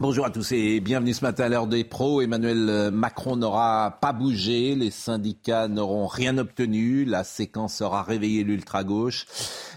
Bonjour 0.00 0.26
à 0.26 0.30
tous 0.30 0.50
et 0.50 0.80
bienvenue 0.80 1.14
ce 1.14 1.24
matin 1.24 1.44
à 1.44 1.48
l'heure 1.48 1.68
des 1.68 1.84
pros. 1.84 2.20
Emmanuel 2.20 2.90
Macron 2.90 3.36
n'aura 3.36 3.96
pas 4.00 4.12
bougé, 4.12 4.74
les 4.74 4.90
syndicats 4.90 5.68
n'auront 5.68 6.08
rien 6.08 6.36
obtenu, 6.36 7.04
la 7.04 7.22
séquence 7.22 7.80
aura 7.80 8.02
réveillé 8.02 8.42
l'ultra-gauche. 8.42 9.24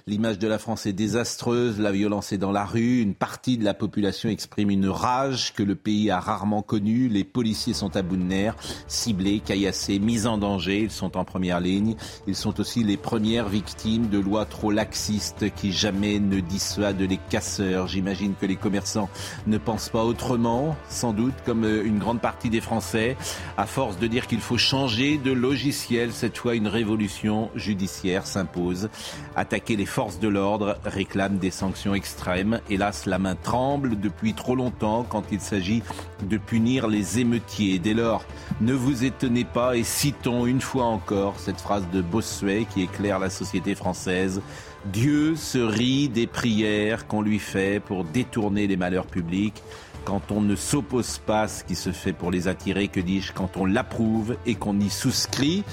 L'image 0.09 0.39
de 0.39 0.47
la 0.47 0.57
France 0.57 0.85
est 0.85 0.93
désastreuse, 0.93 1.81
la 1.81 1.91
violence 1.91 2.31
est 2.31 2.37
dans 2.37 2.53
la 2.53 2.63
rue, 2.63 3.01
une 3.01 3.13
partie 3.13 3.57
de 3.57 3.65
la 3.65 3.73
population 3.73 4.29
exprime 4.29 4.69
une 4.69 4.87
rage 4.87 5.53
que 5.53 5.63
le 5.63 5.75
pays 5.75 6.09
a 6.09 6.21
rarement 6.21 6.61
connue, 6.61 7.09
les 7.09 7.25
policiers 7.25 7.73
sont 7.73 7.93
à 7.97 8.03
bout 8.03 8.15
de 8.15 8.23
nerfs, 8.23 8.55
ciblés, 8.87 9.41
caillassés, 9.41 9.99
mis 9.99 10.25
en 10.25 10.37
danger, 10.37 10.79
ils 10.83 10.91
sont 10.91 11.17
en 11.17 11.25
première 11.25 11.59
ligne, 11.59 11.97
ils 12.25 12.37
sont 12.37 12.57
aussi 12.61 12.85
les 12.85 12.95
premières 12.95 13.49
victimes 13.49 14.07
de 14.07 14.17
lois 14.17 14.45
trop 14.45 14.71
laxistes 14.71 15.53
qui 15.55 15.73
jamais 15.73 16.21
ne 16.21 16.39
dissuadent 16.39 17.01
les 17.01 17.19
casseurs. 17.29 17.87
J'imagine 17.87 18.33
que 18.39 18.45
les 18.45 18.55
commerçants 18.55 19.09
ne 19.45 19.57
pensent 19.57 19.89
pas 19.89 20.05
autrement, 20.05 20.77
sans 20.87 21.11
doute 21.11 21.35
comme 21.45 21.65
une 21.65 21.99
grande 21.99 22.21
partie 22.21 22.49
des 22.49 22.61
Français, 22.61 23.17
à 23.57 23.65
force 23.65 23.99
de 23.99 24.07
dire 24.07 24.27
qu'il 24.27 24.39
faut 24.39 24.57
changer 24.57 25.17
de 25.17 25.33
logiciel, 25.33 26.13
cette 26.13 26.37
fois 26.37 26.55
une 26.55 26.67
révolution 26.67 27.49
judiciaire 27.55 28.25
s'impose. 28.25 28.87
Attaquer 29.35 29.75
les 29.75 29.85
forces 29.97 30.19
de 30.19 30.27
l'ordre 30.27 30.77
réclament 30.85 31.39
des 31.39 31.49
sanctions 31.49 31.95
extrêmes. 31.95 32.61
Hélas, 32.69 33.07
la 33.07 33.17
main 33.17 33.33
tremble 33.33 33.99
depuis 33.99 34.35
trop 34.35 34.53
longtemps 34.53 35.03
quand 35.09 35.23
il 35.31 35.41
s'agit 35.41 35.81
de 36.21 36.37
punir 36.37 36.87
les 36.87 37.17
émeutiers. 37.17 37.79
Dès 37.79 37.95
lors, 37.95 38.23
ne 38.61 38.73
vous 38.73 39.05
étonnez 39.05 39.43
pas 39.43 39.75
et 39.75 39.81
citons 39.81 40.45
une 40.45 40.61
fois 40.61 40.85
encore 40.85 41.39
cette 41.39 41.59
phrase 41.59 41.87
de 41.91 42.03
Bossuet 42.03 42.67
qui 42.71 42.83
éclaire 42.83 43.17
la 43.17 43.31
société 43.31 43.73
française. 43.73 44.39
Dieu 44.85 45.35
se 45.35 45.57
rit 45.57 46.09
des 46.09 46.27
prières 46.27 47.07
qu'on 47.07 47.23
lui 47.23 47.39
fait 47.39 47.79
pour 47.83 48.03
détourner 48.03 48.67
les 48.67 48.77
malheurs 48.77 49.07
publics. 49.07 49.63
Quand 50.05 50.31
on 50.31 50.41
ne 50.41 50.55
s'oppose 50.55 51.17
pas 51.17 51.41
à 51.41 51.47
ce 51.47 51.63
qui 51.63 51.75
se 51.75 51.91
fait 51.91 52.13
pour 52.13 52.29
les 52.29 52.47
attirer, 52.47 52.87
que 52.87 52.99
dis-je, 52.99 53.33
quand 53.33 53.57
on 53.57 53.65
l'approuve 53.65 54.37
et 54.45 54.53
qu'on 54.53 54.79
y 54.79 54.91
souscrit, 54.91 55.63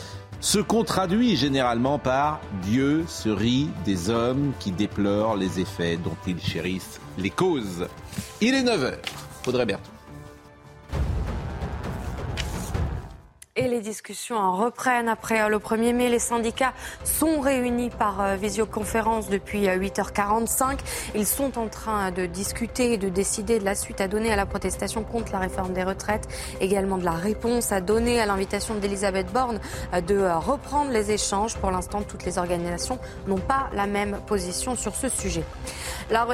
ce 0.45 0.59
qu'on 0.59 0.85
traduit 0.85 1.37
généralement 1.37 1.99
par 1.99 2.39
Dieu 2.63 3.07
se 3.09 3.31
rit 3.31 3.71
des 3.87 4.11
hommes 4.11 4.53
qui 4.61 4.73
déplorent 4.73 5.37
les 5.37 5.59
effets 5.59 5.97
dont 5.97 6.19
ils 6.27 6.39
chérissent 6.39 7.01
les 7.17 7.31
causes. 7.31 7.89
Il 8.43 8.53
est 8.53 8.63
9h. 8.63 8.99
Faudrait 9.43 9.65
Berthaud. 9.65 9.94
Et 13.57 13.69
les 13.69 13.81
discussions 13.81 14.57
reprennent 14.57 15.09
après 15.09 15.49
le 15.49 15.59
1er 15.59 15.95
mai. 15.95 16.09
Les 16.09 16.19
syndicats 16.19 16.73
sont 17.05 17.39
réunis 17.39 17.89
par 17.89 18.37
visioconférence 18.37 19.29
depuis 19.29 19.69
8h45. 19.69 20.81
Ils 21.15 21.25
sont 21.25 21.57
en 21.57 21.69
train 21.69 22.11
de 22.11 22.27
discuter 22.27 22.95
et 22.95 22.99
de 22.99 23.09
décider 23.09 23.61
de 23.61 23.65
la 23.65 23.77
suite 23.77 24.01
à 24.01 24.09
donner 24.09 24.33
à 24.33 24.37
la 24.37 24.45
protestation 24.45 25.05
contre 25.05 25.31
la 25.31 25.39
réforme 25.39 25.73
des 25.73 25.85
retraites, 25.85 26.27
également 26.61 26.99
de 26.99 27.05
la 27.05 27.13
réponse 27.13 27.71
à 27.71 27.81
donner 27.81 28.21
à 28.21 28.27
l'invitation 28.27 28.75
d'Elisabeth 28.75 29.33
Borne 29.33 29.61
de 30.05 30.29
reprendre 30.37 30.91
les 30.91 31.13
échanges. 31.13 31.55
Pour 31.55 31.71
l'instant, 31.71 32.03
toutes 32.03 32.25
les 32.25 32.39
organisations 32.39 32.99
n'ont 33.29 33.39
pas 33.39 33.71
la 33.73 33.87
même 33.87 34.19
position 34.27 34.75
sur 34.75 34.97
ce 34.97 35.09
sujet. 35.09 35.45
La, 36.11 36.27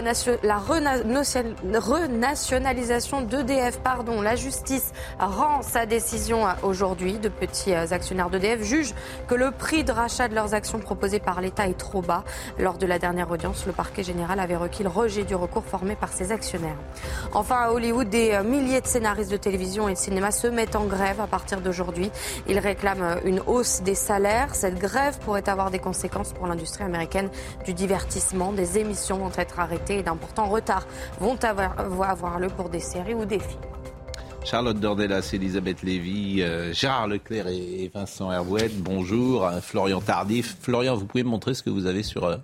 la 0.43 0.57
renationalisation 0.57 3.21
d'EDF, 3.21 3.79
pardon, 3.81 4.23
la 4.23 4.37
justice 4.37 4.93
rend 5.19 5.61
sa 5.61 5.85
décision 5.85 6.47
aujourd'hui 6.63 7.10
de 7.19 7.29
petits 7.29 7.73
actionnaires 7.75 8.31
d'EDF 8.31 8.63
jugent 8.63 8.95
que 9.29 9.35
le 9.35 9.51
prix 9.51 9.85
de 9.85 9.93
rachat 9.93 10.29
de 10.29 10.35
leurs 10.35 10.55
actions 10.55 10.79
proposées 10.79 11.21
par 11.21 11.41
l'État 11.41 11.67
est 11.67 11.79
trop 11.79 12.03
bas. 12.03 12.25
Lors 12.59 12.79
de 12.79 12.87
la 12.87 12.99
dernière 12.99 13.31
audience, 13.31 13.67
le 13.67 13.73
parquet 13.73 14.03
général 14.03 14.41
avait 14.41 14.57
requis 14.57 14.83
le 14.83 14.89
rejet 14.89 15.25
du 15.25 15.35
recours 15.35 15.65
formé 15.65 15.97
par 15.97 16.13
ses 16.13 16.33
actionnaires. 16.33 16.77
Enfin, 17.33 17.57
à 17.57 17.71
Hollywood, 17.71 18.09
des 18.09 18.39
milliers 18.45 18.81
de 18.81 18.87
scénaristes 18.87 19.31
de 19.31 19.37
télévision 19.37 19.89
et 19.89 19.95
de 19.95 19.99
cinéma 19.99 20.31
se 20.31 20.47
mettent 20.47 20.77
en 20.77 20.85
grève 20.85 21.21
à 21.21 21.27
partir 21.27 21.61
d'aujourd'hui. 21.61 22.11
Ils 22.49 22.59
réclament 22.59 23.21
une 23.25 23.41
hausse 23.47 23.83
des 23.83 23.95
salaires. 23.95 24.55
Cette 24.55 24.79
grève 24.79 25.19
pourrait 25.19 25.49
avoir 25.49 25.71
des 25.71 25.79
conséquences 25.79 26.33
pour 26.33 26.47
l'industrie 26.47 26.85
américaine 26.85 27.31
du 27.65 27.75
divertissement. 27.75 28.53
Des 28.53 28.79
émissions 28.79 29.19
vont 29.19 29.33
être 29.37 29.61
arrêtées 29.61 29.99
et 29.99 30.03
d'importants 30.03 30.47
retards 30.47 30.87
vont 31.19 31.37
avoir, 31.43 31.75
avoir 32.01 32.39
lieu 32.39 32.49
pour 32.49 32.69
des 32.69 32.81
séries 32.81 33.15
ou 33.15 33.25
des 33.25 33.39
films. 33.39 33.70
Charlotte 34.45 34.81
Dornelas, 34.81 35.31
Elisabeth 35.33 35.83
Lévy, 35.83 36.43
euh, 36.43 36.73
Gérard 36.73 37.07
Leclerc 37.09 37.47
et 37.49 37.91
Vincent 37.93 38.33
Herbouet. 38.33 38.69
Bonjour. 38.69 39.47
Euh, 39.47 39.61
Florian 39.61 40.01
Tardif. 40.01 40.57
Florian, 40.61 40.97
vous 40.97 41.07
pouvez 41.07 41.23
me 41.23 41.29
montrer 41.29 41.55
ce 41.55 41.63
que 41.63 41.71
vous 41.71 41.87
avez 41.87 42.03
sur... 42.03 42.25
Euh... 42.25 42.37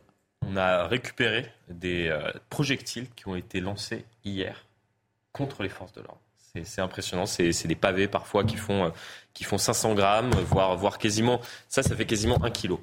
On 0.46 0.56
a 0.56 0.86
récupéré 0.86 1.50
des 1.68 2.16
projectiles 2.50 3.08
qui 3.16 3.26
ont 3.26 3.34
été 3.34 3.60
lancés 3.60 4.04
hier 4.24 4.66
contre 5.32 5.62
les 5.64 5.68
forces 5.68 5.92
de 5.94 6.02
l'ordre. 6.02 6.20
C'est 6.62 6.80
impressionnant. 6.80 7.26
C'est 7.26 7.66
des 7.66 7.74
pavés 7.74 8.06
parfois 8.06 8.44
qui 8.44 8.56
font, 8.56 8.92
qui 9.34 9.42
font 9.42 9.58
500 9.58 9.94
grammes, 9.94 10.30
voire, 10.48 10.76
voire 10.76 10.98
quasiment... 10.98 11.40
Ça, 11.68 11.82
ça 11.82 11.96
fait 11.96 12.06
quasiment 12.06 12.42
un 12.44 12.50
kilo. 12.50 12.80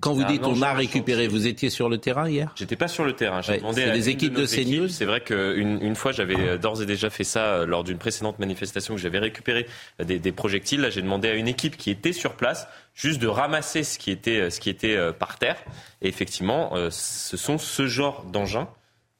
Quand 0.00 0.12
vous 0.12 0.24
dites 0.24 0.44
on 0.44 0.62
a 0.62 0.74
récupéré, 0.74 1.26
vous 1.26 1.48
étiez 1.48 1.70
sur 1.70 1.88
le 1.88 1.98
terrain 1.98 2.28
hier? 2.28 2.52
J'étais 2.54 2.76
pas 2.76 2.86
sur 2.86 3.04
le 3.04 3.14
terrain. 3.14 3.42
J'ai 3.42 3.52
ouais, 3.52 3.58
demandé 3.58 3.82
à 3.82 3.90
des 3.90 4.08
équipes 4.08 4.32
de, 4.32 4.46
CNews. 4.46 4.88
C'est 4.88 5.04
vrai 5.04 5.20
qu'une 5.20 5.82
une 5.82 5.96
fois, 5.96 6.12
j'avais 6.12 6.56
d'ores 6.56 6.82
et 6.82 6.86
déjà 6.86 7.10
fait 7.10 7.24
ça 7.24 7.66
lors 7.66 7.82
d'une 7.82 7.98
précédente 7.98 8.38
manifestation 8.38 8.94
que 8.94 9.00
j'avais 9.00 9.18
récupéré 9.18 9.66
des, 9.98 10.20
des, 10.20 10.32
projectiles. 10.32 10.82
Là, 10.82 10.90
j'ai 10.90 11.02
demandé 11.02 11.28
à 11.28 11.34
une 11.34 11.48
équipe 11.48 11.76
qui 11.76 11.90
était 11.90 12.12
sur 12.12 12.34
place 12.34 12.68
juste 12.94 13.20
de 13.20 13.26
ramasser 13.26 13.82
ce 13.82 13.98
qui 13.98 14.12
était, 14.12 14.50
ce 14.50 14.60
qui 14.60 14.70
était 14.70 14.96
par 15.18 15.36
terre. 15.38 15.56
Et 16.00 16.08
effectivement, 16.08 16.74
ce 16.90 17.36
sont 17.36 17.58
ce 17.58 17.86
genre 17.88 18.24
d'engins, 18.24 18.68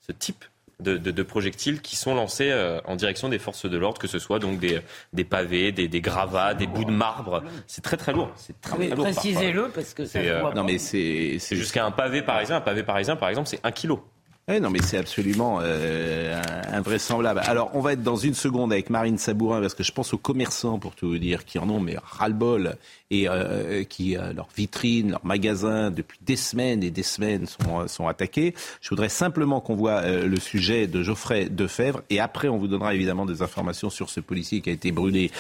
ce 0.07 0.13
type 0.13 0.45
de, 0.83 0.97
de, 0.97 1.11
de, 1.11 1.23
projectiles 1.23 1.81
qui 1.81 1.97
sont 1.97 2.15
lancés 2.15 2.51
euh, 2.51 2.81
en 2.85 2.97
direction 2.97 3.29
des 3.29 3.39
forces 3.39 3.67
de 3.67 3.77
l'ordre, 3.77 4.01
que 4.01 4.07
ce 4.07 4.19
soit 4.19 4.39
donc 4.39 4.61
des, 4.61 4.81
des 5.13 5.25
pavés, 5.25 5.73
des, 5.73 5.89
des, 5.89 6.01
gravats, 6.01 6.55
des 6.55 6.67
bouts 6.67 6.85
de 6.85 6.93
marbre. 6.93 7.43
C'est 7.67 7.83
très 7.83 7.97
très 7.97 8.13
lourd. 8.13 8.31
C'est 8.37 8.61
très, 8.61 8.77
très 8.77 8.89
lourd. 8.95 9.05
Précisez-le 9.05 9.69
parce 9.71 9.95
que 9.95 10.05
c'est. 10.05 10.29
Euh, 10.29 10.53
non 10.55 10.65
mais 10.65 10.79
c'est 10.79 11.39
jusqu'à 11.51 11.85
un 11.85 11.91
pavé 11.91 12.23
parisien. 12.23 12.57
Un 12.57 12.61
pavé 12.61 12.83
parisien, 12.83 13.17
par 13.17 13.29
exemple, 13.29 13.49
c'est 13.49 13.61
un 13.65 13.73
kilo. 13.73 14.05
Eh 14.51 14.61
non, 14.61 14.71
mais 14.71 14.81
c'est 14.81 14.97
absolument 14.97 15.59
euh, 15.61 16.41
invraisemblable. 16.73 17.43
Alors, 17.45 17.71
on 17.75 17.81
va 17.81 17.93
être 17.93 18.03
dans 18.03 18.17
une 18.17 18.33
seconde 18.33 18.73
avec 18.73 18.89
Marine 18.89 19.19
Sabourin, 19.19 19.61
parce 19.61 19.75
que 19.75 19.83
je 19.83 19.93
pense 19.93 20.15
aux 20.15 20.19
commerçants, 20.19 20.79
pour 20.79 20.95
tout 20.95 21.07
vous 21.07 21.19
dire, 21.19 21.45
qui 21.45 21.59
en 21.59 21.69
ont 21.69 21.81
mais 21.81 21.97
ras-le-bol, 22.03 22.77
et 23.11 23.29
euh, 23.29 23.85
qui, 23.85 24.17
euh, 24.17 24.33
leurs 24.33 24.49
vitrines, 24.57 25.11
leurs 25.11 25.27
magasins, 25.27 25.91
depuis 25.91 26.19
des 26.23 26.37
semaines 26.37 26.83
et 26.83 26.91
des 26.91 27.03
semaines, 27.03 27.45
sont, 27.45 27.87
sont 27.89 28.09
attaqués. 28.09 28.55
Je 28.81 28.89
voudrais 28.89 29.11
simplement 29.11 29.61
qu'on 29.61 29.77
voit 29.77 30.01
le 30.07 30.41
sujet 30.41 30.87
de 30.87 31.03
Geoffrey 31.03 31.51
Defebvre, 31.51 32.01
et 32.09 32.19
après, 32.19 32.49
on 32.49 32.57
vous 32.57 32.69
donnera 32.69 32.95
évidemment 32.95 33.27
des 33.27 33.43
informations 33.43 33.91
sur 33.91 34.09
ce 34.09 34.21
policier 34.21 34.63
qui 34.63 34.71
a 34.71 34.73
été 34.73 34.93
brûlé 34.93 35.31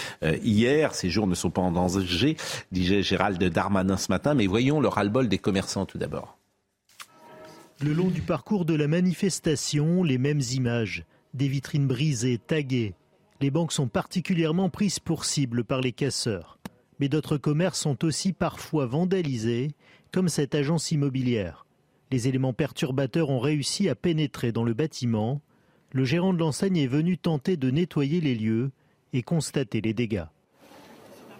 hier. 0.42 0.94
Ces 0.94 1.08
jours 1.08 1.26
ne 1.26 1.34
sont 1.34 1.50
pas 1.50 1.62
en 1.62 1.72
danger, 1.72 2.36
disait 2.72 3.02
Gérald 3.02 3.42
Darmanin 3.42 3.96
ce 3.96 4.12
matin, 4.12 4.34
mais 4.34 4.46
voyons 4.46 4.80
le 4.80 4.88
ras-le-bol 4.88 5.28
des 5.28 5.38
commerçants 5.38 5.86
tout 5.86 5.96
d'abord. 5.96 6.37
Le 7.80 7.92
long 7.92 8.08
du 8.08 8.22
parcours 8.22 8.64
de 8.64 8.74
la 8.74 8.88
manifestation, 8.88 10.02
les 10.02 10.18
mêmes 10.18 10.42
images. 10.52 11.04
Des 11.32 11.46
vitrines 11.46 11.86
brisées, 11.86 12.38
taguées. 12.38 12.94
Les 13.40 13.52
banques 13.52 13.70
sont 13.70 13.86
particulièrement 13.86 14.68
prises 14.68 14.98
pour 14.98 15.24
cible 15.24 15.62
par 15.62 15.80
les 15.80 15.92
casseurs. 15.92 16.58
Mais 16.98 17.08
d'autres 17.08 17.36
commerces 17.36 17.78
sont 17.78 18.04
aussi 18.04 18.32
parfois 18.32 18.86
vandalisés, 18.86 19.70
comme 20.10 20.28
cette 20.28 20.56
agence 20.56 20.90
immobilière. 20.90 21.66
Les 22.10 22.26
éléments 22.26 22.52
perturbateurs 22.52 23.30
ont 23.30 23.38
réussi 23.38 23.88
à 23.88 23.94
pénétrer 23.94 24.50
dans 24.50 24.64
le 24.64 24.74
bâtiment. 24.74 25.40
Le 25.92 26.04
gérant 26.04 26.32
de 26.32 26.38
l'enseigne 26.38 26.78
est 26.78 26.88
venu 26.88 27.16
tenter 27.16 27.56
de 27.56 27.70
nettoyer 27.70 28.20
les 28.20 28.34
lieux 28.34 28.72
et 29.12 29.22
constater 29.22 29.80
les 29.80 29.94
dégâts. 29.94 30.26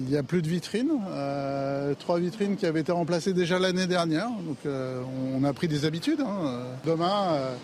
Il 0.01 0.07
n'y 0.07 0.17
a 0.17 0.23
plus 0.23 0.43
de 0.43 0.49
vitrines, 0.49 0.93
euh, 1.11 1.93
trois 1.99 2.21
vitrines 2.21 2.57
qui 2.57 2.67
avaient 2.67 2.81
été 2.81 2.93
remplacées 2.93 3.33
déjà 3.33 3.59
l'année 3.59 3.89
dernière. 3.89 4.29
Donc 4.29 4.59
euh, 4.65 5.03
on 5.35 5.43
a 5.43 5.53
pris 5.53 5.67
des 5.67 5.85
habitudes. 5.85 6.21
Hein. 6.21 6.63
Demain, 6.85 7.33
euh, 7.33 7.55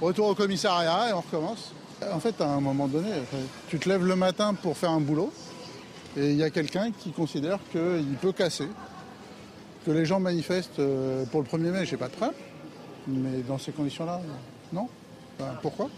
retour 0.00 0.28
au 0.28 0.34
commissariat 0.34 1.10
et 1.10 1.12
on 1.12 1.20
recommence. 1.20 1.72
En 2.10 2.18
fait, 2.18 2.40
à 2.40 2.48
un 2.48 2.60
moment 2.60 2.88
donné, 2.88 3.10
tu 3.68 3.78
te 3.78 3.88
lèves 3.88 4.06
le 4.06 4.16
matin 4.16 4.54
pour 4.54 4.76
faire 4.76 4.90
un 4.90 5.00
boulot 5.00 5.32
et 6.16 6.30
il 6.30 6.36
y 6.36 6.42
a 6.42 6.50
quelqu'un 6.50 6.90
qui 6.90 7.12
considère 7.12 7.58
qu'il 7.70 8.16
peut 8.20 8.32
casser, 8.32 8.68
que 9.86 9.90
les 9.90 10.04
gens 10.04 10.18
manifestent 10.18 10.82
pour 11.30 11.42
le 11.42 11.46
1er 11.46 11.70
mai, 11.70 11.86
j'ai 11.86 11.96
pas 11.96 12.08
de 12.08 12.14
preuve. 12.14 12.34
Mais 13.06 13.42
dans 13.46 13.58
ces 13.58 13.70
conditions-là, 13.70 14.20
non. 14.72 14.88
Pourquoi? 15.60 15.90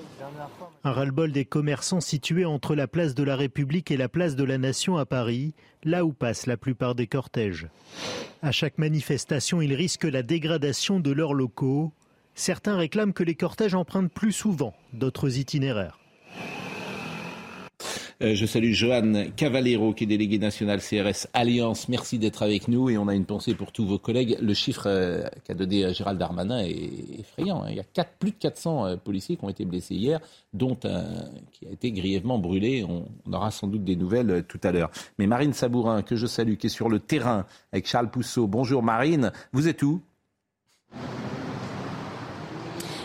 Un 0.85 0.93
ras-le-bol 0.93 1.33
des 1.33 1.45
commerçants 1.45 2.01
situés 2.01 2.45
entre 2.45 2.75
la 2.75 2.87
place 2.87 3.15
de 3.15 3.23
la 3.23 3.37
République 3.37 3.91
et 3.91 3.97
la 3.97 4.09
place 4.09 4.37
de 4.37 4.45
la 4.45 4.59
Nation 4.59 4.97
à 4.97 5.07
Paris, 5.07 5.55
là 5.83 6.05
où 6.05 6.13
passent 6.13 6.47
la 6.47 6.57
plupart 6.57 6.95
des 6.95 7.07
cortèges. 7.07 7.69
À 8.43 8.53
chaque 8.53 8.79
manifestation, 8.79 9.61
ils 9.63 9.75
risquent 9.75 10.05
la 10.05 10.23
dégradation 10.23 11.01
de 11.01 11.11
leurs 11.11 11.35
locaux. 11.35 11.93
Certains 12.35 12.77
réclament 12.77 13.13
que 13.13 13.25
les 13.25 13.35
cortèges 13.35 13.75
empruntent 13.75 14.13
plus 14.13 14.33
souvent 14.33 14.75
d'autres 14.93 15.39
itinéraires. 15.39 15.99
Euh, 18.23 18.35
je 18.35 18.47
salue 18.47 18.73
Johan 18.73 19.25
Cavallero, 19.37 19.93
qui 19.93 20.05
est 20.05 20.07
délégué 20.07 20.39
national 20.39 20.81
CRS 20.81 21.27
Alliance. 21.33 21.89
Merci 21.89 22.19
d'être 22.19 22.43
avec 22.43 22.69
nous 22.69 22.89
et 22.89 22.97
on 22.97 23.09
a 23.09 23.15
une 23.15 23.25
pensée 23.25 23.55
pour 23.55 23.73
tous 23.73 23.85
vos 23.85 23.99
collègues. 23.99 24.39
Le 24.41 24.55
chiffre 24.55 24.85
euh, 24.87 25.25
qu'a 25.45 25.55
donné 25.55 25.85
euh, 25.85 25.93
Gérald 25.93 26.19
Darmanin 26.19 26.61
est 26.61 27.21
effrayant. 27.21 27.63
Hein. 27.65 27.71
Il 27.71 27.77
y 27.77 27.81
a 27.81 28.05
plus 28.05 28.31
de 28.31 28.37
400 28.37 28.99
policiers 28.99 29.37
qui 29.37 29.45
ont 29.45 29.49
été 29.49 29.65
blessés 29.65 29.95
hier, 29.95 30.21
dont 30.53 30.79
un 30.85 31.05
qui 31.53 31.67
a 31.67 31.71
été 31.71 31.91
grièvement 31.91 32.39
brûlé. 32.39 32.85
On, 32.85 33.05
aura 33.33 33.51
sans 33.51 33.67
doute 33.67 33.85
des 33.85 33.97
nouvelles 33.97 34.45
tout 34.47 34.61
à 34.63 34.71
l'heure. 34.71 34.91
Mais 35.19 35.27
Marine 35.27 35.53
Sabourin, 35.53 36.03
que 36.03 36.15
je 36.15 36.27
salue, 36.27 36.55
qui 36.55 36.69
est 36.69 36.71
sur 36.71 36.89
le 36.89 37.01
terrain 37.01 37.47
avec 37.73 37.89
Charles 37.89 38.11
Pousseau. 38.11 38.47
Bonjour 38.47 38.83
Marine, 38.83 39.33
vous 39.53 39.67
êtes 39.67 39.83
où? 39.83 40.01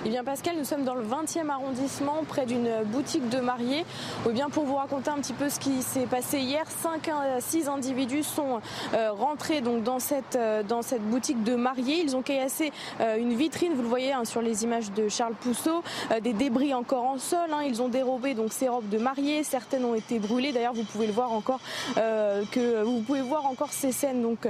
Eh 0.06 0.10
bien 0.10 0.24
Pascal, 0.24 0.56
nous 0.58 0.64
sommes 0.64 0.86
dans 0.86 0.96
le 0.96 1.04
20e 1.04 1.50
arrondissement, 1.50 2.24
près 2.26 2.46
d'une 2.46 2.70
boutique 2.86 3.28
de 3.28 3.40
mariés. 3.42 3.84
Eh 4.26 4.32
bien 4.32 4.50
pour 4.50 4.64
vous 4.64 4.76
raconter 4.76 5.10
un 5.10 5.18
petit 5.18 5.34
peu 5.34 5.50
ce 5.50 5.60
qui 5.60 5.82
s'est 5.82 6.06
passé 6.06 6.40
hier, 6.40 6.64
5 6.70 7.10
à 7.10 7.42
6 7.42 7.68
individus 7.68 8.24
sont 8.24 8.62
euh, 8.94 9.12
rentrés 9.12 9.60
donc 9.60 9.84
dans 9.84 10.00
cette 10.00 10.38
euh, 10.38 10.64
dans 10.64 10.82
cette 10.84 11.02
boutique 11.02 11.44
de 11.44 11.56
mariés. 11.56 12.02
Ils 12.02 12.16
ont 12.16 12.22
caillassé 12.22 12.72
euh, 13.02 13.18
une 13.18 13.34
vitrine, 13.34 13.74
vous 13.74 13.82
le 13.82 13.90
voyez 13.90 14.14
hein, 14.14 14.24
sur 14.24 14.42
les 14.42 14.64
images 14.64 14.90
de 14.94 15.10
Charles 15.10 15.34
Pousseau, 15.34 15.84
des 16.22 16.32
débris 16.32 16.74
encore 16.74 17.04
en 17.04 17.18
sol. 17.18 17.50
Hein. 17.52 17.64
Ils 17.68 17.82
ont 17.82 17.90
dérobé 17.90 18.36
donc 18.36 18.54
ces 18.54 18.70
robes 18.70 18.88
de 18.88 19.00
mariés. 19.00 19.44
Certaines 19.44 19.84
ont 19.84 19.96
été 19.96 20.20
brûlées. 20.20 20.54
D'ailleurs, 20.54 20.74
vous 20.74 20.84
pouvez 20.84 21.08
le 21.08 21.14
voir 21.14 21.34
encore 21.34 21.60
que 21.96 22.84
vous 22.84 23.02
pouvez 23.02 23.22
voir 23.22 23.46
encore 23.46 23.74
ces 23.74 23.92
scènes 23.92 24.22
donc 24.22 24.48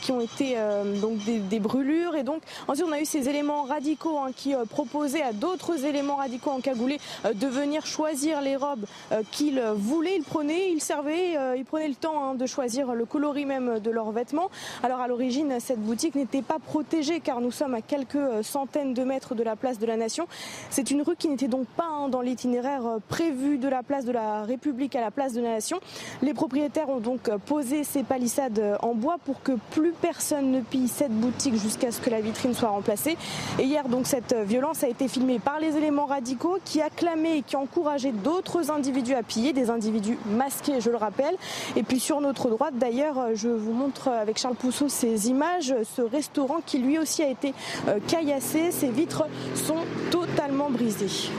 qui 0.00 0.12
ont 0.12 0.20
été 0.20 0.56
donc 1.02 1.18
des, 1.18 1.60
brûlures. 1.60 2.16
Et 2.16 2.22
donc 2.22 2.42
ensuite 2.66 2.86
on 2.88 2.92
a 2.92 3.00
eu 3.00 3.04
ces 3.04 3.28
éléments 3.28 3.64
radicaux 3.64 4.18
hein, 4.18 4.30
qui 4.34 4.54
proposent 4.70 4.85
proposer 4.86 5.22
à 5.22 5.32
d'autres 5.32 5.84
éléments 5.84 6.16
radicaux 6.16 6.50
encagoulés 6.50 6.98
euh, 7.24 7.32
de 7.32 7.46
venir 7.46 7.84
choisir 7.86 8.40
les 8.40 8.56
robes 8.56 8.86
euh, 9.12 9.22
qu'ils 9.32 9.60
voulaient. 9.74 10.16
Ils 10.16 10.22
prenaient, 10.22 10.70
ils 10.70 10.80
servaient, 10.80 11.36
euh, 11.36 11.56
ils 11.56 11.64
prenaient 11.64 11.88
le 11.88 11.94
temps 11.94 12.22
hein, 12.22 12.34
de 12.34 12.46
choisir 12.46 12.94
le 12.94 13.04
coloris 13.04 13.46
même 13.46 13.80
de 13.80 13.90
leurs 13.90 14.12
vêtements. 14.12 14.50
Alors 14.82 15.00
à 15.00 15.08
l'origine, 15.08 15.58
cette 15.58 15.80
boutique 15.80 16.14
n'était 16.14 16.42
pas 16.42 16.58
protégée 16.58 17.20
car 17.20 17.40
nous 17.40 17.50
sommes 17.50 17.74
à 17.74 17.80
quelques 17.80 18.42
centaines 18.42 18.94
de 18.94 19.02
mètres 19.02 19.34
de 19.34 19.42
la 19.42 19.56
place 19.56 19.78
de 19.78 19.86
la 19.86 19.96
Nation. 19.96 20.28
C'est 20.70 20.90
une 20.90 21.02
rue 21.02 21.16
qui 21.16 21.28
n'était 21.28 21.48
donc 21.48 21.66
pas 21.66 21.88
hein, 21.88 22.08
dans 22.08 22.20
l'itinéraire 22.20 22.82
prévu 23.08 23.58
de 23.58 23.68
la 23.68 23.82
place 23.82 24.04
de 24.04 24.12
la 24.12 24.44
République 24.44 24.94
à 24.94 25.00
la 25.00 25.10
place 25.10 25.32
de 25.32 25.40
la 25.40 25.50
Nation. 25.50 25.80
Les 26.22 26.34
propriétaires 26.34 26.88
ont 26.88 27.00
donc 27.00 27.28
posé 27.46 27.82
ces 27.82 28.02
palissades 28.02 28.78
en 28.82 28.94
bois 28.94 29.16
pour 29.24 29.42
que 29.42 29.52
plus 29.70 29.92
personne 29.92 30.52
ne 30.52 30.60
pille 30.60 30.88
cette 30.88 31.12
boutique 31.12 31.56
jusqu'à 31.56 31.90
ce 31.90 32.00
que 32.00 32.10
la 32.10 32.20
vitrine 32.20 32.54
soit 32.54 32.68
remplacée. 32.68 33.16
Et 33.58 33.64
hier, 33.64 33.88
donc, 33.88 34.06
cette 34.06 34.34
violence 34.34 34.75
a 34.84 34.88
été 34.88 35.08
filmé 35.08 35.38
par 35.38 35.60
les 35.60 35.76
éléments 35.76 36.06
radicaux 36.06 36.58
qui 36.64 36.80
acclamaient 36.80 37.38
et 37.38 37.42
qui 37.42 37.56
encourageaient 37.56 38.12
d'autres 38.12 38.70
individus 38.70 39.14
à 39.14 39.22
piller, 39.22 39.52
des 39.52 39.70
individus 39.70 40.18
masqués, 40.26 40.80
je 40.80 40.90
le 40.90 40.96
rappelle. 40.96 41.36
Et 41.76 41.82
puis 41.82 42.00
sur 42.00 42.20
notre 42.20 42.50
droite, 42.50 42.74
d'ailleurs, 42.78 43.34
je 43.34 43.48
vous 43.48 43.72
montre 43.72 44.08
avec 44.08 44.38
Charles 44.38 44.56
Pousseau 44.56 44.88
ces 44.88 45.28
images, 45.28 45.74
ce 45.96 46.02
restaurant 46.02 46.60
qui 46.64 46.78
lui 46.78 46.98
aussi 46.98 47.22
a 47.22 47.28
été 47.28 47.54
euh, 47.88 47.98
caillassé. 48.06 48.70
Ses 48.70 48.90
vitres 48.90 49.24
sont 49.54 49.84
totalement 50.10 50.70
brisées 50.70 51.30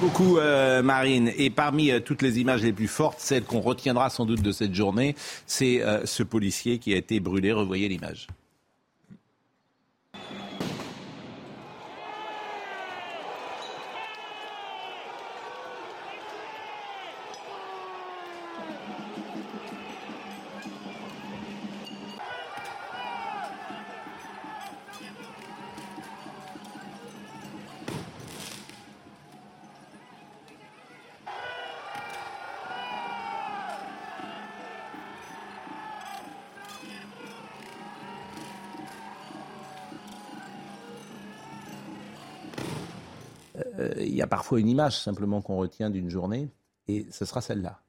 beaucoup, 0.00 0.36
euh, 0.36 0.82
Marine. 0.82 1.30
Et 1.38 1.48
parmi 1.48 1.90
euh, 1.90 1.98
toutes 1.98 2.20
les 2.20 2.38
images 2.38 2.62
les 2.62 2.74
plus 2.74 2.88
fortes, 2.88 3.20
celle 3.20 3.44
qu'on 3.44 3.60
retiendra 3.60 4.10
sans 4.10 4.26
doute 4.26 4.42
de 4.42 4.52
cette 4.52 4.74
journée, 4.74 5.14
c'est 5.46 5.82
ce 6.04 6.22
policier 6.22 6.78
qui 6.78 6.92
a 6.92 6.96
été 6.96 7.20
brûlé. 7.20 7.52
Revoyez 7.52 7.88
l'image. 7.88 8.26
Parfois 44.44 44.60
une 44.60 44.68
image 44.68 44.98
simplement 44.98 45.40
qu'on 45.40 45.56
retient 45.56 45.88
d'une 45.88 46.10
journée, 46.10 46.50
et 46.86 47.06
ce 47.10 47.24
sera 47.24 47.40
celle-là, 47.40 47.80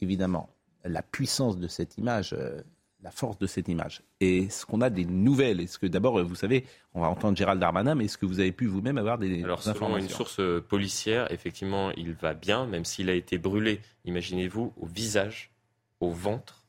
évidemment. 0.00 0.48
La 0.82 1.02
puissance 1.02 1.58
de 1.58 1.68
cette 1.68 1.98
image, 1.98 2.32
euh, 2.32 2.62
la 3.02 3.10
force 3.10 3.36
de 3.36 3.46
cette 3.46 3.68
image. 3.68 4.00
Et 4.18 4.44
est-ce 4.44 4.64
qu'on 4.64 4.80
a 4.80 4.88
des 4.88 5.04
nouvelles 5.04 5.60
Est-ce 5.60 5.78
que 5.78 5.86
d'abord, 5.86 6.24
vous 6.24 6.34
savez, 6.34 6.64
on 6.94 7.02
va 7.02 7.08
entendre 7.10 7.36
Gérald 7.36 7.60
Darmanin, 7.60 7.94
mais 7.96 8.06
est-ce 8.06 8.16
que 8.16 8.24
vous 8.24 8.40
avez 8.40 8.50
pu 8.50 8.64
vous-même 8.64 8.96
avoir 8.96 9.18
des 9.18 9.44
Alors, 9.44 9.62
selon 9.62 9.98
une 9.98 10.08
source 10.08 10.40
euh, 10.40 10.64
policière, 10.66 11.30
effectivement, 11.30 11.90
il 11.90 12.14
va 12.14 12.32
bien, 12.32 12.64
même 12.64 12.86
s'il 12.86 13.10
a 13.10 13.14
été 13.14 13.36
brûlé, 13.36 13.82
imaginez-vous, 14.06 14.72
au 14.80 14.86
visage, 14.86 15.50
au 16.00 16.12
ventre, 16.12 16.64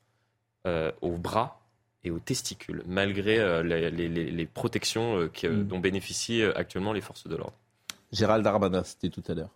euh, 0.68 0.92
au 1.00 1.12
bras 1.12 1.62
et 2.04 2.12
aux 2.12 2.20
testicules, 2.20 2.84
malgré 2.86 3.64
les, 3.64 4.46
protections 4.46 5.22
mm. 5.22 5.64
dont 5.64 5.80
bénéficient 5.80 6.44
actuellement 6.44 6.92
les 6.92 7.00
forces 7.00 7.28
de 7.28 7.36
l'ordre. 7.38 7.61
Gérald 8.12 8.44
Darmanin, 8.44 8.84
c'était 8.84 9.10
tout 9.10 9.24
à 9.28 9.34
l'heure. 9.34 9.52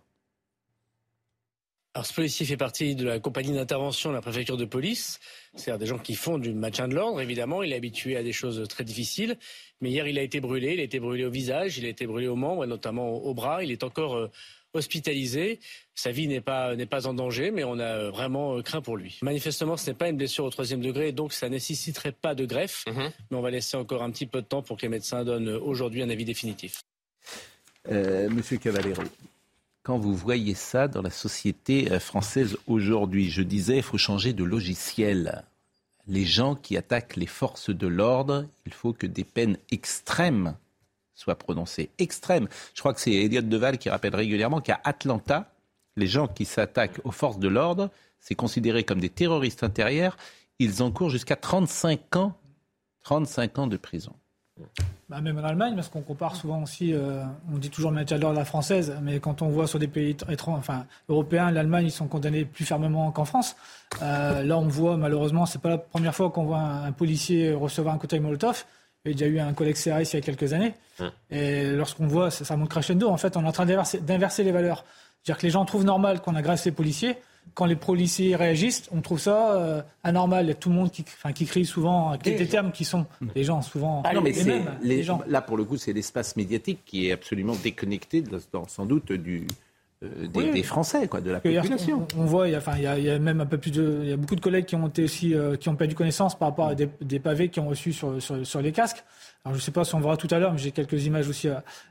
Alors, 1.96 2.04
ce 2.04 2.12
policier 2.12 2.44
fait 2.44 2.58
partie 2.58 2.94
de 2.94 3.06
la 3.06 3.20
compagnie 3.20 3.54
d'intervention 3.54 4.10
de 4.10 4.14
la 4.16 4.20
préfecture 4.20 4.58
de 4.58 4.66
police. 4.66 5.18
C'est-à-dire 5.54 5.78
des 5.78 5.86
gens 5.86 5.98
qui 5.98 6.14
font 6.14 6.36
du 6.36 6.52
maintien 6.52 6.88
de 6.88 6.94
l'ordre, 6.94 7.22
évidemment. 7.22 7.62
Il 7.62 7.72
est 7.72 7.76
habitué 7.76 8.18
à 8.18 8.22
des 8.22 8.34
choses 8.34 8.68
très 8.68 8.84
difficiles. 8.84 9.38
Mais 9.80 9.88
hier, 9.88 10.06
il 10.06 10.18
a 10.18 10.22
été 10.22 10.40
brûlé. 10.40 10.74
Il 10.74 10.80
a 10.80 10.82
été 10.82 11.00
brûlé 11.00 11.24
au 11.24 11.30
visage, 11.30 11.78
il 11.78 11.86
a 11.86 11.88
été 11.88 12.06
brûlé 12.06 12.28
aux 12.28 12.36
membres, 12.36 12.64
et 12.64 12.66
notamment 12.66 13.14
au, 13.14 13.32
bras. 13.32 13.64
Il 13.64 13.70
est 13.70 13.82
encore 13.82 14.14
euh, 14.14 14.30
hospitalisé. 14.74 15.58
Sa 15.94 16.10
vie 16.10 16.28
n'est 16.28 16.42
pas, 16.42 16.76
n'est 16.76 16.84
pas 16.84 17.06
en 17.06 17.14
danger, 17.14 17.50
mais 17.50 17.64
on 17.64 17.78
a 17.78 18.10
vraiment 18.10 18.58
euh, 18.58 18.60
craint 18.62 18.82
pour 18.82 18.98
lui. 18.98 19.18
Manifestement, 19.22 19.78
ce 19.78 19.88
n'est 19.88 19.96
pas 19.96 20.10
une 20.10 20.18
blessure 20.18 20.44
au 20.44 20.50
troisième 20.50 20.82
degré, 20.82 21.12
donc 21.12 21.32
ça 21.32 21.48
nécessiterait 21.48 22.12
pas 22.12 22.34
de 22.34 22.44
greffe. 22.44 22.84
Mhm. 22.88 23.10
Mais 23.30 23.36
on 23.38 23.40
va 23.42 23.50
laisser 23.50 23.78
encore 23.78 24.02
un 24.02 24.10
petit 24.10 24.26
peu 24.26 24.42
de 24.42 24.46
temps 24.46 24.60
pour 24.60 24.76
que 24.76 24.82
les 24.82 24.90
médecins 24.90 25.24
donnent 25.24 25.48
aujourd'hui 25.48 26.02
un 26.02 26.10
avis 26.10 26.26
définitif. 26.26 26.82
Euh, 27.90 28.28
Monsieur 28.30 28.58
Cavallero, 28.58 29.02
quand 29.82 29.98
vous 29.98 30.14
voyez 30.14 30.54
ça 30.54 30.88
dans 30.88 31.02
la 31.02 31.10
société 31.10 31.92
euh, 31.92 32.00
française 32.00 32.56
aujourd'hui, 32.66 33.30
je 33.30 33.42
disais, 33.42 33.76
il 33.76 33.82
faut 33.82 33.98
changer 33.98 34.32
de 34.32 34.42
logiciel. 34.42 35.44
Les 36.08 36.24
gens 36.24 36.56
qui 36.56 36.76
attaquent 36.76 37.16
les 37.16 37.26
forces 37.26 37.70
de 37.70 37.86
l'ordre, 37.86 38.46
il 38.64 38.72
faut 38.72 38.92
que 38.92 39.06
des 39.06 39.24
peines 39.24 39.58
extrêmes 39.70 40.56
soient 41.14 41.38
prononcées. 41.38 41.90
Extrêmes. 41.98 42.48
Je 42.74 42.80
crois 42.80 42.92
que 42.92 43.00
c'est 43.00 43.12
Elliot 43.12 43.42
Deval 43.42 43.78
qui 43.78 43.88
rappelle 43.88 44.16
régulièrement 44.16 44.60
qu'à 44.60 44.80
Atlanta, 44.84 45.52
les 45.96 46.06
gens 46.06 46.26
qui 46.26 46.44
s'attaquent 46.44 47.00
aux 47.04 47.12
forces 47.12 47.38
de 47.38 47.48
l'ordre, 47.48 47.90
c'est 48.20 48.34
considéré 48.34 48.82
comme 48.82 49.00
des 49.00 49.08
terroristes 49.08 49.62
intérieurs. 49.62 50.16
Ils 50.58 50.82
encourent 50.82 51.10
jusqu'à 51.10 51.36
35 51.36 52.16
ans, 52.16 52.36
35 53.02 53.58
ans 53.60 53.66
de 53.66 53.76
prison. 53.76 54.12
Bah, 55.08 55.20
même 55.20 55.38
en 55.38 55.44
Allemagne, 55.44 55.74
parce 55.74 55.88
qu'on 55.88 56.00
compare 56.00 56.34
souvent 56.34 56.62
aussi, 56.62 56.92
euh, 56.92 57.22
on 57.52 57.58
dit 57.58 57.70
toujours 57.70 57.90
le 57.90 57.96
maintien 57.96 58.16
de 58.16 58.22
l'ordre 58.22 58.38
à 58.38 58.40
la 58.40 58.44
française, 58.44 58.96
mais 59.02 59.20
quand 59.20 59.40
on 59.42 59.48
voit 59.48 59.66
sur 59.66 59.78
des 59.78 59.86
pays 59.86 60.16
étrangers, 60.28 60.58
enfin 60.58 60.86
européens, 61.08 61.50
l'Allemagne, 61.50 61.86
ils 61.86 61.92
sont 61.92 62.08
condamnés 62.08 62.44
plus 62.44 62.64
fermement 62.64 63.12
qu'en 63.12 63.24
France. 63.24 63.54
Euh, 64.02 64.42
là, 64.42 64.58
on 64.58 64.66
voit 64.66 64.96
malheureusement, 64.96 65.46
c'est 65.46 65.60
pas 65.60 65.68
la 65.68 65.78
première 65.78 66.14
fois 66.14 66.30
qu'on 66.30 66.44
voit 66.44 66.58
un, 66.58 66.92
policier 66.92 67.52
recevoir 67.52 67.94
un 67.94 67.98
cocktail 67.98 68.20
Molotov. 68.20 68.64
Il 69.04 69.10
y 69.10 69.14
a 69.14 69.16
déjà 69.16 69.26
eu 69.30 69.38
un 69.38 69.52
collègue 69.52 69.76
CRS 69.76 70.12
il 70.12 70.14
y 70.14 70.16
a 70.16 70.20
quelques 70.20 70.52
années. 70.52 70.74
Et 71.30 71.70
lorsqu'on 71.70 72.08
voit, 72.08 72.32
ça, 72.32 72.44
ça 72.44 72.56
monte 72.56 72.70
crescendo. 72.70 73.08
En 73.08 73.16
fait, 73.16 73.36
on 73.36 73.44
est 73.44 73.48
en 73.48 73.52
train 73.52 73.66
d'inverser 73.66 74.42
les 74.42 74.50
valeurs. 74.50 74.84
C'est-à-dire 75.22 75.40
que 75.40 75.46
les 75.46 75.50
gens 75.50 75.64
trouvent 75.64 75.84
normal 75.84 76.20
qu'on 76.20 76.34
agresse 76.34 76.64
les 76.64 76.72
policiers 76.72 77.16
quand 77.54 77.66
les 77.66 77.76
policiers 77.76 78.36
réagissent, 78.36 78.88
on 78.92 79.00
trouve 79.00 79.18
ça 79.18 79.52
euh, 79.52 79.82
anormal. 80.04 80.44
Il 80.44 80.48
y 80.48 80.52
a 80.52 80.54
tout 80.54 80.68
le 80.68 80.74
monde 80.74 80.90
qui, 80.90 81.02
enfin, 81.02 81.32
qui 81.32 81.46
crie 81.46 81.64
souvent, 81.64 82.10
avec 82.10 82.22
des 82.36 82.46
termes 82.46 82.72
qui 82.72 82.84
sont 82.84 83.06
les 83.34 83.44
gens 83.44 83.62
souvent. 83.62 84.02
Ah 84.04 84.12
non, 84.12 84.20
mais 84.20 84.32
les, 84.82 85.02
gens. 85.02 85.20
Là, 85.26 85.40
pour 85.40 85.56
le 85.56 85.64
coup, 85.64 85.76
c'est 85.76 85.92
l'espace 85.92 86.36
médiatique 86.36 86.80
qui 86.84 87.08
est 87.08 87.12
absolument 87.12 87.54
déconnecté, 87.62 88.22
sans 88.68 88.86
doute, 88.86 89.12
du, 89.12 89.46
des, 90.02 90.62
Français, 90.62 91.08
quoi, 91.08 91.20
de 91.20 91.30
la 91.30 91.40
population. 91.40 92.06
On, 92.16 92.24
voit, 92.24 92.48
il 92.48 92.52
y, 92.52 92.54
a, 92.54 92.58
enfin, 92.58 92.74
il, 92.76 92.82
y 92.82 93.10
a, 93.10 93.18
même 93.18 93.40
un 93.40 93.46
peu 93.46 93.58
plus 93.58 93.70
de, 93.70 94.00
il 94.02 94.10
y 94.10 94.12
a 94.12 94.16
beaucoup 94.16 94.36
de 94.36 94.40
collègues 94.40 94.66
qui 94.66 94.76
ont 94.76 94.88
été 94.88 95.04
aussi, 95.04 95.34
qui 95.58 95.68
ont 95.68 95.76
perdu 95.76 95.94
connaissance 95.94 96.38
par 96.38 96.48
rapport 96.48 96.68
à 96.68 96.74
des, 96.74 97.18
pavés 97.18 97.48
qu'ils 97.48 97.62
ont 97.62 97.68
reçus 97.68 97.92
sur, 97.92 98.20
sur, 98.20 98.60
les 98.60 98.72
casques. 98.72 99.02
Alors 99.46 99.54
je 99.54 99.60
ne 99.60 99.64
sais 99.64 99.70
pas 99.70 99.84
si 99.84 99.94
on 99.94 100.00
verra 100.00 100.16
tout 100.16 100.26
à 100.32 100.40
l'heure, 100.40 100.52
mais 100.52 100.58
j'ai 100.58 100.72
quelques 100.72 101.06
images 101.06 101.28
aussi 101.28 101.48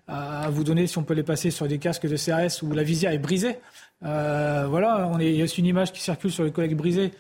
à, 0.10 0.50
vous 0.50 0.66
donner 0.66 0.88
si 0.88 0.98
on 0.98 1.04
peut 1.04 1.14
les 1.14 1.24
passer 1.24 1.52
sur 1.52 1.70
des 1.70 1.80
casques 1.80 2.06
de 2.06 2.18
CRS 2.18 2.62
où 2.62 2.74
la 2.74 2.84
visière 2.84 3.14
est 3.14 3.18
brisée. 3.18 3.60
voilà, 4.02 5.08
on 5.10 5.20
est, 5.20 5.32
il 5.32 5.38
y 5.38 5.42
a 5.42 5.46
aussi 5.46 5.62
une 5.62 5.68
image 5.68 5.94
qui 5.94 6.02
circule 6.02 6.34
sur 6.34 6.44
les 6.44 6.52
collègues 6.52 6.76
brisés 6.76 7.12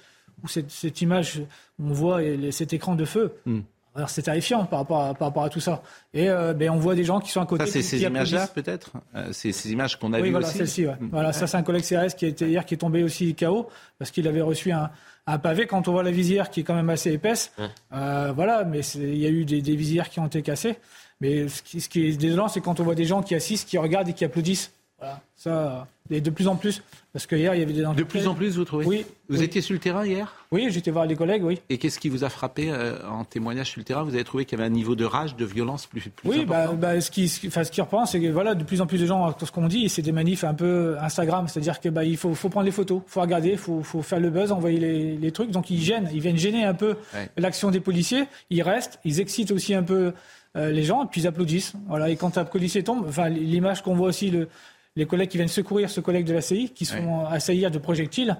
où 0.43 0.49
cette, 0.49 0.71
cette 0.71 1.01
image, 1.01 1.41
on 1.81 1.93
voit 1.93 2.19
cet 2.51 2.73
écran 2.73 2.95
de 2.95 3.05
feu. 3.05 3.33
Hmm. 3.45 3.61
Alors 3.95 4.09
c'est 4.09 4.23
terrifiant 4.23 4.65
par 4.65 4.79
rapport, 4.79 5.01
à, 5.01 5.13
par 5.13 5.29
rapport 5.29 5.43
à 5.45 5.49
tout 5.49 5.61
ça. 5.61 5.81
Et 6.13 6.29
euh, 6.29 6.53
ben, 6.53 6.69
on 6.69 6.77
voit 6.77 6.95
des 6.95 7.05
gens 7.05 7.21
qui 7.21 7.31
sont 7.31 7.39
à 7.39 7.45
côté. 7.45 7.65
Ça, 7.65 7.71
c'est 7.71 7.81
ces 7.81 8.03
images-là, 8.03 8.47
peut-être? 8.47 8.91
Euh, 9.15 9.29
C'est 9.31 9.53
ces 9.53 9.71
images 9.71 9.97
qu'on 9.97 10.11
a 10.11 10.17
oui, 10.17 10.25
vues 10.25 10.31
voilà, 10.31 10.47
aussi 10.47 10.57
celle-ci, 10.57 10.85
ouais. 10.85 10.95
Voilà, 11.11 11.31
ça, 11.31 11.47
c'est 11.47 11.55
un 11.55 11.63
collègue 11.63 11.85
CRS 11.85 12.13
qui 12.13 12.25
était 12.25 12.49
hier, 12.49 12.65
qui 12.65 12.73
est 12.73 12.77
tombé 12.77 13.03
aussi 13.03 13.33
KO, 13.35 13.69
parce 13.97 14.11
qu'il 14.11 14.27
avait 14.27 14.41
reçu 14.41 14.73
un, 14.73 14.91
un, 15.27 15.37
pavé. 15.37 15.67
Quand 15.67 15.87
on 15.87 15.91
voit 15.91 16.03
la 16.03 16.11
visière 16.11 16.49
qui 16.49 16.61
est 16.61 16.63
quand 16.63 16.75
même 16.75 16.89
assez 16.89 17.11
épaisse, 17.11 17.51
euh, 17.93 18.31
voilà, 18.35 18.63
mais 18.63 18.79
il 18.95 19.17
y 19.17 19.25
a 19.25 19.29
eu 19.29 19.45
des, 19.45 19.61
des, 19.61 19.75
visières 19.75 20.09
qui 20.09 20.19
ont 20.19 20.27
été 20.27 20.41
cassées. 20.41 20.77
Mais 21.21 21.47
ce 21.47 21.61
qui, 21.61 21.81
ce 21.81 21.89
qui 21.89 22.07
est 22.07 22.17
désolant, 22.17 22.47
c'est 22.47 22.61
quand 22.61 22.79
on 22.79 22.83
voit 22.83 22.95
des 22.95 23.05
gens 23.05 23.21
qui 23.21 23.35
assistent, 23.35 23.67
qui 23.67 23.77
regardent 23.77 24.09
et 24.09 24.13
qui 24.13 24.25
applaudissent. 24.25 24.71
Voilà, 25.05 25.21
ça, 25.35 25.87
et 26.09 26.19
de 26.19 26.29
plus 26.31 26.47
en 26.47 26.55
plus. 26.55 26.81
Parce 27.13 27.27
que 27.27 27.35
hier, 27.35 27.53
il 27.53 27.59
y 27.59 27.63
avait 27.63 27.73
des 27.73 27.83
De 27.83 28.03
plus 28.03 28.27
en 28.27 28.33
plus, 28.33 28.57
vous 28.57 28.65
trouvez 28.65 28.85
Oui. 28.85 29.05
Vous 29.29 29.43
étiez 29.43 29.61
sur 29.61 29.73
le 29.73 29.79
terrain 29.79 30.03
hier 30.03 30.33
Oui, 30.51 30.67
j'étais 30.69 30.89
voir 30.89 31.05
les 31.05 31.15
collègues, 31.15 31.43
oui. 31.43 31.61
Et 31.69 31.77
qu'est-ce 31.77 31.99
qui 31.99 32.09
vous 32.09 32.23
a 32.23 32.29
frappé 32.29 32.71
euh, 32.71 32.97
en 33.07 33.23
témoignage 33.23 33.69
sur 33.69 33.79
le 33.79 33.85
terrain? 33.85 34.03
Vous 34.03 34.15
avez 34.15 34.23
trouvé 34.23 34.45
qu'il 34.45 34.57
y 34.57 34.61
avait 34.61 34.69
un 34.69 34.73
niveau 34.73 34.95
de 34.95 35.05
rage, 35.05 35.35
de 35.35 35.45
violence 35.45 35.85
plus, 35.85 36.01
plus 36.01 36.29
oui, 36.29 36.45
bah, 36.45 36.73
bah, 36.73 36.99
ce 37.01 37.11
qui, 37.11 37.31
enfin, 37.47 37.63
ce 37.63 37.71
qui 37.71 37.81
reprend, 37.81 38.05
c'est 38.07 38.19
que 38.19 38.27
voilà, 38.27 38.55
de 38.55 38.63
plus 38.63 38.81
en 38.81 38.87
plus 38.87 38.99
de 38.99 39.05
gens, 39.05 39.35
ce 39.39 39.51
qu'on 39.51 39.67
dit, 39.67 39.87
c'est 39.89 40.01
des 40.01 40.11
manifs 40.11 40.43
un 40.43 40.55
peu 40.55 40.97
Instagram, 40.99 41.47
c'est-à-dire 41.47 41.79
que 41.79 41.89
bah, 41.89 42.03
il 42.03 42.17
faut, 42.17 42.33
faut 42.33 42.49
prendre 42.49 42.65
les 42.65 42.71
photos, 42.71 43.01
faut 43.05 43.21
regarder, 43.21 43.51
il 43.51 43.57
faut, 43.57 43.83
faut 43.83 44.01
faire 44.01 44.19
le 44.19 44.31
buzz, 44.31 44.51
envoyer 44.51 44.79
les, 44.79 45.17
les, 45.17 45.31
trucs. 45.31 45.51
Donc 45.51 45.69
ils 45.69 45.81
gênent, 45.81 46.09
ils 46.11 46.21
viennent 46.21 46.37
gêner 46.37 46.65
un 46.65 46.73
peu 46.73 46.95
l'action 47.37 47.69
des 47.69 47.79
policiers. 47.79 48.25
Ils 48.49 48.63
restent, 48.63 48.99
ils 49.05 49.19
excitent 49.19 49.51
aussi 49.51 49.73
un 49.73 49.83
peu 49.83 50.13
euh, 50.55 50.71
les 50.71 50.83
gens, 50.83 51.03
et 51.03 51.07
puis 51.07 51.21
ils 51.21 51.27
applaudissent. 51.27 51.73
Voilà. 51.87 52.09
Et 52.09 52.15
quand 52.15 52.37
un 52.37 52.45
policier 52.45 52.83
tombe, 52.83 53.05
enfin, 53.07 53.27
l'image 53.27 53.83
qu'on 53.83 53.95
voit 53.95 54.07
aussi 54.07 54.31
le 54.31 54.47
les 54.95 55.05
collègues 55.05 55.29
qui 55.29 55.37
viennent 55.37 55.47
secourir 55.47 55.89
ce 55.89 56.01
collègue 56.01 56.25
de 56.25 56.33
la 56.33 56.41
CI, 56.41 56.71
qui 56.73 56.85
sont 56.85 57.25
assaillis 57.25 57.69
de 57.69 57.77
projectiles, 57.77 58.37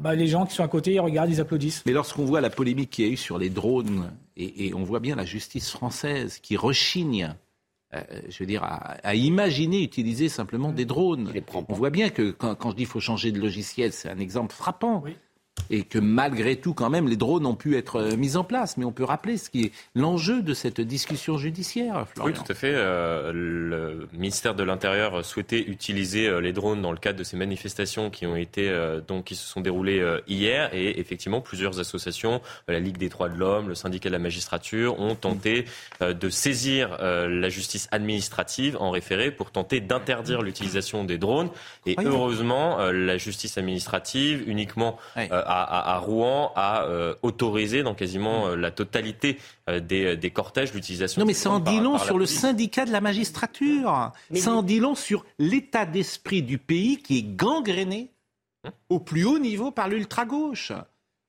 bah, 0.00 0.14
les 0.14 0.26
gens 0.26 0.46
qui 0.46 0.54
sont 0.54 0.62
à 0.62 0.68
côté, 0.68 0.94
ils 0.94 1.00
regardent, 1.00 1.30
ils 1.30 1.40
applaudissent. 1.40 1.82
Mais 1.86 1.92
lorsqu'on 1.92 2.24
voit 2.24 2.40
la 2.40 2.50
polémique 2.50 2.90
qu'il 2.90 3.06
y 3.06 3.08
a 3.08 3.12
eu 3.12 3.16
sur 3.16 3.38
les 3.38 3.50
drones, 3.50 4.10
et, 4.36 4.72
on 4.74 4.82
voit 4.82 5.00
bien 5.00 5.16
la 5.16 5.24
justice 5.24 5.70
française 5.70 6.38
qui 6.38 6.56
rechigne, 6.56 7.34
euh, 7.94 8.00
je 8.28 8.38
veux 8.38 8.46
dire, 8.46 8.62
à, 8.64 9.14
imaginer 9.14 9.82
utiliser 9.82 10.28
simplement 10.28 10.72
des 10.72 10.84
drones. 10.84 11.32
On 11.68 11.74
voit 11.74 11.90
bien 11.90 12.10
que 12.10 12.30
quand, 12.30 12.54
quand 12.54 12.70
je 12.70 12.76
dis 12.76 12.82
qu'il 12.82 12.90
faut 12.90 13.00
changer 13.00 13.32
de 13.32 13.40
logiciel, 13.40 13.92
c'est 13.92 14.08
un 14.08 14.18
exemple 14.18 14.54
frappant. 14.54 15.02
Oui 15.04 15.16
et 15.70 15.82
que 15.82 15.98
malgré 15.98 16.56
tout, 16.56 16.74
quand 16.74 16.90
même, 16.90 17.08
les 17.08 17.16
drones 17.16 17.46
ont 17.46 17.54
pu 17.54 17.76
être 17.76 17.96
euh, 17.96 18.16
mis 18.16 18.36
en 18.36 18.44
place. 18.44 18.76
Mais 18.76 18.84
on 18.84 18.92
peut 18.92 19.04
rappeler 19.04 19.36
ce 19.36 19.50
qui 19.50 19.64
est 19.64 19.72
l'enjeu 19.94 20.42
de 20.42 20.54
cette 20.54 20.80
discussion 20.80 21.38
judiciaire. 21.38 22.06
Oui, 22.22 22.32
tout 22.32 22.42
à 22.48 22.54
fait. 22.54 22.72
Euh, 22.74 23.32
le 23.32 24.08
ministère 24.12 24.54
de 24.54 24.62
l'Intérieur 24.62 25.24
souhaitait 25.24 25.60
utiliser 25.60 26.26
euh, 26.26 26.40
les 26.40 26.52
drones 26.52 26.82
dans 26.82 26.92
le 26.92 26.98
cadre 26.98 27.18
de 27.18 27.24
ces 27.24 27.36
manifestations 27.36 28.10
qui 28.10 28.26
ont 28.26 28.36
été 28.36 28.72
donc 29.06 29.24
qui 29.24 29.34
se 29.34 29.46
sont 29.46 29.60
déroulées 29.60 30.04
hier, 30.28 30.70
et 30.72 31.00
effectivement, 31.00 31.40
plusieurs 31.40 31.80
associations, 31.80 32.40
la 32.68 32.78
Ligue 32.78 32.98
des 32.98 33.08
droits 33.08 33.28
de 33.28 33.36
l'homme, 33.36 33.68
le 33.68 33.74
syndicat 33.74 34.08
de 34.08 34.12
la 34.12 34.18
magistrature, 34.18 34.98
ont 35.00 35.14
tenté 35.14 35.64
de 36.00 36.28
saisir 36.28 36.96
la 37.00 37.48
justice 37.48 37.88
administrative 37.90 38.76
en 38.80 38.90
référé 38.90 39.30
pour 39.30 39.50
tenter 39.50 39.80
d'interdire 39.80 40.42
l'utilisation 40.42 41.04
des 41.04 41.18
drones. 41.18 41.50
Et 41.86 41.96
heureusement, 42.04 42.78
la 42.90 43.18
justice 43.18 43.58
administrative 43.58 44.44
uniquement 44.46 44.98
à, 45.46 45.98
Rouen 45.98 46.52
a 46.56 46.84
euh, 46.84 47.14
autorisé 47.22 47.82
dans 47.82 47.94
quasiment 47.94 48.48
euh, 48.48 48.56
la 48.56 48.70
totalité 48.70 49.38
euh, 49.68 49.80
des, 49.80 50.30
cortèges 50.30 50.72
l'utilisation. 50.74 51.20
Non, 51.20 51.26
mais 51.26 51.34
ça 51.34 51.50
en 51.50 51.60
dit 51.60 51.80
long 51.80 51.98
sur 51.98 52.18
le 52.18 52.26
syndicat 52.26 52.84
de 52.84 52.92
la 52.92 53.00
magistrature. 53.00 54.12
ça 54.34 54.52
en 54.52 54.62
dit 54.62 54.80
long 54.80 54.94
sur 54.94 55.24
l'état 55.38 55.86
d'esprit 55.86 56.42
du 56.42 56.58
pays 56.58 56.98
qui 56.98 57.18
est 57.18 57.36
gangréné 57.36 58.10
hein 58.64 58.72
au 58.88 58.98
plus 58.98 59.24
haut 59.24 59.38
niveau 59.38 59.70
par 59.70 59.88
l'ultra-gauche. 59.88 60.72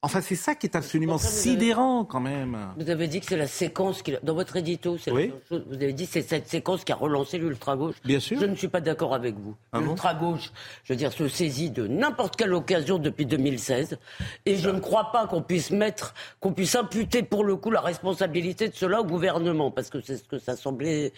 Enfin, 0.04 0.22
c'est 0.22 0.36
ça 0.36 0.54
qui 0.54 0.68
est 0.68 0.75
absolument 0.75 1.18
sidérant 1.18 2.06
quand 2.06 2.20
même. 2.20 2.56
Vous 2.77 2.88
avez 2.92 3.08
dit 3.08 3.20
que 3.20 3.25
c'est 3.25 3.36
la 3.36 3.48
séquence 3.48 4.04
qui, 4.04 4.13
dans 4.22 4.36
votre 4.36 4.56
édito, 4.56 4.96
c'est 5.00 5.12
oui. 5.12 5.34
Vous 5.50 5.74
avez 5.74 5.92
dit 5.92 6.06
que 6.06 6.13
c'est 6.13 6.22
cette 6.22 6.48
séquence 6.48 6.84
qui 6.84 6.92
a 6.92 6.96
relancé 6.96 7.39
l'ultra-gauche. 7.39 7.96
Bien 8.06 8.20
sûr. 8.20 8.39
Je 8.39 8.46
ne 8.46 8.54
suis 8.54 8.68
pas 8.68 8.80
d'accord 8.80 9.16
avec 9.16 9.36
vous. 9.39 9.56
Ah 9.74 9.80
L'ultra-gauche, 9.80 10.51
je 10.84 10.94
veux 10.94 10.98
dire, 10.98 11.12
se 11.12 11.27
saisit 11.27 11.72
de 11.72 11.88
n'importe 11.88 12.36
quelle 12.36 12.54
occasion 12.54 13.00
depuis 13.00 13.25
2016. 13.25 13.98
Et 14.46 14.58
je 14.58 14.70
ne 14.70 14.80
crois 14.80 15.12
pas 15.12 15.25
qu'on 15.25 15.42
puisse 15.42 15.72
mettre, 15.72 16.13
qu'on 16.39 16.54
puisse 16.54 16.75
imputer 16.75 17.24
pour 17.24 17.44
le 17.44 17.56
coup 17.56 17.72
la 17.72 17.82
responsabilité 17.82 18.70
de 18.70 18.75
cela 18.75 19.01
au 19.01 19.06
gouvernement, 19.06 19.72
parce 19.72 19.89
que 19.89 20.00
c'est 20.00 20.18
ce 20.18 20.24
que 20.25 20.38
ça 20.38 20.56
semblait 20.56 21.12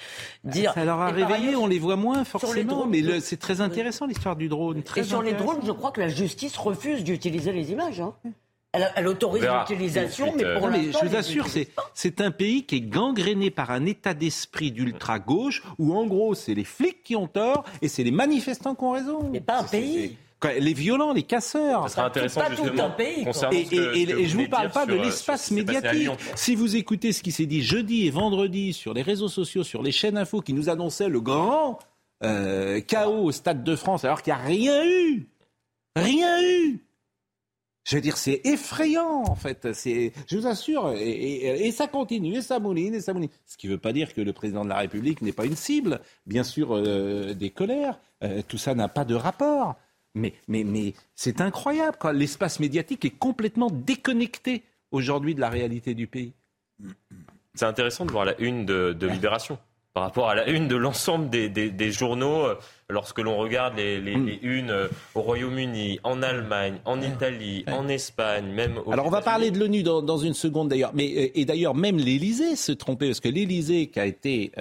dire. 0.45 0.71
Ça 0.74 0.86
leur 0.86 1.01
a 1.01 1.12
réveillé, 1.12 1.57
on 1.57 1.67
les 1.67 1.79
voit 1.79 1.98
moins 1.98 2.24
forcément, 2.24 2.88
mais 2.88 3.19
c'est 3.19 3.38
très 3.38 3.59
intéressant 3.59 4.05
l'histoire 4.05 4.38
du 4.38 4.48
drone. 4.48 4.83
Très 4.83 5.01
et 5.01 5.03
sur 5.03 5.21
les 5.21 5.33
drones, 5.33 5.59
je 5.65 5.71
crois 5.74 5.91
que 5.91 6.00
la 6.00 6.07
justice 6.07 6.55
refuse 6.55 7.03
d'utiliser 7.03 7.51
les 7.51 7.74
images. 7.74 8.00
Hein. 8.00 8.13
Elle, 8.71 9.07
autorise 9.07 9.43
l'utilisation, 9.43 10.31
mais 10.35 10.53
pour 10.55 10.67
l'instant... 10.67 10.99
Je 11.01 11.07
vous 11.07 11.15
assure, 11.15 11.47
c'est 11.93 12.21
un 12.21 12.29
pays 12.29 12.65
qui 12.65 12.75
est 12.75 12.81
gangréné 12.81 13.49
par 13.49 13.71
un 13.71 13.85
état 13.85 14.13
d'esprit 14.13 14.71
d'ultra-gauche, 14.71 15.63
où 15.79 15.95
en 15.95 16.05
gros, 16.05 16.35
c'est 16.35 16.53
les 16.53 16.63
flics 16.63 17.01
qui 17.03 17.15
ont 17.15 17.27
tort 17.27 17.63
et 17.81 17.88
c'est 17.88 18.03
les 18.03 18.11
manifestants 18.11 18.75
qui 18.75 18.83
ont 18.83 18.91
raison. 18.91 19.29
Mais 19.31 19.41
pas 19.41 19.61
un 19.61 19.63
pays 19.63 20.17
les 20.47 20.73
violents, 20.73 21.13
les 21.13 21.23
casseurs. 21.23 21.83
Ça 21.83 21.95
sera 21.95 22.05
intéressant 22.07 22.41
pas 22.41 22.49
justement. 22.49 22.71
Tout 22.71 22.81
un 22.81 22.89
pays, 22.91 23.27
et, 23.71 24.01
et, 24.03 24.25
je 24.25 24.38
vous 24.38 24.47
parle 24.47 24.71
pas 24.71 24.85
de 24.85 24.93
l'espace 24.93 25.51
médiatique. 25.51 26.09
Si 26.35 26.55
vous 26.55 26.75
écoutez 26.75 27.11
ce 27.11 27.21
qui 27.21 27.31
s'est 27.31 27.45
dit 27.45 27.61
jeudi 27.61 28.07
et 28.07 28.09
vendredi 28.09 28.73
sur 28.73 28.93
les 28.93 29.01
réseaux 29.01 29.27
sociaux, 29.27 29.63
sur 29.63 29.83
les 29.83 29.91
chaînes 29.91 30.17
info 30.17 30.41
qui 30.41 30.53
nous 30.53 30.69
annonçaient 30.69 31.09
le 31.09 31.21
grand 31.21 31.79
euh, 32.23 32.81
chaos 32.81 33.25
au 33.25 33.31
Stade 33.31 33.63
de 33.63 33.75
France, 33.75 34.05
alors 34.05 34.21
qu'il 34.21 34.33
n'y 34.33 34.39
a 34.39 34.43
rien 34.43 34.85
eu, 34.85 35.27
rien 35.95 36.41
eu. 36.41 36.79
Je 37.89 37.96
veux 37.96 38.01
dire, 38.01 38.17
c'est 38.17 38.41
effrayant, 38.43 39.24
en 39.24 39.34
fait. 39.34 39.67
Je 39.74 40.38
vous 40.38 40.46
assure, 40.46 40.93
et, 40.96 41.72
ça 41.72 41.88
continue, 41.88 42.36
et 42.36 42.41
ça 42.43 42.60
mouline, 42.60 42.93
et 42.93 43.01
ça 43.01 43.13
mouline. 43.13 43.31
Ce 43.48 43.58
qui 43.58 43.65
ne 43.65 43.72
veut 43.72 43.79
pas 43.79 43.93
dire 43.93 44.13
que 44.13 44.22
le 44.22 44.31
président 44.31 44.63
de 44.63 44.69
la 44.69 44.77
République 44.77 45.24
n'est 45.24 45.31
pas 45.31 45.46
une 45.46 45.55
cible, 45.55 46.00
bien 46.27 46.43
sûr, 46.43 46.75
euh, 46.75 47.34
des 47.34 47.50
colères. 47.50 48.00
Euh, 48.24 48.43
tout 48.48 48.60
ça 48.60 48.75
n'a 48.75 48.89
pas 48.89 49.05
de 49.05 49.15
rapport. 49.15 49.75
Mais, 50.13 50.36
c'est 51.15 51.41
incroyable, 51.41 51.98
quand 52.00 52.12
l'espace 52.12 52.60
médiatique 52.60 53.05
est 53.05 53.17
complètement 53.17 53.72
déconnecté 53.72 54.62
aujourd'hui 54.91 55.34
de 55.34 55.41
la 55.41 55.50
réalité 55.50 55.96
du 55.96 56.05
pays. 56.05 56.34
C'est 57.55 57.65
intéressant 57.65 58.05
de 58.05 58.12
voir 58.12 58.25
la 58.25 58.39
une 58.39 58.67
de, 58.67 59.08
Libération 59.08 59.58
par 59.96 60.03
rapport 60.03 60.29
à 60.29 60.36
la 60.36 60.48
une 60.48 60.67
de 60.67 60.75
l'ensemble 60.75 61.31
des, 61.31 61.50
des, 61.50 61.91
journaux, 61.91 62.46
euh, 62.46 62.55
lorsque 62.89 63.19
l'on 63.19 63.38
regarde 63.38 63.77
les, 63.77 64.00
les, 64.00 64.15
mm. 64.15 64.39
unes 64.41 64.69
euh, 64.72 64.88
au 65.15 65.22
Royaume-Uni, 65.22 66.00
en 66.03 66.22
Allemagne, 66.22 66.79
en 66.86 67.01
Italie, 67.01 67.63
en 67.67 67.88
Espagne, 67.88 68.48
même 68.48 68.79
au 68.86 68.91
Alors 68.91 69.05
on 69.05 69.12
va 69.12 69.22
parler 69.22 69.51
de 69.51 69.60
l'ONU 69.60 69.84
dans, 69.84 70.01
dans, 70.01 70.17
une 70.17 70.34
seconde 70.34 70.69
d'ailleurs, 70.69 70.91
mais 70.93 71.12
euh, 71.15 71.31
et 71.36 71.46
d'ailleurs 71.46 71.75
même 71.75 71.98
l'Élysée 71.98 72.55
se 72.55 72.72
trompait 72.72 73.08
parce 73.08 73.19
que 73.19 73.29
l'Élysée 73.29 73.88
qui 73.88 74.00
a 74.00 74.05
été, 74.05 74.51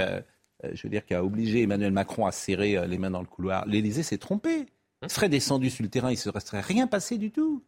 je 0.63 0.83
veux 0.83 0.91
dire, 0.91 1.05
qui 1.05 1.15
a 1.15 1.25
obligé 1.25 1.63
Emmanuel 1.63 1.93
Macron 1.93 2.27
à 2.27 2.33
serrer 2.33 2.87
les 2.87 2.99
mains 2.99 3.11
dans 3.11 3.21
le 3.21 3.27
couloir, 3.27 3.67
l'Élysée 3.67 4.03
s'est 4.03 4.19
trompé. 4.19 4.67
Il 5.03 5.11
serait 5.11 5.29
descendu 5.29 5.71
sur 5.71 5.85
le 5.85 5.89
terrain, 5.89 6.11
il 6.11 6.15
ne 6.15 6.19
se 6.19 6.29
resterait 6.29 6.61
rien 6.61 6.87
passé 6.87 7.19
du 7.19 7.31
tout. 7.31 7.63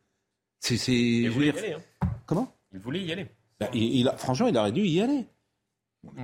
C'est, 0.58 0.76
il 0.88 1.30
voulait 1.30 1.48
y 1.48 1.58
aller. 1.58 1.72
Hein. 1.72 2.08
Comment? 2.26 2.52
Il 2.72 2.80
voulait 2.80 3.02
y 3.02 3.12
aller. 3.12 3.26
Bah, 3.58 3.68
il, 3.72 4.10
franchement, 4.16 4.48
il 4.48 4.56
aurait 4.56 4.72
dû 4.72 4.82
y 4.82 5.00
aller. 5.00 5.26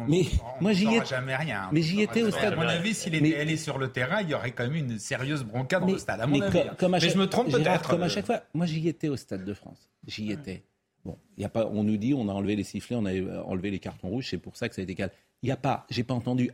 Mais 0.09 0.23
moi 0.61 0.73
j'y 0.73 0.87
étais. 0.95 1.05
jamais 1.05 1.37
rien. 1.37 1.69
Mais 1.73 1.83
j'y 1.83 2.01
étais 2.01 2.23
au 2.23 2.31
stade. 2.31 2.55
À 2.55 2.57
mon 2.57 2.63
avis, 2.63 2.95
s'il 2.95 3.15
était 3.15 3.39
allé 3.39 3.57
sur 3.57 3.79
le 3.79 3.89
terrain, 3.89 4.23
il 4.23 4.31
y 4.31 4.35
aurait 4.35 4.53
quand 4.53 4.65
même 4.65 4.75
une 4.75 4.99
sérieuse 4.99 5.45
broncade 5.45 5.83
dans 5.83 5.93
le 5.93 5.99
stade. 5.99 6.21
À 6.21 6.27
mon 6.27 6.41
avis. 6.41 6.61
Hein. 6.61 6.89
mais 6.89 7.01
je 7.01 7.19
me 7.19 7.27
trompe 7.27 7.51
peut-être. 7.51 7.89
Comme 7.89 8.03
à 8.03 8.09
chaque 8.09 8.27
fois, 8.27 8.43
moi 8.55 8.67
j'y 8.67 8.89
étais 8.89 9.09
au 9.09 9.17
stade 9.17 9.45
de 9.45 9.55
France. 9.55 9.91
J'y 10.07 10.33
étais. 10.33 10.65
Bon, 11.05 11.19
y 11.37 11.45
a 11.45 11.49
pas. 11.49 11.67
On 11.67 11.85
nous 11.85 11.97
dit, 11.97 12.15
on 12.15 12.29
a 12.29 12.33
enlevé 12.33 12.57
les 12.57 12.65
sifflets, 12.65 12.97
on 12.97 13.05
a 13.05 13.13
enlevé 13.43 13.71
les 13.71 13.79
cartons 13.79 14.09
rouges. 14.09 14.29
C'est 14.31 14.39
pour 14.39 14.57
ça 14.57 14.69
que 14.69 14.75
ça 14.75 14.81
a 14.81 14.85
été 14.85 14.95
calme. 14.95 15.13
Il 15.43 15.49
y 15.49 15.53
a 15.53 15.57
pas. 15.57 15.87
J'ai 15.91 16.05
pas 16.05 16.15
entendu 16.15 16.51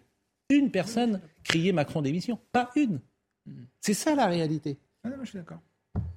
une 0.51 0.71
personne 0.71 1.21
crier 1.45 1.73
Macron 1.73 2.03
démission. 2.03 2.39
Pas 2.51 2.71
une. 2.77 3.01
C'est 3.81 3.95
ça 3.95 4.15
la 4.15 4.27
réalité. 4.27 4.79
Ah 5.05 5.11
non, 5.11 5.17
je 5.23 5.31
suis 5.31 5.39
d'accord. 5.39 5.59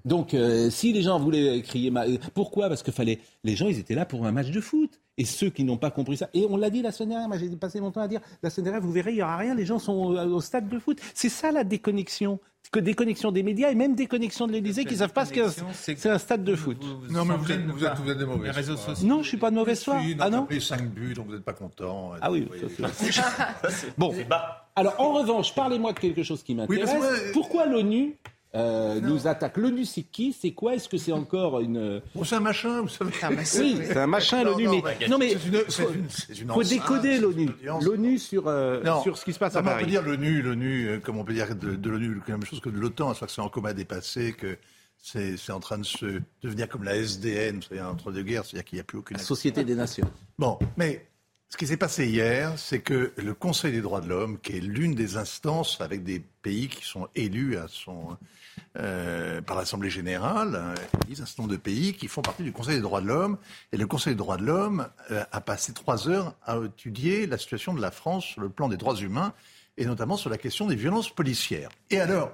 Donc, 0.05 0.33
euh, 0.33 0.69
si 0.69 0.93
les 0.93 1.01
gens 1.01 1.19
voulaient 1.19 1.61
crier, 1.63 1.91
pourquoi? 2.33 2.69
Parce 2.69 2.83
que 2.83 2.91
fallait, 2.91 3.19
les 3.43 3.55
gens, 3.55 3.67
ils 3.67 3.79
étaient 3.79 3.95
là 3.95 4.05
pour 4.05 4.25
un 4.25 4.31
match 4.31 4.51
de 4.51 4.61
foot. 4.61 4.99
Et 5.17 5.25
ceux 5.25 5.49
qui 5.49 5.63
n'ont 5.63 5.77
pas 5.77 5.91
compris 5.91 6.17
ça, 6.17 6.29
et 6.33 6.45
on 6.49 6.57
l'a 6.57 6.69
dit 6.69 6.81
la 6.81 6.91
semaine 6.91 7.11
dernière, 7.11 7.29
moi 7.29 7.37
j'ai 7.37 7.47
passé 7.55 7.79
mon 7.79 7.89
temps 7.89 8.01
à 8.01 8.07
dire, 8.09 8.19
la 8.43 8.49
semaine 8.49 8.65
dernière, 8.65 8.81
vous 8.81 8.91
verrez, 8.91 9.11
il 9.11 9.15
n'y 9.15 9.21
aura 9.21 9.37
rien, 9.37 9.55
les 9.55 9.65
gens 9.65 9.79
sont 9.79 9.93
au, 9.93 10.41
stade 10.41 10.67
de 10.67 10.77
foot. 10.77 10.99
C'est 11.13 11.29
ça 11.29 11.53
la 11.53 11.63
déconnexion 11.63 12.39
que 12.71 12.79
déconnexion 12.79 13.31
des 13.31 13.43
médias 13.43 13.71
et 13.71 13.75
même 13.75 13.95
déconnexion 13.95 14.47
de 14.47 14.51
l'Élysée 14.51 14.83
qui 14.83 14.95
ne 14.95 14.99
savent 14.99 15.13
pas 15.13 15.25
ce 15.25 15.31
que 15.31 15.43
c'est 15.73 16.09
un 16.09 16.17
stade 16.17 16.43
de 16.43 16.55
foot. 16.55 16.77
non, 17.09 17.23
mais 17.23 17.37
vous 17.37 17.51
êtes, 17.51 17.65
vous, 17.65 17.85
êtes, 17.85 17.97
vous 17.97 18.11
êtes, 18.11 18.17
de 18.17 18.25
mauvaise 18.25 18.51
réseaux 18.51 18.75
sociaux. 18.75 19.07
Non, 19.07 19.17
je 19.17 19.19
ne 19.19 19.27
suis 19.27 19.37
pas 19.37 19.51
de 19.51 19.55
mauvaise 19.55 19.81
foi. 19.81 20.01
ah 20.19 20.29
non? 20.29 20.45
pris 20.45 20.61
5 20.61 20.89
buts, 20.89 21.13
donc 21.13 21.27
vous 21.27 21.33
n'êtes 21.33 21.45
pas 21.45 21.53
content. 21.53 22.11
Ah 22.21 22.31
oui, 22.31 22.47
bon. 23.97 24.13
Alors, 24.75 24.95
en 24.99 25.13
revanche, 25.13 25.55
parlez-moi 25.55 25.93
de 25.93 25.99
quelque 25.99 26.23
chose 26.23 26.43
qui 26.43 26.55
m'intéresse. 26.55 27.31
Pourquoi 27.31 27.65
l'ONU 27.65 28.17
euh, 28.55 29.01
nous 29.01 29.27
attaque. 29.27 29.57
L'ONU, 29.57 29.85
c'est 29.85 30.03
qui 30.03 30.31
C'est 30.33 30.51
quoi 30.51 30.75
Est-ce 30.75 30.87
que 30.87 30.97
c'est 30.97 31.11
encore 31.11 31.59
une. 31.59 32.01
Bon, 32.13 32.23
c'est 32.23 32.35
un 32.35 32.39
machin, 32.39 32.81
vous 32.81 32.87
savez. 32.87 33.11
Oui, 33.59 33.79
c'est 33.85 33.97
un 33.97 34.07
machin, 34.07 34.43
l'ONU. 34.43 34.67
Mais... 34.69 35.07
Non, 35.07 35.17
mais. 35.17 35.33
Il 35.33 36.47
faut 36.47 36.63
décoder 36.63 37.19
l'ONU. 37.19 37.49
L'ONU 37.81 38.17
sur, 38.17 38.47
euh, 38.47 38.81
sur 39.01 39.17
ce 39.17 39.25
qui 39.25 39.33
se 39.33 39.39
passe 39.39 39.55
à 39.55 39.63
Paris. 39.63 39.81
On 39.81 39.85
peut 39.85 39.91
dire 39.91 40.01
l'ONU, 40.03 40.41
l'ONU, 40.41 40.87
euh, 40.87 40.99
comme 40.99 41.17
on 41.17 41.25
peut 41.25 41.33
dire 41.33 41.55
de, 41.55 41.89
l'ONU, 41.89 42.21
la 42.27 42.37
même 42.37 42.45
chose 42.45 42.61
que 42.61 42.69
de 42.69 42.79
l'OTAN, 42.79 43.13
soit 43.13 43.27
que 43.27 43.33
c'est 43.33 43.41
en 43.41 43.49
coma 43.49 43.73
dépassé, 43.73 44.33
que 44.33 44.57
c'est 44.97 45.51
en 45.51 45.59
train 45.59 45.77
de 45.77 45.83
se 45.85 46.21
devenir 46.41 46.69
comme 46.69 46.83
la 46.83 46.95
SDN, 46.95 47.57
vous 47.57 47.61
savez, 47.61 47.81
entre 47.81 48.11
deux 48.11 48.23
guerres, 48.23 48.45
c'est-à-dire 48.45 48.65
qu'il 48.65 48.77
n'y 48.77 48.81
a 48.81 48.85
plus 48.85 48.99
aucune. 48.99 49.17
La 49.17 49.23
Société 49.23 49.63
des 49.63 49.75
Nations. 49.75 50.09
Bon, 50.39 50.57
mais 50.77 51.05
ce 51.49 51.57
qui 51.57 51.67
s'est 51.67 51.77
passé 51.77 52.07
hier, 52.07 52.53
c'est 52.57 52.79
que 52.79 53.13
le 53.17 53.33
Conseil 53.33 53.71
des 53.71 53.81
droits 53.81 54.01
de 54.01 54.07
l'homme, 54.07 54.39
qui 54.39 54.57
est 54.57 54.61
l'une 54.61 54.95
des 54.95 55.17
instances 55.17 55.79
avec 55.79 56.03
des 56.03 56.19
pays 56.19 56.67
qui 56.67 56.83
sont 56.83 57.07
élus 57.15 57.57
à 57.57 57.67
son, 57.67 58.17
euh, 58.77 59.41
par 59.41 59.57
l'Assemblée 59.57 59.89
générale, 59.89 60.55
a 60.55 61.11
un 61.11 61.15
certain 61.15 61.43
nombre 61.43 61.53
de 61.53 61.57
pays 61.59 61.93
qui 61.93 62.07
font 62.07 62.21
partie 62.21 62.43
du 62.43 62.51
Conseil 62.51 62.75
des 62.75 62.81
droits 62.81 63.01
de 63.01 63.07
l'homme. 63.07 63.37
Et 63.71 63.77
le 63.77 63.87
Conseil 63.87 64.13
des 64.13 64.17
droits 64.17 64.37
de 64.37 64.45
l'homme 64.45 64.87
euh, 65.11 65.23
a 65.31 65.41
passé 65.41 65.73
trois 65.73 66.09
heures 66.09 66.35
à 66.45 66.57
étudier 66.57 67.27
la 67.27 67.37
situation 67.37 67.73
de 67.73 67.81
la 67.81 67.91
France 67.91 68.25
sur 68.25 68.41
le 68.41 68.49
plan 68.49 68.67
des 68.67 68.77
droits 68.77 68.95
humains, 68.95 69.33
et 69.77 69.85
notamment 69.85 70.17
sur 70.17 70.29
la 70.29 70.37
question 70.37 70.67
des 70.67 70.75
violences 70.75 71.09
policières. 71.09 71.69
Et 71.89 71.99
alors, 71.99 72.31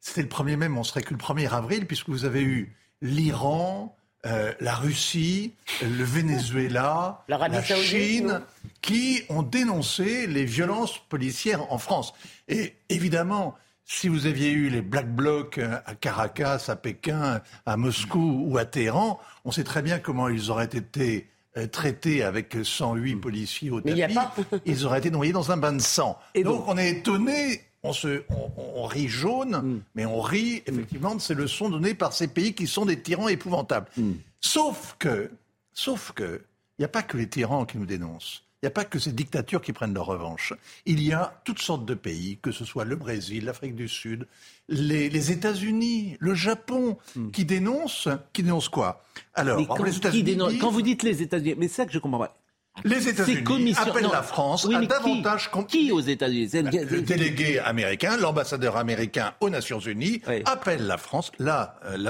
c'était 0.00 0.22
le 0.22 0.28
1er 0.28 0.56
mai, 0.56 0.68
mais 0.68 0.78
on 0.78 0.84
serait 0.84 1.02
que 1.02 1.14
le 1.14 1.20
1er 1.20 1.48
avril, 1.50 1.86
puisque 1.86 2.08
vous 2.08 2.24
avez 2.24 2.42
eu 2.42 2.74
l'Iran, 3.00 3.96
euh, 4.24 4.52
la 4.60 4.76
Russie, 4.76 5.52
le 5.80 6.04
Venezuela, 6.04 7.24
la 7.28 7.62
Chine, 7.62 8.40
qui 8.80 9.22
ont 9.28 9.42
dénoncé 9.42 10.28
les 10.28 10.44
violences 10.44 10.98
policières 11.08 11.72
en 11.72 11.78
France. 11.78 12.14
Et 12.46 12.74
évidemment, 12.88 13.56
si 13.84 14.08
vous 14.08 14.26
aviez 14.26 14.50
eu 14.50 14.68
les 14.68 14.82
Black 14.82 15.14
Blocs 15.14 15.58
euh, 15.58 15.78
à 15.84 15.94
Caracas, 15.94 16.66
à 16.68 16.76
Pékin, 16.76 17.40
à 17.66 17.76
Moscou 17.76 18.44
ou 18.46 18.58
à 18.58 18.64
Téhéran, 18.64 19.20
on 19.44 19.50
sait 19.50 19.64
très 19.64 19.82
bien 19.82 19.98
comment 19.98 20.28
ils 20.28 20.50
auraient 20.50 20.64
été 20.64 21.28
euh, 21.56 21.66
traités 21.66 22.22
avec 22.22 22.56
108 22.62 23.16
policiers 23.16 23.70
au 23.70 23.80
tapis. 23.80 24.02
ils 24.66 24.86
auraient 24.86 24.98
été 24.98 25.10
noyés 25.10 25.32
dans 25.32 25.50
un 25.50 25.56
bain 25.56 25.72
de 25.72 25.80
sang. 25.80 26.18
Et 26.34 26.44
donc, 26.44 26.66
on 26.68 26.78
est 26.78 26.90
étonné 26.90 27.62
on, 27.82 27.92
se, 27.92 28.22
on, 28.56 28.84
rit 28.86 29.08
jaune, 29.08 29.56
mm. 29.56 29.82
mais 29.94 30.06
on 30.06 30.20
rit 30.20 30.62
effectivement 30.66 31.14
de 31.14 31.20
ces 31.20 31.34
leçons 31.34 31.68
données 31.68 31.94
par 31.94 32.12
ces 32.12 32.28
pays 32.28 32.54
qui 32.54 32.66
sont 32.66 32.86
des 32.86 33.00
tyrans 33.00 33.28
épouvantables. 33.28 33.88
Mm. 33.96 34.12
Sauf 34.40 34.96
que, 34.98 35.30
sauf 35.72 36.12
que, 36.12 36.42
il 36.78 36.82
n'y 36.82 36.84
a 36.84 36.88
pas 36.88 37.02
que 37.02 37.16
les 37.16 37.28
tyrans 37.28 37.64
qui 37.64 37.78
nous 37.78 37.86
dénoncent. 37.86 38.44
Il 38.62 38.66
n'y 38.66 38.68
a 38.68 38.74
pas 38.74 38.84
que 38.84 39.00
ces 39.00 39.10
dictatures 39.10 39.60
qui 39.60 39.72
prennent 39.72 39.92
leur 39.92 40.06
revanche. 40.06 40.52
Il 40.86 41.02
y 41.02 41.12
a 41.12 41.34
toutes 41.44 41.58
sortes 41.58 41.84
de 41.84 41.94
pays, 41.94 42.38
que 42.40 42.52
ce 42.52 42.64
soit 42.64 42.84
le 42.84 42.94
Brésil, 42.94 43.46
l'Afrique 43.46 43.74
du 43.74 43.88
Sud, 43.88 44.28
les, 44.68 45.32
États-Unis, 45.32 46.16
le 46.20 46.34
Japon, 46.34 46.96
mm. 47.16 47.32
qui 47.32 47.44
dénoncent, 47.44 48.08
qui 48.32 48.44
dénoncent 48.44 48.68
quoi? 48.68 49.02
Alors, 49.34 49.66
quand, 49.66 49.84
quand 50.60 50.70
vous 50.70 50.82
dites 50.82 51.02
les 51.02 51.22
États-Unis, 51.22 51.56
mais 51.58 51.66
c'est 51.66 51.74
ça 51.74 51.86
que 51.86 51.92
je 51.92 51.98
comprends 51.98 52.20
pas. 52.20 52.36
Les 52.84 53.08
États-Unis 53.08 53.74
appellent 53.76 54.08
la 54.10 54.22
France 54.22 54.68
à 54.72 54.80
davantage... 54.80 55.50
Qui, 55.50 55.66
qui 55.66 55.90
aux 55.90 56.00
États-Unis 56.00 56.48
Le 56.88 57.02
délégué 57.02 57.58
américain, 57.58 58.16
l'ambassadeur 58.16 58.76
américain 58.76 59.34
aux 59.40 59.50
Nations 59.50 59.80
Unies, 59.80 60.22
appelle 60.44 60.86
la 60.86 60.98
France, 60.98 61.32
euh, 61.40 61.66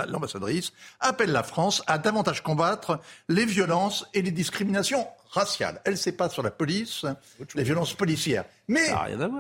l'ambassadrice, 0.07 0.75
appelle 1.01 1.33
la 1.33 1.43
France 1.43 1.83
à 1.87 1.97
davantage 1.97 2.43
combattre 2.43 3.01
les 3.31 3.47
violences 3.47 4.07
et 4.13 4.21
les 4.21 4.31
discriminations 4.31 5.07
raciales. 5.33 5.81
Elle 5.85 5.93
ne 5.93 5.99
sait 5.99 6.13
pas 6.13 6.29
sur 6.29 6.43
la 6.43 6.51
police, 6.51 7.05
les 7.55 7.63
violences 7.65 7.95
policières. 7.95 8.45
Mais, 8.69 8.93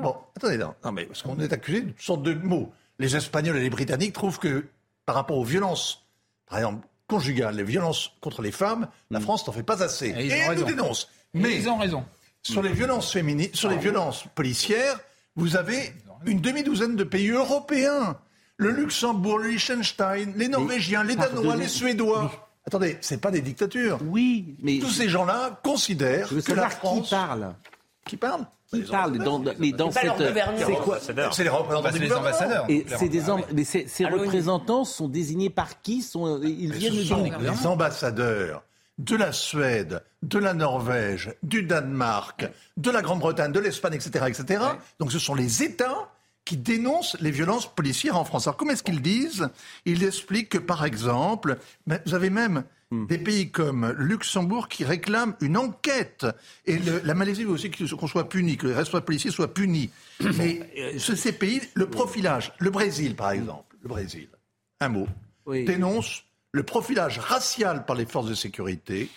bon, 0.03 0.17
attendez, 0.37 0.57
non, 0.57 0.75
non 0.85 0.93
mais 0.93 1.05
parce 1.05 1.23
qu'on 1.23 1.39
est 1.39 1.53
accusé 1.53 1.83
de 1.83 1.91
toutes 1.91 2.01
sortes 2.01 2.23
de 2.23 2.35
mots. 2.35 2.73
Les 2.99 3.15
Espagnols 3.15 3.57
et 3.59 3.63
les 3.63 3.71
Britanniques 3.71 4.13
trouvent 4.13 4.39
que, 4.39 4.67
par 5.07 5.15
rapport 5.15 5.39
aux 5.39 5.45
violences, 5.45 6.07
par 6.47 6.59
exemple, 6.59 6.87
conjugales, 7.07 7.57
les 7.57 7.63
violences 7.63 8.13
contre 8.21 8.43
les 8.43 8.53
femmes, 8.53 8.89
la 9.11 9.19
mm. 9.19 9.23
France 9.23 9.47
n'en 9.47 9.53
fait 9.53 9.63
pas 9.63 9.83
assez. 9.83 10.09
Et, 10.09 10.27
ils 10.27 10.59
nous 10.59 10.65
dénonce. 10.65 11.09
Mais 11.35 11.57
ils 11.57 11.69
ont 11.69 11.79
raison. 11.79 12.05
Sur 12.43 12.63
les 12.63 12.73
violences 12.73 13.13
féminines, 13.13 13.51
sur 13.53 13.69
les 13.69 13.77
violences 13.77 14.25
policières, 14.35 14.99
vous 15.37 15.57
avez 15.57 15.95
une 16.27 16.41
demi-douzaine 16.41 16.97
de 16.97 17.05
pays 17.05 17.31
européens. 17.31 18.19
Le 18.57 18.71
Luxembourg, 18.71 19.39
le 19.39 19.51
Liechtenstein, 19.51 20.35
les 20.37 20.49
Norvégiens, 20.49 21.05
les 21.05 21.17
Danois, 21.17 21.57
les 21.57 21.69
Suédois. 21.69 22.52
Attendez, 22.67 22.99
c'est 23.01 23.21
pas 23.21 23.31
des 23.31 23.41
dictatures. 23.41 23.99
Oui, 24.07 24.57
mais 24.63 24.79
tous 24.79 24.91
ces 24.91 25.09
gens-là 25.09 25.61
considèrent 25.63 26.29
que 26.29 26.53
la 26.53 26.71
France. 26.71 27.09
Qui 27.09 27.11
parle 27.11 27.55
Qui 28.07 28.17
parle 28.17 28.47
qui 28.73 28.83
parle 28.83 29.19
dans, 29.19 29.43
mais 29.59 29.73
dans 29.73 29.91
cette 29.91 30.13
c'est 30.57 30.73
quoi 30.77 30.99
C'est 30.99 31.45
les 31.45 31.51
représentants 31.51 31.91
des 31.91 32.13
ambassadeurs. 32.13 32.65
Et 32.69 32.87
c'est 32.99 33.09
des 33.09 33.23
mais 33.55 33.65
ces 33.65 34.07
représentants 34.07 34.85
sont 34.85 35.09
désignés 35.09 35.51
par 35.51 35.83
qui 35.83 36.03
sont 36.03 36.41
ils 36.43 36.73
viennent 36.73 36.95
d'où 37.05 37.41
Les 37.41 37.67
ambassadeurs 37.67 38.63
de 38.99 39.17
la 39.17 39.33
Suède, 39.33 40.03
de 40.23 40.39
la 40.39 40.55
Norvège, 40.55 41.35
du 41.43 41.63
Danemark, 41.63 42.49
de 42.77 42.91
la 42.91 43.03
Grande-Bretagne, 43.03 43.51
de 43.51 43.61
l'Espagne, 43.61 43.95
etc., 43.95 44.27
etc. 44.29 44.65
Donc 44.99 45.13
ce 45.13 45.19
sont 45.19 45.35
les 45.35 45.63
États 45.63 46.09
qui 46.45 46.57
dénoncent 46.57 47.17
les 47.21 47.31
violences 47.31 47.73
policières 47.73 48.17
en 48.17 48.25
France. 48.25 48.47
Alors 48.47 48.57
comment 48.57 48.73
est-ce 48.73 48.83
qu'ils 48.83 49.03
disent? 49.03 49.49
Ils 49.85 50.05
expliquent 50.05 50.51
que 50.51 50.59
par 50.59 50.85
exemple, 50.85 51.59
vous 51.87 52.15
avez 52.15 52.31
même 52.31 52.65
Hmm. 52.93 53.07
Des 53.07 53.17
pays 53.17 53.51
comme 53.51 53.91
Luxembourg 53.97 54.69
qui 54.69 54.85
réclament 54.85 55.35
une 55.41 55.57
enquête. 55.57 56.27
Et 56.67 56.79
la 56.79 57.15
Malaisie 57.15 57.45
veut 57.45 57.53
aussi 57.53 57.71
qu'on 57.71 58.07
soit 58.07 58.29
puni, 58.29 58.59
que 58.59 58.67
les 58.67 58.75
responsables 58.75 59.07
policiers 59.07 59.31
soient 59.31 59.55
punis. 59.55 59.91
Mais 60.21 60.61
euh, 60.79 60.99
ces 60.99 61.33
pays, 61.33 61.63
le 61.73 61.87
profilage, 61.87 62.53
le 62.59 62.69
Brésil 62.69 63.17
par 63.17 63.31
exemple, 63.31 63.77
le 63.83 63.89
Brésil, 63.89 64.29
un 64.81 64.91
mot, 64.91 65.09
dénonce 65.47 66.25
le 66.53 66.65
profilage 66.65 67.19
racial 67.19 67.87
par 67.87 67.97
les 67.97 68.05
forces 68.05 68.29
de 68.29 68.35
sécurité 68.35 69.09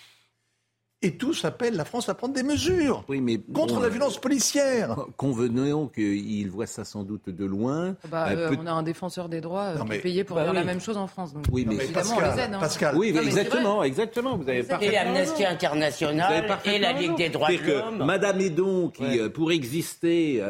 et 1.05 1.17
tous 1.17 1.45
appellent 1.45 1.75
la 1.75 1.85
France 1.85 2.09
à 2.09 2.15
prendre 2.15 2.33
des 2.33 2.41
mesures 2.41 3.05
contre 3.53 3.79
la 3.79 3.89
violence 3.89 4.17
policière. 4.17 4.95
Convenons 5.17 5.87
qu'ils 5.87 6.49
voient 6.49 6.65
ça 6.65 6.83
sans 6.83 7.03
doute 7.03 7.29
de 7.29 7.45
loin. 7.45 7.95
Ah 8.03 8.07
bah, 8.09 8.27
euh, 8.29 8.55
on 8.59 8.65
a 8.65 8.71
un 8.71 8.81
défenseur 8.81 9.29
des 9.29 9.39
droits 9.39 9.75
euh, 9.75 9.83
qui 9.83 9.93
est 9.93 9.99
payé 9.99 10.23
pour 10.23 10.35
bah 10.35 10.45
faire 10.45 10.53
la 10.53 10.63
même 10.63 10.81
chose 10.81 10.97
en 10.97 11.05
France. 11.05 11.33
Donc, 11.33 11.45
oui, 11.51 11.65
mais 11.67 11.75
évidemment, 11.75 12.15
Pascal, 12.15 12.17
on 12.17 12.35
les 12.35 12.41
aide. 12.41 12.53
Hein. 12.53 12.59
Pascal. 12.59 12.97
Oui, 12.97 13.15
exactement, 13.15 13.83
exactement. 13.83 14.37
Vous 14.37 14.49
avez 14.49 14.65
et 14.81 14.91
l'Amnesty 14.91 15.45
International 15.45 16.45
et 16.65 16.79
la 16.79 16.93
Ligue 16.93 17.15
des 17.15 17.29
droits 17.29 17.49
de 17.49 17.71
l'homme. 17.71 18.03
Madame 18.03 18.41
Edon, 18.41 18.89
qui 18.89 19.19
euh, 19.19 19.29
pour 19.29 19.51
exister, 19.51 20.41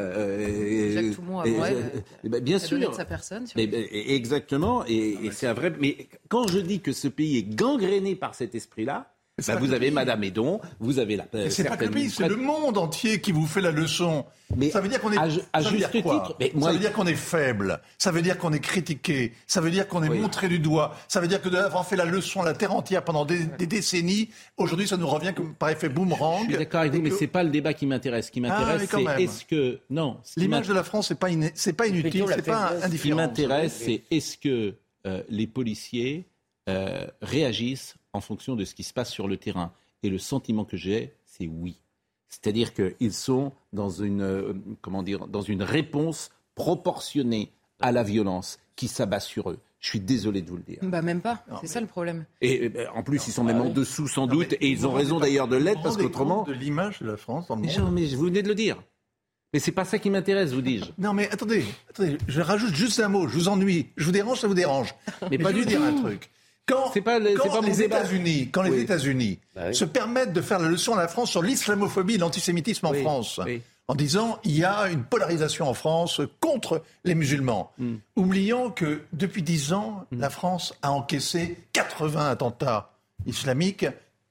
Jacques 0.94 1.14
Toumont 1.14 1.42
ben, 2.24 2.42
bien 2.42 2.58
sûr, 2.58 2.94
sa 2.94 3.04
personne. 3.04 3.44
Ben, 3.54 3.70
exactement, 3.92 4.84
et 4.86 5.18
c'est 5.32 5.46
un 5.46 5.54
vrai. 5.54 5.72
Mais 5.78 6.08
quand 6.28 6.48
je 6.48 6.58
dis 6.58 6.80
que 6.80 6.92
ce 6.92 7.08
pays 7.08 7.36
est 7.38 7.54
gangréné 7.54 8.16
par 8.16 8.34
cet 8.34 8.54
esprit-là 8.54 9.12
bah, 9.46 9.56
vous 9.56 9.74
avez 9.74 9.90
Madame 9.90 10.24
Edon, 10.24 10.60
vous 10.80 10.98
avez 10.98 11.16
la. 11.16 11.26
c'est 11.50 11.64
pas 11.64 11.76
que 11.76 11.84
le 11.84 11.90
pays, 11.90 12.08
c'est 12.08 12.26
le 12.26 12.36
monde 12.36 12.78
entier 12.78 13.20
qui 13.20 13.32
vous 13.32 13.46
fait 13.46 13.60
la 13.60 13.70
leçon. 13.70 14.24
Mais 14.56 14.70
ça 14.70 14.80
veut 14.80 14.88
dire 14.88 14.98
qu'on 14.98 15.12
est. 15.12 15.18
À, 15.18 15.28
ça 15.60 15.68
veut 15.68 15.76
dire 15.76 15.90
quoi 16.02 16.38
Ça 16.40 16.72
veut 16.72 16.78
dire 16.78 16.92
qu'on 16.94 17.06
est 17.06 17.14
faible. 17.14 17.82
Ça 17.98 18.12
veut 18.12 18.22
dire 18.22 18.38
qu'on 18.38 18.54
est 18.54 18.60
critiqué. 18.60 19.34
Ça 19.46 19.60
veut 19.60 19.70
dire 19.70 19.88
qu'on 19.88 20.02
est 20.02 20.08
montré 20.08 20.48
du 20.48 20.58
doigt. 20.58 20.96
Ça 21.06 21.20
veut 21.20 21.28
dire 21.28 21.42
que 21.42 21.50
d'avoir 21.50 21.86
fait 21.86 21.96
la 21.96 22.06
leçon 22.06 22.40
à 22.40 22.46
la 22.46 22.54
terre 22.54 22.74
entière 22.74 23.04
pendant 23.04 23.26
des, 23.26 23.44
décennies, 23.66 24.30
aujourd'hui, 24.56 24.88
ça 24.88 24.96
nous 24.96 25.06
revient 25.06 25.34
comme 25.36 25.52
par 25.52 25.68
effet 25.68 25.90
boomerang. 25.90 26.44
Je 26.44 26.52
suis 26.52 26.56
d'accord 26.56 26.80
avec 26.80 26.94
vous, 26.94 27.02
mais 27.02 27.10
c'est 27.10 27.26
pas 27.26 27.42
le 27.42 27.50
débat 27.50 27.74
qui 27.74 27.84
m'intéresse. 27.84 28.28
Ce 28.28 28.30
qui 28.30 28.40
m'intéresse, 28.40 28.88
ah, 28.90 28.96
c'est 28.96 29.22
est-ce 29.22 29.44
que 29.44 29.80
non. 29.90 30.16
L'image 30.38 30.66
de 30.66 30.72
la 30.72 30.82
France, 30.82 31.08
c'est 31.08 31.18
pas 31.18 31.28
c'est 31.54 31.74
pas 31.74 31.88
inutile, 31.88 32.24
c'est 32.34 32.40
pas 32.40 32.72
indifférent. 32.82 32.88
Ce 32.90 33.02
qui 33.02 33.12
m'intéresse, 33.12 33.82
c'est 33.84 34.02
est-ce 34.10 34.38
que 34.38 34.76
euh, 35.06 35.22
les 35.28 35.46
policiers 35.46 36.24
euh, 36.70 37.06
réagissent 37.20 37.96
en 38.16 38.20
fonction 38.20 38.56
de 38.56 38.64
ce 38.64 38.74
qui 38.74 38.82
se 38.82 38.92
passe 38.92 39.10
sur 39.10 39.28
le 39.28 39.36
terrain. 39.36 39.72
Et 40.02 40.08
le 40.08 40.18
sentiment 40.18 40.64
que 40.64 40.76
j'ai, 40.76 41.14
c'est 41.24 41.46
oui. 41.46 41.78
C'est-à-dire 42.28 42.72
qu'ils 42.74 43.12
sont 43.12 43.52
dans 43.72 43.88
une, 43.88 44.22
euh, 44.22 44.52
comment 44.80 45.02
dire, 45.02 45.28
dans 45.28 45.42
une 45.42 45.62
réponse 45.62 46.30
proportionnée 46.54 47.52
à 47.80 47.92
la 47.92 48.02
violence 48.02 48.58
qui 48.74 48.88
s'abat 48.88 49.20
sur 49.20 49.50
eux. 49.50 49.58
Je 49.78 49.90
suis 49.90 50.00
désolé 50.00 50.42
de 50.42 50.48
vous 50.48 50.56
le 50.56 50.62
dire. 50.62 50.78
Bah 50.82 51.02
même 51.02 51.20
pas, 51.20 51.44
c'est 51.60 51.66
ça 51.66 51.80
le 51.80 51.86
problème. 51.86 52.24
Et, 52.40 52.68
ben, 52.70 52.88
en 52.94 53.02
plus, 53.02 53.26
ils 53.28 53.32
sont 53.32 53.44
même 53.44 53.60
en 53.60 53.68
dessous 53.68 54.08
sans 54.08 54.26
doute, 54.26 54.54
et 54.54 54.68
ils 54.68 54.86
ont 54.86 54.92
raison 54.92 55.20
d'ailleurs 55.20 55.48
de 55.48 55.56
l'être 55.56 55.82
parce 55.82 55.96
qu'autrement. 55.96 56.42
de 56.44 56.52
l'image 56.52 57.00
de 57.00 57.06
la 57.06 57.16
France 57.16 57.46
dans 57.48 57.56
le 57.56 57.62
monde. 57.62 57.92
Mais, 57.92 58.06
vous 58.06 58.24
venez 58.24 58.42
de 58.42 58.48
le 58.48 58.54
dire. 58.54 58.82
Mais 59.52 59.60
c'est 59.60 59.72
pas 59.72 59.84
ça 59.84 59.98
qui 59.98 60.10
m'intéresse, 60.10 60.52
vous 60.52 60.60
dis-je. 60.60 60.86
Non, 60.98 61.12
mais 61.12 61.30
attendez, 61.30 61.64
attendez, 61.88 62.18
je 62.26 62.40
rajoute 62.40 62.74
juste 62.74 62.98
un 63.00 63.08
mot. 63.08 63.28
Je 63.28 63.34
vous 63.34 63.48
ennuie. 63.48 63.88
Je 63.96 64.04
vous 64.06 64.12
dérange, 64.12 64.40
ça 64.40 64.48
vous 64.48 64.54
dérange. 64.54 64.94
Mais, 65.30 65.38
pas 65.38 65.52
je 65.52 65.58
du 65.58 65.66
dire 65.66 65.82
un 65.82 65.92
truc. 65.92 66.30
Quand, 66.66 66.92
pas, 67.00 67.20
les 67.20 67.82
États-Unis, 67.82 68.50
quand 68.50 68.62
les 68.62 68.80
États-Unis 68.80 69.38
bah 69.54 69.72
se 69.72 69.84
permettent 69.84 70.32
de 70.32 70.40
faire 70.40 70.58
la 70.58 70.68
leçon 70.68 70.94
à 70.94 70.96
la 70.96 71.06
France 71.06 71.30
sur 71.30 71.42
l'islamophobie 71.42 72.14
et 72.14 72.18
l'antisémitisme 72.18 72.86
en 72.86 72.92
France, 72.92 73.40
en 73.88 73.94
disant 73.94 74.40
il 74.42 74.56
y 74.56 74.64
a 74.64 74.88
une 74.88 75.04
polarisation 75.04 75.68
en 75.68 75.74
France 75.74 76.20
contre 76.40 76.82
les 77.04 77.14
musulmans, 77.14 77.72
mm. 77.78 77.94
oubliant 78.16 78.70
que 78.70 79.02
depuis 79.12 79.42
dix 79.42 79.72
ans, 79.72 80.06
mm. 80.10 80.20
la 80.20 80.30
France 80.30 80.74
a 80.82 80.90
encaissé 80.90 81.56
80 81.72 82.30
attentats 82.30 82.90
islamiques, 83.26 83.86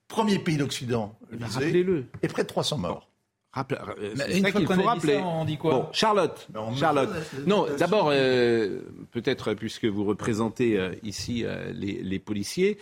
premier 0.09 0.39
pays 0.39 0.57
d'Occident 0.57 1.15
Rappelez-le. 1.39 2.05
et 2.21 2.27
près 2.27 2.43
de 2.43 2.47
300 2.47 2.79
morts. 2.79 3.04
Euh, 3.57 4.15
une 4.33 4.47
fois 4.47 4.75
faut 4.75 4.81
rappeler. 4.81 5.17
on 5.17 5.45
dit 5.45 5.57
quoi 5.57 5.89
Charlotte. 5.93 6.47
Charlotte. 6.77 7.09
Non, 7.47 7.65
d'abord, 7.77 8.09
euh, 8.11 8.81
peut-être 9.11 9.53
puisque 9.53 9.85
vous 9.85 10.03
représentez 10.03 10.77
euh, 10.77 10.93
ici 11.03 11.45
les, 11.73 12.19
policiers, 12.19 12.77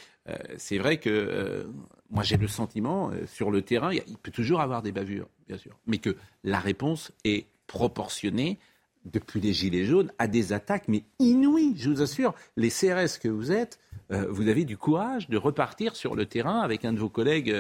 c'est 0.58 0.78
vrai 0.78 0.98
que 0.98 1.66
moi 2.10 2.24
j'ai 2.24 2.38
le 2.38 2.48
sentiment 2.48 3.12
sur 3.28 3.52
le 3.52 3.62
terrain, 3.62 3.92
il 3.94 4.18
peut 4.22 4.32
toujours 4.32 4.62
avoir 4.62 4.82
des 4.82 4.92
bavures, 4.92 5.28
bien 5.48 5.58
sûr, 5.58 5.78
mais 5.86 5.98
que 5.98 6.16
la 6.44 6.60
réponse 6.60 7.12
est 7.26 7.46
proportionnée 7.68 8.58
depuis 9.06 9.42
les 9.42 9.52
Gilets 9.52 9.86
jaunes 9.86 10.12
à 10.18 10.28
des 10.28 10.54
attaques, 10.54 10.88
mais 10.88 11.04
inouïes. 11.20 11.74
Je 11.76 11.90
vous 11.90 12.02
assure, 12.02 12.34
les 12.56 12.70
CRS 12.70 13.20
que 13.22 13.28
vous 13.28 13.52
êtes, 13.52 13.80
vous 14.10 14.48
avez 14.48 14.64
du 14.64 14.78
courage 14.78 15.28
de 15.28 15.38
repartir 15.38 15.96
sur 15.96 16.16
le 16.16 16.26
terrain 16.26 16.60
avec 16.62 16.86
un 16.86 16.94
de 16.94 17.00
vos 17.00 17.10
collègues 17.10 17.54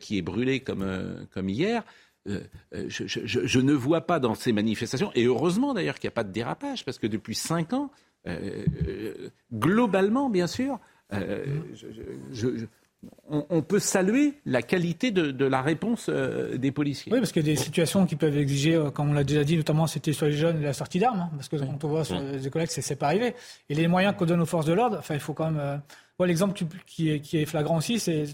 qui 0.00 0.16
est 0.16 0.22
brûlé 0.22 0.60
comme, 0.60 1.26
comme 1.32 1.48
hier. 1.48 1.82
Euh, 2.28 2.40
euh, 2.74 2.84
je, 2.88 3.58
ne 3.60 3.72
vois 3.72 4.02
pas 4.02 4.20
dans 4.20 4.34
ces 4.34 4.52
manifestations, 4.52 5.10
et 5.14 5.24
heureusement 5.24 5.74
d'ailleurs 5.74 5.98
qu'il 5.98 6.08
n'y 6.08 6.12
a 6.12 6.16
pas 6.16 6.24
de 6.24 6.32
dérapage, 6.32 6.84
parce 6.84 6.98
que 6.98 7.06
depuis 7.06 7.34
cinq 7.34 7.72
ans, 7.72 7.90
euh, 8.26 8.64
globalement, 9.52 10.28
bien 10.28 10.46
sûr, 10.46 10.78
on, 13.28 13.62
peut 13.62 13.78
saluer 13.78 14.34
la 14.44 14.60
qualité 14.60 15.10
de, 15.10 15.44
la 15.44 15.62
réponse 15.62 16.10
des 16.10 16.70
policiers. 16.70 17.12
Oui, 17.12 17.20
parce 17.20 17.32
qu'il 17.32 17.46
y 17.46 17.50
a 17.50 17.54
des 17.54 17.60
situations 17.60 18.04
qui 18.06 18.16
peuvent 18.16 18.36
exiger, 18.36 18.88
comme 18.92 19.10
on 19.10 19.14
l'a 19.14 19.24
déjà 19.24 19.44
dit, 19.44 19.56
notamment 19.56 19.86
c'était 19.86 20.12
sur 20.12 20.26
les 20.26 20.32
jeunes, 20.32 20.60
la 20.60 20.74
sortie 20.74 20.98
d'armes, 20.98 21.20
hein, 21.20 21.30
parce 21.34 21.48
que 21.48 21.56
quand 21.56 21.84
on 21.84 21.88
voit 21.88 22.04
sur 22.04 22.20
les 22.20 22.50
collègues, 22.50 22.70
c'est 22.70 22.96
pas 22.96 23.06
arrivé. 23.06 23.34
Et 23.70 23.74
les 23.74 23.88
moyens 23.88 24.14
qu'on 24.16 24.26
donne 24.26 24.40
aux 24.40 24.46
forces 24.46 24.66
de 24.66 24.74
l'ordre, 24.74 24.98
enfin, 24.98 25.14
il 25.14 25.20
faut 25.20 25.34
quand 25.34 25.50
même. 25.50 25.80
L'exemple 26.24 26.60
qui 26.86 27.10
est 27.10 27.46
flagrant 27.46 27.76
aussi, 27.76 28.00
c'est 28.00 28.24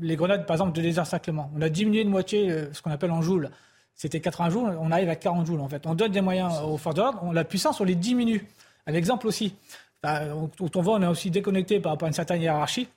les 0.00 0.16
grenades, 0.16 0.46
par 0.46 0.54
exemple, 0.54 0.76
de 0.76 0.82
désencerclement. 0.82 1.50
On 1.56 1.62
a 1.62 1.68
diminué 1.68 2.04
de 2.04 2.08
moitié 2.08 2.50
euh, 2.50 2.72
ce 2.72 2.82
qu'on 2.82 2.90
appelle 2.90 3.10
en 3.10 3.22
joules. 3.22 3.50
C'était 3.94 4.20
80 4.20 4.50
joules, 4.50 4.76
on 4.80 4.90
arrive 4.90 5.08
à 5.08 5.16
40 5.16 5.46
joules 5.46 5.60
en 5.60 5.68
fait. 5.68 5.86
On 5.86 5.94
donne 5.94 6.10
des 6.10 6.20
moyens 6.20 6.52
aux 6.64 6.76
forces 6.76 6.96
de 6.96 7.00
l'ordre, 7.00 7.32
la 7.32 7.44
puissance, 7.44 7.80
on 7.80 7.84
les 7.84 7.94
diminue. 7.94 8.44
Un 8.88 8.94
exemple 8.94 9.28
aussi, 9.28 9.54
bah, 10.02 10.22
on 10.34 10.82
voit, 10.82 10.94
on 10.94 11.02
est 11.02 11.06
aussi 11.06 11.30
déconnecté 11.30 11.78
par 11.78 11.92
rapport 11.92 12.06
à 12.06 12.08
une 12.08 12.14
certaine 12.14 12.42
hiérarchie. 12.42 12.88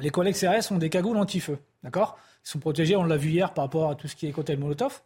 Les 0.00 0.10
collègues 0.10 0.34
CRS 0.34 0.72
ont 0.72 0.78
des 0.78 0.90
cagoules 0.90 1.16
anti-feu, 1.16 1.58
d'accord? 1.84 2.18
Ils 2.44 2.48
sont 2.48 2.58
protégés, 2.58 2.96
on 2.96 3.04
l'a 3.04 3.16
vu 3.16 3.30
hier 3.30 3.54
par 3.54 3.66
rapport 3.66 3.90
à 3.90 3.94
tout 3.94 4.08
ce 4.08 4.16
qui 4.16 4.26
est 4.26 4.32
cocktail 4.32 4.58
Molotov. 4.58 5.02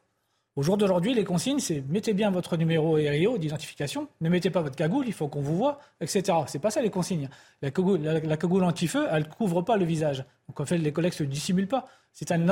Au 0.58 0.62
jour 0.62 0.76
d'aujourd'hui, 0.76 1.14
les 1.14 1.22
consignes, 1.22 1.60
c'est 1.60 1.84
mettez 1.88 2.14
bien 2.14 2.32
votre 2.32 2.56
numéro 2.56 2.94
RIO 2.94 3.38
d'identification, 3.38 4.08
ne 4.20 4.28
mettez 4.28 4.50
pas 4.50 4.60
votre 4.60 4.74
cagoule, 4.74 5.04
il 5.06 5.12
faut 5.12 5.28
qu'on 5.28 5.40
vous 5.40 5.56
voit, 5.56 5.78
etc. 6.00 6.36
C'est 6.48 6.58
pas 6.58 6.72
ça 6.72 6.82
les 6.82 6.90
consignes. 6.90 7.28
La 7.62 7.70
cagoule, 7.70 8.00
la, 8.02 8.36
cagoule 8.36 8.64
anti-feu, 8.64 9.06
elle 9.08 9.22
ne 9.22 9.28
couvre 9.28 9.62
pas 9.62 9.76
le 9.76 9.84
visage. 9.84 10.24
Donc 10.48 10.58
en 10.58 10.66
fait, 10.66 10.78
les 10.78 10.90
collègues 10.90 11.12
ne 11.12 11.18
se 11.18 11.22
dissimulent 11.22 11.68
pas. 11.68 11.86
C'est 12.12 12.32
un, 12.32 12.42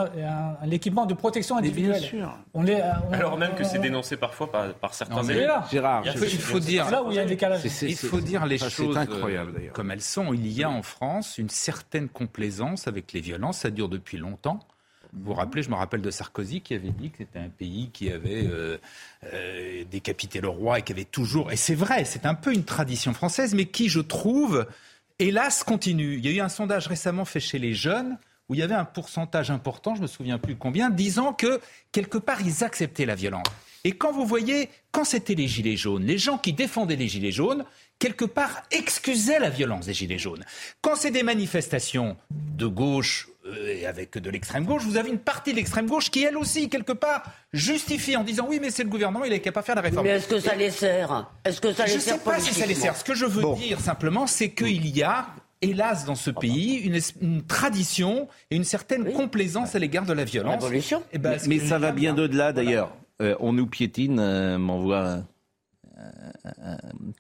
équipement 0.71 1.05
de 1.05 1.15
protection 1.15 1.57
individuelle. 1.57 1.99
Bien 1.99 2.09
sûr. 2.09 2.39
On 2.55 2.65
est, 2.69 2.81
Alors 2.81 3.37
même 3.39 3.57
que 3.57 3.65
c'est 3.65 3.81
dénoncé 3.81 4.17
parfois 4.17 4.53
par, 4.53 4.95
certains 4.95 5.25
élèves. 5.25 5.51
Gérard, 5.69 6.05
il 6.07 6.17
faut, 6.39 6.61
dire, 6.61 6.89
là 6.89 7.03
où 7.03 7.11
il 7.11 7.17
y 7.17 7.19
a 7.19 7.23
un 7.23 7.27
décalage. 7.27 7.63
il 7.65 7.97
faut 7.97 8.21
dire 8.21 8.47
les 8.47 8.59
choses 8.59 8.97
incroyable, 8.97 9.63
comme 9.73 9.91
elles 9.91 10.01
sont. 10.01 10.33
Il 10.33 10.47
y 10.47 10.63
a 10.63 10.71
en 10.71 10.83
France 10.83 11.39
une 11.39 11.51
certaine 11.51 12.09
complaisance 12.09 12.87
avec 12.87 13.13
les 13.13 13.21
violences. 13.21 13.59
Ça 13.59 13.71
dure 13.71 13.89
depuis 13.89 14.17
longtemps. 14.17 14.61
Vous 15.17 15.33
vous 15.33 15.35
rappelez, 15.35 15.63
je 15.63 15.71
me 15.71 15.75
rappelle 15.75 16.03
de 16.03 16.11
Sarkozy 16.11 16.61
qui 16.61 16.75
avait 16.75 16.91
dit 16.91 17.11
que 17.11 17.19
c'était 17.19 17.39
un 17.39 17.49
pays 17.49 17.91
qui 17.91 18.11
avait 18.11 18.47
euh, 18.47 18.77
euh, 19.33 19.85
décapité 19.91 20.41
le 20.41 20.49
roi 20.49 20.79
et 20.79 20.83
qui 20.83 20.93
avait 20.93 21.05
toujours. 21.05 21.51
Et 21.53 21.57
c'est 21.57 21.75
vrai, 21.75 22.05
c'est 22.05 22.27
un 22.27 22.35
peu 22.35 22.53
une 22.53 22.65
tradition 22.65 23.15
française, 23.15 23.55
mais 23.55 23.65
qui, 23.65 23.89
je 23.89 24.01
trouve, 24.01 24.67
hélas, 25.19 25.65
continue. 25.65 26.17
Il 26.17 26.27
y 26.27 26.29
a 26.29 26.33
eu 26.33 26.41
un 26.41 26.51
sondage 26.51 26.87
récemment 26.87 27.25
fait 27.25 27.41
chez 27.41 27.59
les 27.59 27.73
jeunes 27.73 28.19
où 28.49 28.55
il 28.55 28.61
y 28.61 28.63
avait 28.63 28.75
un 28.75 28.85
pourcentage 28.85 29.51
important, 29.51 29.95
je 29.97 30.03
me 30.03 30.07
souviens 30.07 30.39
plus 30.39 30.55
combien, 30.55 30.91
disant 30.91 31.33
que 31.33 31.61
quelque 31.91 32.19
part 32.19 32.43
ils 32.43 32.63
acceptaient 32.63 33.07
la 33.07 33.17
violence. 33.17 33.47
Et 33.83 33.93
quand 33.93 34.13
vous 34.13 34.27
voyez, 34.27 34.69
quand 34.93 35.05
c'était 35.05 35.35
les 35.35 35.49
gilets 35.49 35.77
jaunes, 35.77 36.05
les 36.05 36.19
gens 36.19 36.39
qui 36.39 36.53
défendaient 36.53 36.97
les 36.97 37.09
gilets 37.09 37.33
jaunes, 37.33 37.65
quelque 37.99 38.25
part 38.25 38.63
excusaient 38.71 39.39
la 39.39 39.51
violence 39.51 39.87
des 39.87 39.95
gilets 39.95 40.19
jaunes. 40.19 40.45
Quand 40.81 40.97
c'est 40.97 41.11
des 41.11 41.23
manifestations 41.23 42.17
de 42.31 42.67
gauche 42.67 43.29
et 43.69 43.87
avec 43.87 44.17
de 44.19 44.31
l'extrême 44.31 44.65
gauche, 44.65 44.83
vous 44.85 44.97
avez 44.97 45.11
une 45.11 45.19
partie 45.19 45.53
de 45.53 45.57
l'extrême 45.57 45.87
gauche 45.87 46.11
qui, 46.11 46.25
elle 46.25 46.37
aussi, 46.37 46.69
quelque 46.69 46.93
part, 46.93 47.23
justifie 47.53 48.17
en 48.17 48.25
disant 48.25 48.47
oui, 48.49 48.59
mais 48.61 48.71
c'est 48.71 48.85
le 48.85 48.89
gouvernement, 48.89 49.25
il 49.25 49.33
est 49.33 49.41
capable 49.41 49.65
de 49.65 49.67
faire 49.67 49.75
la 49.77 49.83
réforme. 49.83 50.07
Mais 50.07 50.13
est-ce 50.13 50.29
que 50.29 50.41
ça 50.41 50.55
les 50.55 50.71
sert? 50.71 51.31
Est-ce 51.45 51.61
que 51.61 51.73
ça 51.73 51.87
Je 51.87 51.95
ne 51.95 52.01
sais 52.01 52.19
pas 52.19 52.41
si 52.41 52.55
ça 52.55 52.67
les 52.67 52.75
sert. 52.75 52.97
Ce 52.97 53.05
que 53.05 53.15
je 53.15 53.27
veux 53.27 53.55
dire 53.57 53.81
simplement, 53.81 54.27
c'est 54.27 54.51
qu'il 54.51 54.87
y 54.87 55.03
a 55.03 55.29
hélas, 55.63 56.05
dans 56.05 56.15
ce 56.15 56.31
pays, 56.31 56.77
une, 57.21 57.43
tradition 57.43 58.29
et 58.51 58.57
une 58.57 58.65
certaine 58.65 59.13
complaisance 59.13 59.75
à 59.75 59.79
l'égard 59.79 60.05
de 60.05 60.13
la 60.13 60.25
violence. 60.25 60.65
Eh 61.13 61.19
ben, 61.19 61.39
mais, 61.47 61.59
ça 61.59 61.79
va 61.79 61.93
bien 61.93 62.17
au-delà, 62.17 62.53
d'ailleurs. 62.53 62.93
Euh, 63.23 63.35
on 63.41 63.55
nous 63.55 63.67
piétine, 63.67 64.19
euh, 64.21 64.59
m'envoie 64.59 65.23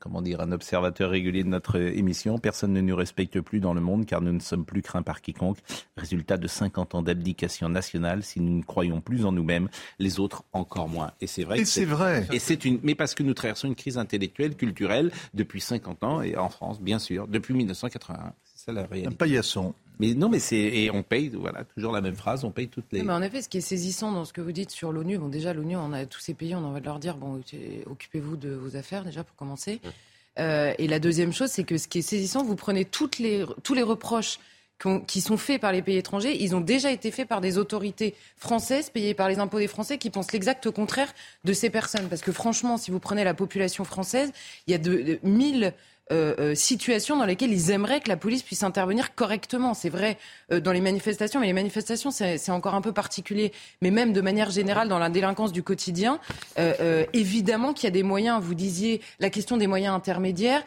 comment 0.00 0.22
dire, 0.22 0.40
un 0.40 0.52
observateur 0.52 1.10
régulier 1.10 1.42
de 1.42 1.48
notre 1.48 1.76
émission. 1.76 2.38
Personne 2.38 2.72
ne 2.72 2.80
nous 2.80 2.96
respecte 2.96 3.40
plus 3.40 3.60
dans 3.60 3.74
le 3.74 3.80
monde 3.80 4.06
car 4.06 4.20
nous 4.20 4.32
ne 4.32 4.40
sommes 4.40 4.64
plus 4.64 4.82
craints 4.82 5.02
par 5.02 5.20
quiconque. 5.20 5.58
Résultat 5.96 6.36
de 6.36 6.46
50 6.46 6.94
ans 6.94 7.02
d'abdication 7.02 7.68
nationale. 7.68 8.22
Si 8.22 8.40
nous 8.40 8.58
ne 8.58 8.62
croyons 8.62 9.00
plus 9.00 9.24
en 9.24 9.32
nous-mêmes, 9.32 9.68
les 9.98 10.20
autres 10.20 10.44
encore 10.52 10.88
moins. 10.88 11.12
Et 11.20 11.26
c'est 11.26 11.44
vrai. 11.44 11.60
Et 11.60 11.64
c'est 11.64 11.84
vrai. 11.84 12.26
Et 12.32 12.38
c'est 12.38 12.64
une, 12.64 12.80
mais 12.82 12.94
parce 12.94 13.14
que 13.14 13.22
nous 13.22 13.34
traversons 13.34 13.68
une 13.68 13.74
crise 13.74 13.98
intellectuelle, 13.98 14.56
culturelle 14.56 15.10
depuis 15.34 15.60
50 15.60 16.04
ans 16.04 16.22
et 16.22 16.36
en 16.36 16.48
France, 16.48 16.80
bien 16.80 16.98
sûr, 16.98 17.26
depuis 17.28 17.54
1981. 17.54 18.32
Ça 18.66 18.72
la 18.72 18.82
réalité. 18.82 19.08
Un 19.08 19.12
paillasson. 19.12 19.74
Mais 19.98 20.12
non, 20.14 20.28
mais 20.28 20.40
c'est 20.40 20.56
et 20.56 20.90
on 20.90 21.02
paye, 21.02 21.30
voilà, 21.30 21.64
toujours 21.64 21.92
la 21.92 22.02
même 22.02 22.16
phrase, 22.16 22.44
on 22.44 22.50
paye 22.50 22.68
toutes 22.68 22.92
les. 22.92 23.02
mais 23.02 23.12
en 23.12 23.22
effet, 23.22 23.40
ce 23.40 23.48
qui 23.48 23.58
est 23.58 23.62
saisissant 23.62 24.12
dans 24.12 24.24
ce 24.24 24.32
que 24.32 24.42
vous 24.42 24.52
dites 24.52 24.70
sur 24.70 24.92
l'ONU, 24.92 25.16
bon, 25.16 25.28
déjà 25.28 25.54
l'ONU, 25.54 25.76
on 25.76 25.92
a 25.92 26.04
tous 26.04 26.20
ces 26.20 26.34
pays, 26.34 26.54
on 26.54 26.58
a 26.58 26.66
envie 26.66 26.80
de 26.80 26.86
leur 26.86 26.98
dire, 26.98 27.16
bon, 27.16 27.40
occupez-vous 27.86 28.36
de 28.36 28.50
vos 28.50 28.76
affaires 28.76 29.04
déjà 29.04 29.24
pour 29.24 29.34
commencer. 29.36 29.80
Euh, 30.38 30.74
et 30.78 30.86
la 30.86 30.98
deuxième 30.98 31.32
chose, 31.32 31.50
c'est 31.50 31.64
que 31.64 31.78
ce 31.78 31.88
qui 31.88 31.98
est 31.98 32.02
saisissant, 32.02 32.44
vous 32.44 32.56
prenez 32.56 32.84
toutes 32.84 33.18
les, 33.18 33.46
tous 33.62 33.72
les 33.72 33.82
reproches 33.82 34.38
qui 35.06 35.22
sont 35.22 35.38
faits 35.38 35.58
par 35.58 35.72
les 35.72 35.80
pays 35.80 35.96
étrangers, 35.96 36.36
ils 36.42 36.54
ont 36.54 36.60
déjà 36.60 36.90
été 36.90 37.10
faits 37.10 37.26
par 37.26 37.40
des 37.40 37.56
autorités 37.56 38.14
françaises 38.36 38.90
payées 38.90 39.14
par 39.14 39.28
les 39.30 39.38
impôts 39.38 39.58
des 39.58 39.68
Français 39.68 39.96
qui 39.96 40.10
pensent 40.10 40.32
l'exact 40.32 40.70
contraire 40.70 41.14
de 41.44 41.54
ces 41.54 41.70
personnes. 41.70 42.08
Parce 42.10 42.20
que 42.20 42.30
franchement, 42.30 42.76
si 42.76 42.90
vous 42.90 43.00
prenez 43.00 43.24
la 43.24 43.32
population 43.32 43.84
française, 43.84 44.32
il 44.66 44.72
y 44.72 44.74
a 44.74 44.78
de, 44.78 45.00
de 45.00 45.18
1000 45.22 45.72
euh, 46.12 46.34
euh, 46.38 46.54
situations 46.54 47.16
dans 47.16 47.24
lesquelles 47.24 47.52
ils 47.52 47.72
aimeraient 47.72 48.00
que 48.00 48.08
la 48.08 48.16
police 48.16 48.42
puisse 48.42 48.62
intervenir 48.62 49.16
correctement. 49.16 49.74
C'est 49.74 49.88
vrai 49.88 50.18
euh, 50.52 50.60
dans 50.60 50.70
les 50.70 50.80
manifestations, 50.80 51.40
mais 51.40 51.46
les 51.46 51.52
manifestations, 51.52 52.12
c'est 52.12 52.50
encore 52.50 52.74
un 52.74 52.80
peu 52.80 52.92
particulier. 52.92 53.52
Mais 53.82 53.90
même 53.90 54.12
de 54.12 54.20
manière 54.20 54.50
générale, 54.50 54.88
dans 54.88 55.00
la 55.00 55.08
délinquance 55.08 55.52
du 55.52 55.62
quotidien, 55.62 56.20
évidemment 57.12 57.72
qu'il 57.72 57.84
y 57.84 57.88
a 57.88 57.90
des 57.90 58.02
moyens. 58.02 58.40
Vous 58.40 58.54
disiez 58.54 59.00
la 59.18 59.30
question 59.30 59.56
des 59.56 59.66
moyens 59.66 59.94
intermédiaires. 59.94 60.62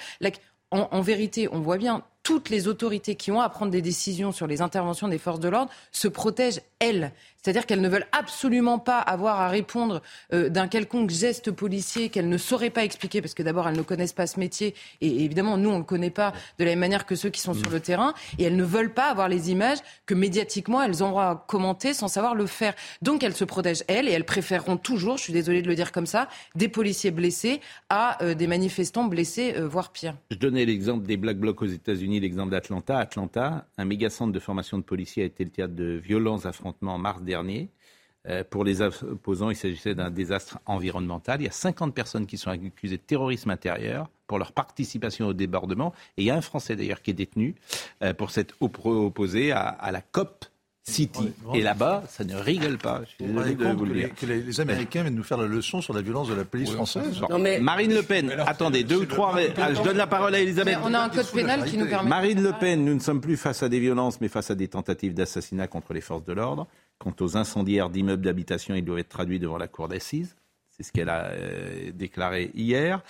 en, 0.71 1.02
vérité, 1.02 1.47
on 1.52 1.60
voit 1.60 1.78
bien 1.78 2.04
toutes 2.29 2.51
les 2.51 2.67
autorités 2.67 3.15
qui 3.15 3.31
ont 3.31 3.41
à 3.41 3.49
prendre 3.49 3.71
des 3.71 3.81
décisions 3.81 4.31
sur 4.31 4.45
les 4.45 4.61
interventions 4.61 5.07
des 5.07 5.17
forces 5.17 5.39
de 5.39 5.49
l'ordre 5.49 5.71
se 5.91 6.07
protègent, 6.07 6.61
elles. 6.77 7.11
C'est-à-dire 7.41 7.65
qu'elles 7.65 7.81
ne 7.81 7.89
veulent 7.89 8.07
absolument 8.11 8.79
pas 8.79 8.99
avoir 8.99 9.39
à 9.39 9.47
répondre 9.47 10.01
euh, 10.33 10.49
d'un 10.49 10.67
quelconque 10.67 11.09
geste 11.09 11.51
policier 11.51 12.09
qu'elles 12.09 12.27
ne 12.27 12.37
sauraient 12.37 12.69
pas 12.69 12.83
expliquer, 12.83 13.21
parce 13.21 13.33
que 13.33 13.43
d'abord, 13.43 13.67
elles 13.67 13.77
ne 13.77 13.81
connaissent 13.81 14.13
pas 14.13 14.27
ce 14.27 14.39
métier, 14.39 14.75
et 14.99 15.23
évidemment, 15.23 15.57
nous, 15.57 15.69
on 15.69 15.75
ne 15.75 15.77
le 15.79 15.85
connaît 15.85 16.09
pas 16.09 16.33
de 16.57 16.65
la 16.65 16.71
même 16.71 16.79
manière 16.79 17.05
que 17.05 17.15
ceux 17.15 17.29
qui 17.29 17.39
sont 17.39 17.53
sur 17.53 17.69
le 17.69 17.79
terrain, 17.79 18.13
et 18.37 18.43
elles 18.43 18.57
ne 18.57 18.63
veulent 18.63 18.93
pas 18.93 19.05
avoir 19.05 19.29
les 19.29 19.51
images 19.51 19.77
que 20.05 20.13
médiatiquement, 20.13 20.83
elles 20.83 21.01
auront 21.01 21.19
à 21.19 21.45
commenter 21.47 21.93
sans 21.93 22.09
savoir 22.09 22.35
le 22.35 22.45
faire. 22.45 22.73
Donc, 23.01 23.23
elles 23.23 23.35
se 23.35 23.45
protègent, 23.45 23.83
elles, 23.87 24.09
et 24.09 24.11
elles 24.11 24.25
préféreront 24.25 24.77
toujours, 24.77 25.17
je 25.17 25.23
suis 25.23 25.33
désolée 25.33 25.61
de 25.61 25.67
le 25.67 25.75
dire 25.75 25.93
comme 25.93 26.07
ça, 26.07 26.27
des 26.55 26.67
policiers 26.67 27.11
blessés 27.11 27.61
à 27.89 28.21
euh, 28.21 28.33
des 28.33 28.47
manifestants 28.47 29.05
blessés, 29.05 29.53
euh, 29.55 29.65
voire 29.65 29.91
pire. 29.91 30.15
Je 30.29 30.35
donnais 30.35 30.65
l'exemple 30.65 31.07
des 31.07 31.15
Black 31.15 31.37
Blocs 31.37 31.61
aux 31.61 31.67
États-Unis, 31.67 32.18
l'exemple 32.19 32.51
d'Atlanta. 32.51 32.97
Atlanta, 32.97 33.67
un 33.77 33.86
méga 33.86 34.10
centre 34.10 34.32
de 34.32 34.39
formation 34.39 34.77
de 34.77 34.84
policiers 34.84 35.23
a 35.23 35.25
été 35.25 35.43
le 35.43 35.49
théâtre 35.49 35.75
de 35.75 35.99
violents 36.03 36.45
affrontements 36.45 36.95
en 36.95 36.97
mars 36.97 37.21
dernier. 37.21 37.69
Euh, 38.27 38.43
pour 38.47 38.63
les 38.65 38.82
opposants, 38.82 39.49
il 39.49 39.55
s'agissait 39.55 39.95
d'un 39.95 40.12
désastre 40.12 40.60
environnemental. 40.65 41.41
Il 41.41 41.45
y 41.45 41.47
a 41.47 41.51
50 41.51 41.95
personnes 41.95 42.27
qui 42.27 42.38
sont 42.38 42.49
accusées 42.49 42.97
de 42.97 43.01
terrorisme 43.01 43.49
intérieur 43.49 44.10
pour 44.27 44.38
leur 44.38 44.51
participation 44.51 45.27
au 45.27 45.34
débordement. 45.34 45.93
Et 46.17 46.23
il 46.23 46.25
y 46.25 46.29
a 46.29 46.36
un 46.36 46.41
Français 46.41 46.75
d'ailleurs 46.75 47.01
qui 47.01 47.12
est 47.12 47.15
détenu 47.15 47.55
euh, 48.03 48.13
pour 48.13 48.32
s'être 48.32 48.55
opposé 48.60 49.51
à, 49.51 49.89
la 49.91 50.01
COP 50.01 50.45
City. 50.83 51.33
Et 51.53 51.61
là-bas, 51.61 52.03
ça 52.09 52.23
ne 52.23 52.35
rigole 52.35 52.77
pas. 52.77 53.01
Je 53.03 53.09
suis 53.09 53.33
désolé 53.33 53.55
de 53.55 53.65
vous 53.65 53.85
le 53.85 53.93
dire. 53.93 54.15
Que 54.15 54.25
les, 54.25 54.59
Américains 54.59 55.01
viennent 55.01 55.15
nous 55.15 55.23
faire 55.23 55.37
la 55.37 55.47
leçon 55.47 55.81
sur 55.81 55.93
la 55.93 56.01
violence 56.01 56.29
de 56.29 56.33
la 56.33 56.45
police 56.45 56.71
française. 56.71 57.21
Marine 57.61 57.93
Le 57.93 58.03
Pen, 58.03 58.31
attendez, 58.45 58.83
deux 58.83 58.97
ou 58.97 59.05
trois. 59.05 59.35
Ah, 59.57 59.73
je 59.73 59.81
donne 59.81 59.97
la 59.97 60.07
parole 60.07 60.35
à 60.35 60.39
Elisabeth. 60.39 60.77
on 60.83 60.93
a 60.93 60.99
un 60.99 61.09
code 61.09 61.29
pénal 61.31 61.65
qui 61.65 61.77
nous 61.77 61.87
permet. 61.87 62.09
Marine 62.09 62.41
Le 62.41 62.53
Pen, 62.59 62.83
nous 62.83 62.93
ne 62.93 62.99
sommes 62.99 63.21
plus 63.21 63.37
face 63.37 63.63
à 63.63 63.69
des 63.69 63.79
violences, 63.79 64.21
mais 64.21 64.27
face 64.27 64.51
à 64.51 64.55
des 64.55 64.67
tentatives 64.67 65.13
d'assassinat 65.13 65.67
contre 65.67 65.93
les 65.93 66.01
forces 66.01 66.25
de 66.25 66.33
l'ordre. 66.33 66.67
Quant 66.97 67.13
aux 67.21 67.37
incendiaires 67.37 67.89
d'immeubles 67.89 68.25
d'habitation, 68.25 68.75
ils 68.75 68.83
doivent 68.83 68.99
être 68.99 69.09
traduits 69.09 69.39
devant 69.39 69.57
la 69.57 69.67
cour 69.67 69.87
d'assises. 69.87 70.35
C'est 70.79 70.87
ce 70.87 70.91
qu'elle 70.93 71.09
a 71.09 71.31
déclaré 71.93 72.51
hier. 72.55 73.03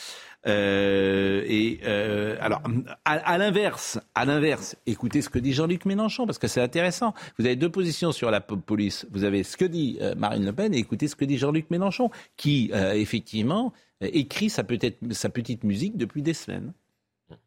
Euh, 0.48 1.44
et 1.46 1.80
euh, 1.84 2.36
alors, 2.40 2.62
à, 3.06 3.38
l'inverse, 3.38 4.00
à 4.16 4.26
l'inverse, 4.26 4.76
écoutez 4.88 5.22
ce 5.22 5.30
que 5.30 5.38
dit 5.38 5.54
Jean-Luc 5.54 5.86
Mélenchon 5.86 6.26
parce 6.26 6.40
que 6.40 6.48
c'est 6.48 6.62
intéressant. 6.62 7.14
Vous 7.38 7.46
avez 7.46 7.56
deux 7.56 7.70
positions 7.70 8.12
sur 8.12 8.32
la 8.32 8.42
police. 8.42 9.06
Vous 9.12 9.24
avez 9.24 9.44
ce 9.44 9.56
que 9.56 9.66
dit 9.66 10.00
euh, 10.02 10.16
Marine 10.16 10.46
Le 10.46 10.54
Pen 10.54 10.74
et 10.74 10.78
écoutez 10.78 11.08
ce 11.08 11.16
que 11.16 11.26
dit 11.26 11.38
Jean-Luc 11.38 11.70
Mélenchon, 11.70 12.10
qui 12.38 12.72
effectivement 12.74 13.72
écrit 14.02 14.50
sa 14.50 14.64
sa 15.12 15.30
petite 15.30 15.64
musique 15.64 15.98
depuis 15.98 16.24
des 16.24 16.34
semaines. 16.34 16.74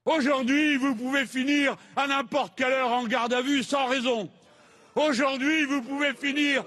Aujourd'hui, 0.05 0.77
vous 0.77 0.95
pouvez 0.95 1.27
finir 1.27 1.77
à 1.97 2.07
n'importe 2.07 2.55
quelle 2.57 2.73
heure 2.73 2.93
en 2.93 3.07
garde 3.07 3.33
à 3.33 3.43
vue 3.43 3.65
sans 3.65 3.87
raison. 3.87 4.29
Aujourd'hui, 4.95 5.65
vous 5.65 5.83
pouvez 5.83 6.13
finir 6.15 6.63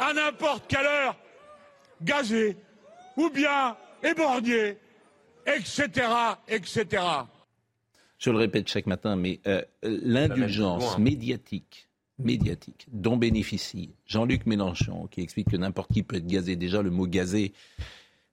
à 0.00 0.14
n'importe 0.14 0.64
quelle 0.68 0.86
heure 0.86 1.16
gazé 2.02 2.56
ou 3.16 3.30
bien 3.30 3.76
éborgné 4.02 4.76
etc., 5.46 6.08
etc. 6.48 7.02
Je 8.18 8.30
le 8.30 8.38
répète 8.38 8.68
chaque 8.68 8.86
matin, 8.86 9.16
mais 9.16 9.40
euh, 9.46 9.62
l'indulgence 9.82 10.98
médiatique, 10.98 11.88
médiatique 12.18 12.86
dont 12.92 13.16
bénéficie 13.16 13.94
Jean-Luc 14.06 14.46
Mélenchon, 14.46 15.06
qui 15.08 15.20
explique 15.20 15.50
que 15.50 15.56
n'importe 15.56 15.92
qui 15.92 16.02
peut 16.02 16.16
être 16.16 16.26
gazé. 16.26 16.56
Déjà, 16.56 16.82
le 16.82 16.90
mot 16.90 17.06
gazé, 17.06 17.52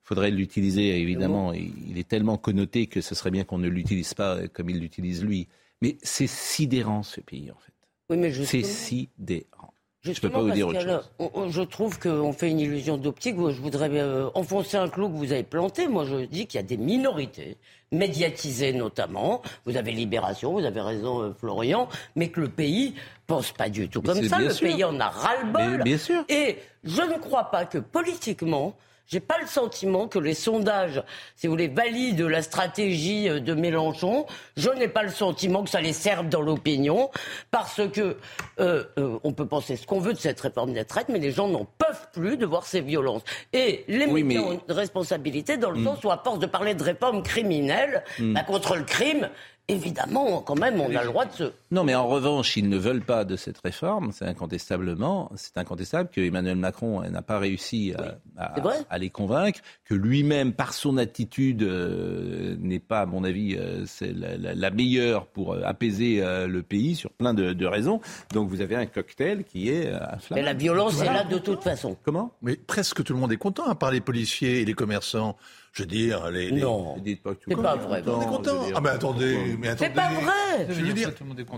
faudrait 0.04 0.32
l'utiliser, 0.32 1.00
évidemment. 1.00 1.54
Il 1.54 1.98
est 1.98 2.08
tellement 2.08 2.38
connoté 2.38 2.88
que 2.88 3.02
ce 3.02 3.16
serait 3.16 3.32
bien 3.32 3.44
qu'on 3.44 3.60
ne 3.60 3.70
l'utilise 3.70 4.14
pas 4.14 4.36
euh, 4.36 4.48
comme 4.52 4.70
il 4.70 4.80
l'utilise 4.80 5.24
lui. 5.24 5.48
Mais 5.82 5.98
c'est 6.04 6.28
sidérant, 6.28 7.04
ce 7.04 7.22
pays, 7.22 7.52
en 7.52 7.58
fait. 7.58 7.74
Oui, 8.10 8.18
mais 8.18 8.32
c'est 8.34 8.64
sidérant 8.64 9.71
je 10.04 10.20
peux 10.20 10.30
pas 10.30 10.42
vous 10.42 10.52
dire 10.52 10.68
autre 10.68 10.82
chose. 10.82 11.52
je 11.54 11.62
trouve 11.62 12.00
qu'on 12.00 12.34
fait 12.34 12.50
une 12.50 12.60
illusion 12.60 12.98
d'optique. 12.98 13.36
Je 13.36 13.62
voudrais 13.62 13.90
euh, 13.92 14.30
enfoncer 14.34 14.78
un 14.78 14.90
clou 14.90 15.10
que 15.10 15.16
vous 15.16 15.32
avez 15.32 15.44
planté. 15.44 15.88
Moi, 15.88 16.06
je 16.06 16.26
dis 16.26 16.48
qu'il 16.48 16.60
y 16.60 16.64
a 16.64 16.66
des 16.66 16.78
minorités, 16.78 17.58
médiatisées 17.92 18.74
notamment. 18.74 19.42
Vous 19.66 19.78
avez 19.78 19.92
Libération, 19.92 20.54
vous 20.54 20.66
avez 20.66 20.82
raison, 20.82 21.22
euh, 21.22 21.34
Florian, 21.40 21.88
mais 22.16 22.30
que 22.30 22.42
le 22.42 22.50
pays 22.50 22.96
pense 23.28 23.52
pas 23.52 23.70
du 23.70 23.90
tout 23.90 24.02
comme 24.02 24.24
ça. 24.24 24.40
Le 24.40 24.60
pays 24.60 24.84
en 24.84 25.00
a 25.00 25.10
ras-le-bol. 25.10 25.84
Bien 25.84 25.98
sûr. 25.98 26.24
Et 26.30 26.58
je 26.84 27.02
ne 27.02 27.18
crois 27.20 27.46
pas 27.46 27.66
que 27.66 27.78
politiquement, 27.78 28.76
j'ai 29.08 29.20
pas 29.20 29.38
le 29.40 29.48
sentiment 29.48 30.08
que 30.08 30.20
les 30.20 30.34
sondages, 30.34 31.04
si 31.36 31.48
vous 31.48 31.54
voulez, 31.54 31.68
valident 31.68 32.28
la 32.28 32.42
stratégie 32.42 33.30
euh, 33.30 33.40
de 33.40 33.54
Mélenchon. 33.54 34.26
Je 34.56 34.70
n'ai 34.70 34.88
pas 34.88 35.04
le 35.04 35.10
sentiment 35.10 35.64
que 35.64 35.70
ça 35.70 35.82
les 35.82 35.94
serve 35.94 36.30
dans 36.30 36.42
l'opinion, 36.42 37.10
parce 37.52 37.82
que 37.90 38.18
euh, 38.60 38.84
euh, 38.98 39.20
on 39.24 39.34
peut 39.34 39.46
penser 39.48 39.76
ce 39.76 39.86
qu'on 39.86 40.00
veut 40.00 40.14
de 40.14 40.20
cette 40.20 40.40
réforme 40.40 40.74
des 40.74 40.80
retraites, 40.80 41.10
mais 41.10 41.20
les 41.20 41.32
gens 41.32 41.48
n'en 41.48 41.66
peuvent 41.66 42.08
plus 42.14 42.38
de 42.38 42.46
voir 42.46 42.66
ces 42.66 42.82
violences. 42.82 43.24
Et 43.54 43.84
les 43.88 44.08
médias 44.08 44.42
ont 44.42 44.54
une 44.54 44.74
responsabilité 44.74 45.58
dans 45.58 45.72
le 45.72 45.80
hmm. 45.80 45.86
sens 45.86 46.04
où, 46.04 46.12
à 46.12 46.22
force 46.24 46.40
de 46.40 46.46
parler 46.46 46.74
de 46.74 46.84
réforme 46.84 47.24
criminelle, 47.24 48.04
hmm. 48.20 48.34
bah, 48.34 48.44
contre 48.44 48.76
le 48.76 48.84
crime, 48.84 49.30
évidemment, 49.72 50.42
quand 50.42 50.56
même, 50.56 50.80
on 50.80 50.94
a 50.96 51.02
le 51.02 51.10
droit 51.10 51.26
de 51.26 51.34
se. 51.34 51.52
Non, 51.72 51.84
mais 51.84 51.96
en 51.96 52.08
revanche, 52.08 52.58
ils 52.58 52.68
ne 52.68 52.78
veulent 52.78 53.04
pas 53.04 53.26
de 53.26 53.36
cette 53.36 53.58
réforme. 53.60 54.12
C'est 54.12 54.26
incontestablement, 54.26 55.32
c'est 55.36 55.58
incontestable 55.58 56.10
que 56.10 56.22
Emmanuel 56.22 56.58
Macron 56.58 57.02
n'a 57.02 57.22
pas 57.22 57.40
réussi 57.40 57.94
à, 58.38 58.98
les 58.98 59.10
convaincre, 59.10 59.60
que 59.86 59.94
lui-même, 59.94 60.54
par 60.54 60.74
son 60.74 60.98
attitude, 60.98 61.64
euh, 61.64 62.56
n'est 62.60 62.80
pas, 62.80 63.02
à 63.02 63.06
mon 63.06 63.24
avis, 63.24 63.56
euh, 63.56 63.86
c'est 63.86 64.14
la, 64.14 64.72
meilleure 64.72 65.28
pour 65.28 65.54
euh, 65.54 65.62
apaiser 65.66 66.22
le 66.22 66.62
pays 66.62 66.96
sur 66.96 67.12
plein 67.12 67.34
de, 67.34 67.66
raisons. 67.66 68.02
Donc, 68.34 68.50
vous 68.50 68.62
avez 68.62 68.76
un 68.76 68.86
cocktail 68.86 69.44
qui 69.44 69.70
est. 69.70 69.92
Mais 70.32 70.42
la 70.42 70.54
violence 70.54 71.02
est 71.02 71.06
là 71.06 71.24
de 71.24 71.38
toute 71.38 71.64
façon. 71.64 71.96
Comment? 72.04 72.34
Mais 72.42 72.56
presque 72.56 73.04
tout 73.04 73.14
le 73.14 73.20
monde 73.20 73.32
est 73.32 73.38
content, 73.38 73.66
à 73.66 73.76
part 73.76 73.92
les 73.92 74.02
policiers 74.02 74.62
et 74.62 74.66
les 74.66 74.74
commerçants. 74.74 75.38
Je 75.72 75.84
veux 75.84 75.88
dire, 75.88 76.30
les. 76.30 76.52
Non. 76.52 76.98
c'est 77.06 77.56
pas 77.56 77.76
vrai. 77.76 78.02
Tout 78.02 78.10
le 78.10 78.16
monde 78.16 78.24
est 78.24 78.28
content. 78.28 78.66
Ah, 78.76 78.82
mais 78.82 78.90
attendez, 78.90 79.56
mais 79.58 79.70
attendez. 79.70 79.88
C'est 79.88 79.94
pas 79.94 80.10
vrai. 80.10 80.68
Je 80.68 80.82
veux 80.82 80.94
dire, 80.94 81.12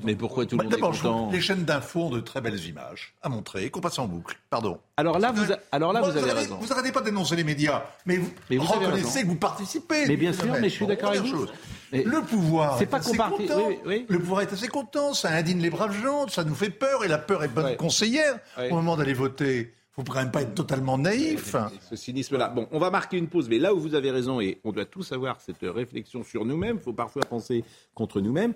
mais 0.04 0.16
pourquoi 0.16 0.46
tout 0.46 0.56
le 0.56 0.66
monde 0.66 0.74
est 0.74 0.80
content 0.80 1.32
Les 1.32 1.42
chaînes 1.42 1.64
d'infos 1.64 2.04
ont 2.04 2.10
de 2.12 2.20
très 2.20 2.40
belles 2.40 2.64
images 2.64 3.16
à 3.24 3.30
montrer, 3.30 3.72
qu'on 3.72 3.82
passe 3.82 3.98
en 3.98 4.06
boucle. 4.06 4.38
Pardon. 4.52 4.80
Alors 4.98 5.18
là, 5.18 5.32
vous, 5.32 5.52
alors 5.72 5.94
là, 5.94 6.02
vous, 6.02 6.16
avez 6.16 6.32
raison. 6.32 6.58
Vous 6.62 6.68
n'arrêtez 6.68 6.92
pas 6.92 7.00
de 7.00 7.06
dénoncer 7.06 7.36
les 7.36 7.44
médias, 7.44 7.84
mais 8.06 8.18
vous, 8.18 8.32
reconnaissez 8.60 9.24
que 9.24 9.28
vous 9.28 9.36
participez. 9.36 10.06
Mais 10.08 10.18
bien 10.18 10.32
sûr, 10.32 10.46
mais 10.46 10.70
je 10.70 10.76
suis 10.76 10.88
d'accord 10.88 11.10
avec 11.10 11.24
vous. 11.24 11.48
Le 11.92 12.22
pouvoir, 12.22 12.78
c'est 12.78 12.86
pas 12.86 13.00
content. 13.00 13.70
Le 13.86 14.20
pouvoir 14.20 14.42
est 14.42 14.54
assez 14.54 14.68
content, 14.68 15.16
ça 15.16 15.30
indigne 15.30 15.60
les 15.60 15.72
braves 15.72 16.00
gens, 16.04 16.28
ça 16.28 16.44
nous 16.44 16.56
fait 16.56 16.70
peur, 16.70 17.04
et 17.04 17.08
la 17.08 17.18
peur 17.18 17.44
est 17.44 17.48
bonne 17.48 17.76
conseillère 17.78 18.38
au 18.70 18.76
moment 18.76 18.96
d'aller 18.96 19.14
voter 19.14 19.74
faut 19.94 20.04
quand 20.04 20.20
même 20.20 20.32
pas 20.32 20.42
être 20.42 20.56
totalement 20.56 20.98
naïf. 20.98 21.56
Ce 21.90 21.96
cynisme-là. 21.96 22.50
Bon, 22.50 22.68
on 22.72 22.80
va 22.80 22.90
marquer 22.90 23.18
une 23.18 23.28
pause, 23.28 23.48
mais 23.48 23.60
là 23.60 23.74
où 23.74 23.80
vous 23.80 23.96
avez 23.96 24.12
raison, 24.12 24.42
et 24.42 24.60
on 24.64 24.72
doit 24.72 24.86
tous 24.86 25.12
avoir 25.12 25.40
cette 25.40 25.62
réflexion 25.62 26.24
sur 26.24 26.46
nous-mêmes, 26.46 26.78
il 26.78 26.82
faut 26.82 26.94
parfois 26.94 27.22
penser 27.24 27.64
contre 27.94 28.20
nous-mêmes, 28.20 28.54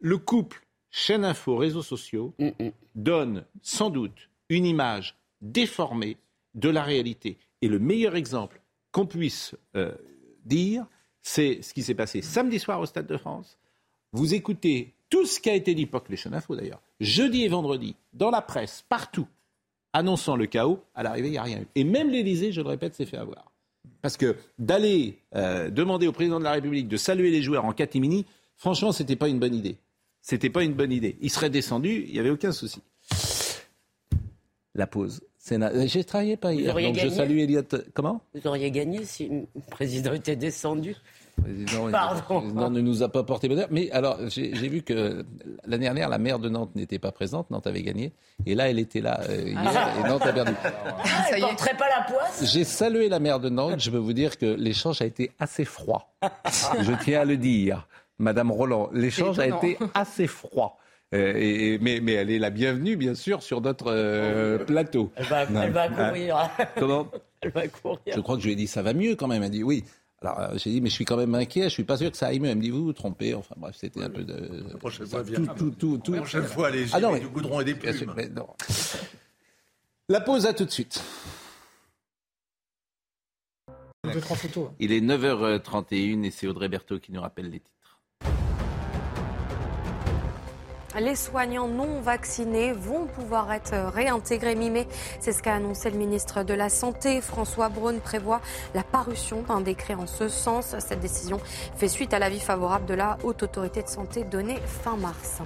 le 0.00 0.18
couple 0.18 0.64
chaîne 0.90 1.24
info, 1.24 1.56
réseaux 1.56 1.82
sociaux, 1.82 2.34
mm, 2.38 2.48
mm. 2.60 2.70
donne 2.94 3.44
sans 3.62 3.90
doute 3.90 4.30
une 4.48 4.66
image 4.66 5.16
déformée 5.40 6.18
de 6.54 6.68
la 6.68 6.82
réalité. 6.82 7.38
Et 7.62 7.68
le 7.68 7.78
meilleur 7.78 8.14
exemple 8.14 8.60
qu'on 8.92 9.06
puisse 9.06 9.56
euh, 9.76 9.94
dire, 10.44 10.86
c'est 11.22 11.62
ce 11.62 11.74
qui 11.74 11.82
s'est 11.82 11.94
passé 11.94 12.22
samedi 12.22 12.58
soir 12.58 12.80
au 12.80 12.86
Stade 12.86 13.06
de 13.06 13.16
France. 13.16 13.58
Vous 14.12 14.34
écoutez 14.34 14.94
tout 15.10 15.26
ce 15.26 15.40
qui 15.40 15.50
a 15.50 15.54
été 15.54 15.74
dit, 15.74 15.86
pas 15.86 16.00
que 16.00 16.10
les 16.10 16.16
chaînes 16.16 16.34
info 16.34 16.54
d'ailleurs, 16.54 16.82
jeudi 17.00 17.44
et 17.44 17.48
vendredi, 17.48 17.96
dans 18.12 18.30
la 18.30 18.42
presse, 18.42 18.84
partout, 18.88 19.26
annonçant 19.94 20.36
le 20.36 20.44
chaos, 20.44 20.80
à 20.94 21.02
l'arrivée, 21.02 21.28
il 21.28 21.32
n'y 21.32 21.38
a 21.38 21.42
rien 21.42 21.60
eu. 21.60 21.66
Et 21.74 21.84
même 21.84 22.10
l'Élysée, 22.10 22.52
je 22.52 22.60
le 22.60 22.68
répète, 22.68 22.94
s'est 22.94 23.06
fait 23.06 23.16
avoir. 23.16 23.52
Parce 24.02 24.18
que 24.18 24.36
d'aller 24.58 25.16
euh, 25.34 25.70
demander 25.70 26.06
au 26.06 26.12
président 26.12 26.38
de 26.38 26.44
la 26.44 26.52
République 26.52 26.88
de 26.88 26.98
saluer 26.98 27.30
les 27.30 27.40
joueurs 27.40 27.64
en 27.64 27.72
catimini, 27.72 28.26
franchement, 28.56 28.92
ce 28.92 29.02
n'était 29.02 29.16
pas 29.16 29.28
une 29.28 29.38
bonne 29.38 29.54
idée. 29.54 29.76
C'était 30.20 30.50
pas 30.50 30.62
une 30.62 30.74
bonne 30.74 30.92
idée. 30.92 31.16
Il 31.22 31.30
serait 31.30 31.48
descendu, 31.48 32.04
il 32.06 32.12
n'y 32.12 32.18
avait 32.18 32.30
aucun 32.30 32.52
souci. 32.52 32.82
La 34.74 34.86
pause. 34.86 35.22
J'ai 35.86 36.04
travaillé 36.04 36.36
pas 36.36 36.54
hier, 36.54 36.74
donc 36.74 36.98
je 36.98 37.08
salue 37.08 37.38
Elliot. 37.38 37.62
Comment? 37.92 38.22
Vous 38.34 38.46
auriez 38.46 38.70
gagné 38.70 39.04
si 39.04 39.28
le 39.28 39.46
président 39.70 40.14
était 40.14 40.36
descendu 40.36 40.96
président, 41.40 41.90
président 42.22 42.70
ne 42.70 42.80
nous 42.80 43.02
a 43.02 43.08
pas 43.08 43.22
porté 43.22 43.48
bonheur. 43.48 43.68
Mais 43.70 43.90
alors, 43.90 44.18
j'ai 44.28 44.68
vu 44.68 44.82
que 44.82 45.24
l'année 45.66 45.84
dernière, 45.84 46.08
la 46.08 46.18
maire 46.18 46.38
de 46.38 46.48
Nantes 46.48 46.74
n'était 46.74 46.98
pas 46.98 47.12
présente. 47.12 47.50
Nantes 47.50 47.66
avait 47.66 47.82
gagné. 47.82 48.12
Et 48.46 48.54
là, 48.54 48.70
elle 48.70 48.78
était 48.78 49.00
là 49.00 49.20
euh, 49.28 49.48
hier 49.48 49.58
ah. 49.64 50.00
et 50.00 50.08
Nantes 50.08 50.26
a 50.26 50.32
perdu. 50.32 50.52
Ah, 50.64 51.26
elle 51.30 51.42
ne 51.42 51.78
pas 51.78 51.88
la 51.88 52.04
poisse 52.06 52.52
J'ai 52.52 52.64
salué 52.64 53.08
la 53.08 53.18
maire 53.18 53.40
de 53.40 53.48
Nantes. 53.48 53.80
Je 53.80 53.90
peux 53.90 53.98
vous 53.98 54.12
dire 54.12 54.38
que 54.38 54.46
l'échange 54.46 55.02
a 55.02 55.04
été 55.04 55.30
assez 55.38 55.64
froid. 55.64 56.14
Je 56.80 56.92
tiens 57.02 57.20
à 57.20 57.24
le 57.24 57.36
dire. 57.36 57.86
Madame 58.18 58.50
Roland, 58.52 58.90
l'échange 58.92 59.38
a 59.38 59.46
été 59.46 59.76
assez 59.94 60.26
froid. 60.26 60.78
Euh, 61.14 61.78
mais, 61.80 62.00
mais, 62.00 62.14
elle 62.14 62.30
est 62.30 62.38
la 62.38 62.50
bienvenue, 62.50 62.96
bien 62.96 63.14
sûr, 63.14 63.42
sur 63.42 63.60
notre 63.60 63.86
euh, 63.88 64.58
plateau. 64.58 65.12
Elle 65.16 65.26
va, 65.26 65.42
elle 65.42 65.70
va 65.70 65.88
courir. 65.88 66.50
Comment 66.76 67.08
Elle 67.40 67.50
va 67.50 67.68
courir. 67.68 67.98
Je 68.06 68.20
crois 68.20 68.36
que 68.36 68.42
je 68.42 68.46
lui 68.46 68.54
ai 68.54 68.56
dit 68.56 68.66
ça 68.66 68.82
va 68.82 68.94
mieux 68.94 69.14
quand 69.14 69.28
même. 69.28 69.42
Elle 69.42 69.50
dit 69.50 69.62
oui. 69.62 69.84
Alors 70.24 70.40
euh, 70.40 70.56
j'ai 70.56 70.70
dit, 70.70 70.80
mais 70.80 70.88
je 70.88 70.94
suis 70.94 71.04
quand 71.04 71.18
même 71.18 71.34
inquiet, 71.34 71.64
je 71.64 71.68
suis 71.68 71.84
pas 71.84 71.98
sûr 71.98 72.10
que 72.10 72.16
ça 72.16 72.28
aille 72.28 72.40
mieux. 72.40 72.48
Elle 72.48 72.56
me 72.56 72.62
dit, 72.62 72.70
vous 72.70 72.84
vous 72.84 72.92
trompez. 72.92 73.34
Enfin 73.34 73.54
bref, 73.58 73.76
c'était 73.78 74.02
un 74.02 74.08
peu 74.08 74.24
de. 74.24 74.64
La 74.70 74.78
prochaine 74.78 75.06
fois, 75.06 75.22
tout, 75.22 75.46
tout, 75.46 75.70
tout, 75.70 75.98
tout. 75.98 76.12
La 76.12 76.18
prochaine 76.20 76.44
fois, 76.44 76.68
allez-y, 76.68 76.90
ah, 76.94 77.18
du 77.18 77.28
goudron 77.28 77.60
et 77.60 77.64
des 77.64 77.74
plumes. 77.74 78.14
La 80.08 80.20
pause, 80.20 80.46
à 80.46 80.54
tout 80.54 80.64
de 80.64 80.70
suite. 80.70 81.02
Il 84.78 84.92
est 84.92 85.00
9h31 85.00 86.24
et 86.24 86.30
c'est 86.30 86.46
Audrey 86.46 86.68
Berthaud 86.68 86.98
qui 86.98 87.12
nous 87.12 87.20
rappelle 87.20 87.50
les 87.50 87.60
titres. 87.60 87.73
Les 91.00 91.16
soignants 91.16 91.66
non 91.66 92.00
vaccinés 92.00 92.72
vont 92.72 93.06
pouvoir 93.06 93.52
être 93.52 93.74
réintégrés 93.92 94.54
mi-mai. 94.54 94.86
C'est 95.18 95.32
ce 95.32 95.42
qu'a 95.42 95.54
annoncé 95.54 95.90
le 95.90 95.98
ministre 95.98 96.44
de 96.44 96.54
la 96.54 96.68
Santé. 96.68 97.20
François 97.20 97.68
Braun 97.68 97.98
prévoit 97.98 98.40
la 98.74 98.84
parution 98.84 99.42
d'un 99.42 99.60
décret 99.60 99.94
en 99.94 100.06
ce 100.06 100.28
sens. 100.28 100.76
Cette 100.78 101.00
décision 101.00 101.40
fait 101.76 101.88
suite 101.88 102.14
à 102.14 102.20
l'avis 102.20 102.38
favorable 102.38 102.86
de 102.86 102.94
la 102.94 103.18
Haute 103.24 103.42
Autorité 103.42 103.82
de 103.82 103.88
Santé 103.88 104.22
donné 104.22 104.56
fin 104.66 104.96
mars. 104.96 105.38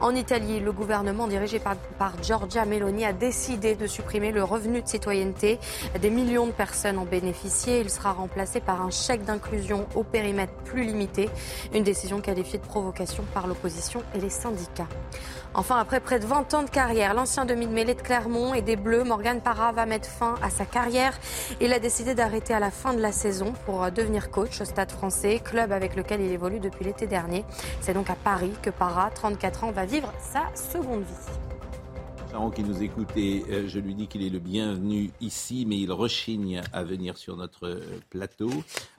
En 0.00 0.14
Italie, 0.14 0.60
le 0.60 0.72
gouvernement 0.72 1.26
dirigé 1.26 1.58
par, 1.58 1.76
Giorgia 2.22 2.66
Meloni 2.66 3.06
a 3.06 3.14
décidé 3.14 3.74
de 3.76 3.86
supprimer 3.86 4.30
le 4.30 4.44
revenu 4.44 4.82
de 4.82 4.88
citoyenneté. 4.88 5.58
Des 6.00 6.10
millions 6.10 6.46
de 6.46 6.52
personnes 6.52 6.98
ont 6.98 7.06
bénéficié. 7.06 7.80
Il 7.80 7.88
sera 7.88 8.12
remplacé 8.12 8.60
par 8.60 8.82
un 8.82 8.90
chèque 8.90 9.24
d'inclusion 9.24 9.86
au 9.94 10.02
périmètre 10.02 10.52
plus 10.64 10.84
limité. 10.84 11.30
Une 11.72 11.82
décision 11.84 12.20
qualifiée 12.20 12.58
de 12.58 12.66
provocation 12.66 13.24
par 13.32 13.46
l'opposition 13.46 14.02
et 14.14 14.20
les 14.20 14.28
syndicats. 14.28 14.81
Enfin, 15.54 15.78
après 15.78 16.00
près 16.00 16.18
de 16.18 16.24
20 16.24 16.54
ans 16.54 16.62
de 16.62 16.70
carrière, 16.70 17.12
l'ancien 17.12 17.44
demi-de-mêlée 17.44 17.94
de 17.94 18.00
Clermont 18.00 18.54
et 18.54 18.62
des 18.62 18.76
Bleus, 18.76 19.04
Morgan 19.04 19.40
Parra, 19.40 19.72
va 19.72 19.84
mettre 19.84 20.08
fin 20.08 20.36
à 20.42 20.48
sa 20.48 20.64
carrière. 20.64 21.18
Il 21.60 21.74
a 21.74 21.78
décidé 21.78 22.14
d'arrêter 22.14 22.54
à 22.54 22.60
la 22.60 22.70
fin 22.70 22.94
de 22.94 23.00
la 23.00 23.12
saison 23.12 23.52
pour 23.66 23.90
devenir 23.90 24.30
coach 24.30 24.62
au 24.62 24.64
Stade 24.64 24.90
français, 24.90 25.40
club 25.44 25.72
avec 25.72 25.94
lequel 25.94 26.22
il 26.22 26.32
évolue 26.32 26.58
depuis 26.58 26.84
l'été 26.84 27.06
dernier. 27.06 27.44
C'est 27.82 27.92
donc 27.92 28.08
à 28.08 28.14
Paris 28.14 28.52
que 28.62 28.70
Parra, 28.70 29.10
34 29.10 29.64
ans, 29.64 29.72
va 29.72 29.84
vivre 29.84 30.10
sa 30.18 30.44
seconde 30.54 31.02
vie. 31.02 31.51
Charon 32.32 32.50
qui 32.50 32.62
nous 32.62 32.82
écoutait, 32.82 33.42
euh, 33.50 33.68
je 33.68 33.78
lui 33.78 33.94
dis 33.94 34.06
qu'il 34.06 34.24
est 34.24 34.30
le 34.30 34.38
bienvenu 34.38 35.10
ici, 35.20 35.66
mais 35.68 35.78
il 35.78 35.92
rechigne 35.92 36.62
à 36.72 36.82
venir 36.82 37.18
sur 37.18 37.36
notre 37.36 37.82
plateau. 38.08 38.48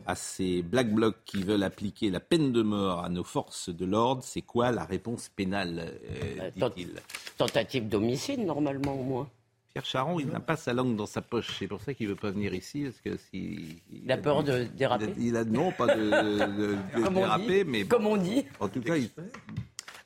À 0.06 0.14
ces 0.14 0.62
black 0.62 0.94
blocs 0.94 1.18
qui 1.26 1.42
veulent 1.42 1.64
appliquer 1.64 2.12
la 2.12 2.20
peine 2.20 2.52
de 2.52 2.62
mort 2.62 3.04
à 3.04 3.10
nos 3.10 3.24
forces 3.24 3.70
de 3.70 3.86
l'ordre, 3.86 4.22
c'est 4.24 4.44
quoi 4.44 4.70
la 4.72 4.86
réponse 4.86 5.30
pénale, 5.30 5.94
euh, 6.12 6.52
dit-il 6.56 7.02
Tentative 7.36 7.90
d'homicide, 7.90 8.40
normalement, 8.42 8.94
au 8.94 9.04
moins. 9.04 9.30
Pierre 9.72 9.86
Charon, 9.86 10.20
il 10.20 10.28
n'a 10.28 10.40
pas 10.40 10.56
sa 10.56 10.72
langue 10.74 10.96
dans 10.96 11.08
sa 11.08 11.24
poche. 11.24 11.56
C'est 11.58 11.68
pour 11.68 11.82
ça 11.82 11.96
qu'il 11.96 12.06
ne 12.10 12.12
veut 12.12 12.20
pas 12.20 12.30
venir 12.30 12.54
ici. 12.54 12.84
Parce 12.84 13.02
que 13.02 13.18
si, 13.18 13.82
il, 13.92 14.12
a 14.12 14.18
peur 14.18 14.44
de 14.44 14.66
déraper. 14.66 15.12
Il 15.18 15.36
a, 15.38 15.44
non, 15.44 15.72
pas 15.72 15.88
de, 15.88 16.76
déraper, 17.12 17.64
mais. 17.64 17.86
Comme 17.86 18.06
on 18.06 18.18
dit. 18.18 18.46
En 18.60 18.68
tout 18.68 18.82
cas, 18.82 18.96
il... 18.96 19.10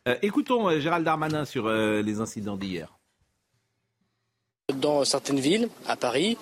Euh, 0.08 0.16
écoutons 0.22 0.70
euh, 0.70 0.80
Gérald 0.80 1.04
Darmanin 1.04 1.44
sur 1.44 1.68
euh, 1.68 2.02
les 2.02 2.22
incidents 2.22 2.56
d'hier. 2.56 2.97
Dans 4.76 5.06
certaines 5.06 5.40
villes, 5.40 5.70
à 5.88 5.96
Paris, 5.96 6.38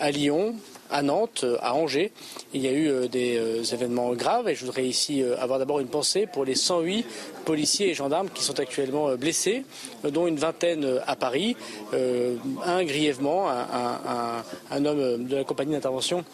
à 0.00 0.10
Lyon, 0.10 0.56
à 0.90 1.00
Nantes, 1.00 1.44
à 1.60 1.76
Angers. 1.76 2.10
Il 2.52 2.60
y 2.60 2.66
a 2.66 2.72
eu 2.72 3.08
des 3.08 3.40
événements 3.72 4.14
graves 4.14 4.48
et 4.48 4.56
je 4.56 4.64
voudrais 4.64 4.84
ici 4.84 5.22
avoir 5.38 5.60
d'abord 5.60 5.78
une 5.78 5.86
pensée 5.86 6.26
pour 6.26 6.44
les 6.44 6.56
108 6.56 7.06
policiers 7.44 7.90
et 7.90 7.94
gendarmes 7.94 8.30
qui 8.30 8.42
sont 8.42 8.58
actuellement 8.58 9.14
blessés, 9.14 9.62
dont 10.02 10.26
une 10.26 10.38
vingtaine 10.38 11.00
à 11.06 11.14
Paris, 11.14 11.54
un 11.92 12.82
grièvement, 12.82 13.48
un 13.48 14.84
homme 14.84 15.28
de 15.28 15.36
la 15.36 15.44
compagnie 15.44 15.74
d'intervention 15.74 16.24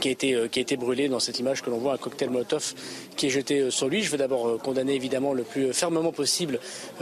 qui 0.00 0.08
a 0.08 0.10
été, 0.10 0.34
euh, 0.34 0.48
qui 0.48 0.58
a 0.58 0.62
été 0.62 0.76
brûlé 0.76 1.08
dans 1.08 1.20
cette 1.20 1.38
image 1.38 1.62
que 1.62 1.70
l'on 1.70 1.78
voit, 1.78 1.94
un 1.94 1.98
cocktail 1.98 2.30
Molotov 2.30 2.74
qui 3.16 3.26
est 3.26 3.30
jeté 3.30 3.60
euh, 3.60 3.70
sur 3.70 3.88
lui. 3.88 4.02
Je 4.02 4.10
veux 4.10 4.18
d'abord 4.18 4.48
euh, 4.48 4.58
condamner 4.58 4.94
évidemment 4.94 5.32
le 5.32 5.42
plus 5.42 5.72
fermement 5.72 6.12
possible 6.12 6.58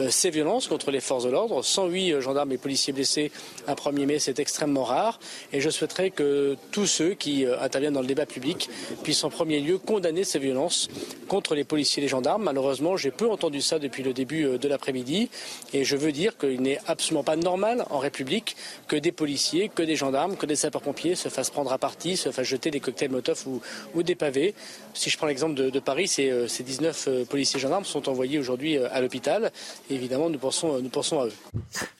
ces 0.08 0.30
violences 0.30 0.68
contre 0.68 0.90
les 0.90 1.00
forces 1.00 1.24
de 1.24 1.30
l'ordre. 1.30 1.62
108 1.62 2.20
gendarmes 2.20 2.52
et 2.52 2.58
policiers 2.58 2.92
blessés 2.92 3.30
un 3.66 3.74
1er 3.74 4.06
mai, 4.06 4.18
c'est 4.18 4.38
extrêmement 4.38 4.84
rare. 4.84 5.18
Et 5.52 5.60
je 5.60 5.70
souhaiterais 5.70 6.10
que 6.10 6.56
tous 6.70 6.86
ceux 6.86 7.14
qui 7.14 7.44
interviennent 7.46 7.94
dans 7.94 8.00
le 8.00 8.06
débat 8.06 8.26
public 8.26 8.68
puissent 9.02 9.24
en 9.24 9.30
premier 9.30 9.60
lieu 9.60 9.78
condamner 9.78 10.24
ces 10.24 10.38
violences 10.38 10.88
contre 11.28 11.54
les 11.54 11.64
policiers 11.64 12.02
et 12.02 12.04
les 12.04 12.08
gendarmes. 12.08 12.44
Malheureusement, 12.44 12.96
j'ai 12.96 13.10
peu 13.10 13.28
entendu 13.28 13.60
ça 13.60 13.78
depuis 13.78 14.02
le 14.02 14.12
début 14.12 14.58
de 14.58 14.68
l'après-midi. 14.68 15.30
Et 15.72 15.84
je 15.84 15.96
veux 15.96 16.12
dire 16.12 16.36
qu'il 16.38 16.62
n'est 16.62 16.78
absolument 16.86 17.24
pas 17.24 17.36
normal 17.36 17.84
en 17.90 17.98
République 17.98 18.56
que 18.88 18.96
des 18.96 19.12
policiers, 19.12 19.70
que 19.74 19.82
des 19.82 19.96
gendarmes, 19.96 20.36
que 20.36 20.46
des 20.46 20.56
sapeurs-pompiers 20.56 21.14
se 21.14 21.28
fassent 21.28 21.50
prendre 21.50 21.72
à 21.72 21.78
partie, 21.78 22.16
se 22.16 22.30
fassent 22.30 22.46
jeter 22.46 22.59
des 22.68 22.80
cocktails 22.80 23.10
Molotov 23.10 23.46
ou, 23.94 24.02
des 24.02 24.14
pavés. 24.14 24.54
Si 24.92 25.08
je 25.08 25.16
prends 25.16 25.26
l'exemple 25.26 25.54
de, 25.54 25.80
Paris, 25.80 26.08
ces, 26.08 26.30
euh, 26.30 26.48
ces 26.48 26.62
19 26.62 27.08
euh, 27.08 27.24
policiers 27.24 27.58
gendarmes 27.58 27.84
sont 27.84 28.08
envoyés 28.08 28.38
aujourd'hui 28.38 28.76
euh, 28.76 28.88
à 28.92 29.00
l'hôpital. 29.00 29.50
évidemment, 29.88 30.28
nous 30.28 30.38
pensons, 30.38 30.80
nous 30.82 30.90
pensons 30.90 31.20
à 31.20 31.26
eux. 31.26 31.32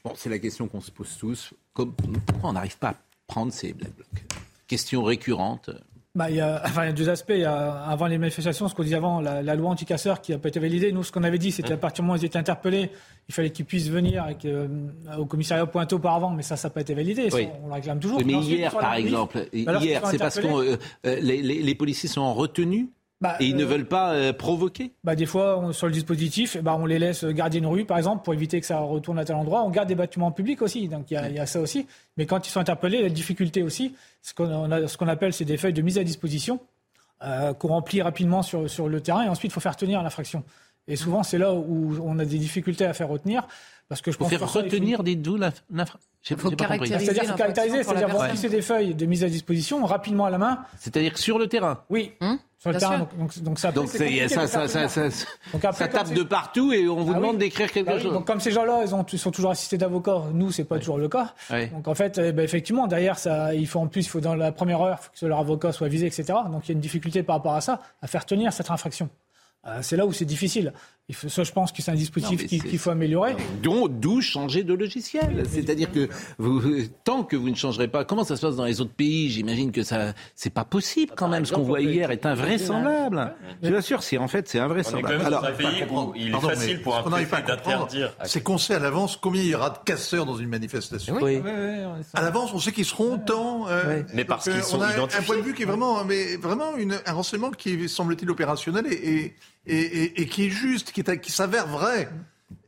Bon, 0.05 0.13
c'est 0.17 0.29
la 0.29 0.39
question 0.39 0.69
qu'on 0.69 0.81
se 0.81 0.91
pose 0.91 1.17
tous. 1.19 1.51
pourquoi 1.75 2.51
on 2.51 2.53
n'arrive 2.53 2.77
pas 2.77 2.91
à 2.91 2.97
prendre 3.27 3.53
ces 3.53 3.73
black 3.73 3.95
blocs? 3.95 4.25
Question 4.67 5.03
récurrente. 5.03 5.71
Bah, 6.17 6.29
il, 6.29 6.37
y 6.37 6.41
a, 6.41 6.61
enfin, 6.65 6.83
il 6.83 6.87
y 6.87 6.91
a 6.91 6.93
deux 6.93 7.09
aspects. 7.09 7.31
Il 7.35 7.43
y 7.43 7.45
a, 7.45 7.85
avant 7.85 8.07
les 8.07 8.19
manifestations, 8.19 8.67
ce 8.67 8.75
qu'on 8.75 8.83
disait 8.83 8.97
avant, 8.97 9.21
la, 9.21 9.43
la 9.43 9.55
loi 9.55 9.71
anti-casseurs 9.71 10.21
qui 10.21 10.33
n'a 10.33 10.39
pas 10.39 10.49
été 10.49 10.59
validée. 10.59 10.91
Nous, 10.91 11.05
ce 11.05 11.13
qu'on 11.13 11.23
avait 11.23 11.39
dit, 11.39 11.53
c'était 11.53 11.75
à 11.75 11.77
partir 11.77 12.03
du 12.03 12.07
moment 12.07 12.19
où 12.19 12.21
ils 12.21 12.27
étaient 12.27 12.39
interpellés, 12.39 12.91
il 13.29 13.35
fallait 13.35 13.51
qu'ils 13.51 13.65
puissent 13.65 13.89
venir 13.89 14.25
avec, 14.25 14.45
euh, 14.45 14.67
au 15.17 15.25
commissariat 15.25 15.67
Pointeau 15.67 15.97
auparavant, 15.97 16.31
mais 16.31 16.43
ça, 16.43 16.57
ça 16.57 16.67
n'a 16.67 16.75
pas 16.75 16.81
été 16.81 16.95
validé. 16.95 17.29
on 17.63 17.69
le 17.69 17.73
réclame 17.75 18.01
toujours. 18.01 18.21
mais 18.25 18.33
hier, 18.33 18.73
par 18.77 18.95
exemple, 18.95 19.47
hier, 19.53 20.05
c'est 20.07 20.19
parce 20.19 20.41
que 20.41 20.47
euh, 20.47 20.77
euh, 21.07 21.21
les, 21.21 21.43
les, 21.43 21.63
les, 21.63 21.75
policiers 21.77 22.09
sont 22.09 22.23
en 22.23 22.35
retenue 22.35 22.89
bah, 23.21 23.37
et 23.39 23.47
ils 23.47 23.57
ne 23.57 23.65
veulent 23.65 23.87
pas 23.87 24.33
provoquer 24.33 24.93
bah, 25.05 25.15
Des 25.15 25.27
fois, 25.27 25.73
sur 25.73 25.87
le 25.87 25.93
dispositif, 25.93 26.57
bah, 26.63 26.77
on 26.79 26.87
les 26.87 26.99
laisse 26.99 27.25
garder 27.25 27.59
une 27.59 27.67
rue, 27.67 27.85
par 27.85 27.99
exemple, 27.99 28.25
pour 28.25 28.33
éviter 28.33 28.61
que 28.61 28.67
ça 28.67 28.79
retourne 28.79 29.19
à 29.19 29.25
tel 29.25 29.37
endroit. 29.37 29.63
On 29.63 29.71
garde 29.71 29.89
des 29.89 29.95
bâtiments 29.95 30.33
publics 30.33 30.63
aussi, 30.63 30.89
donc 30.89 31.11
il 31.11 31.19
y, 31.19 31.35
y, 31.35 31.39
a 31.39 31.47
ça 31.47 31.61
aussi. 31.61 31.87
Mais 32.17 32.27
quand 32.27 32.47
ils 32.47 32.51
sont 32.51 32.61
interpellés, 32.61 33.03
la 33.03 33.11
difficulté 33.11 33.63
aussi, 33.63 33.95
ce 34.23 34.33
qu'on 34.33 34.89
ce 34.89 34.97
qu'on 34.97 35.09
appelle, 35.09 35.33
c'est 35.33 35.45
des 35.45 35.59
feuilles 35.59 35.75
de 35.75 35.83
mise 35.83 35.99
à 35.99 36.05
disposition 36.05 36.61
euh, 37.23 37.53
qu'on 37.53 37.69
remplit 37.69 38.01
rapidement 38.01 38.43
sur, 38.43 38.71
sur 38.71 38.89
le 38.89 39.01
terrain, 39.03 39.25
et 39.25 39.29
ensuite, 39.29 39.51
il 39.51 39.55
faut 39.55 39.61
faire 39.61 39.77
tenir 39.77 40.03
l'infraction. 40.03 40.43
Et 40.89 40.97
souvent, 40.97 41.23
c'est 41.23 41.39
là 41.39 41.53
où 41.53 41.99
on 42.03 42.19
a 42.19 42.25
des 42.25 42.39
difficultés 42.39 42.87
à 42.87 42.95
faire 42.95 43.09
retenir. 43.09 43.47
Parce 43.89 44.01
que 44.03 44.13
je 44.13 44.17
faut 44.17 44.25
faire 44.27 44.51
retenir 44.53 45.03
des 45.03 45.17
doux 45.17 45.37
l'infraction. 45.37 46.09
Il 46.31 46.37
faut 46.37 46.51
caractériser. 46.53 47.13
C'est-à-dire 47.13 47.35
caractériser, 47.35 47.83
c'est-à-dire 47.83 48.17
remplir 48.17 48.51
des 48.51 48.63
feuilles 48.63 48.95
de 48.95 49.07
mise 49.07 49.25
à 49.25 49.29
disposition 49.29 49.85
rapidement 49.85 50.25
à 50.27 50.31
la 50.31 50.39
main. 50.39 50.65
C'est-à-dire 50.79 51.19
sur 51.19 51.39
le 51.39 51.49
terrain. 51.49 51.83
Oui. 51.91 52.13
Hum 52.21 52.39
sur 52.61 52.71
le 52.73 52.79
terrain. 52.79 52.99
Donc, 52.99 53.17
donc, 53.17 53.39
donc, 53.43 53.59
ça, 53.59 53.73
donc 53.73 53.89
ça, 53.89 54.47
ça, 54.47 54.69
ça, 54.69 54.89
ça, 54.89 55.09
donc 55.53 55.65
après, 55.65 55.85
ça 55.85 55.89
tape 55.89 56.13
de 56.13 56.23
partout 56.23 56.73
et 56.73 56.89
on 56.89 57.03
vous 57.03 57.13
ah 57.13 57.17
demande 57.17 57.39
d'écrire 57.39 57.73
quelque 57.73 57.87
bah 57.87 57.99
chose. 57.99 58.13
donc 58.13 58.27
comme 58.27 58.39
ces 58.39 58.51
gens-là, 58.51 58.83
ils, 58.85 58.95
ont, 58.95 59.03
ils 59.03 59.19
sont 59.19 59.31
toujours 59.31 59.51
assistés 59.51 59.79
d'avocats. 59.79 60.25
Nous, 60.35 60.53
c'est 60.53 60.65
pas 60.65 60.79
toujours 60.79 60.99
le 60.99 61.09
cas. 61.09 61.35
Donc 61.73 61.89
en 61.89 61.95
fait, 61.95 62.21
eh 62.23 62.33
ben, 62.33 62.43
effectivement, 62.43 62.87
derrière 62.87 63.19
ça, 63.19 63.55
il 63.55 63.67
faut 63.67 63.81
en 63.81 63.87
plus, 63.87 64.03
il 64.07 64.09
faut 64.09 64.21
dans 64.21 64.35
la 64.35 64.53
première 64.53 64.83
heure, 64.83 65.01
faut 65.01 65.11
que 65.19 65.27
leur 65.27 65.39
avocat 65.39 65.73
soit 65.73 65.89
visé, 65.89 66.07
etc. 66.07 66.25
Donc 66.51 66.67
il 66.67 66.69
y 66.69 66.73
a 66.73 66.75
une 66.75 66.81
difficulté 66.81 67.23
par 67.23 67.37
rapport 67.37 67.55
à 67.55 67.63
ça, 67.63 67.81
à 68.03 68.07
faire 68.07 68.27
tenir 68.27 68.53
cette 68.53 68.71
infraction. 68.71 69.09
Euh, 69.67 69.81
c'est 69.83 69.97
là 69.97 70.07
où 70.07 70.13
c'est 70.13 70.25
difficile. 70.25 70.73
Ça, 71.13 71.45
je 71.45 71.53
pense 71.53 71.73
que 71.73 71.83
c'est 71.83 71.91
un 71.91 71.95
dispositif 71.97 72.47
qu'il 72.47 72.79
faut 72.79 72.91
améliorer. 72.91 73.37
D'où 73.63 74.21
changer 74.21 74.65
de 74.65 74.75
logiciel. 74.75 75.45
C'est-à-dire 75.49 75.91
que 75.91 76.09
vous, 76.39 76.63
tant 77.05 77.23
que 77.25 77.37
vous 77.37 77.51
ne 77.51 77.55
changerez 77.55 77.89
pas, 77.89 78.05
comment 78.05 78.25
ça 78.25 78.37
se 78.37 78.43
passe 78.43 78.57
dans 78.57 78.65
les 78.65 78.81
autres 78.81 78.93
pays? 78.93 79.31
J'imagine 79.31 79.73
que 79.73 79.83
ça, 79.83 80.13
c'est 80.35 80.51
pas 80.51 80.65
possible 80.65 81.13
quand 81.17 81.29
même. 81.29 81.45
Ce 81.45 81.53
qu'on 81.53 81.63
voit 81.63 81.81
hier 81.81 82.11
est 82.11 82.27
invraisemblable. 82.27 83.35
Je 83.63 83.71
vous 83.71 83.77
assure, 83.77 84.03
c'est 84.03 84.19
en 84.19 84.29
fait, 84.29 84.49
c'est 84.49 84.59
invraisemblable. 84.59 85.25
Alors, 85.25 85.45
un 85.45 85.53
pays 85.53 85.85
où 85.91 86.13
il 86.17 86.35
est 86.35 86.41
facile 86.41 86.83
pour 86.83 86.97
un 86.97 87.03
préfet 87.03 87.43
d'interdire. 87.43 88.15
C'est 88.25 88.43
qu'on 88.43 88.59
sait 88.59 88.75
à 88.75 88.79
l'avance 88.79 89.17
combien 89.17 89.43
il 89.43 89.49
y 89.49 89.55
aura 89.55 89.71
de 89.71 89.79
casseurs 89.85 90.27
dans 90.27 90.37
une 90.37 90.49
manifestation. 90.49 91.19
Oui. 91.21 91.43
à 92.15 92.23
l'avance, 92.23 92.53
on 92.55 92.59
sait 92.59 92.73
qu'ils 92.73 92.85
seront 92.85 93.19
tant. 93.19 93.69
Euh, 93.69 94.03
mais 94.15 94.25
parce 94.25 94.49
qu'ils 94.49 94.63
sont 94.63 94.79
on 94.79 94.83
a 94.83 94.89
un 94.89 95.23
point 95.23 95.37
de 95.37 95.43
vue 95.43 95.55
qui 95.55 95.63
est 95.63 95.67
vraiment, 95.67 96.05
mais 96.05 96.37
vraiment 96.37 96.77
une, 96.77 96.99
un 97.05 97.13
renseignement 97.13 97.51
qui 97.51 97.89
semble-t-il 97.89 98.31
opérationnel 98.31 98.87
et 98.91 99.11
et, 99.11 99.35
qui 99.67 100.47
est 100.47 100.51
juste, 100.51 100.93
qui, 100.93 101.03
qui 101.03 101.33
s'avère 101.33 101.67
vrai. 101.67 102.09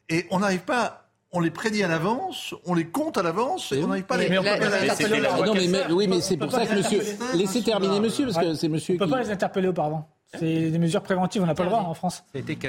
Et 0.08 0.26
on 0.30 0.40
n'arrive 0.40 0.60
pas 0.60 1.02
on 1.32 1.40
les 1.40 1.50
prédit 1.50 1.82
à 1.82 1.88
l'avance, 1.88 2.54
on 2.66 2.74
les 2.74 2.86
compte 2.86 3.16
à 3.16 3.22
l'avance, 3.22 3.72
et 3.72 3.82
on 3.82 3.86
n'arrive 3.86 4.04
pas 4.04 4.16
à 4.16 4.18
les. 4.18 4.28
Non, 4.28 5.54
mais, 5.54 5.92
oui, 5.92 6.06
mais 6.06 6.20
c'est 6.20 6.36
pour 6.36 6.52
ça 6.52 6.66
que 6.66 6.74
monsieur. 6.74 7.02
Laissez 7.34 7.62
terminer 7.62 8.00
monsieur, 8.00 8.26
parce 8.26 8.38
que 8.38 8.54
c'est 8.54 8.68
monsieur. 8.68 8.96
On 9.00 9.04
ne 9.04 9.10
peut 9.10 9.10
pas 9.10 9.22
les 9.22 9.30
interpeller 9.30 9.68
auparavant. 9.68 10.08
C'est 10.38 10.70
des 10.70 10.78
mesures 10.78 11.02
préventives, 11.02 11.42
on 11.42 11.46
n'a 11.46 11.54
pas 11.54 11.64
le 11.64 11.68
droit 11.68 11.82
en 11.82 11.94
France. 11.94 12.24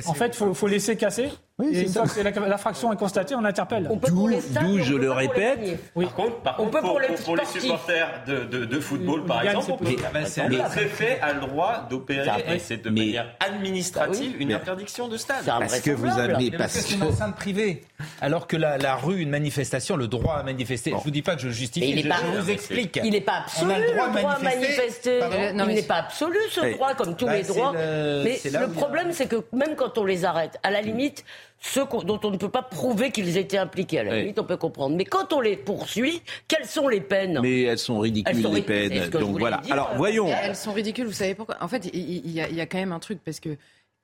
En 0.05 0.13
fait, 0.13 0.37
il 0.39 0.53
faut, 0.53 0.67
laisser 0.67 0.97
casser. 0.97 1.29
et 1.61 1.81
une 1.81 1.89
fois 1.89 2.03
que 2.03 2.39
l'infraction 2.39 2.91
est 2.91 2.97
constatée, 2.97 3.35
on 3.35 3.45
interpelle. 3.45 3.89
D'où, 4.07 4.79
je 4.79 4.93
le 4.95 5.11
répète. 5.11 5.79
Par 5.93 6.13
contre, 6.13 6.35
on 6.59 6.67
peut 6.67 6.81
pour, 6.81 6.99
les, 6.99 7.45
supporters 7.45 8.23
de, 8.27 8.79
football, 8.79 9.25
par 9.25 9.43
exemple, 9.43 9.83
le 9.85 10.69
préfet 10.69 11.19
a 11.21 11.33
le 11.33 11.39
droit 11.39 11.87
d'opérer, 11.89 12.43
et 12.53 12.59
c'est 12.59 12.83
de 12.83 12.89
manière 12.89 13.33
administrative, 13.39 14.35
une 14.39 14.53
interdiction 14.53 15.07
de 15.07 15.17
stade. 15.17 15.45
Parce 15.45 15.79
que 15.79 15.91
vous 15.91 16.07
avez. 16.07 16.51
Parce 16.51 16.73
que 16.73 16.79
c'est 16.79 16.95
une 16.95 17.03
enceinte 17.03 17.35
privée. 17.35 17.83
Alors 18.19 18.47
que 18.47 18.57
la, 18.57 18.95
rue, 18.95 19.21
une 19.21 19.29
manifestation, 19.29 19.95
le 19.95 20.07
droit 20.07 20.35
à 20.35 20.43
manifester. 20.43 20.91
Je 20.91 20.95
ne 20.97 21.01
vous 21.01 21.11
dis 21.11 21.21
pas 21.21 21.35
que 21.35 21.41
je 21.41 21.49
justifie, 21.49 22.01
je, 22.01 22.41
vous 22.41 22.49
explique. 22.49 22.99
Il 23.03 23.11
n'est 23.11 23.21
pas 23.21 23.43
absolu. 23.45 23.71
Le 23.73 23.93
droit, 23.93 24.09
de 24.09 24.43
manifester. 24.43 25.19
Il 25.53 25.75
n'est 25.75 25.81
pas 25.83 25.95
absolu 25.95 26.37
ce 26.49 26.73
droit, 26.73 26.93
comme 26.95 27.15
tous 27.15 27.25
bah, 27.25 27.37
les 27.37 27.43
droits. 27.43 27.52
Mais 27.55 28.39
le 28.45 28.71
problème, 28.71 29.11
c'est 29.11 29.27
que 29.27 29.43
même 29.51 29.75
quand 29.75 29.97
on 29.97 30.05
les 30.05 30.25
arrête, 30.25 30.57
à 30.63 30.71
la 30.71 30.81
limite, 30.81 31.23
ceux 31.59 31.85
dont 32.03 32.19
on 32.23 32.31
ne 32.31 32.37
peut 32.37 32.49
pas 32.49 32.61
prouver 32.61 33.11
qu'ils 33.11 33.37
étaient 33.37 33.57
impliqués, 33.57 33.99
à 33.99 34.03
la 34.03 34.19
limite, 34.19 34.39
on 34.39 34.43
peut 34.43 34.57
comprendre. 34.57 34.95
Mais 34.95 35.05
quand 35.05 35.33
on 35.33 35.39
les 35.39 35.55
poursuit, 35.55 36.21
quelles 36.47 36.65
sont 36.65 36.87
les 36.87 37.01
peines 37.01 37.39
Mais 37.41 37.63
elles 37.63 37.79
sont 37.79 37.99
ridicules, 37.99 38.47
les 38.53 38.61
peines. 38.61 39.09
Donc 39.09 39.39
voilà. 39.39 39.61
Alors, 39.69 39.91
voyons. 39.95 40.27
Elles 40.27 40.55
sont 40.55 40.73
ridicules, 40.73 41.05
vous 41.05 41.13
savez 41.13 41.35
pourquoi? 41.35 41.57
En 41.61 41.67
fait, 41.67 41.89
il 41.93 42.27
y, 42.27 42.33
y, 42.33 42.61
a 42.61 42.65
quand 42.65 42.79
même 42.79 42.91
un 42.91 42.99
truc, 42.99 43.19
parce 43.23 43.39
que 43.39 43.57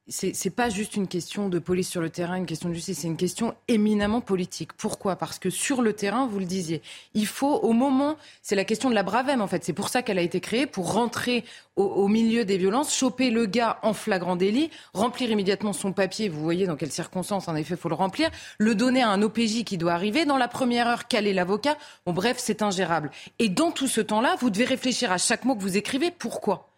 c'est 0.10 0.50
pas 0.50 0.70
juste 0.70 0.96
une 0.96 1.08
question 1.08 1.50
de 1.50 1.60
police 1.60 1.88
sur 1.88 2.02
le 2.02 2.10
terrain, 2.10 2.36
une 2.36 2.46
question 2.46 2.70
de 2.70 2.74
justice, 2.74 3.00
c'est 3.00 3.08
une 3.08 3.18
question 3.18 3.54
éminemment 3.68 4.22
politique. 4.22 4.74
Pourquoi? 4.74 5.16
Parce 5.16 5.38
que 5.38 5.50
sur 5.50 5.82
le 5.82 5.94
terrain, 5.94 6.28
vous 6.28 6.40
le 6.40 6.46
disiez, 6.46 6.82
il 7.14 7.28
faut 7.28 7.56
au 7.58 7.74
moment, 7.74 8.18
c'est 8.42 8.56
la 8.56 8.66
question 8.66 8.90
de 8.90 8.96
la 8.96 9.04
bravem 9.04 9.42
en 9.42 9.48
fait, 9.48 9.64
c'est 9.64 9.74
pour 9.74 9.90
ça 9.90 10.02
qu'elle 10.02 10.18
a 10.18 10.24
été 10.24 10.40
créée, 10.40 10.66
pour 10.66 10.94
rentrer 10.94 11.44
au, 11.76 12.08
milieu 12.08 12.44
des 12.44 12.58
violences, 12.58 12.94
choper 12.94 13.30
le 13.30 13.46
gars 13.46 13.80
en 13.84 13.94
flagrant 13.94 14.36
délit, 14.36 14.70
remplir 14.94 15.30
immédiatement 15.32 15.74
son 15.74 15.94
papier, 15.94 16.28
vous 16.28 16.42
voyez 16.42 16.66
dans 16.66 16.76
quelles 16.76 16.92
circonstances 16.92 17.48
en 17.48 17.56
effet 17.56 17.78
faut 17.78 17.88
le 17.88 17.96
remplir, 17.96 18.30
le 18.58 18.76
donner 18.76 19.02
à 19.02 19.10
un 19.10 19.22
OPJ 19.22 19.64
qui 19.64 19.78
doit 19.78 19.94
arriver, 19.94 20.26
dans 20.26 20.38
la 20.38 20.48
première 20.48 20.88
heure 20.88 21.08
caler 21.08 21.34
l'avocat, 21.34 21.78
bon 22.06 22.14
bref, 22.14 22.38
c'est 22.40 22.62
ingérable. 22.62 23.12
Et 23.38 23.48
dans 23.48 23.72
tout 23.72 23.88
ce 23.88 24.02
temps-là, 24.02 24.36
vous 24.40 24.50
devez 24.50 24.66
réfléchir 24.66 25.12
à 25.12 25.18
chaque 25.18 25.46
mot 25.46 25.56
que 25.56 25.62
vous 25.62 25.78
écrivez, 25.78 26.12
pourquoi? 26.12 26.69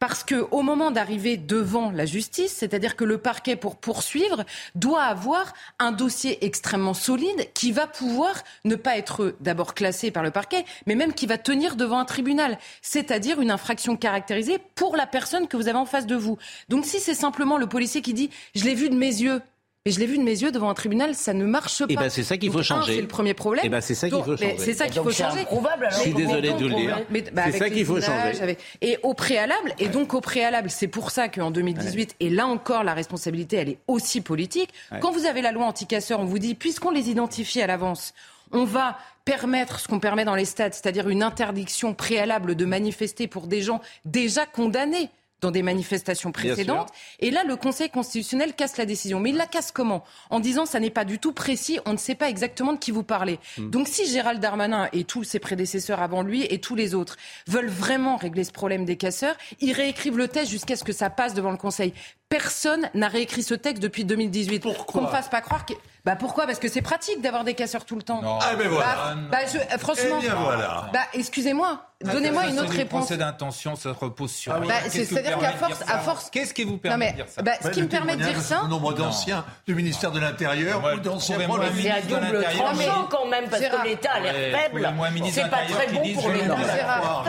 Parce 0.00 0.24
que 0.24 0.46
au 0.50 0.62
moment 0.62 0.90
d'arriver 0.90 1.36
devant 1.36 1.90
la 1.90 2.06
justice, 2.06 2.52
c'est-à-dire 2.52 2.96
que 2.96 3.04
le 3.04 3.18
parquet 3.18 3.54
pour 3.54 3.76
poursuivre 3.76 4.44
doit 4.74 5.02
avoir 5.02 5.52
un 5.78 5.92
dossier 5.92 6.44
extrêmement 6.44 6.94
solide 6.94 7.52
qui 7.52 7.70
va 7.70 7.86
pouvoir 7.86 8.42
ne 8.64 8.76
pas 8.76 8.96
être 8.96 9.36
d'abord 9.40 9.74
classé 9.74 10.10
par 10.10 10.22
le 10.22 10.30
parquet, 10.30 10.64
mais 10.86 10.94
même 10.94 11.12
qui 11.12 11.26
va 11.26 11.36
tenir 11.36 11.76
devant 11.76 11.98
un 11.98 12.06
tribunal, 12.06 12.58
c'est-à-dire 12.80 13.42
une 13.42 13.50
infraction 13.50 13.96
caractérisée 13.96 14.58
pour 14.74 14.96
la 14.96 15.06
personne 15.06 15.46
que 15.46 15.58
vous 15.58 15.68
avez 15.68 15.78
en 15.78 15.86
face 15.86 16.06
de 16.06 16.16
vous. 16.16 16.38
Donc 16.70 16.86
si 16.86 16.98
c'est 16.98 17.14
simplement 17.14 17.58
le 17.58 17.66
policier 17.66 18.00
qui 18.00 18.14
dit 18.14 18.30
je 18.54 18.64
l'ai 18.64 18.74
vu 18.74 18.88
de 18.88 18.96
mes 18.96 19.06
yeux, 19.06 19.42
Et 19.86 19.92
je 19.92 19.98
l'ai 19.98 20.04
vu 20.04 20.18
de 20.18 20.22
mes 20.22 20.42
yeux 20.42 20.52
devant 20.52 20.68
un 20.68 20.74
tribunal, 20.74 21.14
ça 21.14 21.32
ne 21.32 21.46
marche 21.46 21.78
pas. 21.78 21.90
Et 21.90 21.96
ben 21.96 22.10
c'est 22.10 22.22
ça 22.22 22.36
qu'il 22.36 22.52
faut 22.52 22.62
changer. 22.62 22.96
C'est 22.96 23.00
le 23.00 23.08
premier 23.08 23.32
problème. 23.32 23.64
Et 23.64 23.70
ben 23.70 23.80
c'est 23.80 23.94
ça 23.94 24.10
qu'il 24.10 24.22
faut 24.22 24.36
changer. 24.36 24.56
C'est 24.58 24.74
ça 24.74 24.86
qu'il 24.88 25.02
faut 25.02 25.10
changer. 25.10 25.46
Je 25.90 25.96
suis 26.00 26.12
désolé 26.12 26.52
de 26.52 26.66
le 26.66 26.74
dire. 26.74 26.98
Bah, 27.32 27.44
c'est 27.50 27.58
ça 27.58 27.70
qu'il 27.70 27.86
faut 27.86 27.98
changer. 27.98 28.58
Et 28.82 28.98
au 29.02 29.14
préalable, 29.14 29.72
et 29.78 29.88
donc 29.88 30.12
au 30.12 30.20
préalable, 30.20 30.68
c'est 30.68 30.86
pour 30.86 31.10
ça 31.10 31.30
qu'en 31.30 31.50
2018, 31.50 32.16
et 32.20 32.28
là 32.28 32.46
encore, 32.46 32.84
la 32.84 32.92
responsabilité, 32.92 33.56
elle 33.56 33.70
est 33.70 33.78
aussi 33.88 34.20
politique. 34.20 34.68
Quand 35.00 35.12
vous 35.12 35.24
avez 35.24 35.40
la 35.40 35.50
loi 35.50 35.64
anti-casseurs, 35.64 36.20
on 36.20 36.26
vous 36.26 36.38
dit, 36.38 36.54
puisqu'on 36.54 36.90
les 36.90 37.08
identifie 37.08 37.62
à 37.62 37.66
l'avance, 37.66 38.12
on 38.52 38.64
va 38.64 38.98
permettre 39.24 39.80
ce 39.80 39.88
qu'on 39.88 40.00
permet 40.00 40.26
dans 40.26 40.34
les 40.34 40.44
stades, 40.44 40.74
c'est-à-dire 40.74 41.08
une 41.08 41.22
interdiction 41.22 41.94
préalable 41.94 42.54
de 42.54 42.64
manifester 42.66 43.28
pour 43.28 43.46
des 43.46 43.62
gens 43.62 43.80
déjà 44.04 44.44
condamnés 44.44 45.08
dans 45.40 45.50
des 45.50 45.62
manifestations 45.62 46.32
précédentes. 46.32 46.88
Et 47.18 47.30
là, 47.30 47.44
le 47.44 47.56
Conseil 47.56 47.90
constitutionnel 47.90 48.54
casse 48.54 48.76
la 48.76 48.86
décision. 48.86 49.20
Mais 49.20 49.30
il 49.30 49.36
la 49.36 49.46
casse 49.46 49.72
comment? 49.72 50.04
En 50.30 50.40
disant 50.40 50.66
ça 50.66 50.80
n'est 50.80 50.90
pas 50.90 51.04
du 51.04 51.18
tout 51.18 51.32
précis, 51.32 51.78
on 51.86 51.92
ne 51.92 51.98
sait 51.98 52.14
pas 52.14 52.28
exactement 52.28 52.72
de 52.72 52.78
qui 52.78 52.90
vous 52.90 53.02
parlez. 53.02 53.38
Hmm. 53.58 53.70
Donc 53.70 53.88
si 53.88 54.06
Gérald 54.06 54.40
Darmanin 54.40 54.88
et 54.92 55.04
tous 55.04 55.24
ses 55.24 55.38
prédécesseurs 55.38 56.00
avant 56.00 56.22
lui 56.22 56.44
et 56.44 56.60
tous 56.60 56.74
les 56.74 56.94
autres 56.94 57.16
veulent 57.46 57.68
vraiment 57.68 58.16
régler 58.16 58.44
ce 58.44 58.52
problème 58.52 58.84
des 58.84 58.96
casseurs, 58.96 59.36
ils 59.60 59.72
réécrivent 59.72 60.18
le 60.18 60.28
texte 60.28 60.50
jusqu'à 60.50 60.76
ce 60.76 60.84
que 60.84 60.92
ça 60.92 61.10
passe 61.10 61.34
devant 61.34 61.50
le 61.50 61.56
Conseil. 61.56 61.92
Personne 62.30 62.88
n'a 62.94 63.08
réécrit 63.08 63.42
ce 63.42 63.54
texte 63.54 63.82
depuis 63.82 64.04
2018. 64.04 64.60
Pourquoi 64.60 64.84
Qu'on 64.84 65.06
ne 65.06 65.10
fasse 65.10 65.28
pas 65.28 65.40
croire 65.40 65.66
que... 65.66 65.74
Bah 66.04 66.16
pourquoi? 66.16 66.46
Parce 66.46 66.58
que 66.58 66.68
c'est 66.68 66.80
pratique 66.80 67.20
d'avoir 67.20 67.44
des 67.44 67.54
casseurs 67.54 67.84
tout 67.84 67.96
le 67.96 68.02
temps. 68.02 68.22
Ah 68.24 68.54
ben 68.56 68.68
voilà. 68.68 69.14
Bah, 69.14 69.16
bah 69.30 69.38
je, 69.46 69.78
franchement. 69.78 70.16
Eh 70.18 70.26
bien 70.26 70.34
voilà. 70.34 70.88
Bah 70.92 71.00
excusez-moi. 71.12 71.86
Donnez-moi 72.02 72.46
une 72.46 72.58
autre 72.58 72.72
réponse. 72.72 73.00
procès 73.00 73.18
d'intention, 73.18 73.76
ça 73.76 73.92
repose 73.92 74.30
sur. 74.32 74.54
Ah, 74.54 74.60
bah, 74.60 74.74
C'est-à-dire 74.88 75.38
qu'à 75.38 75.52
force, 75.52 75.82
à 75.86 75.98
force. 75.98 76.30
Qu'est-ce 76.30 76.54
qui 76.54 76.64
vous 76.64 76.78
permet 76.78 77.10
de 77.10 77.16
dire 77.16 77.26
ça 77.28 77.42
bah, 77.42 77.52
Ce 77.60 77.68
qui 77.68 77.82
me 77.82 77.88
permet 77.88 78.16
de 78.16 78.24
dire 78.24 78.40
ça. 78.40 78.62
Le 78.62 78.70
nombre 78.70 78.94
d'anciens 78.94 79.44
du 79.66 79.74
ministère 79.74 80.10
de 80.10 80.18
l'Intérieur 80.18 80.82
ou 80.94 81.00
d'anciens. 81.00 81.36
C'est 81.38 81.90
à 81.90 82.00
double 82.00 82.42
tranchant 82.42 83.06
quand 83.10 83.26
même 83.26 83.50
parce 83.50 83.62
que 83.62 83.84
l'État 83.84 84.12
a 84.12 84.20
l'air 84.20 84.60
faible. 84.60 84.88
C'est 85.30 85.50
pas 85.50 85.66
très 85.68 85.88
bon 85.88 86.14
pour 86.14 86.30
l'État. 86.30 86.56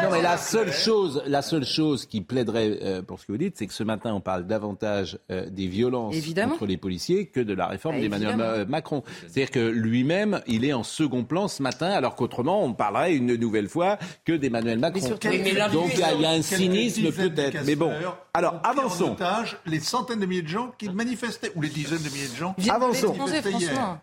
Non 0.03 0.11
mais 0.11 0.21
la 0.21 0.37
seule 0.37 0.71
chose, 0.71 1.21
la 1.25 1.41
seule 1.41 1.65
chose 1.65 2.05
qui 2.05 2.21
plaiderait 2.21 2.79
euh, 2.81 3.01
pour 3.01 3.19
ce 3.19 3.25
que 3.25 3.33
vous 3.33 3.37
dites, 3.37 3.57
c'est 3.57 3.67
que 3.67 3.73
ce 3.73 3.83
matin 3.83 4.13
on 4.13 4.21
parle 4.21 4.47
davantage 4.47 4.90
euh, 5.29 5.49
des 5.49 5.67
violences 5.67 6.15
contre 6.35 6.65
les 6.65 6.77
policiers 6.77 7.27
que 7.27 7.39
de 7.39 7.53
la 7.53 7.67
réforme 7.67 7.95
bah, 7.95 8.01
d'Emmanuel 8.01 8.67
Macron. 8.67 9.03
C'est-à-dire 9.27 9.51
que 9.51 9.69
lui-même, 9.69 10.41
il 10.47 10.65
est 10.65 10.73
en 10.73 10.83
second 10.83 11.23
plan 11.23 11.47
ce 11.47 11.61
matin, 11.63 11.89
alors 11.89 12.15
qu'autrement, 12.15 12.63
on 12.63 12.73
parlerait 12.73 13.15
une 13.15 13.35
nouvelle 13.35 13.67
fois 13.67 13.97
que 14.25 14.33
d'Emmanuel 14.33 14.79
Macron. 14.79 15.09
Donc 15.09 15.23
il 15.23 15.99
y, 15.99 16.25
a 16.25 16.29
un 16.29 16.41
cynisme 16.41 17.11
peut-être. 17.11 17.57
Mais 17.65 17.75
bon, 17.75 17.91
alors 18.33 18.61
avançons. 18.63 19.11
Otage 19.11 19.57
les 19.65 19.79
centaines 19.79 20.19
de 20.19 20.25
milliers 20.25 20.41
de 20.41 20.47
gens 20.47 20.71
qui 20.77 20.89
manifestaient, 20.89 21.51
ou 21.55 21.61
les 21.61 21.69
dizaines 21.69 22.01
de 22.01 22.09
milliers 22.09 22.29
de 22.29 22.35
gens. 22.35 22.55
Avançons. 22.69 23.15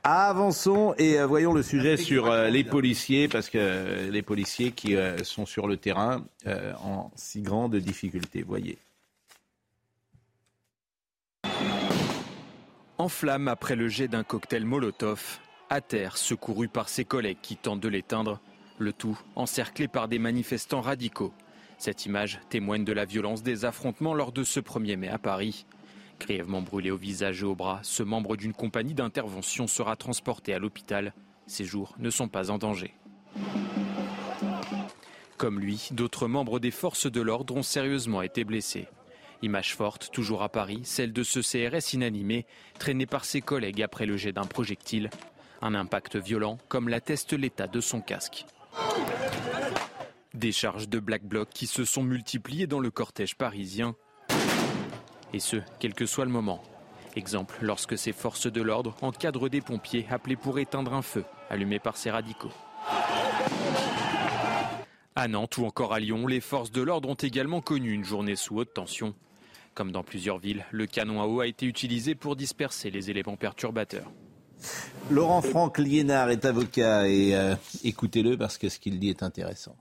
Avançons 0.04 0.94
et 0.98 1.18
euh, 1.18 1.26
voyons 1.26 1.52
le 1.52 1.62
sujet 1.62 1.96
sur 1.96 2.26
euh, 2.26 2.48
les 2.48 2.64
policiers, 2.64 3.28
parce 3.28 3.48
que 3.48 3.58
euh, 3.58 4.10
les 4.10 4.22
policiers 4.22 4.72
qui 4.72 4.96
sont 5.22 5.46
sur 5.46 5.66
le 5.66 5.76
terrain 5.76 6.24
en 6.82 7.10
si 7.14 7.42
grande 7.42 7.76
difficulté. 7.76 8.42
Voyez. 8.46 8.78
En 13.00 13.08
flamme 13.08 13.46
après 13.46 13.76
le 13.76 13.86
jet 13.86 14.08
d'un 14.08 14.24
cocktail 14.24 14.64
Molotov, 14.64 15.38
à 15.70 15.80
terre, 15.80 16.16
secouru 16.16 16.66
par 16.66 16.88
ses 16.88 17.04
collègues 17.04 17.38
qui 17.40 17.56
tentent 17.56 17.78
de 17.78 17.88
l'éteindre, 17.88 18.40
le 18.78 18.92
tout 18.92 19.16
encerclé 19.36 19.86
par 19.86 20.08
des 20.08 20.18
manifestants 20.18 20.80
radicaux. 20.80 21.32
Cette 21.78 22.06
image 22.06 22.40
témoigne 22.48 22.84
de 22.84 22.92
la 22.92 23.04
violence 23.04 23.44
des 23.44 23.64
affrontements 23.64 24.14
lors 24.14 24.32
de 24.32 24.42
ce 24.42 24.58
1er 24.58 24.96
mai 24.96 25.08
à 25.08 25.18
Paris. 25.18 25.64
Grièvement 26.18 26.60
brûlé 26.60 26.90
au 26.90 26.96
visage 26.96 27.42
et 27.42 27.46
au 27.46 27.54
bras, 27.54 27.78
ce 27.82 28.02
membre 28.02 28.36
d'une 28.36 28.52
compagnie 28.52 28.94
d'intervention 28.94 29.68
sera 29.68 29.94
transporté 29.94 30.52
à 30.52 30.58
l'hôpital. 30.58 31.14
Ses 31.46 31.64
jours 31.64 31.94
ne 32.00 32.10
sont 32.10 32.26
pas 32.26 32.50
en 32.50 32.58
danger. 32.58 32.94
Comme 35.36 35.60
lui, 35.60 35.88
d'autres 35.92 36.26
membres 36.26 36.58
des 36.58 36.72
forces 36.72 37.06
de 37.10 37.20
l'ordre 37.20 37.54
ont 37.54 37.62
sérieusement 37.62 38.22
été 38.22 38.42
blessés. 38.42 38.88
Image 39.42 39.74
forte, 39.74 40.10
toujours 40.10 40.42
à 40.42 40.48
Paris, 40.48 40.80
celle 40.82 41.12
de 41.12 41.22
ce 41.22 41.40
CRS 41.40 41.92
inanimé, 41.92 42.44
traîné 42.78 43.06
par 43.06 43.24
ses 43.24 43.40
collègues 43.40 43.82
après 43.82 44.04
le 44.04 44.16
jet 44.16 44.32
d'un 44.32 44.44
projectile. 44.44 45.10
Un 45.62 45.74
impact 45.74 46.16
violent, 46.16 46.58
comme 46.68 46.88
l'atteste 46.88 47.32
l'état 47.34 47.68
de 47.68 47.80
son 47.80 48.00
casque. 48.00 48.46
Des 50.34 50.52
charges 50.52 50.88
de 50.88 50.98
Black 50.98 51.24
Bloc 51.24 51.48
qui 51.50 51.66
se 51.66 51.84
sont 51.84 52.02
multipliées 52.02 52.66
dans 52.66 52.80
le 52.80 52.90
cortège 52.90 53.36
parisien. 53.36 53.94
Et 55.32 55.40
ce, 55.40 55.56
quel 55.78 55.94
que 55.94 56.06
soit 56.06 56.24
le 56.24 56.30
moment. 56.30 56.62
Exemple, 57.14 57.58
lorsque 57.62 57.96
ces 57.96 58.12
forces 58.12 58.50
de 58.50 58.62
l'ordre 58.62 58.96
encadrent 59.02 59.48
des 59.48 59.60
pompiers 59.60 60.06
appelés 60.10 60.36
pour 60.36 60.58
éteindre 60.58 60.94
un 60.94 61.02
feu 61.02 61.24
allumé 61.48 61.78
par 61.78 61.96
ces 61.96 62.10
radicaux. 62.10 62.52
À 65.14 65.26
Nantes 65.26 65.58
ou 65.58 65.64
encore 65.64 65.92
à 65.92 65.98
Lyon, 65.98 66.26
les 66.26 66.40
forces 66.40 66.70
de 66.70 66.82
l'ordre 66.82 67.08
ont 67.08 67.14
également 67.14 67.60
connu 67.60 67.92
une 67.92 68.04
journée 68.04 68.36
sous 68.36 68.56
haute 68.58 68.74
tension. 68.74 69.14
Comme 69.78 69.92
dans 69.92 70.02
plusieurs 70.02 70.38
villes, 70.38 70.64
le 70.72 70.88
canon 70.88 71.22
à 71.22 71.26
eau 71.26 71.38
a 71.38 71.46
été 71.46 71.64
utilisé 71.64 72.16
pour 72.16 72.34
disperser 72.34 72.90
les 72.90 73.10
éléments 73.10 73.36
perturbateurs. 73.36 74.10
Laurent 75.08 75.40
Franck 75.40 75.78
Liénard 75.78 76.30
est 76.30 76.44
avocat 76.44 77.06
et 77.06 77.36
euh, 77.36 77.54
écoutez-le 77.84 78.36
parce 78.36 78.58
que 78.58 78.68
ce 78.68 78.80
qu'il 78.80 78.98
dit 78.98 79.08
est 79.08 79.22
intéressant. 79.22 79.76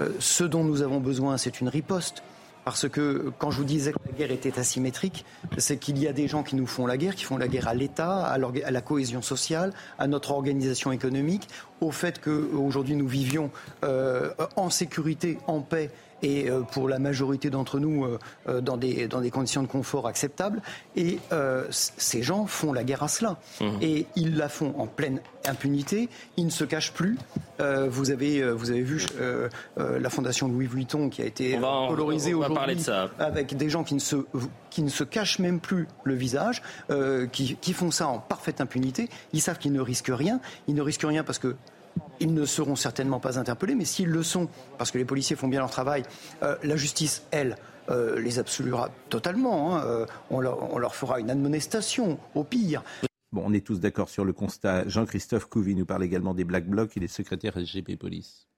Euh, 0.00 0.12
ce 0.18 0.44
dont 0.44 0.64
nous 0.64 0.80
avons 0.80 0.98
besoin, 0.98 1.36
c'est 1.36 1.60
une 1.60 1.68
riposte. 1.68 2.22
Parce 2.64 2.88
que 2.88 3.30
quand 3.38 3.50
je 3.50 3.58
vous 3.58 3.64
disais 3.64 3.92
que 3.92 3.98
la 4.06 4.12
guerre 4.12 4.30
était 4.30 4.58
asymétrique, 4.58 5.26
c'est 5.58 5.76
qu'il 5.76 5.98
y 5.98 6.08
a 6.08 6.14
des 6.14 6.26
gens 6.26 6.42
qui 6.42 6.56
nous 6.56 6.66
font 6.66 6.86
la 6.86 6.96
guerre, 6.96 7.16
qui 7.16 7.24
font 7.24 7.36
la 7.36 7.48
guerre 7.48 7.68
à 7.68 7.74
l'État, 7.74 8.26
à, 8.26 8.38
la 8.38 8.80
cohésion 8.80 9.20
sociale, 9.20 9.74
à 9.98 10.06
notre 10.06 10.30
organisation 10.30 10.90
économique, 10.90 11.48
au 11.82 11.90
fait 11.90 12.18
qu'aujourd'hui 12.18 12.94
nous 12.96 13.08
vivions 13.08 13.50
euh, 13.84 14.32
en 14.56 14.70
sécurité, 14.70 15.38
en 15.46 15.60
paix 15.60 15.90
et 16.22 16.50
euh, 16.50 16.60
pour 16.60 16.88
la 16.88 16.98
majorité 16.98 17.50
d'entre 17.50 17.78
nous 17.78 18.04
euh, 18.04 18.18
euh, 18.48 18.60
dans, 18.60 18.76
des, 18.76 19.08
dans 19.08 19.20
des 19.20 19.30
conditions 19.30 19.62
de 19.62 19.68
confort 19.68 20.06
acceptables. 20.06 20.60
Et 20.96 21.18
ces 21.70 22.22
gens 22.22 22.46
font 22.46 22.72
la 22.72 22.84
guerre 22.84 23.02
à 23.02 23.08
cela. 23.08 23.36
Mmh. 23.60 23.66
Et 23.82 24.06
ils 24.16 24.36
la 24.36 24.48
font 24.48 24.74
en 24.78 24.86
pleine 24.86 25.20
impunité. 25.46 26.08
Ils 26.36 26.46
ne 26.46 26.50
se 26.50 26.64
cachent 26.64 26.92
plus. 26.92 27.16
vous, 27.58 28.10
avez, 28.10 28.50
vous 28.52 28.70
avez 28.70 28.82
vu 28.82 29.06
la 29.76 30.10
fondation 30.10 30.48
Louis 30.48 30.66
Vuitton 30.66 31.08
qui 31.08 31.22
a 31.22 31.24
été 31.24 31.58
colorisée 31.88 32.34
aujourd'hui 32.34 32.84
avec 33.18 33.56
des 33.56 33.70
gens 33.70 33.84
qui 33.84 33.94
ne, 33.94 34.00
se, 34.00 34.16
qui 34.70 34.82
ne 34.82 34.88
se 34.88 35.04
cachent 35.04 35.38
même 35.38 35.60
plus 35.60 35.86
le 36.04 36.14
visage, 36.14 36.62
qui, 37.32 37.56
qui 37.56 37.72
font 37.72 37.90
ça 37.90 38.08
en 38.08 38.18
parfaite 38.18 38.60
impunité. 38.60 39.08
Ils 39.32 39.40
savent 39.40 39.58
qu'ils 39.58 39.72
ne 39.72 39.80
risquent 39.80 40.12
rien. 40.12 40.40
Ils 40.66 40.74
ne 40.74 40.82
risquent 40.82 41.06
rien 41.06 41.22
parce 41.22 41.38
que 41.38 41.54
ils 42.20 42.34
ne 42.34 42.44
seront 42.44 42.76
certainement 42.76 43.20
pas 43.20 43.38
interpellés, 43.38 43.74
mais 43.74 43.84
s'ils 43.84 44.08
le 44.08 44.22
sont, 44.22 44.48
parce 44.76 44.90
que 44.90 44.98
les 44.98 45.04
policiers 45.04 45.36
font 45.36 45.48
bien 45.48 45.60
leur 45.60 45.70
travail, 45.70 46.02
euh, 46.42 46.56
la 46.62 46.76
justice, 46.76 47.22
elle, 47.30 47.56
euh, 47.90 48.20
les 48.20 48.38
absoluera 48.38 48.90
totalement. 49.08 49.76
Hein. 49.76 49.84
Euh, 49.84 50.06
on, 50.30 50.40
leur, 50.40 50.94
fera 50.94 51.20
une 51.20 51.30
admonestation, 51.30 52.18
au 52.34 52.44
pire. 52.44 52.82
Bon, 53.32 53.42
on 53.44 53.52
est 53.52 53.64
tous 53.64 53.80
d'accord 53.80 54.08
sur 54.08 54.24
le 54.24 54.32
constat. 54.32 54.88
Jean-Christophe 54.88 55.46
Couvi 55.46 55.74
nous 55.74 55.86
parle 55.86 56.04
également 56.04 56.34
des 56.34 56.44
Black 56.44 56.66
Blocs. 56.66 56.92
Il 56.96 57.04
est 57.04 57.08
secrétaire 57.08 57.54
SGP 57.58 57.96
Police. 57.96 58.48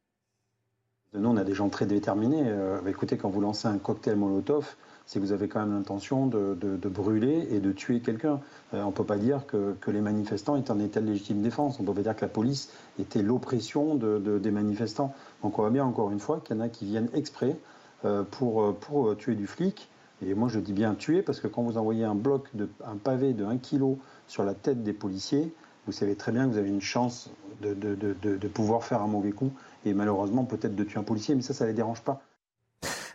Nous, 1.13 1.29
on 1.29 1.37
a 1.37 1.45
des 1.45 1.55
gens 1.55 1.69
très 1.69 1.87
déterminés. 1.87 2.45
écoutez, 2.87 3.17
quand 3.17 3.29
vous 3.29 3.41
lancez 3.41 3.67
un 3.67 3.79
cocktail 3.79 4.15
Molotov, 4.15 4.77
c'est 5.11 5.19
que 5.19 5.25
vous 5.25 5.33
avez 5.33 5.49
quand 5.49 5.59
même 5.59 5.75
l'intention 5.75 6.29
de, 6.29 6.89
brûler 6.89 7.49
et 7.51 7.59
de 7.59 7.73
tuer 7.73 7.99
quelqu'un. 7.99 8.39
Euh, 8.75 8.85
on 8.85 8.89
ne 8.89 8.93
peut 8.93 9.03
pas 9.03 9.17
dire 9.17 9.45
que, 9.45 9.75
les 9.91 10.01
manifestants 10.01 10.55
étaient 10.55 10.71
en 10.71 10.79
état 10.79 11.01
de 11.01 11.07
légitime 11.07 11.43
défense. 11.43 11.81
On 11.81 11.83
peut 11.83 11.95
pas 11.95 12.03
dire 12.03 12.15
que 12.15 12.21
la 12.21 12.29
police 12.29 12.71
était 13.01 13.21
l'oppression 13.21 13.97
des 13.97 14.51
manifestants. 14.53 15.13
Donc 15.43 15.59
on 15.59 15.63
voit 15.63 15.73
bien 15.73 15.85
encore 15.85 16.13
une 16.13 16.21
fois 16.21 16.41
qu'il 16.45 16.55
y 16.55 16.61
en 16.61 16.63
a 16.63 16.69
qui 16.69 16.85
viennent 16.85 17.09
exprès 17.13 17.57
euh, 18.05 18.23
pour, 18.23 18.73
pour 18.77 19.17
tuer 19.17 19.35
du 19.35 19.49
flic. 19.49 19.91
Et 20.25 20.35
moi 20.35 20.49
je 20.49 20.61
dis 20.61 20.73
bien 20.73 20.95
tuer 20.95 21.23
parce 21.23 21.41
que 21.41 21.49
quand 21.49 21.63
vous 21.63 21.77
envoyez 21.77 22.05
un 22.05 22.15
bloc, 22.15 22.49
de, 22.55 22.69
un 22.87 22.95
pavé 22.95 23.33
de 23.33 23.45
1 23.45 23.59
kg 23.59 23.97
sur 24.29 24.45
la 24.45 24.55
tête 24.55 24.85
des 24.85 24.93
policiers, 24.93 25.53
vous 25.87 25.93
savez 25.93 26.15
très 26.15 26.31
bien 26.31 26.47
que 26.47 26.53
vous 26.53 26.59
avez 26.59 26.69
une 26.69 26.81
chance 26.81 27.33
de, 27.63 27.75
de 27.75 28.49
pouvoir 28.49 28.85
faire 28.85 29.03
un 29.03 29.09
mauvais 29.09 29.33
coup 29.33 29.51
et 29.85 29.93
malheureusement 29.93 30.45
peut-être 30.45 30.77
de 30.77 30.85
tuer 30.85 31.01
un 31.01 31.03
policier, 31.03 31.35
mais 31.35 31.43
ça, 31.43 31.53
ça 31.53 31.65
ne 31.65 31.71
les 31.71 31.75
dérange 31.75 32.03
pas. 32.03 32.23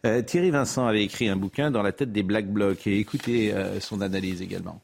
Euh, 0.06 0.22
Thierry 0.22 0.51
Vincent 0.51 0.86
avait 0.86 1.03
écrit 1.03 1.28
un 1.30 1.36
bouquin 1.36 1.72
dans 1.72 1.82
la 1.82 1.91
tête 1.91 2.12
des 2.12 2.22
Black 2.22 2.47
Blocs 2.47 2.86
et 2.86 2.99
écoutez 2.99 3.53
euh, 3.53 3.80
son 3.80 4.01
analyse 4.01 4.41
également. 4.41 4.82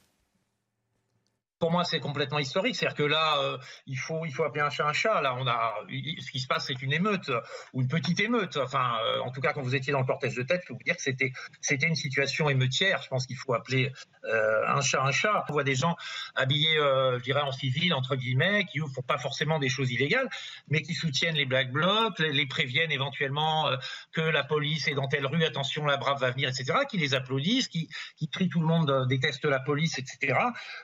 Pour 1.62 1.72
moi, 1.72 1.84
c'est 1.84 1.99
complètement 1.99 2.39
historique. 2.39 2.76
C'est-à-dire 2.76 2.97
que 2.97 3.03
là, 3.03 3.38
euh, 3.38 3.57
il, 3.86 3.95
faut, 3.95 4.26
il 4.26 4.34
faut 4.34 4.43
appeler 4.43 4.64
un 4.64 4.72
chat 4.72 4.88
un 4.88 4.93
chat. 4.93 5.22
Là, 5.22 5.36
on 5.38 5.47
a, 5.47 5.76
ce 5.88 6.32
qui 6.32 6.39
se 6.39 6.47
passe, 6.47 6.66
c'est 6.66 6.82
une 6.82 6.91
émeute 6.91 7.32
ou 7.74 7.82
une 7.82 7.88
petite 7.88 8.20
émeute. 8.20 8.57
Enfin, 8.57 8.95
euh, 9.05 9.20
en 9.20 9.32
tout 9.32 9.41
cas, 9.41 9.53
quand 9.53 9.62
vous 9.62 9.76
étiez 9.76 9.93
dans 9.93 9.99
le 9.99 10.05
cortège 10.05 10.34
de 10.34 10.41
tête, 10.41 10.62
je 10.64 10.70
peux 10.70 10.74
vous 10.74 10.84
dire 10.84 10.95
que 10.95 11.03
c'était, 11.03 11.32
c'était 11.62 11.88
une 11.88 11.95
situation 11.95 12.49
émeutière. 12.49 13.03
Je 13.03 13.09
pense 13.09 13.28
qu'il 13.28 13.38
faut 13.38 13.53
appeler 13.53 13.93
euh, 14.26 14.68
un 14.68 14.82
chat 14.82 15.03
un 15.03 15.12
chat. 15.12 15.45
On 15.49 15.53
voit 15.53 15.64
des 15.64 15.76
gens 15.76 15.95
habillés, 16.36 16.76
je 16.78 17.22
dirais, 17.22 17.41
en 17.41 17.51
civil, 17.51 17.93
entre 17.93 18.16
guillemets, 18.16 18.66
qui 18.66 18.80
ne 18.80 18.88
font 18.88 19.03
pas 19.03 19.20
forcément 19.20 19.59
des 19.59 19.70
choses 19.70 19.91
illégales, 19.91 20.30
mais 20.68 20.82
qui 20.82 20.95
soutiennent 20.95 21.36
les 21.36 21.45
Black 21.45 21.72
Blocs, 21.72 22.18
les, 22.18 22.47
préviennent 22.47 22.91
éventuellement 22.91 23.70
que 24.14 24.22
la 24.22 24.43
police 24.43 24.88
est 24.88 24.95
dans 24.95 25.07
telle 25.07 25.28
rue, 25.28 25.43
attention, 25.43 25.86
la 25.86 25.97
brave 25.97 26.20
va 26.20 26.32
venir, 26.32 26.49
etc., 26.49 26.80
qui 26.89 26.97
les 26.97 27.14
applaudissent, 27.14 27.68
qui, 27.68 27.88
qui 28.18 28.28
trient 28.30 28.49
tout 28.49 28.62
le 28.62 28.68
monde, 28.68 29.05
déteste 29.07 29.45
la 29.45 29.59
police, 29.59 29.99
etc. 29.99 30.38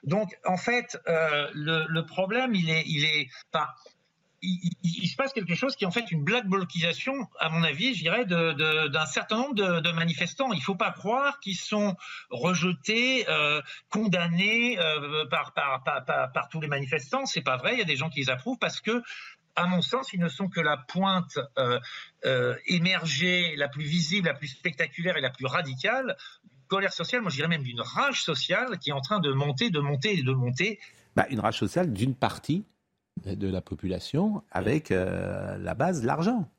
Donc, 0.03 0.37
en 0.45 0.57
fait, 0.57 0.66
fait, 0.67 0.97
euh, 1.07 1.47
le, 1.53 2.01
problème, 2.01 2.53
il 2.53 2.69
est, 2.69 2.83
il 2.87 3.05
est, 3.05 3.29
il, 4.41 5.07
se 5.07 5.15
passe 5.15 5.33
quelque 5.33 5.55
chose 5.55 5.75
qui 5.75 5.85
est 5.85 5.87
en 5.87 5.91
fait 5.91 6.11
une 6.11 6.23
black 6.23 6.45
blocisation, 6.45 7.13
à 7.39 7.49
mon 7.49 7.63
avis, 7.63 7.95
je 7.95 8.01
dirais, 8.01 8.25
d'un 8.25 9.05
certain 9.05 9.37
nombre 9.37 9.55
de, 9.55 9.91
manifestants. 9.91 10.51
Il 10.51 10.59
ne 10.59 10.63
faut 10.63 10.75
pas 10.75 10.91
croire 10.91 11.39
qu'ils 11.39 11.57
sont 11.57 11.95
rejetés, 12.29 13.27
euh, 13.29 13.61
condamnés 13.89 14.77
euh, 14.79 15.25
par, 15.29 15.53
tous 16.51 16.61
les 16.61 16.67
manifestants. 16.67 17.25
C'est 17.25 17.41
pas 17.41 17.57
vrai. 17.57 17.73
Il 17.73 17.79
y 17.79 17.81
a 17.81 17.85
des 17.85 17.95
gens 17.95 18.09
qui 18.09 18.19
les 18.19 18.29
approuvent 18.29 18.59
parce 18.59 18.81
que, 18.81 19.01
à 19.55 19.65
mon 19.65 19.81
sens, 19.81 20.13
ils 20.13 20.19
ne 20.19 20.29
sont 20.29 20.49
que 20.49 20.59
la 20.59 20.77
pointe 20.77 21.39
émergée, 22.65 23.55
la 23.55 23.69
plus 23.69 23.85
visible, 23.85 24.27
la 24.27 24.35
plus 24.35 24.49
spectaculaire 24.49 25.17
et 25.17 25.21
la 25.21 25.31
plus 25.31 25.45
radicale 25.45 26.15
colère 26.67 26.93
sociale, 26.93 27.21
moi 27.21 27.31
je 27.31 27.37
dirais 27.37 27.47
même 27.47 27.63
d'une 27.63 27.81
rage 27.81 28.23
sociale 28.23 28.77
qui 28.79 28.89
est 28.91 28.93
en 28.93 29.01
train 29.01 29.19
de 29.19 29.31
monter, 29.31 29.69
de 29.69 29.79
monter 29.79 30.19
et 30.19 30.23
de 30.23 30.31
monter. 30.31 30.79
Bah, 31.15 31.25
une 31.29 31.39
rage 31.39 31.57
sociale 31.57 31.93
d'une 31.93 32.13
partie 32.13 32.65
de 33.25 33.47
la 33.47 33.61
population 33.61 34.43
avec 34.51 34.91
euh, 34.91 35.57
la 35.57 35.73
base 35.73 36.03
l'argent. 36.03 36.49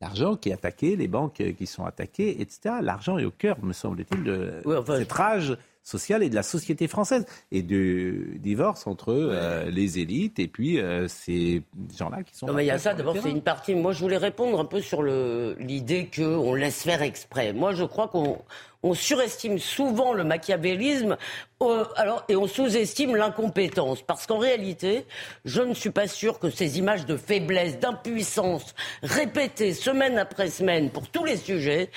L'argent 0.00 0.36
qui 0.36 0.50
est 0.50 0.52
attaqué, 0.52 0.96
les 0.96 1.08
banques 1.08 1.42
qui 1.56 1.66
sont 1.66 1.84
attaquées, 1.84 2.40
etc. 2.40 2.76
L'argent 2.82 3.18
est 3.18 3.24
au 3.24 3.30
cœur, 3.30 3.62
me 3.64 3.72
semble-t-il, 3.72 4.22
de 4.22 4.62
cette 4.86 5.12
rage 5.12 5.56
sociale 5.84 6.22
et 6.22 6.30
de 6.30 6.34
la 6.34 6.42
société 6.42 6.88
française 6.88 7.26
et 7.52 7.62
du 7.62 8.38
divorce 8.42 8.86
entre 8.86 9.12
euh, 9.12 9.70
les 9.70 9.98
élites 9.98 10.38
et 10.38 10.48
puis 10.48 10.80
euh, 10.80 11.06
ces 11.08 11.62
gens-là 11.96 12.22
qui 12.22 12.36
sont. 12.36 12.46
Non, 12.46 12.54
mais 12.54 12.64
il 12.64 12.68
y 12.68 12.72
a 12.72 12.78
ça. 12.78 12.94
D'abord, 12.94 13.16
c'est 13.22 13.30
une 13.30 13.42
partie. 13.42 13.74
Moi, 13.74 13.92
je 13.92 14.00
voulais 14.00 14.16
répondre 14.16 14.58
un 14.58 14.64
peu 14.64 14.80
sur 14.80 15.02
l'idée 15.02 16.10
qu'on 16.14 16.54
laisse 16.54 16.82
faire 16.82 17.02
exprès. 17.02 17.52
Moi, 17.52 17.74
je 17.74 17.84
crois 17.84 18.08
qu'on 18.08 18.38
on 18.82 18.94
surestime 18.94 19.58
souvent 19.58 20.12
le 20.12 20.24
machiavélisme 20.24 21.16
euh, 21.62 21.84
alors, 21.96 22.24
et 22.28 22.36
on 22.36 22.46
sous-estime 22.46 23.14
l'incompétence. 23.16 24.02
Parce 24.02 24.26
qu'en 24.26 24.38
réalité, 24.38 25.06
je 25.44 25.60
ne 25.60 25.74
suis 25.74 25.90
pas 25.90 26.08
sûr 26.08 26.38
que 26.38 26.48
ces 26.50 26.78
images 26.78 27.04
de 27.04 27.16
faiblesse, 27.16 27.78
d'impuissance, 27.78 28.74
répétées 29.02 29.74
semaine 29.74 30.18
après 30.18 30.48
semaine 30.48 30.90
pour 30.90 31.08
tous 31.08 31.24
les 31.24 31.36
sujets, 31.36 31.90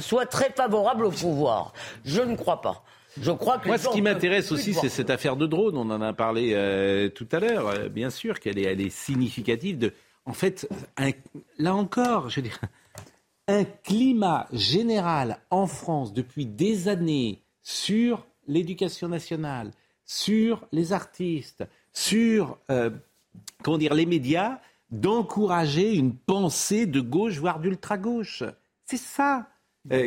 soient 0.00 0.26
très 0.26 0.50
favorables 0.50 1.06
au 1.06 1.10
pouvoir. 1.10 1.72
Je 2.04 2.22
ne 2.22 2.36
crois 2.36 2.60
pas. 2.60 2.84
Je 3.20 3.30
crois 3.30 3.58
que 3.58 3.68
Moi, 3.68 3.78
ce 3.78 3.88
qui 3.88 4.02
m'intéresse 4.02 4.52
aussi, 4.52 4.74
c'est 4.74 4.88
cette 4.88 5.10
affaire 5.10 5.36
de 5.36 5.46
drone. 5.46 5.76
On 5.76 5.90
en 5.90 6.00
a 6.00 6.12
parlé 6.12 6.52
euh, 6.54 7.08
tout 7.08 7.28
à 7.32 7.40
l'heure. 7.40 7.68
Euh, 7.68 7.88
bien 7.88 8.10
sûr 8.10 8.40
qu'elle 8.40 8.58
est, 8.58 8.64
elle 8.64 8.80
est 8.80 8.90
significative 8.90 9.78
de. 9.78 9.92
En 10.24 10.32
fait, 10.32 10.68
là 11.58 11.74
encore, 11.74 12.28
je 12.28 12.36
veux 12.36 12.42
dire, 12.42 12.60
un 13.48 13.64
climat 13.64 14.48
général 14.52 15.38
en 15.50 15.66
France 15.66 16.12
depuis 16.12 16.46
des 16.46 16.88
années 16.88 17.42
sur 17.62 18.26
l'éducation 18.48 19.08
nationale, 19.08 19.70
sur 20.04 20.66
les 20.72 20.92
artistes, 20.92 21.64
sur 21.92 22.58
euh, 22.70 22.90
comment 23.62 23.78
dire 23.78 23.94
les 23.94 24.06
médias, 24.06 24.58
d'encourager 24.90 25.94
une 25.94 26.14
pensée 26.14 26.86
de 26.86 27.00
gauche 27.00 27.38
voire 27.38 27.60
d'ultra 27.60 27.98
gauche. 27.98 28.42
C'est 28.84 28.96
ça 28.96 29.48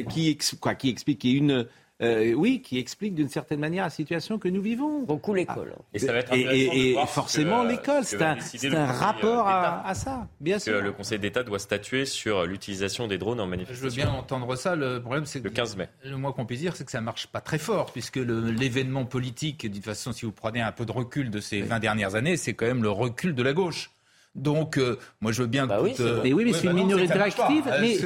qui, 0.09 0.37
quoi, 0.59 0.75
qui 0.75 0.89
explique 0.89 1.23
une 1.23 1.65
euh, 2.01 2.33
oui, 2.33 2.61
qui 2.61 2.79
explique 2.79 3.13
d'une 3.13 3.27
certaine 3.27 3.59
manière 3.59 3.83
la 3.83 3.89
situation 3.89 4.39
que 4.39 4.47
nous 4.47 4.61
vivons. 4.61 5.03
Beaucoup 5.03 5.33
l'école. 5.33 5.73
Ah. 5.77 5.83
Et, 5.93 5.99
ça 5.99 6.13
va 6.13 6.19
être 6.19 6.33
et, 6.33 6.95
forcément 7.07 7.63
l'école, 7.63 8.05
c'est 8.05 8.21
un, 8.21 8.37
un 8.73 8.85
rapport 8.85 9.47
à, 9.47 9.93
ça, 9.95 10.27
bien 10.39 10.59
sûr. 10.59 10.79
Que 10.79 10.83
le 10.83 10.91
Conseil 10.93 11.19
d'État 11.19 11.43
doit 11.43 11.59
statuer 11.59 12.05
sur 12.05 12.45
l'utilisation 12.45 13.07
des 13.07 13.17
drones 13.17 13.41
en 13.41 13.47
manifestation. 13.47 13.89
Je 13.89 13.89
veux 13.89 13.95
bien 13.95 14.09
entendre 14.09 14.55
ça. 14.55 14.75
Le 14.75 15.01
problème, 15.01 15.25
c'est 15.25 15.39
que 15.39 15.45
le 15.45 15.49
15 15.49 15.75
mai. 15.75 15.89
Le 16.05 16.15
moins 16.15 16.31
qu'on 16.31 16.45
puisse 16.45 16.61
dire, 16.61 16.75
c'est 16.75 16.85
que 16.85 16.91
ça 16.91 17.01
marche 17.01 17.27
pas 17.27 17.41
très 17.41 17.57
fort, 17.57 17.91
puisque 17.91 18.17
l'événement 18.17 19.05
politique, 19.05 19.69
de 19.69 19.75
toute 19.75 19.85
façon, 19.85 20.13
si 20.13 20.25
vous 20.25 20.31
prenez 20.31 20.61
un 20.61 20.71
peu 20.71 20.85
de 20.85 20.91
recul 20.91 21.29
de 21.29 21.39
ces 21.39 21.61
20 21.61 21.79
dernières 21.79 22.15
années, 22.15 22.37
c'est 22.37 22.53
quand 22.53 22.65
même 22.65 22.83
le 22.83 22.89
recul 22.89 23.35
de 23.35 23.43
la 23.43 23.53
gauche. 23.53 23.91
Donc, 24.39 24.77
euh, 24.77 24.97
moi, 25.21 25.31
je 25.31 25.41
veux 25.41 25.47
bien. 25.47 25.67
Bah 25.67 25.79
oui, 25.81 25.95
mais 26.23 26.33
oui, 26.33 26.45
mais 26.45 26.53
c'est 26.53 26.67
une 26.67 26.73
minorité 26.73 27.13
active. 27.13 27.65
Mais, 27.81 27.97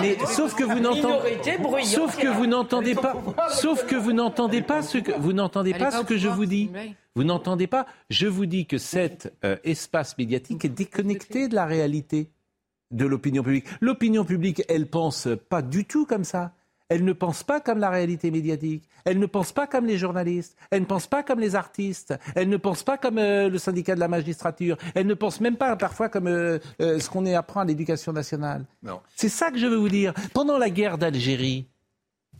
mais, 0.00 0.18
sauf 0.26 0.54
que 0.54 0.64
vous 0.64 0.80
n'entendez, 0.80 1.38
sauf 1.84 2.16
que 2.16 2.28
vous 2.28 2.46
n'entendez 2.46 2.94
pas, 2.94 3.16
sauf 3.50 3.86
que 3.86 3.96
vous 3.96 4.12
n'entendez 4.12 4.62
pas 4.62 4.82
ce 4.82 4.98
que 4.98 5.12
vous 5.18 5.32
n'entendez 5.32 5.74
pas 5.74 5.90
ce 5.90 6.04
que 6.04 6.16
je 6.16 6.28
vous 6.28 6.46
dis. 6.46 6.70
Vous 7.14 7.24
n'entendez 7.24 7.66
pas. 7.66 7.86
Je 8.08 8.26
vous 8.26 8.46
dis 8.46 8.66
que 8.66 8.78
cet 8.78 9.34
euh, 9.44 9.56
espace 9.64 10.16
médiatique 10.16 10.64
est 10.64 10.70
déconnecté 10.70 11.48
de 11.48 11.54
la 11.54 11.66
réalité 11.66 12.30
de 12.90 13.04
l'opinion 13.06 13.42
publique. 13.42 13.66
L'opinion 13.80 14.24
publique, 14.24 14.62
elle 14.68 14.86
pense 14.86 15.28
pas 15.48 15.62
du 15.62 15.84
tout 15.84 16.06
comme 16.06 16.24
ça. 16.24 16.54
Elle 16.88 17.04
ne 17.04 17.12
pense 17.12 17.42
pas 17.42 17.60
comme 17.60 17.78
la 17.78 17.90
réalité 17.90 18.30
médiatique. 18.30 18.88
Elle 19.04 19.18
ne 19.18 19.26
pense 19.26 19.52
pas 19.52 19.66
comme 19.66 19.86
les 19.86 19.98
journalistes. 19.98 20.56
Elle 20.70 20.82
ne 20.82 20.86
pense 20.86 21.06
pas 21.06 21.22
comme 21.22 21.40
les 21.40 21.56
artistes. 21.56 22.14
Elle 22.34 22.48
ne 22.48 22.56
pense 22.56 22.82
pas 22.82 22.98
comme 22.98 23.18
euh, 23.18 23.48
le 23.48 23.58
syndicat 23.58 23.94
de 23.94 24.00
la 24.00 24.08
magistrature. 24.08 24.76
Elle 24.94 25.06
ne 25.06 25.14
pense 25.14 25.40
même 25.40 25.56
pas 25.56 25.74
parfois 25.76 26.08
comme 26.08 26.26
euh, 26.26 26.58
euh, 26.80 26.98
ce 26.98 27.08
qu'on 27.08 27.24
apprend 27.26 27.60
à 27.60 27.64
l'éducation 27.64 28.12
nationale. 28.12 28.66
C'est 29.16 29.28
ça 29.28 29.50
que 29.50 29.58
je 29.58 29.66
veux 29.66 29.76
vous 29.76 29.88
dire. 29.88 30.12
Pendant 30.34 30.58
la 30.58 30.70
guerre 30.70 30.98
d'Algérie, 30.98 31.66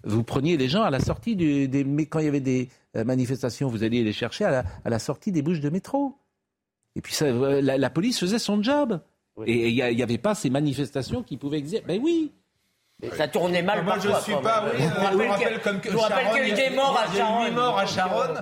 vous 0.05 0.23
preniez 0.23 0.57
les 0.57 0.69
gens 0.69 0.83
à 0.83 0.91
la 0.91 1.01
sortie 1.01 1.37
du, 1.37 1.69
des, 1.69 1.85
quand 2.07 2.19
il 2.19 2.27
y 2.27 2.29
avait 2.29 2.41
des 2.41 2.69
manifestations, 2.95 3.69
vous 3.69 3.85
alliez 3.85 4.03
les 4.03 4.13
chercher 4.13 4.45
à 4.45 4.65
la, 4.85 4.99
sortie 4.99 5.33
des 5.33 5.43
bouches 5.43 5.61
de 5.61 5.71
métro. 5.71 6.19
Et 6.95 7.01
puis 7.01 7.15
ça, 7.15 7.31
la, 7.31 7.91
police 7.91 8.19
faisait 8.19 8.41
son 8.41 8.63
job. 8.63 9.01
Et 9.47 9.71
il 9.71 9.97
n'y 9.97 10.03
avait 10.03 10.19
pas 10.19 10.35
ces 10.35 10.51
manifestations 10.51 11.23
qui 11.23 11.39
pouvaient 11.39 11.59
exister. 11.59 11.83
Ben 11.87 12.01
oui, 12.03 12.33
ça 13.17 13.27
tournait 13.29 13.63
mal 13.63 13.83
Moi, 13.83 13.97
je 14.03 14.09
ne 14.09 14.15
suis 14.15 14.35
pas. 14.35 14.65
Oui, 14.73 14.81
je 14.83 15.17
vous 15.17 15.31
rappelle 15.31 15.61
comme 15.61 15.81
que 15.81 15.91
Sharon, 15.91 16.35
qu'il 16.35 16.49
y 16.49 16.51
a 16.51 16.53
eu 16.53 16.71
des 16.71 16.77
morts 16.77 16.99
à 16.99 17.17
Sharon. 17.17 17.53
morts 17.53 17.79
à 17.79 17.87
Sharon. 17.87 18.35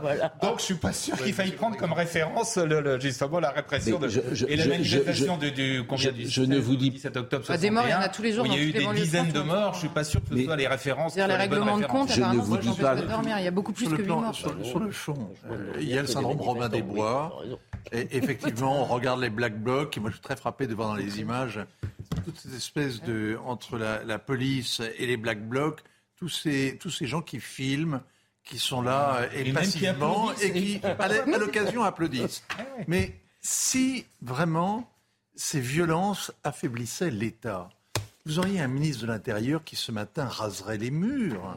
Donc, 0.43 0.59
je 0.59 0.65
suis 0.65 0.75
pas 0.75 0.93
sûr 0.93 1.17
qu'il 1.17 1.33
faille 1.33 1.53
prendre 1.53 1.77
comme 1.77 1.93
référence 1.93 2.57
le, 2.57 3.01
justement 3.01 3.41
la 3.41 3.51
répression 3.51 3.99
de, 3.99 4.09
et 4.49 4.57
la 4.57 4.67
manifestation 4.67 5.37
du, 5.39 5.53
du, 5.53 5.83
combien, 5.89 6.13
du 6.13 6.29
je 6.29 6.43
ne 6.43 6.59
vous 6.59 6.77
dis 6.77 6.91
17 6.91 7.17
octobre 7.17 7.45
61. 7.47 7.55
Ah, 7.55 7.59
des 7.59 7.71
morts, 7.71 7.85
il 7.87 7.91
y 7.91 7.95
en 7.95 8.01
a 8.01 8.09
tous 8.09 8.23
les 8.23 8.33
jours. 8.33 8.47
Il 8.47 8.55
y 8.55 8.57
a 8.57 8.63
eu 8.63 8.73
des 8.73 8.87
dizaines 9.01 9.33
de 9.33 9.41
morts. 9.41 9.75
Je 9.75 9.81
suis 9.81 9.89
pas 9.89 10.05
sûr 10.05 10.21
que 10.23 10.37
ce 10.37 10.45
soit 10.45 10.57
les 10.57 10.67
références. 10.67 11.15
C'est-à-dire 11.15 11.37
les 11.37 11.43
règlements 11.43 11.79
de 11.79 11.87
compte. 11.87 12.13
Je 12.13 12.21
ne 12.21 12.37
vous 12.37 12.57
dis 12.59 12.73
pas. 12.73 12.97
Il 12.97 13.45
y 13.45 13.49
a 13.49 13.51
beaucoup 13.51 13.73
plus 13.73 13.89
que 13.89 13.97
8 13.97 14.07
morts. 14.07 14.35
Sur 14.35 14.81
le 14.81 14.91
fond, 14.91 15.31
il 15.79 15.89
y 15.89 15.97
a 15.97 16.03
le 16.03 16.07
syndrome 16.07 16.41
Romain 16.41 16.69
des 16.69 16.83
Bois. 16.83 17.43
Et 17.93 18.17
effectivement, 18.17 18.83
on 18.83 18.85
regarde 18.85 19.21
les 19.21 19.31
Black 19.31 19.59
Blocs. 19.59 19.97
Moi, 19.97 20.11
je 20.11 20.17
suis 20.17 20.23
très 20.23 20.37
frappé 20.37 20.67
de 20.67 20.75
voir 20.75 20.89
dans 20.89 20.95
les 20.97 21.21
images 21.21 21.61
toute 22.25 22.39
cette 22.39 22.55
espèce 22.55 23.03
de 23.03 23.39
entre 23.45 23.79
la, 23.79 24.19
police 24.19 24.81
et 24.99 25.07
les 25.07 25.17
Black 25.17 25.47
Blocs, 25.47 25.81
tous 26.17 26.29
ces 26.29 26.77
tous 26.79 26.91
ces 26.91 27.07
gens 27.07 27.23
qui 27.23 27.41
filment, 27.41 28.03
qui 28.45 28.59
sont 28.59 28.83
là 28.83 29.29
et, 29.35 29.53
passivement 29.53 30.33
et 30.35 30.53
qui 30.53 30.81
à 30.85 31.39
l'occasion 31.39 31.83
applaudissent. 31.85 32.45
Mais 32.89 33.21
si 33.41 34.05
vraiment 34.23 34.91
ces 35.35 35.61
violences 35.61 36.33
affaiblissaient 36.45 37.11
l'État, 37.11 37.71
vous 38.27 38.39
auriez 38.39 38.61
un 38.61 38.69
ministre 38.69 39.03
de 39.03 39.07
l'Intérieur 39.07 39.65
qui 39.65 39.77
ce 39.77 39.93
matin 39.93 40.27
raserait 40.27 40.77
les 40.77 40.91
murs, 40.91 41.57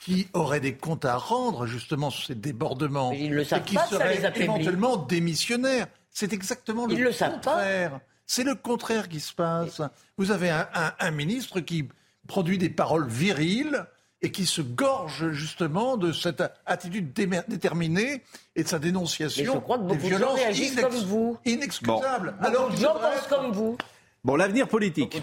qui 0.00 0.26
aurait 0.32 0.60
des 0.60 0.74
comptes 0.74 1.04
à 1.04 1.16
rendre 1.16 1.66
justement 1.66 2.10
sur 2.10 2.26
ces 2.26 2.34
débordements, 2.34 3.12
et 3.12 3.30
qui 3.64 3.76
serait 3.88 4.20
éventuellement 4.34 4.96
démissionnaire. 4.96 5.86
C'est 6.10 6.32
exactement 6.32 6.86
le 6.86 6.96
contraire. 6.96 8.00
C'est 8.26 8.44
le 8.44 8.54
contraire 8.54 9.08
qui 9.08 9.20
se 9.20 9.32
passe. 9.32 9.82
Vous 10.16 10.30
avez 10.30 10.50
un, 10.50 11.10
ministre 11.10 11.60
qui 11.60 11.88
produit 12.26 12.58
des 12.58 12.70
paroles 12.70 13.06
viriles 13.06 13.86
et 14.22 14.30
qui 14.30 14.46
se 14.46 14.62
gorge 14.62 15.32
justement 15.32 15.96
de 15.98 16.12
cette 16.12 16.42
attitude 16.64 17.12
déterminée 17.12 18.22
et 18.56 18.62
de 18.62 18.68
sa 18.68 18.78
dénonciation 18.78 19.54
je 19.54 19.58
crois 19.58 19.76
que 19.76 19.82
beaucoup 19.82 20.08
de 20.08 20.16
gens 20.16 20.32
réagissent 20.32 20.80
comme 20.80 20.94
vous. 20.94 21.38
inexcusables. 21.44 22.34
Alors, 22.40 22.70
les 22.70 22.76
gens 22.78 22.94
pensent 22.94 23.26
comme 23.28 23.52
vous. 23.52 23.76
Bon, 24.24 24.36
l'avenir 24.36 24.68
politique. 24.68 25.22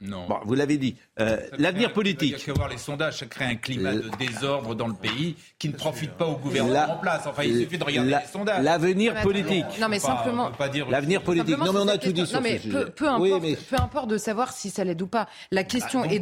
Non. 0.00 0.26
Bon, 0.28 0.36
vous 0.44 0.54
l'avez 0.54 0.76
dit. 0.76 0.96
Euh, 1.18 1.38
l'avenir 1.58 1.92
politique. 1.92 2.36
Il 2.46 2.50
y 2.50 2.52
voir 2.54 2.68
les 2.68 2.78
sondages, 2.78 3.18
ça 3.18 3.26
crée 3.26 3.46
un 3.46 3.56
climat 3.56 3.90
euh, 3.90 4.02
de 4.02 4.16
désordre 4.16 4.76
dans 4.76 4.86
le 4.86 4.94
pays 4.94 5.34
qui 5.58 5.68
ne 5.68 5.74
profite 5.74 6.12
pas 6.12 6.26
au 6.26 6.36
gouvernement 6.36 6.94
en 6.94 6.98
place. 6.98 7.26
Enfin, 7.26 7.42
il 7.42 7.58
suffit 7.58 7.78
de 7.78 7.84
regarder 7.84 8.10
les 8.10 8.32
sondages. 8.32 8.62
L'avenir 8.62 9.20
politique. 9.22 9.64
Non, 9.80 9.88
mais 9.88 9.98
simplement. 9.98 10.52
L'avenir 10.88 11.22
politique. 11.22 11.58
Non, 11.58 11.72
mais 11.72 11.80
on 11.80 11.88
a 11.88 11.98
tout 11.98 12.12
dit 12.12 12.26
sur 12.26 12.40
non, 12.40 12.42
mais 12.42 12.60
peu, 12.60 13.08
importe, 13.08 13.56
peu 13.68 13.76
importe 13.76 14.08
de 14.08 14.18
savoir 14.18 14.52
si 14.52 14.70
ça 14.70 14.84
l'aide 14.84 15.02
ou 15.02 15.08
pas. 15.08 15.26
Ah, 15.28 15.28
la 15.50 15.64
question, 15.64 16.04
est 16.04 16.20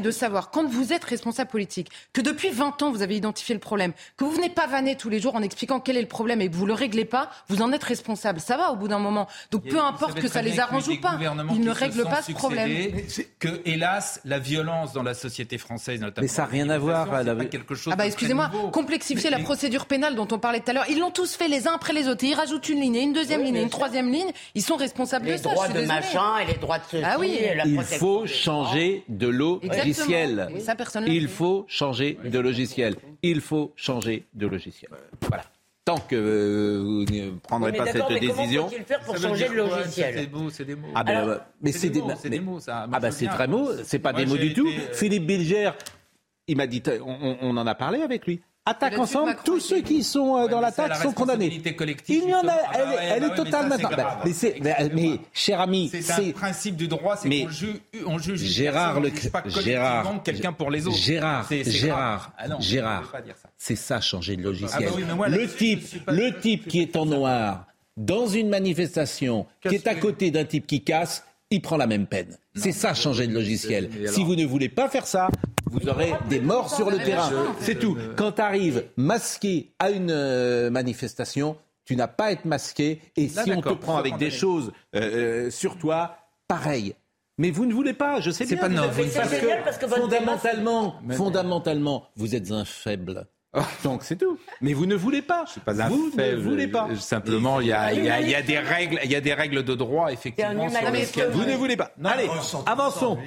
de, 0.00 0.10
savoir, 0.10 0.50
quand 0.50 0.66
vous 0.66 0.94
êtes 0.94 1.04
responsable 1.04 1.50
politique, 1.50 1.90
que 2.14 2.22
depuis 2.22 2.48
20 2.48 2.82
ans 2.82 2.90
vous 2.90 3.02
avez 3.02 3.16
identifié 3.16 3.54
le 3.54 3.60
problème, 3.60 3.92
que 4.16 4.24
vous 4.24 4.30
venez 4.30 4.48
pas 4.48 4.66
vanner 4.66 4.96
tous 4.96 5.10
les 5.10 5.20
jours 5.20 5.34
en 5.34 5.42
expliquant 5.42 5.78
quel 5.78 5.98
est 5.98 6.02
le 6.02 6.08
problème 6.08 6.40
et 6.40 6.48
que 6.48 6.56
vous 6.56 6.64
le 6.64 6.72
réglez 6.72 7.04
pas, 7.04 7.30
vous 7.48 7.60
en 7.60 7.70
êtes 7.72 7.84
responsable. 7.84 8.40
Ça 8.40 8.56
va 8.56 8.72
au 8.72 8.76
bout 8.76 8.88
d'un 8.88 8.98
moment. 8.98 9.28
Donc 9.50 9.64
peu 9.64 9.78
importe 9.78 10.20
que 10.20 10.28
ça 10.28 10.40
les 10.40 10.58
arrange 10.58 10.88
ou 10.88 10.98
pas, 11.00 11.18
ils 11.52 11.60
ne 11.60 11.70
règlent 11.70 12.04
pas 12.04 12.22
ce 12.22 12.32
problème 12.32 12.77
que, 13.38 13.48
hélas, 13.64 14.20
la 14.24 14.38
violence 14.38 14.92
dans 14.92 15.02
la 15.02 15.14
société 15.14 15.58
française, 15.58 16.00
notamment. 16.00 16.22
Mais 16.22 16.28
ça 16.28 16.42
n'a 16.42 16.48
rien 16.48 16.68
à 16.70 16.78
voir. 16.78 17.22
La... 17.22 17.34
quelque 17.46 17.74
chose 17.74 17.92
ah 17.92 17.96
bah 17.96 18.06
excusez-moi, 18.06 18.50
complexifier 18.72 19.30
la 19.30 19.38
procédure 19.38 19.86
pénale 19.86 20.14
dont 20.14 20.28
on 20.30 20.38
parlait 20.38 20.60
tout 20.60 20.70
à 20.70 20.74
l'heure. 20.74 20.86
Ils 20.88 20.98
l'ont 20.98 21.10
tous 21.10 21.34
fait 21.34 21.48
les 21.48 21.66
uns 21.66 21.74
après 21.74 21.92
les 21.92 22.08
autres. 22.08 22.24
Ils 22.24 22.34
rajoutent 22.34 22.68
une 22.68 22.80
ligne, 22.80 22.96
et 22.96 23.02
une 23.02 23.12
deuxième 23.12 23.40
oui, 23.40 23.46
ligne, 23.46 23.56
et 23.56 23.62
une 23.62 23.70
troisième 23.70 24.10
ligne. 24.10 24.30
Ils 24.54 24.62
sont 24.62 24.76
responsables 24.76 25.26
les 25.26 25.32
de 25.32 25.36
ça. 25.38 25.48
Les 25.48 25.54
droits 25.54 25.68
de 25.68 25.86
machin 25.86 26.38
et 26.38 26.46
les 26.46 26.58
droits 26.58 26.78
de 26.78 26.84
ceci. 26.90 27.02
Ah 27.04 27.16
oui. 27.18 27.38
Euh, 27.40 27.62
Il 27.64 27.82
faut 27.82 28.26
changer 28.26 29.04
de 29.08 29.26
logiciel. 29.26 30.48
Ça, 30.60 30.74
Il 31.06 31.28
faut 31.28 31.66
changer 31.68 32.18
de 32.24 32.38
logiciel. 32.38 32.96
Il 33.22 33.40
faut 33.40 33.72
changer 33.76 34.26
de 34.34 34.46
logiciel. 34.46 34.90
Voilà 35.28 35.44
tant 35.88 35.96
que 35.96 36.16
euh, 36.16 36.82
vous 36.82 37.04
ne 37.14 37.30
prendrez 37.38 37.72
pas 37.72 37.86
cette 37.86 38.10
mais 38.10 38.20
décision. 38.20 38.64
Comment 38.64 38.68
faut-il 38.68 38.84
faire 38.84 39.00
pour 39.00 39.16
changer 39.16 39.48
le 39.48 39.56
logiciel 39.56 40.28
C'est 40.50 40.64
des 40.66 40.74
mots. 40.76 40.88
Ah 40.94 41.02
ben, 41.02 41.16
Alors, 41.16 41.38
mais 41.62 41.72
c'est 41.72 41.88
des, 41.88 42.02
mots. 42.02 42.12
Mais, 42.22 42.30
des 42.30 42.40
mots 42.40 42.60
ça. 42.60 42.86
Ah 42.92 43.00
ben 43.00 43.10
c'est 43.10 43.26
très 43.26 43.48
mots, 43.48 43.70
c'est 43.84 43.98
pas 43.98 44.12
des 44.12 44.26
mots 44.26 44.36
du 44.36 44.52
tout. 44.52 44.66
Euh, 44.66 44.92
Philippe 44.92 45.26
Bilger, 45.26 45.70
il 46.46 46.58
m'a 46.58 46.66
dit, 46.66 46.82
on, 47.02 47.56
en 47.56 47.66
a 47.66 47.74
parlé 47.74 48.02
avec 48.02 48.26
lui 48.26 48.42
attaque 48.68 48.98
ensemble. 48.98 49.36
Tous 49.44 49.60
ceux 49.60 49.80
qui 49.80 50.02
sont 50.02 50.36
euh, 50.36 50.48
dans 50.48 50.60
l'attaque 50.60 50.96
sont 50.96 51.12
condamnés. 51.12 51.60
Il 52.08 52.28
y 52.28 52.34
en 52.34 52.46
a, 52.46 52.54
elle, 53.00 53.24
est 53.24 53.34
totale 53.34 53.68
maintenant. 53.68 53.90
Mais, 54.24 54.90
mais, 54.94 55.20
cher 55.32 55.60
ami, 55.60 55.90
c'est, 56.00 56.32
principe 56.32 56.76
du 56.76 56.88
droit, 56.88 57.16
c'est 57.16 57.28
qu'on 57.28 57.50
juge, 57.50 57.80
on 58.06 58.18
juge 58.18 58.40
Gérard, 58.40 59.00
personne, 59.00 59.62
Gérard, 59.62 60.22
quelqu'un 60.22 60.52
pour 60.52 60.70
les 60.70 60.86
autres. 60.86 60.96
Gérard, 60.96 61.48
Gérard, 61.50 62.32
Gérard, 62.60 63.12
c'est 63.56 63.76
ça 63.76 64.00
changer 64.00 64.36
de 64.36 64.42
logiciel. 64.42 64.90
Le 65.28 65.46
type, 65.48 65.86
le 66.08 66.38
type 66.40 66.68
qui 66.68 66.80
est 66.80 66.96
en 66.96 67.06
noir 67.06 67.64
dans 67.96 68.28
une 68.28 68.48
manifestation, 68.48 69.46
qui 69.60 69.74
est 69.74 69.86
à 69.86 69.96
côté 69.96 70.30
d'un 70.30 70.44
type 70.44 70.66
qui 70.66 70.82
casse, 70.82 71.24
il 71.50 71.62
prend 71.62 71.76
la 71.76 71.86
même 71.86 72.06
peine. 72.06 72.36
C'est 72.54 72.72
ça, 72.72 72.94
changer 72.94 73.26
de 73.26 73.34
logiciel. 73.34 73.90
Si 74.08 74.24
vous 74.24 74.36
ne 74.36 74.44
voulez 74.44 74.68
pas 74.68 74.88
faire 74.88 75.06
ça, 75.06 75.28
vous 75.66 75.88
aurez 75.88 76.12
des 76.28 76.40
morts 76.40 76.74
sur 76.74 76.90
le 76.90 76.98
terrain. 76.98 77.30
C'est 77.60 77.78
tout. 77.78 77.96
Quand 78.16 78.32
tu 78.32 78.42
arrives 78.42 78.84
masqué 78.96 79.72
à 79.78 79.90
une 79.90 80.10
euh, 80.10 80.70
manifestation, 80.70 81.56
tu 81.84 81.96
n'as 81.96 82.08
pas 82.08 82.26
à 82.26 82.32
être 82.32 82.44
masqué. 82.44 83.00
Et 83.16 83.28
si 83.28 83.52
on 83.52 83.62
te 83.62 83.72
prend 83.72 83.96
avec 83.96 84.16
des 84.18 84.30
choses 84.30 84.72
euh, 84.94 85.46
euh, 85.46 85.50
sur 85.50 85.78
toi, 85.78 86.16
pareil. 86.46 86.94
Mais 87.38 87.50
vous 87.50 87.66
ne 87.66 87.72
voulez 87.72 87.94
pas, 87.94 88.20
je 88.20 88.30
sais 88.30 88.44
bien. 88.44 88.56
C'est 88.56 88.60
pas 88.60 88.68
non, 88.68 88.90
fondamentalement, 89.88 90.96
fondamentalement, 91.10 92.08
vous 92.16 92.34
êtes 92.34 92.50
un 92.50 92.64
faible. 92.64 93.26
Donc 93.84 94.02
c'est 94.02 94.16
tout. 94.16 94.38
Mais 94.60 94.72
vous 94.72 94.86
ne 94.86 94.94
voulez 94.94 95.22
pas. 95.22 95.44
vous 95.88 96.10
ne 96.16 96.36
voulez 96.36 96.68
pas. 96.68 96.94
simplement, 96.96 97.60
il 97.60 97.68
y, 97.68 97.72
a, 97.72 97.92
y, 97.92 98.34
a, 98.34 98.42
des 98.42 98.58
règles, 98.58 99.00
il 99.04 99.10
y 99.10 99.16
a 99.16 99.20
des 99.20 99.34
règles 99.34 99.62
de 99.62 99.74
droit 99.74 100.12
effectivement. 100.12 100.68
Sur 100.68 101.22
le 101.24 101.30
vous 101.30 101.44
ne 101.44 101.56
voulez 101.56 101.76
pas. 101.76 101.92
Non, 101.98 102.10
allez, 102.10 102.28
avançons. 102.66 103.18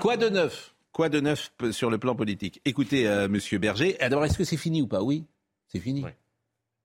Quoi 0.00 0.16
de 0.16 0.28
neuf 0.28 0.74
Quoi 0.92 1.10
de 1.10 1.20
neuf 1.20 1.52
sur 1.72 1.90
le 1.90 1.98
plan 1.98 2.14
politique? 2.14 2.62
Écoutez, 2.64 3.06
euh, 3.06 3.28
Monsieur 3.28 3.58
Berger. 3.58 3.96
D'abord, 4.00 4.24
est-ce 4.24 4.38
que 4.38 4.44
c'est 4.44 4.56
fini 4.56 4.80
ou 4.80 4.86
pas? 4.86 5.02
Oui, 5.02 5.26
c'est 5.68 5.80
fini. 5.80 6.02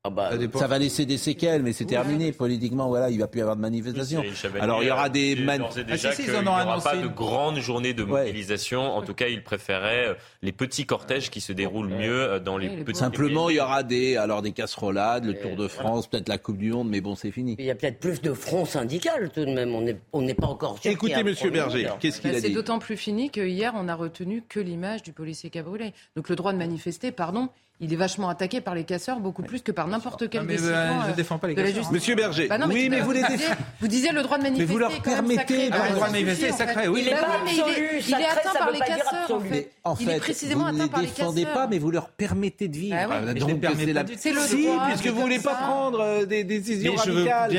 Ah 0.03 0.09
bah, 0.09 0.31
euh, 0.33 0.47
Ça, 0.55 0.65
va 0.65 0.79
laisser 0.79 1.05
des 1.05 1.17
séquelles, 1.17 1.61
mais 1.61 1.73
c'est 1.73 1.85
terminé 1.85 2.31
politiquement. 2.31 2.87
Voilà, 2.87 3.11
il 3.11 3.19
va 3.19 3.27
plus 3.27 3.37
y 3.37 3.41
avoir 3.41 3.55
de 3.55 3.61
manifestations. 3.61 4.23
Alors 4.59 4.81
il 4.81 4.87
y 4.87 4.91
aura 4.91 5.09
des 5.09 5.35
man... 5.35 5.63
ah, 5.63 5.97
si, 5.97 6.11
si, 6.13 6.23
il 6.23 6.31
n'y 6.31 6.47
aura 6.47 6.81
pas 6.81 6.95
une... 6.95 7.03
de 7.03 7.07
grande 7.07 7.59
journée 7.59 7.93
de 7.93 8.03
mobilisation. 8.03 8.81
En 8.81 9.03
tout 9.03 9.13
cas, 9.13 9.27
ils 9.27 9.43
préféraient 9.43 10.07
euh, 10.07 10.13
les 10.41 10.51
petits 10.53 10.87
cortèges 10.87 11.29
qui 11.29 11.39
se 11.39 11.53
déroulent 11.53 11.89
mieux 11.89 12.19
euh, 12.19 12.39
dans 12.39 12.57
les, 12.57 12.69
les 12.69 12.83
petits. 12.83 12.97
Simplement, 12.97 13.51
il 13.51 13.57
y 13.57 13.59
aura 13.59 13.83
des 13.83 14.17
alors 14.17 14.41
des 14.41 14.53
casserolades, 14.53 15.25
le 15.25 15.35
Tour 15.35 15.55
de 15.55 15.67
France, 15.67 16.07
peut-être 16.07 16.29
la 16.29 16.39
Coupe 16.39 16.57
du 16.57 16.71
Monde, 16.71 16.89
mais 16.89 17.01
bon, 17.01 17.13
c'est 17.13 17.31
fini. 17.31 17.55
Il 17.59 17.65
y 17.65 17.71
a 17.71 17.75
peut-être 17.75 17.99
plus 17.99 18.21
de 18.21 18.33
front 18.33 18.65
syndical 18.65 19.29
tout 19.29 19.45
de 19.45 19.53
même. 19.53 19.75
On 19.75 19.81
n'est 19.81 19.97
on 20.13 20.25
pas 20.33 20.47
encore. 20.47 20.79
Sûr 20.79 20.89
Écoutez, 20.89 21.23
Monsieur 21.23 21.51
Berger, 21.51 21.89
qu'est-ce 21.99 22.21
qu'il 22.21 22.31
bah, 22.31 22.37
a 22.37 22.39
dit 22.39 22.47
C'est 22.47 22.53
d'autant 22.53 22.79
plus 22.79 22.97
fini 22.97 23.29
que 23.29 23.41
hier, 23.41 23.73
on 23.75 23.87
a 23.87 23.93
retenu 23.93 24.41
que 24.49 24.59
l'image 24.59 25.03
du 25.03 25.13
policier 25.13 25.51
cabriolet. 25.51 25.93
Donc 26.15 26.27
le 26.27 26.35
droit 26.35 26.53
de 26.53 26.57
manifester, 26.57 27.11
pardon, 27.11 27.49
il 27.82 27.91
est 27.91 27.97
vachement 27.97 28.29
attaqué 28.29 28.61
par 28.61 28.75
les 28.75 28.84
casseurs 28.84 29.19
beaucoup 29.19 29.41
plus 29.41 29.61
que 29.61 29.71
par 29.71 29.88
n'importe 29.88 30.29
quel 30.29 30.41
non, 30.41 30.47
mais 30.47 30.53
décident. 30.53 30.71
Bah, 30.71 30.77
euh, 30.77 31.05
je 31.07 31.11
euh, 31.11 31.15
défends 31.15 31.39
pas 31.39 31.47
les 31.47 31.55
casseurs. 31.55 31.88
Hein. 31.88 31.89
Monsieur 31.91 32.15
Berger, 32.15 32.47
bah 32.47 32.59
non, 32.59 32.67
mais 32.67 32.75
oui, 32.75 32.89
mais 32.89 33.01
vous 33.01 33.11
les 33.11 33.23
disiez, 33.23 33.47
vous 33.82 33.88
disiez 33.88 34.11
le 34.11 34.21
droit 34.21 34.38
de 34.38 34.43
manifester. 34.43 34.67
Mais 34.67 34.71
vous 34.71 34.79
leur 34.79 35.01
permettez 35.01 35.69
ah 35.71 35.89
le 35.89 35.95
droit 35.95 36.07
de 36.07 36.13
manifester 36.13 36.51
sacré. 36.51 36.88
Oui, 36.88 37.01
il 37.01 37.07
est, 37.07 37.15
il 38.07 38.13
est, 38.13 38.25
atteint 38.25 38.53
par 38.53 38.71
les 38.71 38.79
casseurs. 38.79 39.41
En 39.84 39.95
fait. 39.95 40.03
il 40.03 40.09
est 40.11 40.19
précisément 40.19 40.67
atteint 40.67 40.88
par 40.88 41.01
les 41.01 41.07
casseurs. 41.07 41.25
Vous 41.25 41.34
ne 41.34 41.38
les 41.38 41.43
défendez 41.45 41.59
pas, 41.59 41.67
mais 41.67 41.79
vous 41.79 41.89
leur 41.89 42.09
permettez 42.09 42.67
de 42.67 42.77
vivre. 42.77 42.97
C'est 44.17 44.32
le 44.32 44.63
droit. 44.63 44.88
Puisque 44.88 45.07
vous 45.07 45.17
ne 45.17 45.21
voulez 45.21 45.39
pas 45.39 45.55
prendre 45.55 46.01
euh, 46.01 46.25
des 46.25 46.43
décisions 46.43 46.93
radicales. 46.95 47.51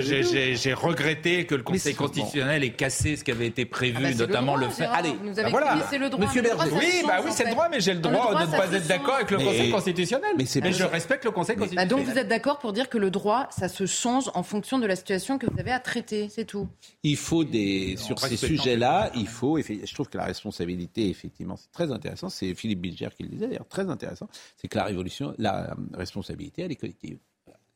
J'ai 0.00 0.72
regretté 0.72 1.44
que 1.44 1.54
le 1.54 1.62
Conseil 1.62 1.94
constitutionnel 1.94 2.64
ait 2.64 2.70
cassé 2.70 3.16
ce 3.16 3.24
qui 3.24 3.30
avait 3.30 3.46
été 3.46 3.66
prévu, 3.66 3.98
ah 3.98 4.08
bah, 4.08 4.14
notamment 4.14 4.56
le 4.56 4.70
fait. 4.70 4.86
Allez, 4.86 5.12
bah 5.36 5.42
voilà. 5.50 5.76
Monsieur 6.18 6.40
Berger, 6.40 6.70
oui, 6.72 7.02
bah 7.06 7.18
oui, 7.22 7.30
c'est 7.34 7.44
le 7.44 7.50
droit, 7.50 7.68
mais 7.70 7.80
j'ai 7.80 7.92
le 7.92 8.00
droit 8.00 8.34
de 8.34 8.46
ne 8.46 8.56
pas 8.56 8.72
être 8.72 8.86
d'accord 8.86 9.16
avec 9.16 9.30
le 9.30 9.49
Constitutionnel. 9.70 10.30
Mais, 10.36 10.72
je 10.72 10.84
respecte 10.84 11.24
le 11.24 11.30
Conseil 11.30 11.56
bah, 11.56 11.62
constitutionnel. 11.62 11.88
Donc 11.88 12.06
vous 12.06 12.18
êtes 12.18 12.28
d'accord 12.28 12.58
pour 12.58 12.72
dire 12.72 12.88
que 12.88 12.98
le 12.98 13.10
droit, 13.10 13.48
ça 13.50 13.68
se 13.68 13.86
change 13.86 14.30
en 14.34 14.42
fonction 14.42 14.78
de 14.78 14.86
la 14.86 14.96
situation 14.96 15.38
que 15.38 15.46
vous 15.46 15.58
avez 15.58 15.72
à 15.72 15.80
traiter, 15.80 16.28
c'est 16.28 16.44
tout. 16.44 16.68
Il 17.02 17.16
faut 17.16 17.44
des 17.44 17.96
sur 17.96 18.18
ces 18.18 18.36
sujets-là, 18.36 19.10
il 19.14 19.28
faut. 19.28 19.58
Je 19.58 19.94
trouve 19.94 20.08
que 20.08 20.18
la 20.18 20.24
responsabilité, 20.24 21.08
effectivement, 21.08 21.56
c'est 21.56 21.72
très 21.72 21.90
intéressant. 21.92 22.28
C'est 22.28 22.54
Philippe 22.54 22.80
Bilger 22.80 23.08
qui 23.16 23.22
le 23.24 23.28
disait 23.28 23.48
d'ailleurs, 23.48 23.68
très 23.68 23.88
intéressant. 23.88 24.28
C'est 24.56 24.68
que 24.68 24.76
la 24.76 24.84
révolution, 24.84 25.34
la 25.38 25.70
euh, 25.70 25.74
responsabilité, 25.94 26.62
elle 26.62 26.72
est 26.72 26.76
collective. 26.76 27.18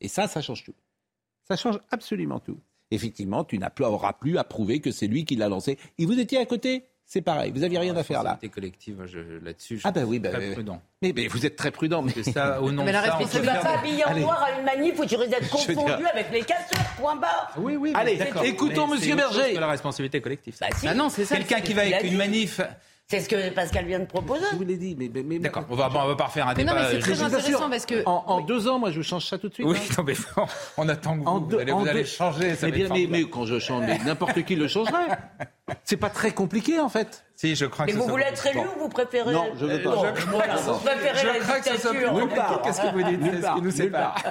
Et 0.01 0.09
ça, 0.09 0.29
ça 0.29 0.43
change 0.43 0.65
tout. 0.65 0.75
Ça 1.49 1.57
change 1.57 1.79
absolument 1.91 2.41
tout. 2.41 2.59
Effectivement, 2.91 3.45
tu 3.45 3.59
n'auras 3.59 4.13
plus 4.13 4.39
à 4.39 4.45
prouver 4.45 4.81
que 4.81 4.91
c'est 4.91 5.07
lui 5.07 5.25
qui 5.25 5.37
l'a 5.37 5.49
lancé. 5.49 5.79
Et 5.99 6.07
vous 6.07 6.19
étiez 6.19 6.39
à 6.39 6.47
côté? 6.47 6.85
c'est 7.07 7.21
pareil. 7.21 7.53
Vous 7.53 7.61
n'aviez 7.61 7.79
ah, 7.79 7.83
rien 7.83 7.97
à 7.97 8.03
faire 8.03 8.23
là. 8.23 8.39
collective, 8.53 9.01
hein, 9.01 9.07
là-dessus, 9.43 9.79
je 9.79 9.83
ah 9.85 9.93
bah 9.93 10.03
oui, 10.07 10.19
bah, 10.19 10.31
très 10.31 10.53
prudent. 10.53 10.81
Mais, 11.03 11.13
mais, 11.15 11.27
vous 11.29 11.45
êtes 11.45 11.57
très 11.57 11.71
prudent. 11.71 12.03
Mais, 12.03 12.23
ça, 12.23 12.63
au 12.63 12.73
nom 12.73 12.83
ah, 12.83 12.85
mais 12.87 12.93
la 12.93 13.01
responsabilité. 13.03 13.41
Tu 13.41 13.57
ne 13.57 13.63
vas 13.63 13.63
pas 13.63 13.79
habiller 13.79 14.05
en 14.05 14.19
noir 14.19 14.43
à 14.43 14.59
une 14.59 14.65
manif 14.65 14.99
où 14.99 15.05
tu 15.05 15.17
risques 15.17 15.31
d'être 15.31 15.51
confondu 15.51 15.97
dire... 15.97 16.09
avec 16.13 16.33
les 16.33 16.43
casseurs, 16.43 16.85
point 16.99 17.17
barre. 17.17 17.53
Oui, 17.59 17.77
oui, 17.77 17.93
Allez, 17.95 18.19
écoutons 18.45 18.93
M. 18.93 19.17
Berger. 19.17 19.53
la 19.53 19.69
responsabilité 19.69 20.21
collective. 20.21 20.57
Bah, 20.61 20.69
si. 20.77 20.87
Bah 20.87 20.95
non, 20.95 21.11
c'est 21.11 21.25
ça. 21.25 21.37
Quelqu'un 21.37 21.61
qui 21.61 21.75
va 21.75 21.83
avec 21.83 22.05
une 22.05 22.17
manif 22.17 22.61
c'est 23.07 23.21
ce 23.21 23.29
que 23.29 23.51
Pascal 23.51 23.85
vient 23.85 24.01
de 24.01 24.07
proposer. 24.07 24.45
Je 24.53 24.57
vous 24.57 24.65
l'ai 24.65 24.79
dit, 24.79 24.97
mais, 24.99 25.11
mais, 25.13 25.23
mais 25.23 25.39
d'accord. 25.39 25.65
On 25.69 25.75
va, 25.75 25.89
va 25.89 26.17
pas 26.17 26.25
refaire 26.25 26.49
un 26.49 26.55
mais 26.55 26.65
débat. 26.65 26.75
Non, 26.75 26.81
mais 26.81 26.89
c'est 26.91 26.97
euh, 26.97 27.15
très 27.15 27.23
intéressant 27.23 27.69
parce 27.69 27.85
que 27.85 28.03
en, 28.07 28.41
deux 28.41 28.67
ans, 28.67 28.79
moi, 28.79 28.91
je 28.91 29.03
change 29.03 29.27
ça 29.27 29.37
tout 29.37 29.49
de 29.49 29.55
suite. 29.55 29.67
Oui, 29.67 29.77
hein. 29.79 29.95
non, 29.99 30.05
mais 30.05 30.15
on, 30.37 30.47
on 30.79 30.89
attend 30.89 31.19
que 31.19 31.27
en 31.27 31.39
vous, 31.39 31.47
deux, 31.47 31.65
vous, 31.67 31.81
vous 31.81 31.89
allez, 31.89 32.05
changer. 32.07 32.55
Ça 32.55 32.69
eh 32.69 32.73
bien, 32.73 32.89
mais, 32.89 33.07
mais, 33.09 33.25
quand 33.25 33.45
je 33.45 33.59
change, 33.59 33.87
n'importe 34.07 34.43
qui 34.45 34.57
le 34.57 34.69
changerait. 34.69 35.19
C'est 35.85 35.97
pas 35.97 36.11
très 36.11 36.31
compliqué 36.31 36.79
en 36.79 36.89
fait. 36.89 37.25
Si, 37.37 37.55
je 37.57 37.67
crains. 37.67 37.87
Mais 37.87 37.93
vous 37.93 38.07
voulez 38.07 38.25
être 38.25 38.47
élu 38.47 38.61
ou 38.61 38.81
vous 38.81 38.89
préférez 38.89 39.33
Non, 39.33 39.47
je 39.59 39.67
veux 39.67 39.83
pas. 39.83 40.15
Je 40.15 40.27
voilà, 40.27 40.57
vous 40.57 40.79
préférez 40.79 41.19
je 41.19 41.27
la. 41.27 41.61
Qu'est-ce 41.61 42.81
que 42.81 42.93
vous 42.93 43.03
dites 43.03 43.21
Nulle 43.21 43.41
part. 43.41 43.63
nous 43.63 43.71
sépare. 43.71 44.23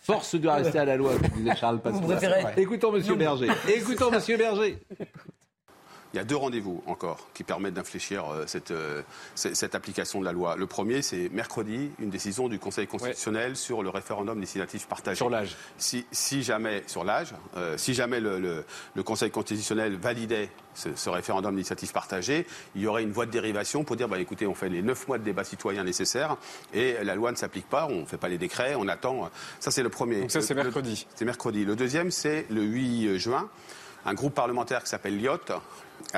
Force 0.00 0.34
de 0.34 0.48
rester 0.48 0.78
à 0.78 0.84
la 0.84 0.96
loi, 0.96 1.12
disait 1.36 1.56
Charles 1.56 1.80
Pasqua. 1.80 2.52
Écoutons 2.56 2.92
Monsieur 2.92 3.14
Berger. 3.14 3.48
Écoutons 3.68 4.10
Monsieur 4.10 4.36
Berger. 4.36 4.78
Il 6.12 6.16
y 6.16 6.20
a 6.20 6.24
deux 6.24 6.36
rendez-vous 6.36 6.82
encore 6.86 7.28
qui 7.34 7.44
permettent 7.44 7.74
d'infléchir 7.74 8.24
euh, 8.28 8.44
euh, 8.72 9.02
cette, 9.34 9.74
application 9.76 10.18
de 10.18 10.24
la 10.24 10.32
loi. 10.32 10.56
Le 10.56 10.66
premier, 10.66 11.02
c'est 11.02 11.28
mercredi, 11.28 11.90
une 12.00 12.10
décision 12.10 12.48
du 12.48 12.58
Conseil 12.58 12.88
constitutionnel 12.88 13.56
sur 13.56 13.82
le 13.84 13.90
référendum 13.90 14.40
législatif 14.40 14.88
partagé. 14.88 15.16
Sur 15.16 15.30
l'âge. 15.30 15.56
Si, 15.78 16.42
jamais, 16.42 16.82
sur 16.88 17.04
l'âge, 17.04 17.34
euh, 17.56 17.76
si 17.78 17.94
jamais 17.94 18.18
le, 18.18 18.64
Conseil 19.04 19.30
constitutionnel 19.30 19.96
validait 19.96 20.50
ce, 20.74 21.10
référendum 21.10 21.54
d'initiative 21.54 21.92
partagée, 21.92 22.46
il 22.74 22.82
y 22.82 22.86
aurait 22.88 23.02
une 23.04 23.12
voie 23.12 23.26
de 23.26 23.30
dérivation 23.30 23.84
pour 23.84 23.96
dire, 23.96 24.08
bah, 24.08 24.18
écoutez, 24.18 24.46
on 24.46 24.54
fait 24.54 24.68
les 24.68 24.82
neuf 24.82 25.06
mois 25.06 25.18
de 25.18 25.24
débat 25.24 25.44
citoyen 25.44 25.84
nécessaires 25.84 26.36
et 26.74 26.96
la 27.04 27.14
loi 27.14 27.30
ne 27.30 27.36
s'applique 27.36 27.68
pas, 27.68 27.86
on 27.86 28.00
ne 28.00 28.06
fait 28.06 28.18
pas 28.18 28.28
les 28.28 28.38
décrets, 28.38 28.74
on 28.76 28.88
attend. 28.88 29.30
Ça, 29.60 29.70
c'est 29.70 29.82
le 29.82 29.88
premier. 29.88 30.20
Donc 30.20 30.30
ça, 30.32 30.40
c'est 30.40 30.54
mercredi. 30.54 31.06
C'est 31.14 31.24
mercredi. 31.24 31.64
Le 31.64 31.76
deuxième, 31.76 32.10
c'est 32.10 32.46
le 32.50 32.62
8 32.62 33.18
juin 33.18 33.48
un 34.06 34.14
groupe 34.14 34.34
parlementaire 34.34 34.82
qui 34.82 34.88
s'appelle 34.88 35.20
Lyotte, 35.20 35.52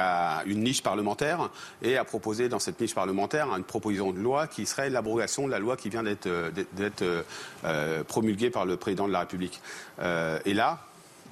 a 0.00 0.42
une 0.46 0.62
niche 0.62 0.82
parlementaire 0.82 1.50
et 1.82 1.96
a 1.96 2.04
proposé 2.04 2.48
dans 2.48 2.58
cette 2.58 2.80
niche 2.80 2.94
parlementaire 2.94 3.48
une 3.56 3.64
proposition 3.64 4.12
de 4.12 4.20
loi 4.20 4.46
qui 4.46 4.66
serait 4.66 4.90
l'abrogation 4.90 5.46
de 5.46 5.50
la 5.50 5.58
loi 5.58 5.76
qui 5.76 5.88
vient 5.88 6.02
d'être 6.02 6.26
euh, 7.64 8.04
promulguée 8.04 8.50
par 8.50 8.66
le 8.66 8.76
président 8.76 9.06
de 9.06 9.12
la 9.12 9.20
République. 9.20 9.60
et 9.98 10.54
là, 10.54 10.80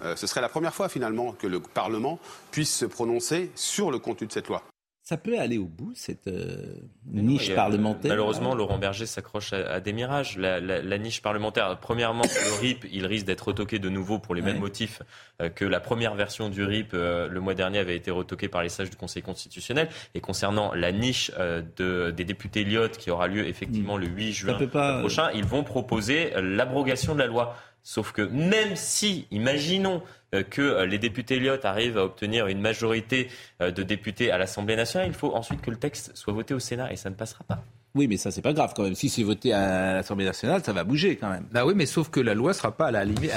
euh, 0.03 0.17
ce 0.17 0.27
serait 0.27 0.41
la 0.41 0.49
première 0.49 0.75
fois 0.75 0.89
finalement 0.89 1.33
que 1.33 1.47
le 1.47 1.61
Parlement 1.61 2.19
puisse 2.51 2.75
se 2.75 2.87
prononcer 2.87 3.51
sur 3.55 3.91
le 3.91 3.99
contenu 3.99 4.27
de 4.27 4.33
cette 4.33 4.49
loi. 4.49 4.63
Ça 5.11 5.17
peut 5.17 5.41
aller 5.41 5.59
au 5.59 5.65
bout, 5.65 5.91
cette 5.97 6.29
euh, 6.29 6.73
niche 7.05 7.53
parlementaire? 7.53 8.11
Malheureusement, 8.11 8.55
Laurent 8.55 8.79
Berger 8.79 9.07
s'accroche 9.07 9.53
à, 9.53 9.81
des 9.81 9.93
mirages. 9.93 10.39
La, 10.39 10.99
niche 10.99 11.21
parlementaire, 11.21 11.81
premièrement, 11.81 12.23
le 12.23 12.61
RIP, 12.61 12.87
il 12.93 13.07
risque 13.07 13.27
d'être 13.27 13.49
retoqué 13.49 13.81
de 13.81 13.89
nouveau 13.89 14.21
pour 14.21 14.37
les 14.37 14.41
mêmes 14.41 14.61
motifs 14.61 15.03
euh, 15.43 15.49
que 15.49 15.65
la 15.65 15.81
première 15.81 16.15
version 16.15 16.49
du 16.49 16.63
RIP 16.63 16.95
euh, 16.95 17.27
le 17.27 17.41
mois 17.41 17.55
dernier 17.55 17.81
avait 17.81 17.97
été 17.97 18.13
retoquée 18.13 18.47
par 18.47 18.63
les 18.63 18.69
sages 18.69 18.89
du 18.89 18.97
Conseil 18.97 19.25
constitutionnel. 19.25 19.89
Et 20.15 20.21
concernant 20.21 20.73
la 20.75 20.93
niche 20.93 21.33
de, 21.77 22.13
des 22.13 22.25
députés 22.25 22.63
Lyot 22.63 22.91
qui 22.91 23.11
aura 23.11 23.27
lieu 23.27 23.49
effectivement 23.49 23.97
le 23.97 24.07
8 24.07 24.33
juin 24.33 24.59
prochain, 25.01 25.33
ils 25.35 25.45
vont 25.45 25.65
proposer 25.65 26.31
l'abrogation 26.41 27.15
de 27.15 27.19
la 27.19 27.27
loi. 27.27 27.57
Sauf 27.83 28.13
que 28.13 28.23
même 28.23 28.77
si, 28.77 29.27
imaginons 29.31 30.03
euh, 30.35 30.43
que 30.43 30.63
euh, 30.63 30.87
les 30.87 30.99
députés 30.99 31.37
Elliott 31.37 31.65
arrivent 31.65 31.99
à 31.99 32.05
obtenir 32.05 32.47
une 32.47 32.61
majorité 32.61 33.29
euh, 33.61 33.71
de 33.71 33.83
députés 33.83 34.31
à 34.31 34.39
l'Assemblée 34.39 34.77
nationale, 34.77 35.09
il 35.09 35.15
faut 35.15 35.35
ensuite 35.35 35.61
que 35.61 35.71
le 35.71 35.79
texte 35.79 36.15
soit 36.15 36.33
voté 36.33 36.55
au 36.55 36.59
Sénat 36.61 36.93
et 36.93 36.97
ça 36.97 37.11
ne 37.11 37.15
passera 37.15 37.45
pas. 37.45 37.65
Oui, 37.95 38.07
mais 38.07 38.17
ça, 38.17 38.31
c'est 38.31 38.43
pas 38.43 38.53
grave 38.53 38.73
quand 38.77 38.85
même. 38.85 38.95
Si 38.95 39.09
c'est 39.09 39.25
voté 39.25 39.53
à 39.53 39.95
l'Assemblée 39.95 40.25
nationale, 40.25 40.63
ça 40.65 40.73
va 40.73 40.85
bouger 40.85 41.17
quand 41.17 41.31
même. 41.31 41.45
Bah 41.51 41.67
oui, 41.67 41.75
mais 41.75 41.87
sauf 41.87 42.09
que 42.09 42.21
la 42.21 42.35
loi 42.35 42.55
sera 42.55 42.71
pas 42.71 42.87
à 42.87 42.91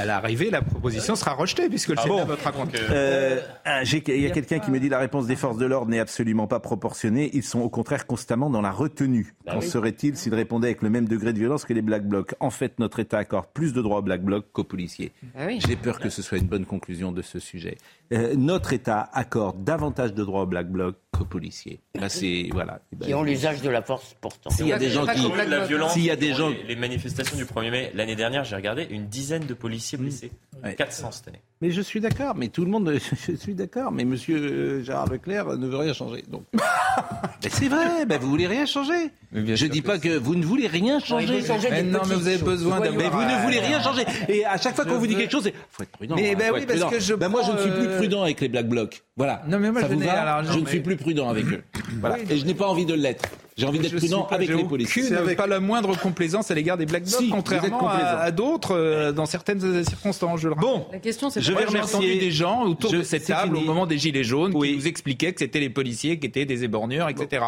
l'arrivée, 0.06 0.51
la 0.51 0.62
proposition 0.62 1.16
sera 1.16 1.34
rejetée 1.34 1.70
puisque 1.70 1.89
le 1.89 1.95
ah 1.97 2.04
Sénat 2.04 2.26
votera 2.26 2.51
contre. 2.51 2.72
Euh, 2.91 3.41
ah, 3.66 3.82
il 3.84 4.22
y 4.22 4.28
a 4.28 4.30
quelqu'un 4.30 4.60
qui 4.60 4.70
me 4.70 4.80
dit 4.80 4.89
la 4.89 4.99
réponse 4.99 5.26
des 5.26 5.36
forces 5.36 5.58
de 5.58 5.66
l'ordre 5.66 5.89
n'est 5.89 5.99
absolument 5.99 6.45
pas 6.45 6.60
proportionnée. 6.60 7.32
Ils 7.34 7.43
sont 7.43 7.62
au 7.62 7.70
contraire 7.70 8.06
constamment 8.06 8.49
dans 8.49 8.62
la 8.62 8.72
retenue. 8.72 9.34
Bah 9.45 9.54
Qu'en 9.54 9.62
serait-il 9.62 10.18
s'ils 10.18 10.36
répondaient 10.36 10.68
avec 10.68 10.84
le 10.84 10.89
même 10.89 11.08
degré 11.08 11.34
de 11.34 11.39
violence 11.39 11.66
que 11.66 11.74
les 11.74 11.82
Black 11.82 12.08
Blocs? 12.08 12.36
En 12.39 12.51
fait, 12.51 12.78
notre 12.80 12.99
État 12.99 13.18
accorde 13.18 13.47
plus 13.54 13.74
de 13.74 13.82
droits 13.82 13.99
aux 13.99 14.04
Black 14.04 14.22
Blocs 14.22 14.45
qu'aux 14.51 14.64
policiers. 14.64 15.12
Bah 15.36 15.47
J'ai 15.58 15.76
peur 15.76 15.99
que 15.99 16.10
ce 16.10 16.22
soit 16.22 16.38
une 16.38 16.47
bonne 16.47 16.66
conclusion 16.66 17.12
de 17.12 17.22
ce 17.24 17.39
sujet. 17.39 17.78
Euh, 18.12 18.36
notre 18.36 18.74
État 18.74 19.10
accorde 19.14 19.64
davantage 19.64 20.14
de 20.14 20.24
droits 20.24 20.43
aux 20.43 20.47
Black 20.47 20.70
Blocs 20.70 20.97
policiers. 21.22 21.80
Là, 21.93 22.09
c'est 22.09 22.49
voilà. 22.51 22.80
Qui 23.01 23.14
ont 23.14 23.24
l'usage 23.24 23.61
de 23.61 23.70
la 23.70 23.82
force 23.82 24.16
pourtant. 24.20 24.49
S'il 24.49 24.68
y 24.68 24.74
a 24.74 24.80
des 24.80 24.89
gens 24.89 25.05
qui, 25.05 25.22
la 25.47 25.66
violence, 25.66 25.93
s'il 25.93 26.05
y 26.05 26.11
a 26.11 26.16
des 26.16 26.34
gens, 26.34 26.51
les, 26.68 26.76
manifestations 26.76 27.38
du 27.38 27.45
1er 27.45 27.72
mai 27.72 27.91
l'année 27.93 28.16
dernière, 28.16 28.43
j'ai 28.43 28.55
regardé 28.55 28.88
une 28.89 29.07
dizaine 29.07 29.45
de 29.45 29.53
policiers 29.53 29.97
blessés, 29.97 30.32
400 30.78 31.11
cette 31.11 31.28
année. 31.28 31.41
Mais 31.64 31.72
je 31.72 31.80
suis 31.80 32.01
d'accord, 32.01 32.36
mais 32.36 32.49
tout 32.49 32.66
le 32.66 32.70
monde, 32.70 32.93
je 33.30 33.36
suis 33.38 33.53
d'accord, 33.53 33.93
mais 33.93 34.03
Monsieur 34.03 34.38
euh, 34.38 34.84
Gérard 34.84 35.07
Leclerc 35.07 35.45
ne 35.57 35.66
veut 35.66 35.78
rien 35.78 35.93
changer. 35.93 36.22
Donc, 36.28 36.43
mais 36.53 37.49
c'est 37.49 37.70
vrai, 37.70 38.05
ben 38.05 38.20
vous 38.20 38.28
voulez 38.28 38.47
rien 38.47 38.66
changer. 38.66 39.11
Je 39.34 39.66
dis 39.68 39.82
pas 39.82 39.97
que 39.97 40.18
vous 40.18 40.36
ne 40.36 40.43
voulez 40.43 40.68
rien 40.68 40.99
changer. 40.99 41.41
non, 41.86 42.01
mais 42.09 42.16
vous 42.16 42.28
avez 42.28 42.38
besoin. 42.38 42.82
Mais 42.82 42.89
vous 42.89 43.22
ne 43.22 43.43
voulez 43.43 43.59
rien 43.61 43.82
changer. 43.82 44.03
Et 44.28 44.43
à 44.43 44.57
chaque 44.57 44.76
fois 44.76 44.84
qu'on 44.84 44.97
vous 44.97 45.07
dit 45.07 45.16
quelque 45.16 45.32
chose, 45.32 45.45
il 45.45 45.53
faut 45.72 45.84
être 45.84 45.91
prudent. 45.91 46.16
Mais 46.18 46.36
ben 46.36 46.51
oui, 46.53 46.66
parce 46.68 46.84
que 46.91 46.99
je. 46.99 47.14
Ben 47.14 47.30
moi, 47.30 47.43
je 47.47 47.53
ne 47.53 47.57
suis 47.57 47.72
plus 47.72 47.88
euh, 47.88 47.97
prudent 47.97 48.24
avec 48.24 48.41
les 48.41 48.49
Black 48.49 48.68
Blocs. 48.68 49.01
Voilà. 49.16 49.41
Non, 49.47 49.59
mais 49.59 49.72
moi, 49.72 49.82
Ça 49.82 49.88
je, 49.88 49.93
vous 49.93 49.99
va 49.99 50.43
je 50.43 50.59
ne 50.59 50.66
suis 50.66 50.82
plus 50.82 50.97
prudent 50.97 51.30
avec 51.30 51.45
eux. 51.45 51.64
Voilà. 51.99 52.18
Et 52.30 52.38
je 52.38 52.45
n'ai 52.45 52.55
pas 52.55 52.68
envie 52.68 52.86
de 52.86 52.93
l'être. 52.93 53.30
J'ai 53.55 53.68
envie 53.68 53.80
d'être 53.80 53.95
prudent 53.95 54.28
avec 54.32 54.49
les 54.49 54.64
policiers. 54.64 55.03
Je 55.03 55.16
n'ai 55.16 55.36
pas 55.36 55.47
la 55.47 55.59
moindre 55.59 55.97
complaisance 55.97 56.49
à 56.51 56.55
l'égard 56.55 56.78
des 56.78 56.86
Black 56.86 57.03
Blocs, 57.03 57.30
contrairement 57.32 57.88
à, 57.89 58.32
d'autres 58.32 58.76
euh, 58.76 59.11
dans 59.11 59.26
certaines 59.26 59.84
circonstances. 59.84 60.41
Je 60.41 60.49
le 60.49 60.55
bon, 60.55 60.88
la 60.91 60.99
question, 60.99 61.30
c'est 61.30 61.41
je 61.54 61.60
vais 61.60 61.66
remercier 61.66 62.20
des 62.20 62.32
gens 62.32 62.64
autour 62.64 62.91
de 62.91 63.04
cette 63.04 63.26
table 63.26 63.56
au 63.56 63.62
moment 63.62 63.86
des 63.86 63.97
Gilets 63.97 64.24
jaunes 64.24 64.54
qui 64.54 64.76
nous 64.76 64.88
expliquaient 64.88 65.34
que 65.34 65.39
c'était 65.39 65.60
les 65.60 65.70
policiers 65.70 66.20
qui 66.20 66.28
étaient 66.28 66.45
des 66.45 66.64
éborgneurs, 66.64 67.10
etc. 67.10 67.45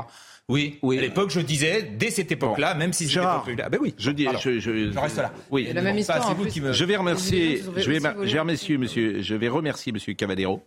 Oui, 0.48 0.78
oui. 0.84 1.00
À 1.00 1.02
l'époque, 1.02 1.32
je 1.32 1.40
disais, 1.40 1.82
dès 1.98 2.12
cette 2.12 2.32
époque-là, 2.32 2.76
même 2.76 2.94
si 2.94 3.08
c'était 3.08 3.22
pas 3.22 3.44
Ah 3.64 3.70
ben 3.70 3.80
oui. 3.82 3.96
Je 3.98 4.12
dis, 4.12 4.28
je, 4.40 4.60
je, 4.60 4.92
je, 4.92 5.00
reste 5.00 5.18
là. 5.18 5.34
Oui. 5.50 5.68
La 5.74 5.82
même 5.82 5.98
histoire. 5.98 6.36
Bah, 6.36 6.44
me... 6.44 6.72
Je 6.72 6.86
vais 6.86 6.96
remercier, 6.98 7.64
je 7.76 7.92
vais, 7.92 8.00
je 8.00 8.38
remercier 8.38 8.78
monsieur, 8.78 9.22
je 9.24 9.36
vais 9.36 9.48
remercier 9.48 9.92
monsieur 9.92 10.14
Cavadero. 10.14 10.62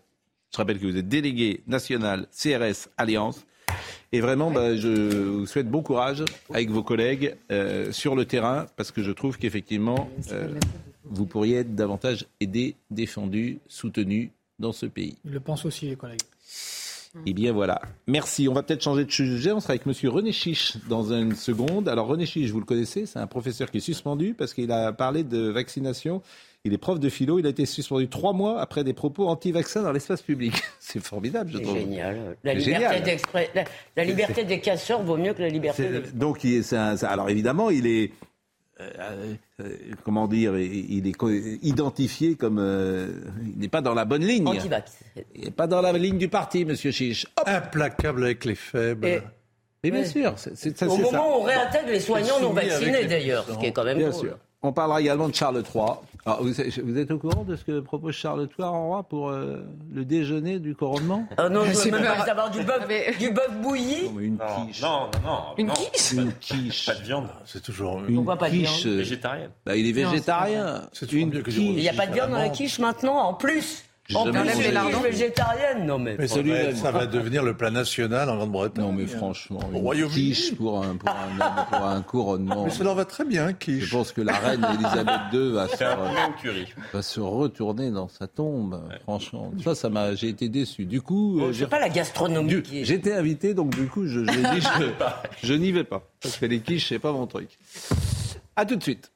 Je 0.52 0.56
rappelle 0.56 0.80
que 0.80 0.86
vous 0.86 0.96
êtes 0.96 1.08
délégué 1.08 1.62
national 1.66 2.26
CRS 2.32 2.88
Alliance. 2.96 3.44
Et 4.12 4.20
vraiment, 4.20 4.50
bah, 4.50 4.74
je 4.74 4.88
vous 4.88 5.46
souhaite 5.46 5.68
bon 5.68 5.82
courage 5.82 6.24
avec 6.52 6.70
vos 6.70 6.82
collègues 6.82 7.36
euh, 7.52 7.92
sur 7.92 8.16
le 8.16 8.24
terrain, 8.24 8.66
parce 8.76 8.90
que 8.90 9.02
je 9.02 9.12
trouve 9.12 9.38
qu'effectivement, 9.38 10.10
euh, 10.32 10.48
vous 11.10 11.26
pourriez 11.26 11.58
être 11.58 11.74
davantage 11.74 12.26
aidé, 12.40 12.76
défendu, 12.90 13.58
soutenu 13.68 14.30
dans 14.58 14.72
ce 14.72 14.86
pays. 14.86 15.16
Je 15.24 15.32
le 15.32 15.40
pense 15.40 15.64
aussi, 15.64 15.86
les 15.86 15.96
collègues. 15.96 16.20
Eh 17.26 17.32
bien 17.32 17.52
voilà. 17.52 17.80
Merci. 18.06 18.48
On 18.48 18.52
va 18.52 18.62
peut-être 18.62 18.82
changer 18.82 19.04
de 19.04 19.10
sujet. 19.10 19.52
On 19.52 19.60
sera 19.60 19.72
avec 19.72 19.86
Monsieur 19.86 20.10
René 20.10 20.32
Chiche 20.32 20.76
dans 20.88 21.12
une 21.12 21.34
seconde. 21.34 21.88
Alors 21.88 22.06
René 22.06 22.26
Chiche, 22.26 22.50
vous 22.50 22.60
le 22.60 22.66
connaissez, 22.66 23.06
c'est 23.06 23.18
un 23.18 23.26
professeur 23.26 23.70
qui 23.70 23.78
est 23.78 23.80
suspendu 23.80 24.34
parce 24.34 24.54
qu'il 24.54 24.70
a 24.70 24.92
parlé 24.92 25.24
de 25.24 25.48
vaccination. 25.48 26.22
Il 26.64 26.74
est 26.74 26.78
prof 26.78 26.98
de 26.98 27.08
philo. 27.08 27.38
Il 27.38 27.46
a 27.46 27.50
été 27.50 27.66
suspendu 27.66 28.08
trois 28.08 28.32
mois 28.32 28.60
après 28.60 28.84
des 28.84 28.92
propos 28.92 29.28
anti-vaccins 29.28 29.82
dans 29.82 29.92
l'espace 29.92 30.22
public. 30.22 30.54
C'est 30.80 31.00
formidable, 31.00 31.50
je 31.52 31.58
trouve. 31.58 31.76
Génial. 31.76 32.36
La 32.42 32.54
liberté, 32.54 33.16
la, 33.54 33.64
la 33.96 34.04
liberté 34.04 34.44
des 34.44 34.60
casseurs 34.60 35.02
vaut 35.02 35.16
mieux 35.16 35.34
que 35.34 35.42
la 35.42 35.48
liberté. 35.48 35.88
Donc, 36.14 36.42
il 36.44 36.54
est, 36.54 36.72
un, 36.72 36.96
alors 37.04 37.30
évidemment, 37.30 37.70
il 37.70 37.86
est 37.86 38.10
euh, 38.80 39.34
euh, 39.60 39.76
comment 40.04 40.28
dire, 40.28 40.56
il 40.56 41.06
est 41.06 41.22
identifié 41.62 42.36
comme 42.36 42.58
euh, 42.60 43.08
il 43.52 43.58
n'est 43.58 43.68
pas 43.68 43.80
dans 43.80 43.94
la 43.94 44.04
bonne 44.04 44.24
ligne. 44.24 44.48
Il 45.34 45.44
n'est 45.44 45.50
pas 45.50 45.66
dans 45.66 45.80
la 45.80 45.92
ligne 45.92 46.18
du 46.18 46.28
parti, 46.28 46.64
Monsieur 46.64 46.92
Chiche. 46.92 47.26
Implacable 47.44 48.24
avec 48.24 48.44
les 48.44 48.54
faibles. 48.54 49.22
mais 49.82 49.90
bien 49.90 50.04
sûr, 50.04 50.34
c'est, 50.36 50.76
ça, 50.76 50.88
Au 50.88 50.96
moment 50.96 51.38
où 51.38 51.40
on 51.40 51.42
réintègre 51.42 51.88
les 51.88 52.00
soignants 52.00 52.40
non 52.40 52.52
vaccinés, 52.52 53.06
d'ailleurs, 53.06 53.44
ce 53.48 53.58
qui 53.58 53.66
est 53.66 53.72
quand 53.72 53.84
même 53.84 53.98
bien 53.98 54.12
sûr. 54.12 54.36
On 54.62 54.72
parlera 54.72 55.00
également 55.00 55.28
de 55.28 55.34
Charles 55.34 55.62
III. 55.62 55.84
Vous, 56.40 56.98
êtes 56.98 57.10
au 57.10 57.18
courant 57.18 57.44
de 57.44 57.56
ce 57.56 57.64
que 57.64 57.80
propose 57.80 58.14
Charles 58.14 58.48
III 58.58 58.68
en 58.68 58.86
roi 58.86 59.02
pour 59.02 59.30
euh, 59.30 59.62
le 59.92 60.04
déjeuner 60.04 60.58
du 60.58 60.74
couronnement? 60.74 61.26
Ah 61.36 61.48
non, 61.48 61.64
je 61.64 61.72
veux 61.72 61.90
même 61.90 62.02
pas 62.02 62.24
savoir 62.24 62.50
du 62.50 62.62
bœuf, 62.62 62.86
du 63.18 63.30
bœuf 63.30 63.60
bouilli. 63.62 64.10
une 64.20 64.38
quiche. 64.38 64.82
Non, 64.82 65.10
non, 65.24 65.40
Une 65.56 65.70
quiche? 65.70 66.12
Une 66.12 66.32
quiche. 66.34 66.86
Pas 66.86 66.94
de 66.94 67.02
viande. 67.02 67.28
C'est 67.44 67.62
toujours 67.62 68.02
une 68.06 68.24
pas 68.24 68.50
quiche. 68.50 68.84
De 68.84 68.90
viande? 68.90 68.98
Végétarienne. 68.98 69.50
Bah, 69.64 69.76
il 69.76 69.88
est 69.88 69.92
végétarien. 69.92 70.88
C'est 70.92 71.12
une 71.12 71.42
quiche. 71.42 71.56
Il 71.56 71.74
n'y 71.76 71.88
a 71.88 71.94
pas 71.94 72.06
de 72.06 72.12
viande 72.12 72.30
dans 72.30 72.38
la 72.38 72.50
quiche 72.50 72.78
maintenant, 72.78 73.16
en 73.16 73.34
plus. 73.34 73.87
En 74.14 74.24
plus, 74.24 74.72
lardons 74.72 75.00
végétarienne, 75.00 75.84
non 75.84 75.98
mais. 75.98 76.16
mais 76.18 76.28
celui 76.28 76.52
ça 76.74 76.90
va 76.90 77.06
devenir 77.06 77.42
le 77.42 77.54
plat 77.54 77.70
national 77.70 78.30
en 78.30 78.36
Grande-Bretagne. 78.36 78.84
Non 78.84 78.92
mais 78.92 79.06
franchement, 79.06 79.60
Royaume 79.72 80.10
quiche 80.10 80.54
pour 80.54 80.82
un, 80.82 80.96
pour 80.96 81.10
un, 81.10 81.64
pour 81.64 81.84
un 81.84 82.02
couronnement. 82.02 82.64
Mais 82.64 82.70
ça 82.70 82.84
leur 82.84 82.94
va 82.94 83.04
très 83.04 83.26
bien, 83.26 83.52
quiche. 83.52 83.84
Je 83.84 83.90
pense 83.90 84.12
que 84.12 84.22
la 84.22 84.32
reine 84.34 84.66
Elisabeth 84.74 85.20
II 85.32 85.52
va 85.52 85.68
se, 85.68 86.92
va 86.92 87.02
se 87.02 87.20
retourner 87.20 87.90
dans 87.90 88.08
sa 88.08 88.26
tombe. 88.26 88.80
Franchement, 89.02 89.52
ça, 89.62 89.74
ça 89.74 89.90
m'a, 89.90 90.14
j'ai 90.14 90.28
été 90.28 90.48
déçu. 90.48 90.86
Du 90.86 91.02
coup, 91.02 91.40
oh, 91.42 91.52
j'ai 91.52 91.66
pas 91.66 91.78
la 91.78 91.90
gastronomie. 91.90 92.62
J'étais 92.82 93.12
invité, 93.12 93.52
donc 93.52 93.76
du 93.76 93.88
coup, 93.88 94.06
je, 94.06 94.24
je 94.24 94.30
dit, 94.54 94.66
je, 95.42 95.46
je 95.46 95.54
n'y 95.54 95.70
vais 95.70 95.84
pas 95.84 96.08
parce 96.22 96.36
que 96.38 96.46
les 96.46 96.60
quiches, 96.60 96.88
c'est 96.88 96.98
pas 96.98 97.12
mon 97.12 97.26
truc. 97.26 97.58
À 98.56 98.64
tout 98.64 98.76
de 98.76 98.82
suite. 98.82 99.12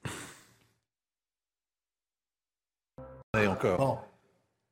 Et 3.41 3.47
encore. 3.47 4.07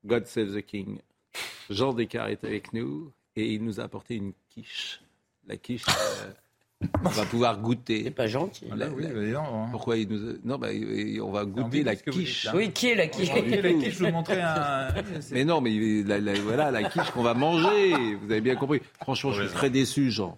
God 0.05 0.27
Save 0.27 0.55
the 0.55 0.63
King. 0.63 0.99
Jean 1.69 1.93
Descartes 1.93 2.31
est 2.31 2.45
avec 2.45 2.73
nous 2.73 3.13
et 3.37 3.55
il 3.55 3.65
nous 3.65 3.81
a 3.81 3.85
apporté 3.85 4.17
une 4.17 4.33
quiche. 4.49 5.01
La 5.47 5.57
quiche, 5.57 5.85
euh, 5.89 6.33
on 7.05 7.09
va 7.09 7.25
pouvoir 7.27 7.61
goûter. 7.61 8.05
C'est 8.05 8.11
pas 8.11 8.27
gentil. 8.27 8.67
La, 8.75 8.89
oui, 8.89 9.05
hein. 9.35 9.69
Pourquoi 9.71 9.97
il 9.97 10.09
nous 10.09 10.31
a... 10.31 10.33
Non, 10.45 10.59
bah, 10.59 10.69
on 11.23 11.31
va 11.31 11.45
goûter 11.45 11.83
la 11.83 11.97
quiche. 11.97 12.49
Oui, 12.55 12.73
qui 12.73 12.89
est 12.89 12.95
la 12.95 13.07
quiche? 13.07 13.33
La 13.33 13.43
quiche, 13.43 13.99
je 13.99 14.05
vous 14.05 14.13
montrer 14.13 14.41
un. 14.41 14.89
mais 15.33 15.45
non, 15.45 15.61
mais 15.61 16.03
voilà 16.43 16.71
la 16.71 16.89
quiche 16.89 17.11
qu'on 17.11 17.23
va 17.23 17.35
manger. 17.35 18.17
Vous 18.17 18.31
avez 18.31 18.41
bien 18.41 18.57
compris. 18.57 18.81
Franchement, 19.03 19.33
je 19.33 19.45
suis 19.45 19.53
très 19.53 19.71
déçu, 19.71 20.11
Jean. 20.11 20.37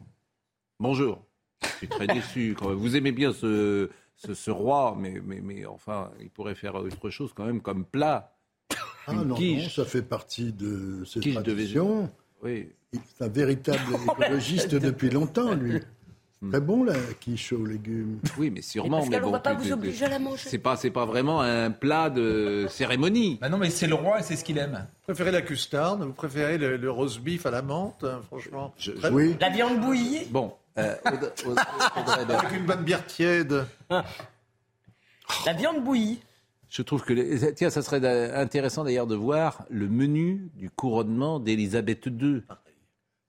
Bonjour. 0.80 1.24
Je 1.62 1.68
suis 1.68 1.88
très 1.88 2.06
déçu. 2.06 2.56
Vous 2.60 2.96
aimez 2.96 3.12
bien 3.12 3.32
ce, 3.32 3.90
ce, 4.16 4.34
ce 4.34 4.50
roi, 4.50 4.96
mais, 4.98 5.20
mais, 5.24 5.40
mais 5.40 5.64
enfin, 5.66 6.10
il 6.20 6.30
pourrait 6.30 6.56
faire 6.56 6.74
autre 6.74 7.10
chose 7.10 7.32
quand 7.34 7.44
même 7.44 7.60
comme 7.60 7.84
plat. 7.84 8.31
Ah 9.06 9.12
non, 9.14 9.24
non, 9.24 9.36
ça 9.68 9.84
fait 9.84 10.02
partie 10.02 10.52
de 10.52 11.04
cette 11.04 11.32
traditions. 11.32 12.10
Oui. 12.42 12.68
C'est 12.92 13.24
un 13.24 13.28
véritable 13.28 13.78
écologiste 14.20 14.74
depuis 14.74 15.10
longtemps, 15.10 15.54
lui. 15.54 15.80
Hmm. 16.40 16.50
Très 16.50 16.60
bon 16.60 16.82
la 16.84 16.94
quiche 17.20 17.52
aux 17.52 17.64
légumes. 17.64 18.18
Oui, 18.36 18.50
mais 18.50 18.62
sûrement. 18.62 19.06
mais 19.06 19.20
bon, 19.20 19.30
va 19.30 19.38
pas 19.38 19.54
vous 19.54 19.70
obliger 19.72 20.06
à 20.06 20.08
la 20.08 20.18
manger. 20.18 20.48
C'est 20.48 20.58
pas, 20.58 20.76
c'est 20.76 20.90
pas 20.90 21.06
vraiment 21.06 21.40
un 21.40 21.70
plat 21.70 22.10
de 22.10 22.66
cérémonie. 22.68 23.38
Bah 23.40 23.48
non, 23.48 23.58
mais 23.58 23.70
c'est 23.70 23.86
le 23.86 23.94
roi 23.94 24.18
et 24.18 24.22
c'est 24.24 24.34
ce 24.36 24.42
qu'il 24.44 24.58
aime. 24.58 24.86
Vous 25.06 25.14
préférez 25.14 25.30
la 25.30 25.42
custarde 25.42 26.02
Vous 26.02 26.12
préférez 26.12 26.58
le, 26.58 26.76
le 26.76 26.90
roast 26.90 27.20
beef 27.20 27.46
à 27.46 27.50
la 27.52 27.62
menthe 27.62 28.02
hein, 28.04 28.20
Franchement. 28.26 28.74
oui. 29.12 29.36
La 29.40 29.50
viande 29.50 29.80
bouillie 29.80 30.26
Bon. 30.30 30.52
Euh, 30.78 30.96
Avec 31.04 32.52
une 32.58 32.66
bonne 32.66 32.82
bière 32.82 33.06
tiède. 33.06 33.64
La 33.90 35.52
viande 35.56 35.84
bouillie. 35.84 36.20
Je 36.72 36.80
trouve 36.80 37.04
que, 37.04 37.50
tiens, 37.50 37.68
ça 37.68 37.82
serait 37.82 38.32
intéressant 38.34 38.82
d'ailleurs 38.82 39.06
de 39.06 39.14
voir 39.14 39.66
le 39.68 39.88
menu 39.88 40.50
du 40.54 40.70
couronnement 40.70 41.38
d'Élisabeth 41.38 42.06
II. 42.06 42.42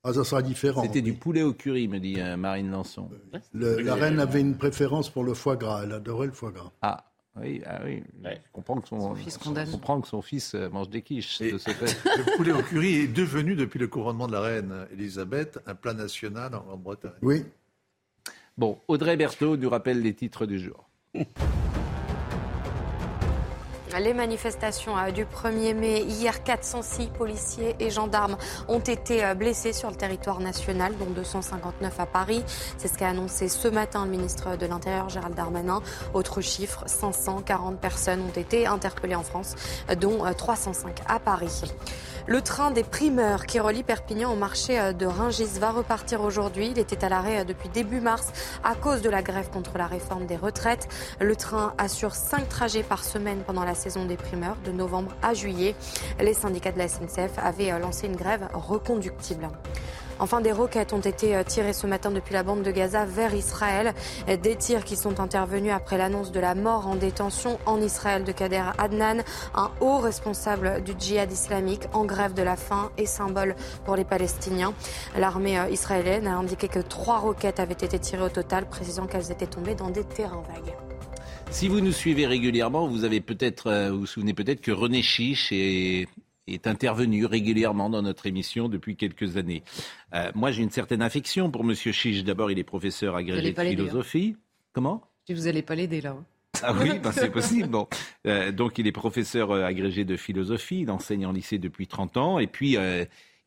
Ah, 0.05 0.13
ça 0.13 0.23
sera 0.23 0.41
différent. 0.41 0.81
C'était 0.81 1.01
du 1.01 1.13
poulet 1.13 1.41
au 1.43 1.53
curry, 1.53 1.89
me 1.89 1.99
dit 1.99 2.21
euh, 2.21 2.37
Marine 2.37 2.71
Lançon. 2.71 3.09
la 3.53 3.95
reine 3.95 4.21
avait 4.21 4.39
une 4.39 4.55
préférence 4.55 5.09
pour 5.09 5.25
le 5.25 5.33
foie 5.33 5.57
gras. 5.57 5.81
Elle 5.83 5.91
adorait 5.91 6.27
le 6.27 6.31
foie 6.31 6.51
gras. 6.51 6.71
Ah. 6.81 7.05
Oui, 7.35 7.61
ah 7.65 7.79
oui. 7.83 8.03
Je 8.23 8.29
comprends 8.53 8.79
que 8.79 8.87
son, 8.87 9.15
fils 9.15 9.37
comprend 9.39 9.99
que 9.99 10.07
son 10.07 10.21
fils 10.21 10.53
mange 10.53 10.89
des 10.89 11.01
quiches 11.01 11.39
de 11.41 11.57
ce 11.57 11.71
fait. 11.71 11.97
Le 12.17 12.37
poulet 12.37 12.51
au 12.51 12.61
curry 12.61 12.93
est 12.97 13.07
devenu, 13.07 13.55
depuis 13.55 13.79
le 13.79 13.87
couronnement 13.87 14.27
de 14.27 14.33
la 14.33 14.41
reine 14.41 14.85
Elisabeth, 14.93 15.59
un 15.65 15.73
plat 15.73 15.95
national 15.95 16.53
en, 16.53 16.63
en 16.71 16.77
Bretagne. 16.77 17.11
Oui. 17.23 17.43
Bon, 18.55 18.77
Audrey 18.87 19.17
Berthaud 19.17 19.57
nous 19.57 19.69
rappelle 19.69 20.01
les 20.01 20.13
titres 20.13 20.45
du 20.45 20.59
jour. 20.59 20.87
Les 23.99 24.13
manifestations 24.13 24.97
euh, 24.97 25.11
du 25.11 25.25
1er 25.25 25.75
mai, 25.75 26.01
hier 26.01 26.43
406 26.43 27.07
policiers 27.07 27.75
et 27.79 27.91
gendarmes 27.91 28.37
ont 28.67 28.79
été 28.79 29.23
euh, 29.23 29.35
blessés 29.35 29.71
sur 29.71 29.89
le 29.89 29.95
territoire 29.95 30.39
national, 30.39 30.93
dont 30.97 31.11
259 31.11 31.99
à 31.99 32.05
Paris. 32.05 32.43
C'est 32.77 32.87
ce 32.87 32.97
qu'a 32.97 33.09
annoncé 33.09 33.47
ce 33.47 33.67
matin 33.67 34.05
le 34.05 34.11
ministre 34.11 34.57
de 34.57 34.65
l'Intérieur 34.65 35.09
Gérald 35.09 35.35
Darmanin. 35.35 35.81
Autre 36.13 36.41
chiffre, 36.41 36.83
540 36.87 37.79
personnes 37.79 38.21
ont 38.21 38.39
été 38.39 38.65
interpellées 38.65 39.15
en 39.15 39.23
France, 39.23 39.55
dont 39.99 40.23
305 40.33 40.89
euh, 40.89 41.03
à 41.07 41.19
Paris. 41.19 41.61
Le 42.25 42.41
train 42.41 42.71
des 42.71 42.83
primeurs 42.83 43.45
qui 43.45 43.59
relie 43.59 43.83
Perpignan 43.83 44.31
au 44.31 44.37
marché 44.37 44.79
euh, 44.79 44.93
de 44.93 45.05
Ringis 45.05 45.59
va 45.59 45.71
repartir 45.71 46.21
aujourd'hui. 46.21 46.69
Il 46.71 46.79
était 46.79 47.03
à 47.03 47.09
l'arrêt 47.09 47.41
euh, 47.41 47.43
depuis 47.43 47.67
début 47.67 47.99
mars 47.99 48.31
à 48.63 48.75
cause 48.75 49.01
de 49.01 49.09
la 49.09 49.21
grève 49.21 49.49
contre 49.49 49.77
la 49.77 49.87
réforme 49.87 50.25
des 50.25 50.37
retraites. 50.37 50.87
Le 51.19 51.35
train 51.35 51.73
assure 51.77 52.15
cinq 52.15 52.47
trajets 52.47 52.83
par 52.83 53.03
semaine 53.03 53.39
pendant 53.45 53.65
la 53.65 53.75
saison 53.83 54.05
des 54.05 54.15
primeurs 54.15 54.55
de 54.65 54.71
novembre 54.71 55.11
à 55.21 55.33
juillet. 55.33 55.75
Les 56.19 56.33
syndicats 56.33 56.71
de 56.71 56.77
la 56.77 56.87
SNCF 56.87 57.37
avaient 57.37 57.71
euh, 57.71 57.79
lancé 57.79 58.07
une 58.07 58.15
grève 58.15 58.47
reconductible. 58.53 59.49
Enfin, 60.19 60.41
des 60.41 60.51
roquettes 60.51 60.93
ont 60.93 60.99
été 60.99 61.35
euh, 61.35 61.43
tirées 61.43 61.73
ce 61.73 61.85
matin 61.85 62.11
depuis 62.11 62.33
la 62.33 62.43
bande 62.43 62.61
de 62.61 62.71
Gaza 62.71 63.03
vers 63.03 63.33
Israël. 63.33 63.93
Des 64.27 64.55
tirs 64.55 64.85
qui 64.85 64.95
sont 64.95 65.19
intervenus 65.19 65.73
après 65.73 65.97
l'annonce 65.97 66.31
de 66.31 66.39
la 66.39 66.55
mort 66.55 66.87
en 66.87 66.95
détention 66.95 67.59
en 67.65 67.81
Israël 67.81 68.23
de 68.23 68.31
Kader 68.31 68.63
Adnan, 68.77 69.23
un 69.53 69.71
haut 69.81 69.97
responsable 69.97 70.81
du 70.83 70.93
djihad 70.97 71.31
islamique 71.31 71.87
en 71.93 72.05
grève 72.05 72.33
de 72.33 72.43
la 72.43 72.55
faim 72.55 72.89
et 72.97 73.05
symbole 73.05 73.55
pour 73.83 73.95
les 73.95 74.05
Palestiniens. 74.05 74.73
L'armée 75.17 75.59
euh, 75.59 75.67
israélienne 75.69 76.27
a 76.27 76.37
indiqué 76.37 76.69
que 76.69 76.79
trois 76.79 77.17
roquettes 77.17 77.59
avaient 77.59 77.73
été 77.73 77.99
tirées 77.99 78.23
au 78.23 78.29
total, 78.29 78.65
précisant 78.65 79.07
qu'elles 79.07 79.31
étaient 79.31 79.47
tombées 79.47 79.75
dans 79.75 79.89
des 79.89 80.05
terrains 80.05 80.43
vagues. 80.53 80.73
Si 81.53 81.67
vous 81.67 81.81
nous 81.81 81.91
suivez 81.91 82.25
régulièrement, 82.25 82.87
vous 82.87 83.03
avez 83.03 83.21
peut-être, 83.21 83.67
euh, 83.67 83.91
vous, 83.91 83.99
vous 83.99 84.05
souvenez 84.07 84.33
peut-être 84.33 84.59
que 84.59 84.71
René 84.71 85.03
Chiche 85.03 85.51
est 85.51 86.07
est 86.47 86.67
intervenu 86.67 87.25
régulièrement 87.25 87.89
dans 87.89 88.01
notre 88.01 88.25
émission 88.25 88.67
depuis 88.67 88.97
quelques 88.97 89.37
années. 89.37 89.63
Euh, 90.13 90.29
moi, 90.35 90.51
j'ai 90.51 90.61
une 90.61 90.71
certaine 90.71 91.01
affection 91.01 91.51
pour 91.51 91.61
M. 91.61 91.73
Chiche. 91.73 92.23
D'abord, 92.25 92.51
il 92.51 92.59
est 92.59 92.65
professeur 92.65 93.15
agrégé 93.15 93.53
de 93.53 93.61
hein. 93.61 93.69
philosophie. 93.69 94.35
Comment? 94.73 95.03
Vous 95.29 95.43
n'allez 95.43 95.61
pas 95.61 95.75
l'aider 95.75 96.01
là. 96.01 96.17
Hein. 96.19 96.25
Ah 96.63 96.73
oui, 96.73 96.99
ben 97.03 97.13
c'est 97.13 97.31
possible. 97.31 97.69
Bon. 97.69 97.87
Euh, 98.27 98.51
donc, 98.51 98.77
il 98.77 98.87
est 98.87 98.91
professeur 98.91 99.53
agrégé 99.53 100.03
de 100.03 100.17
philosophie. 100.17 100.81
Il 100.81 100.91
enseigne 100.91 101.27
en 101.27 101.31
lycée 101.31 101.59
depuis 101.59 101.87
30 101.87 102.17
ans. 102.17 102.39
Et 102.39 102.47
puis, 102.47 102.77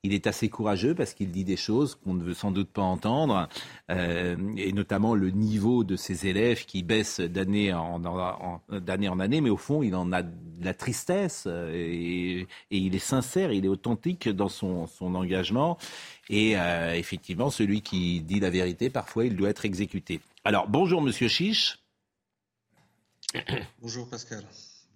il 0.03 0.14
est 0.14 0.26
assez 0.26 0.49
courageux 0.49 0.94
parce 0.94 1.14
qu'il 1.14 1.30
dit 1.30 1.44
des 1.44 1.57
choses 1.57 1.94
qu'on 1.97 2.14
ne 2.14 2.22
veut 2.22 2.34
sans 2.34 2.51
doute 2.51 2.70
pas 2.70 2.82
entendre, 2.82 3.49
euh, 3.90 4.36
et 4.57 4.72
notamment 4.72 5.14
le 5.14 5.30
niveau 5.30 5.84
de 5.84 5.97
ses 5.97 6.26
élèves 6.26 6.64
qui 6.64 6.82
baisse 6.82 7.20
d'année 7.20 7.72
en, 7.72 8.05
en 8.05 9.20
année, 9.20 9.40
mais 9.40 9.51
au 9.51 9.57
fond, 9.57 9.82
il 9.82 9.94
en 9.94 10.12
a 10.12 10.22
de 10.22 10.64
la 10.64 10.74
tristesse 10.74 11.44
euh, 11.47 11.72
et, 11.74 12.47
il 12.70 12.94
est 12.94 13.01
sincère, 13.01 13.53
il 13.53 13.64
est 13.64 13.68
authentique 13.68 14.28
dans 14.28 14.49
son, 14.49 14.86
engagement. 15.01 15.78
Et 16.28 16.57
euh, 16.57 16.94
effectivement, 16.94 17.51
celui 17.51 17.80
qui 17.82 18.20
dit 18.20 18.40
la 18.40 18.51
vérité, 18.51 18.90
parfois, 18.90 19.24
il 19.24 19.36
doit 19.36 19.51
être 19.51 19.64
exécuté. 19.64 20.20
Alors, 20.44 20.68
bonjour, 20.68 21.01
monsieur 21.01 21.28
Chiche. 21.28 21.78
Bonjour, 23.80 24.09
Pascal. 24.09 24.44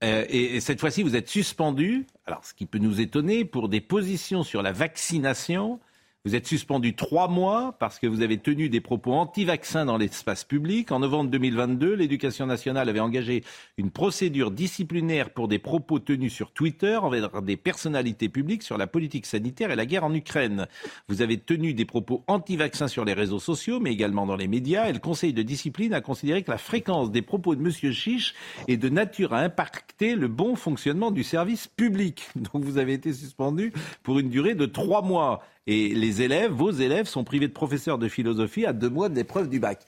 Euh, 0.02 0.24
et, 0.28 0.60
cette 0.60 0.80
fois-ci, 0.80 1.02
vous 1.02 1.16
êtes 1.16 1.28
suspendu, 1.28 2.06
alors 2.26 2.44
ce 2.44 2.54
qui 2.54 2.66
peut 2.66 2.78
nous 2.78 3.00
étonner, 3.00 3.44
pour 3.44 3.68
des 3.68 3.80
positions 3.80 4.42
sur 4.42 4.62
la 4.62 4.72
vaccination 4.72 5.78
vous 6.26 6.34
êtes 6.34 6.46
suspendu 6.46 6.94
trois 6.94 7.28
mois 7.28 7.74
parce 7.78 7.98
que 7.98 8.06
vous 8.06 8.20
avez 8.20 8.36
tenu 8.36 8.68
des 8.68 8.82
propos 8.82 9.14
anti-vaccins 9.14 9.86
dans 9.86 9.96
l'espace 9.96 10.44
public. 10.44 10.92
En 10.92 10.98
novembre 10.98 11.30
2022, 11.30 11.94
l'éducation 11.94 12.44
nationale 12.44 12.90
avait 12.90 13.00
engagé 13.00 13.42
une 13.78 13.90
procédure 13.90 14.50
disciplinaire 14.50 15.30
pour 15.30 15.48
des 15.48 15.58
propos 15.58 15.98
tenus 15.98 16.34
sur 16.34 16.52
Twitter 16.52 16.96
envers 16.96 17.40
des 17.40 17.56
personnalités 17.56 18.28
publiques 18.28 18.62
sur 18.62 18.76
la 18.76 18.86
politique 18.86 19.24
sanitaire 19.24 19.70
et 19.70 19.76
la 19.76 19.86
guerre 19.86 20.04
en 20.04 20.12
Ukraine. 20.12 20.66
Vous 21.08 21.22
avez 21.22 21.38
tenu 21.38 21.72
des 21.72 21.86
propos 21.86 22.22
anti-vaccins 22.26 22.88
sur 22.88 23.06
les 23.06 23.14
réseaux 23.14 23.40
sociaux, 23.40 23.80
mais 23.80 23.90
également 23.90 24.26
dans 24.26 24.36
les 24.36 24.48
médias. 24.48 24.90
Et 24.90 24.92
le 24.92 24.98
Conseil 24.98 25.32
de 25.32 25.40
discipline 25.40 25.94
a 25.94 26.02
considéré 26.02 26.42
que 26.42 26.50
la 26.50 26.58
fréquence 26.58 27.10
des 27.10 27.22
propos 27.22 27.54
de 27.54 27.62
M. 27.62 27.92
Chiche 27.94 28.34
est 28.68 28.76
de 28.76 28.90
nature 28.90 29.32
à 29.32 29.38
impacter 29.38 30.16
le 30.16 30.28
bon 30.28 30.54
fonctionnement 30.54 31.12
du 31.12 31.24
service 31.24 31.66
public. 31.66 32.28
Donc 32.36 32.62
vous 32.62 32.76
avez 32.76 32.92
été 32.92 33.10
suspendu 33.14 33.72
pour 34.02 34.18
une 34.18 34.28
durée 34.28 34.54
de 34.54 34.66
trois 34.66 35.00
mois. 35.00 35.40
Et 35.70 35.94
les 35.94 36.20
élèves, 36.20 36.50
vos 36.50 36.72
élèves, 36.72 37.06
sont 37.06 37.22
privés 37.22 37.46
de 37.46 37.52
professeurs 37.52 37.96
de 37.96 38.08
philosophie 38.08 38.66
à 38.66 38.72
deux 38.72 38.88
mois 38.88 39.08
de 39.08 39.14
l'épreuve 39.14 39.48
du 39.48 39.60
bac. 39.60 39.78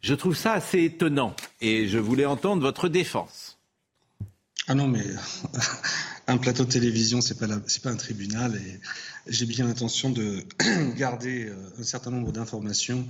Je 0.00 0.14
trouve 0.14 0.34
ça 0.34 0.54
assez 0.54 0.82
étonnant 0.82 1.36
et 1.60 1.88
je 1.88 1.98
voulais 1.98 2.24
entendre 2.24 2.62
votre 2.62 2.88
défense. 2.88 3.58
Ah 4.66 4.74
non, 4.74 4.88
mais 4.88 5.04
un 6.26 6.38
plateau 6.38 6.64
de 6.64 6.70
télévision, 6.70 7.20
c'est 7.20 7.38
pas 7.38 7.46
pas 7.48 7.90
un 7.90 7.96
tribunal 7.96 8.56
et 8.56 8.80
j'ai 9.26 9.44
bien 9.44 9.66
l'intention 9.66 10.08
de 10.08 10.42
garder 10.96 11.50
euh, 11.50 11.54
un 11.78 11.82
certain 11.82 12.10
nombre 12.12 12.32
d'informations 12.32 13.06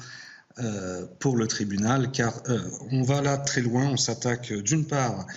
euh, 0.59 1.07
pour 1.21 1.37
le 1.37 1.47
tribunal, 1.47 2.11
car 2.11 2.43
euh, 2.49 2.59
on 2.91 3.05
va 3.05 3.23
là 3.23 3.39
très 3.39 3.61
loin. 3.61 3.87
On 3.87 3.97
s'attaque 3.97 4.53
d'une 4.53 4.85
part 4.85 5.29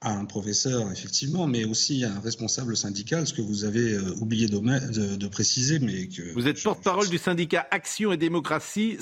à 0.00 0.12
un 0.12 0.24
professeur, 0.24 0.90
effectivement, 0.92 1.46
mais 1.46 1.64
aussi 1.64 2.04
à 2.04 2.12
un 2.12 2.20
responsable 2.20 2.76
syndical, 2.76 3.26
ce 3.26 3.32
que 3.32 3.42
vous 3.42 3.64
avez 3.64 3.92
euh, 3.92 4.14
oublié 4.20 4.46
de, 4.46 5.16
de, 5.16 5.28
préciser. 5.28 5.78
Mais 5.78 6.08
que 6.08 6.32
vous 6.34 6.46
êtes 6.46 6.62
porte-parole 6.62 7.08
du 7.08 7.18
syndicat 7.18 7.66
Action 7.70 8.12
et 8.12 8.16
Démocratie. 8.16 8.98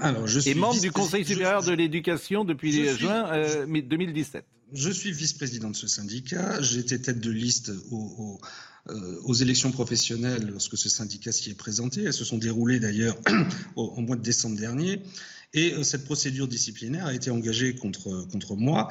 Alors, 0.00 0.26
je 0.26 0.40
suis 0.40 0.50
et 0.50 0.54
membre 0.54 0.80
du 0.80 0.92
Conseil 0.92 1.24
supérieur 1.24 1.62
de 1.62 1.72
l'éducation 1.72 2.44
depuis 2.44 2.86
juin 2.96 3.30
2017. 3.66 4.36
Euh, 4.36 4.66
je 4.72 4.90
suis 4.90 5.12
vice-président 5.12 5.70
de 5.70 5.76
ce 5.76 5.86
syndicat. 5.86 6.60
J'étais 6.60 6.98
tête 6.98 7.20
de 7.20 7.30
liste 7.30 7.72
au, 7.90 8.40
euh, 8.88 9.20
aux 9.24 9.34
élections 9.34 9.72
professionnelles 9.72 10.48
lorsque 10.52 10.78
ce 10.78 10.88
syndicat 10.88 11.32
s'y 11.32 11.50
est 11.50 11.54
présenté. 11.54 12.04
Elles 12.04 12.12
se 12.12 12.24
sont 12.24 12.38
déroulées 12.38 12.78
d'ailleurs 12.78 13.16
au, 13.76 14.00
mois 14.00 14.14
de 14.14 14.22
décembre 14.22 14.56
dernier. 14.56 15.02
Et 15.56 15.72
euh, 15.72 15.82
cette 15.82 16.04
procédure 16.04 16.46
disciplinaire 16.46 17.06
a 17.06 17.14
été 17.14 17.30
engagée 17.30 17.74
contre, 17.74 18.28
contre 18.30 18.54
moi 18.54 18.88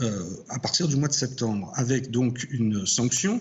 euh, 0.00 0.24
à 0.48 0.58
partir 0.58 0.88
du 0.88 0.96
mois 0.96 1.08
de 1.08 1.12
septembre, 1.12 1.72
avec 1.74 2.10
donc 2.10 2.46
une 2.50 2.86
sanction 2.86 3.40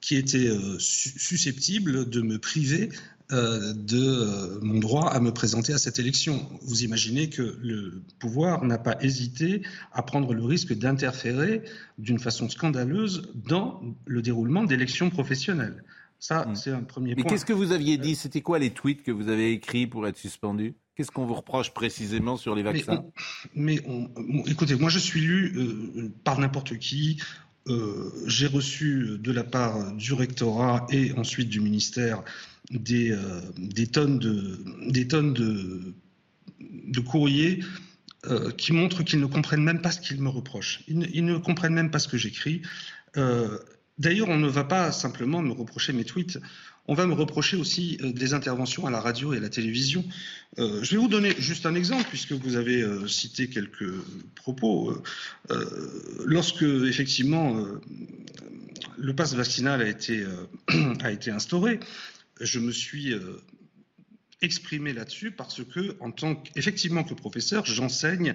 qui 0.00 0.16
était 0.16 0.48
euh, 0.48 0.78
susceptible 0.78 2.08
de 2.08 2.22
me 2.22 2.38
priver 2.38 2.88
de 3.30 4.60
mon 4.62 4.78
droit 4.78 5.08
à 5.08 5.18
me 5.18 5.32
présenter 5.32 5.72
à 5.72 5.78
cette 5.78 5.98
élection. 5.98 6.46
Vous 6.60 6.84
imaginez 6.84 7.30
que 7.30 7.58
le 7.62 8.02
pouvoir 8.20 8.64
n'a 8.64 8.76
pas 8.76 8.96
hésité 9.00 9.62
à 9.92 10.02
prendre 10.02 10.34
le 10.34 10.44
risque 10.44 10.74
d'interférer 10.74 11.62
d'une 11.98 12.20
façon 12.20 12.48
scandaleuse 12.50 13.32
dans 13.34 13.80
le 14.04 14.22
déroulement 14.22 14.62
d'élections 14.62 15.08
professionnelles. 15.08 15.82
Ça, 16.20 16.46
hmm. 16.46 16.54
c'est 16.54 16.70
un 16.70 16.82
premier 16.82 17.14
point. 17.14 17.24
Mais 17.24 17.30
qu'est-ce 17.30 17.46
que 17.46 17.54
vous 17.54 17.72
aviez 17.72 17.96
dit? 17.96 18.14
C'était 18.14 18.42
quoi 18.42 18.58
les 18.58 18.70
tweets 18.70 19.02
que 19.02 19.10
vous 19.10 19.28
avez 19.28 19.52
écrits 19.52 19.86
pour 19.86 20.06
être 20.06 20.18
suspendu 20.18 20.74
Qu'est-ce 20.94 21.10
qu'on 21.10 21.26
vous 21.26 21.34
reproche 21.34 21.72
précisément 21.74 22.36
sur 22.36 22.54
les 22.54 22.62
vaccins 22.62 23.04
Mais, 23.54 23.80
écoutez, 24.46 24.76
moi 24.76 24.90
je 24.90 25.00
suis 25.00 25.20
lu 25.20 25.52
euh, 25.56 26.12
par 26.22 26.38
n'importe 26.38 26.78
qui. 26.78 27.20
Euh, 27.66 28.12
j'ai 28.26 28.46
reçu 28.46 29.18
de 29.18 29.32
la 29.32 29.42
part 29.42 29.92
du 29.94 30.12
rectorat 30.12 30.86
et 30.90 31.12
ensuite 31.12 31.48
du 31.48 31.60
ministère 31.60 32.22
des, 32.70 33.10
euh, 33.10 33.40
des 33.56 33.88
tonnes 33.88 34.18
de, 34.18 34.62
des 34.88 35.08
tonnes 35.08 35.32
de, 35.32 35.94
de 36.60 37.00
courriers 37.00 37.60
qui 38.56 38.72
montrent 38.72 39.02
qu'ils 39.02 39.20
ne 39.20 39.26
comprennent 39.26 39.62
même 39.62 39.82
pas 39.82 39.90
ce 39.90 40.00
qu'ils 40.00 40.22
me 40.22 40.30
reprochent. 40.30 40.80
Ils 40.88 41.10
ils 41.12 41.26
ne, 41.26 41.36
comprennent 41.36 41.74
même 41.74 41.90
pas 41.90 41.98
ce 41.98 42.08
que 42.08 42.16
j'écris. 42.16 42.62
D'ailleurs, 43.98 44.30
on 44.30 44.38
ne 44.38 44.48
va 44.48 44.64
pas 44.64 44.92
simplement 44.92 45.42
me 45.42 45.52
reprocher 45.52 45.92
mes 45.92 46.06
tweets. 46.06 46.38
On 46.86 46.94
va 46.94 47.06
me 47.06 47.14
reprocher 47.14 47.56
aussi 47.56 47.98
euh, 48.02 48.12
des 48.12 48.34
interventions 48.34 48.86
à 48.86 48.90
la 48.90 49.00
radio 49.00 49.32
et 49.32 49.38
à 49.38 49.40
la 49.40 49.48
télévision. 49.48 50.04
Euh, 50.58 50.82
je 50.82 50.90
vais 50.90 50.96
vous 50.98 51.08
donner 51.08 51.34
juste 51.38 51.64
un 51.64 51.74
exemple, 51.74 52.04
puisque 52.10 52.32
vous 52.32 52.56
avez 52.56 52.82
euh, 52.82 53.08
cité 53.08 53.48
quelques 53.48 53.90
propos. 54.34 54.94
lorsque, 56.26 56.62
effectivement, 56.62 57.64
le 58.98 59.14
passe 59.14 59.34
vaccinal 59.34 59.80
a 61.02 61.10
été, 61.10 61.30
instauré, 61.30 61.80
je 62.40 62.58
me 62.58 62.72
suis 62.72 63.14
exprimé 64.42 64.92
là-dessus 64.92 65.30
parce 65.30 65.62
que, 65.64 65.96
en 66.00 66.10
tant 66.10 66.34
qu'effectivement 66.34 67.04
que 67.04 67.14
professeur, 67.14 67.64
j'enseigne 67.64 68.34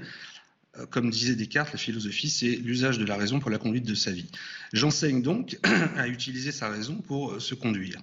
comme 0.91 1.09
disait 1.09 1.35
Descartes, 1.35 1.73
la 1.73 1.79
philosophie, 1.79 2.29
c'est 2.29 2.55
l'usage 2.55 2.99
de 2.99 3.05
la 3.05 3.17
raison 3.17 3.39
pour 3.39 3.49
la 3.49 3.57
conduite 3.57 3.85
de 3.85 3.95
sa 3.95 4.11
vie. 4.11 4.29
J'enseigne 4.71 5.21
donc 5.21 5.57
à 5.97 6.07
utiliser 6.07 6.51
sa 6.51 6.69
raison 6.69 6.95
pour 6.95 7.41
se 7.41 7.53
conduire. 7.53 7.99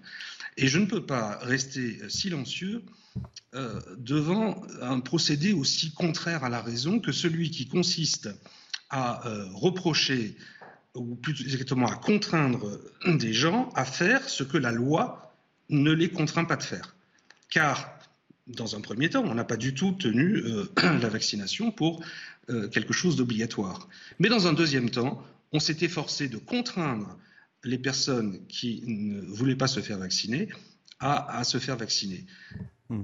Et 0.56 0.68
je 0.68 0.78
ne 0.78 0.86
peux 0.86 1.04
pas 1.04 1.38
rester 1.42 2.08
silencieux 2.08 2.82
euh, 3.54 3.80
devant 3.98 4.62
un 4.80 5.00
procédé 5.00 5.52
aussi 5.52 5.92
contraire 5.92 6.44
à 6.44 6.48
la 6.48 6.60
raison 6.60 6.98
que 6.98 7.12
celui 7.12 7.50
qui 7.50 7.68
consiste 7.68 8.28
à 8.88 9.26
euh, 9.26 9.46
reprocher, 9.52 10.36
ou 10.94 11.14
plus 11.14 11.42
exactement 11.42 11.86
à 11.86 11.96
contraindre 11.96 12.78
des 13.06 13.32
gens 13.32 13.68
à 13.74 13.84
faire 13.84 14.28
ce 14.28 14.44
que 14.44 14.56
la 14.56 14.72
loi 14.72 15.34
ne 15.68 15.92
les 15.92 16.08
contraint 16.08 16.44
pas 16.44 16.56
de 16.56 16.62
faire. 16.62 16.96
Car, 17.50 17.98
dans 18.46 18.76
un 18.76 18.80
premier 18.80 19.10
temps, 19.10 19.24
on 19.24 19.34
n'a 19.34 19.44
pas 19.44 19.56
du 19.56 19.74
tout 19.74 19.92
tenu 19.92 20.36
euh, 20.36 20.70
la 20.82 21.08
vaccination 21.08 21.70
pour 21.70 22.02
quelque 22.70 22.92
chose 22.92 23.16
d'obligatoire. 23.16 23.88
Mais 24.20 24.28
dans 24.28 24.46
un 24.46 24.52
deuxième 24.52 24.88
temps, 24.88 25.20
on 25.50 25.58
s'est 25.58 25.78
efforcé 25.80 26.28
de 26.28 26.36
contraindre 26.36 27.18
les 27.66 27.78
personnes 27.78 28.46
qui 28.48 28.82
ne 28.86 29.20
voulaient 29.20 29.56
pas 29.56 29.66
se 29.66 29.80
faire 29.80 29.98
vacciner 29.98 30.48
à, 31.00 31.38
à 31.38 31.44
se 31.44 31.58
faire 31.58 31.76
vacciner. 31.76 32.24
Hmm. 32.88 33.02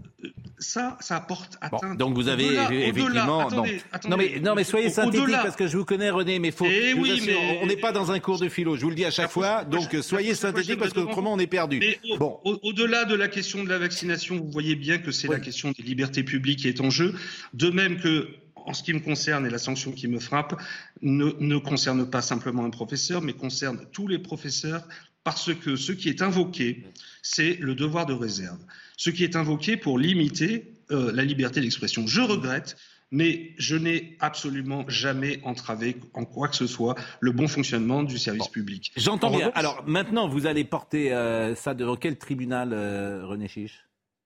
Ça, 0.59 0.97
ça 1.01 1.17
apporte 1.17 1.59
atteinte. 1.61 1.99
donc 1.99 2.15
vous 2.15 2.29
avez 2.29 2.55
effectivement. 2.87 3.51
non 3.51 4.17
mais 4.17 4.39
non 4.39 4.55
mais 4.55 4.63
soyez 4.63 4.91
synthétique 4.91 5.33
parce 5.33 5.57
que 5.57 5.67
je 5.67 5.77
vous 5.77 5.85
connais 5.85 6.09
René, 6.09 6.39
mais 6.39 6.53
faut. 6.53 6.67
Eh 6.67 6.95
on 6.95 7.67
n'est 7.67 7.77
pas 7.77 7.91
dans 7.91 8.13
un 8.13 8.21
cours 8.21 8.39
de 8.39 8.49
philo. 8.49 8.77
Je 8.77 8.83
vous 8.83 8.91
le 8.91 8.95
dis 8.95 9.05
à 9.05 9.11
chaque 9.11 9.33
fois. 9.33 9.65
Donc 9.65 9.97
soyez 10.01 10.37
synthétique 10.37 10.79
parce 10.79 10.93
que 10.93 11.01
autrement 11.01 11.33
on 11.33 11.39
est 11.41 11.49
perdu. 11.49 11.83
bon. 12.17 12.39
Au-delà 12.45 13.05
de 13.05 13.17
la 13.17 13.27
question 13.27 13.65
de 13.65 13.69
la 13.69 13.79
vaccination, 13.79 14.37
vous 14.37 14.51
voyez 14.53 14.77
bien 14.77 14.99
que 14.99 15.11
c'est 15.11 15.29
la 15.29 15.41
question 15.41 15.73
des 15.73 15.83
libertés 15.83 16.23
publiques 16.23 16.61
qui 16.61 16.69
est 16.69 16.81
en 16.81 16.91
jeu. 16.91 17.15
De 17.53 17.69
même 17.69 17.99
que 17.99 18.29
en 18.67 18.75
ce 18.75 18.83
qui 18.83 18.93
me 18.93 19.01
concerne 19.01 19.47
et 19.47 19.51
la 19.51 19.59
sanction 19.59 19.93
qui 19.93 20.09
me 20.09 20.19
frappe 20.19 20.61
ne, 21.01 21.33
ne 21.41 21.57
concerne 21.59 22.09
pas 22.09 22.23
simplement 22.23 22.65
un 22.65 22.71
professeur, 22.71 23.23
mais 23.23 23.33
concerne 23.33 23.87
tous 23.93 24.09
les 24.09 24.19
professeurs 24.19 24.87
parce 25.25 25.55
que 25.55 25.77
ce 25.77 25.93
qui 25.93 26.09
est 26.09 26.21
invoqué, 26.21 26.85
c'est 27.23 27.57
le 27.61 27.75
devoir 27.75 28.07
de 28.07 28.13
réserve 28.13 28.59
ce 29.03 29.11
qui 29.11 29.25
est 29.25 29.35
invoqué 29.35 29.77
pour 29.77 29.99
limiter 29.99 30.75
euh, 30.93 31.11
la 31.13 31.25
liberté 31.25 31.61
d'expression. 31.61 32.07
Je 32.07 32.21
regrette, 32.21 32.77
mais 33.11 33.51
je 33.59 33.75
n'ai 33.75 34.17
absolument 34.21 34.85
jamais 34.87 35.41
entravé 35.43 35.97
en 36.15 36.25
quoi 36.25 36.47
que 36.47 36.55
ce 36.55 36.69
soit 36.69 36.95
le 37.19 37.33
bon 37.33 37.49
fonctionnement 37.49 38.05
du 38.05 38.17
service 38.17 38.47
public. 38.47 38.93
J'entends 38.97 39.31
bien. 39.31 39.51
Alors 39.57 39.83
maintenant, 39.89 40.29
vous 40.29 40.47
allez 40.47 40.63
porter 40.63 41.13
euh, 41.13 41.57
ça 41.57 41.75
devant 41.75 41.97
quel 41.97 42.17
tribunal, 42.17 42.73
euh, 42.73 43.27
René 43.27 43.49
Chiche? 43.49 43.85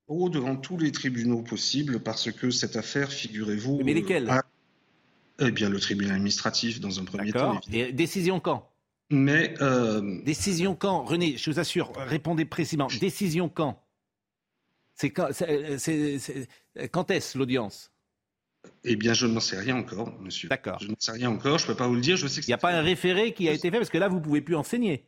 Oh, 0.08 0.28
devant 0.28 0.56
tous 0.56 0.78
les 0.78 0.92
tribunaux 0.92 1.42
possibles, 1.42 2.00
parce 2.00 2.30
que 2.30 2.50
cette 2.50 2.76
affaire, 2.76 3.10
figurez-vous. 3.10 3.80
Mais 3.84 3.94
lesquels 3.94 4.30
Eh 5.40 5.50
bien, 5.50 5.68
le 5.68 5.80
tribunal 5.80 6.14
administratif, 6.14 6.80
dans 6.80 7.00
un 7.00 7.04
premier 7.04 7.32
temps. 7.32 7.60
Et 7.72 7.92
décision 7.92 8.38
quand? 8.38 8.70
Mais. 9.10 9.54
Décision 10.24 10.74
quand? 10.74 11.04
René, 11.04 11.36
je 11.36 11.50
vous 11.50 11.58
assure, 11.58 11.92
répondez 11.96 12.44
précisément. 12.44 12.88
Décision 13.00 13.48
quand? 13.48 13.82
C'est 14.94 15.10
quand, 15.10 15.28
quand 16.90 17.10
est-ce 17.10 17.36
l'audience? 17.36 17.90
Eh 18.84 18.96
bien, 18.96 19.12
je 19.12 19.26
n'en 19.26 19.40
sais 19.40 19.58
rien 19.58 19.76
encore, 19.76 20.18
monsieur. 20.20 20.48
D'accord. 20.48 20.78
Je 20.80 20.88
n'en 20.88 20.96
sais 20.98 21.12
rien 21.12 21.30
encore, 21.30 21.58
je 21.58 21.64
ne 21.64 21.68
peux 21.68 21.76
pas 21.76 21.86
vous 21.86 21.94
le 21.94 22.00
dire. 22.00 22.16
Je 22.16 22.26
sais 22.26 22.40
Il 22.40 22.46
n'y 22.46 22.54
a 22.54 22.58
pas 22.58 22.72
un 22.72 22.80
référé 22.80 23.34
qui 23.34 23.48
a 23.48 23.52
été 23.52 23.70
fait, 23.70 23.78
parce 23.78 23.90
que 23.90 23.98
là, 23.98 24.08
vous 24.08 24.16
ne 24.16 24.22
pouvez 24.22 24.40
plus 24.40 24.56
enseigner. 24.56 25.04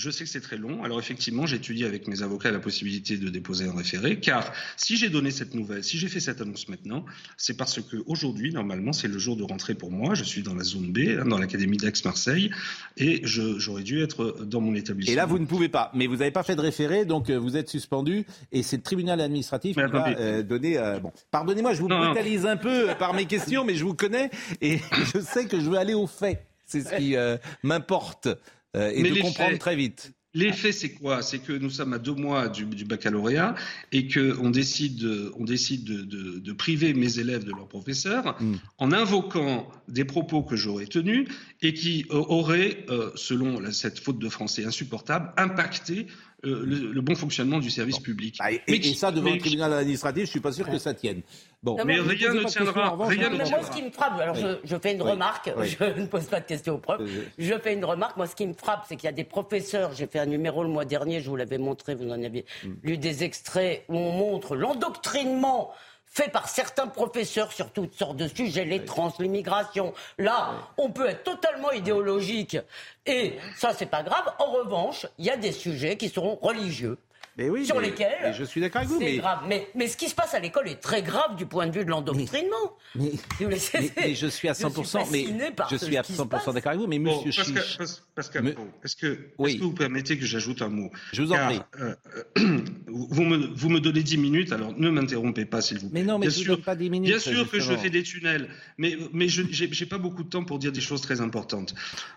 Je 0.00 0.10
sais 0.10 0.24
que 0.24 0.30
c'est 0.30 0.40
très 0.40 0.56
long. 0.56 0.82
Alors 0.82 0.98
effectivement, 0.98 1.44
j'étudie 1.44 1.84
avec 1.84 2.08
mes 2.08 2.22
avocats 2.22 2.50
la 2.50 2.58
possibilité 2.58 3.18
de 3.18 3.28
déposer 3.28 3.66
un 3.66 3.76
référé, 3.76 4.18
car 4.18 4.50
si 4.78 4.96
j'ai 4.96 5.10
donné 5.10 5.30
cette 5.30 5.54
nouvelle, 5.54 5.84
si 5.84 5.98
j'ai 5.98 6.08
fait 6.08 6.20
cette 6.20 6.40
annonce 6.40 6.70
maintenant, 6.70 7.04
c'est 7.36 7.54
parce 7.54 7.82
que 7.82 7.98
aujourd'hui, 8.06 8.50
normalement, 8.50 8.94
c'est 8.94 9.08
le 9.08 9.18
jour 9.18 9.36
de 9.36 9.42
rentrée 9.42 9.74
pour 9.74 9.90
moi. 9.90 10.14
Je 10.14 10.24
suis 10.24 10.40
dans 10.40 10.54
la 10.54 10.64
zone 10.64 10.90
B, 10.90 11.00
hein, 11.20 11.26
dans 11.26 11.36
l'académie 11.36 11.76
d'Aix-Marseille, 11.76 12.50
et 12.96 13.20
j'aurais 13.24 13.82
dû 13.82 14.02
être 14.02 14.38
dans 14.42 14.62
mon 14.62 14.74
établissement. 14.74 15.12
Et 15.12 15.16
là, 15.16 15.26
vous 15.26 15.38
ne 15.38 15.44
pouvez 15.44 15.68
pas. 15.68 15.90
Mais 15.92 16.06
vous 16.06 16.16
n'avez 16.16 16.30
pas 16.30 16.44
fait 16.44 16.56
de 16.56 16.62
référé, 16.62 17.04
donc 17.04 17.28
euh, 17.28 17.36
vous 17.36 17.58
êtes 17.58 17.68
suspendu, 17.68 18.24
et 18.52 18.62
c'est 18.62 18.78
le 18.78 18.82
tribunal 18.82 19.20
administratif 19.20 19.76
qui 19.76 19.82
va 19.82 20.08
euh, 20.18 20.42
donner. 20.42 20.78
Euh, 20.78 20.98
bon, 20.98 21.12
pardonnez-moi, 21.30 21.74
je 21.74 21.82
vous 21.82 21.88
brutalise 21.88 22.46
un 22.46 22.56
peu 22.56 22.86
par 22.98 23.12
mes 23.12 23.26
questions, 23.26 23.66
mais 23.66 23.74
je 23.74 23.84
vous 23.84 23.94
connais 23.94 24.30
et 24.62 24.78
je 25.14 25.20
sais 25.20 25.44
que 25.44 25.60
je 25.60 25.68
veux 25.68 25.76
aller 25.76 25.94
au 25.94 26.06
fait. 26.06 26.46
C'est 26.64 26.80
ce 26.80 26.96
qui 26.96 27.16
m'importe. 27.64 28.28
Euh, 28.76 28.90
et 28.94 29.02
de 29.02 29.20
comprendre 29.20 29.58
très 29.58 29.76
vite. 29.76 30.12
L'effet, 30.32 30.70
c'est 30.70 30.92
quoi? 30.92 31.22
C'est 31.22 31.40
que 31.40 31.52
nous 31.52 31.70
sommes 31.70 31.92
à 31.92 31.98
deux 31.98 32.14
mois 32.14 32.48
du, 32.48 32.64
baccalauréat 32.84 33.56
et 33.90 34.06
qu'on 34.06 34.50
décide, 34.50 35.04
on 35.36 35.44
décide 35.44 35.84
de, 35.84 36.52
priver 36.52 36.94
mes 36.94 37.18
élèves 37.18 37.42
de 37.44 37.50
leurs 37.50 37.66
professeurs 37.66 38.36
hmm. 38.40 38.56
en 38.78 38.92
invoquant 38.92 39.68
des 39.88 40.04
propos 40.04 40.42
que 40.42 40.54
j'aurais 40.54 40.86
tenus 40.86 41.28
et 41.62 41.74
qui 41.74 42.06
euh, 42.10 42.22
auraient, 42.28 42.84
euh, 42.90 43.10
selon 43.16 43.72
cette 43.72 43.98
faute 43.98 44.20
de 44.20 44.28
français 44.28 44.64
insupportable, 44.64 45.32
impacté 45.36 46.06
euh, 46.44 46.64
le, 46.64 47.00
bon 47.00 47.14
fonctionnement 47.14 47.58
du 47.58 47.70
service 47.70 47.98
public. 47.98 48.36
Bah, 48.38 48.46
et, 48.66 48.82
ça, 48.94 49.10
devant 49.10 49.30
le 49.30 49.38
tribunal 49.38 49.72
administratif, 49.74 50.24
je 50.24 50.30
suis 50.30 50.40
pas 50.40 50.52
sûr 50.52 50.68
que 50.68 50.78
ça 50.78 50.94
tienne. 50.94 51.20
Bon. 51.62 51.76
mais 51.84 52.00
rien 52.00 52.32
ne 52.32 52.44
tiendra. 52.44 52.96
Rien 53.06 53.28
mais 53.28 53.44
moi, 53.44 53.62
ce 53.62 53.70
qui 53.70 53.82
me 53.82 53.90
frappe, 53.90 54.18
alors 54.18 54.34
je, 54.64 54.76
fais 54.76 54.94
une 54.94 55.02
remarque, 55.02 55.52
je 55.62 56.00
ne 56.00 56.06
pose 56.06 56.24
pas 56.24 56.40
de 56.40 56.46
questions 56.46 56.74
aux 56.76 56.78
preuves, 56.78 57.06
je 57.38 57.54
fais 57.58 57.74
une 57.74 57.84
remarque. 57.84 58.16
Moi, 58.16 58.26
ce 58.26 58.34
qui 58.34 58.46
me 58.46 58.54
frappe, 58.54 58.84
c'est 58.88 58.96
qu'il 58.96 59.04
y 59.04 59.08
a 59.08 59.12
des 59.12 59.24
professeurs, 59.24 59.92
j'ai 59.92 60.06
fait 60.06 60.18
un 60.18 60.26
numéro 60.26 60.62
le 60.62 60.70
mois 60.70 60.86
dernier, 60.86 61.20
je 61.20 61.28
vous 61.28 61.36
l'avais 61.36 61.58
montré, 61.58 61.94
vous 61.94 62.08
en 62.08 62.22
aviez 62.22 62.46
mm. 62.64 62.68
lu 62.84 62.96
des 62.96 63.22
extraits 63.24 63.84
où 63.88 63.96
on 63.96 64.12
montre 64.12 64.56
l'endoctrinement 64.56 65.72
fait 66.10 66.30
par 66.30 66.48
certains 66.48 66.88
professeurs 66.88 67.52
sur 67.52 67.70
toutes 67.70 67.94
sortes 67.94 68.16
de 68.16 68.26
sujets, 68.28 68.64
les 68.64 68.84
trans, 68.84 69.12
l'immigration. 69.20 69.94
Là, 70.18 70.50
on 70.76 70.90
peut 70.90 71.08
être 71.08 71.22
totalement 71.22 71.70
idéologique 71.70 72.58
et 73.06 73.38
ça, 73.56 73.72
c'est 73.72 73.86
pas 73.86 74.02
grave. 74.02 74.32
En 74.38 74.50
revanche, 74.50 75.06
il 75.18 75.24
y 75.24 75.30
a 75.30 75.36
des 75.36 75.52
sujets 75.52 75.96
qui 75.96 76.08
seront 76.08 76.36
religieux. 76.42 76.98
Mais 77.36 77.48
oui, 77.48 77.64
sur 77.64 77.80
lesquels. 77.80 78.34
je 78.36 78.44
suis 78.44 78.60
d'accord 78.60 78.82
avec 78.82 78.90
vous. 78.90 79.00
C'est 79.00 79.16
grave. 79.16 79.40
Mais, 79.48 79.68
mais, 79.74 79.86
ce 79.86 79.96
qui 79.96 80.08
se 80.08 80.14
passe 80.14 80.34
à 80.34 80.40
l'école 80.40 80.68
est 80.68 80.80
très 80.80 81.02
grave 81.02 81.36
du 81.36 81.46
point 81.46 81.66
de 81.66 81.72
vue 81.72 81.84
de 81.84 81.90
l'endoctrinement. 81.90 82.76
Mais, 82.94 83.12
mais, 83.40 84.14
je 84.14 84.26
suis 84.26 84.48
à 84.48 84.52
100%. 84.52 85.06
mais 85.10 85.26
je 85.70 85.76
suis 85.76 85.96
à 85.96 86.02
100% 86.02 86.54
d'accord 86.54 86.70
avec 86.70 86.80
vous. 86.80 86.86
Mais 86.86 86.98
monsieur 86.98 87.30
Chiche. 87.30 87.78
Pascal, 88.14 88.54
est-ce 88.84 88.96
que, 88.96 89.06
est 89.46 89.58
que, 89.58 89.62
vous 89.62 89.72
permettez 89.72 90.18
que 90.18 90.26
j'ajoute 90.26 90.60
un 90.62 90.68
mot 90.68 90.90
Je 91.12 91.22
vous 91.22 91.32
en 91.32 91.46
prie. 91.46 91.60
Euh, 91.80 91.94
vous, 92.86 93.22
me, 93.22 93.54
vous 93.54 93.68
me 93.68 93.80
donnez 93.80 94.02
10 94.02 94.18
minutes, 94.18 94.52
alors 94.52 94.74
ne 94.76 94.90
m'interrompez 94.90 95.46
pas, 95.46 95.62
s'il 95.62 95.78
vous 95.78 95.88
plaît. 95.88 96.00
Mais 96.00 96.06
non, 96.06 96.18
mais 96.18 96.26
bien 96.26 96.36
je 96.36 96.42
sûr, 96.42 96.60
pas 96.60 96.74
10 96.74 96.90
minutes. 96.90 97.08
Bien 97.08 97.18
sûr 97.18 97.50
que 97.50 97.60
je 97.60 97.74
fais 97.76 97.90
des 97.90 98.02
tunnels, 98.02 98.48
mais, 98.76 98.96
mais 99.12 99.28
je 99.28 99.42
n'ai 99.42 99.88
pas 99.88 99.98
beaucoup 99.98 100.24
de 100.24 100.28
temps 100.28 100.44
pour 100.44 100.58
dire 100.58 100.72
des 100.72 100.80
choses 100.80 101.00
très 101.00 101.20
importantes. 101.20 101.74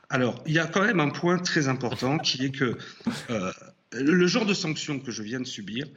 Alors, 0.09 0.43
il 0.45 0.53
y 0.53 0.59
a 0.59 0.65
quand 0.65 0.83
même 0.83 0.99
un 0.99 1.09
point 1.09 1.37
très 1.37 1.67
important 1.67 2.17
qui 2.17 2.45
est 2.45 2.51
que. 2.51 2.77
Euh, 3.29 3.51
le 3.93 4.27
genre 4.27 4.45
de 4.45 4.53
sanctions 4.53 4.99
que 4.99 5.11
je 5.11 5.23
viens 5.23 5.39
de 5.39 5.47
subir, 5.47 5.87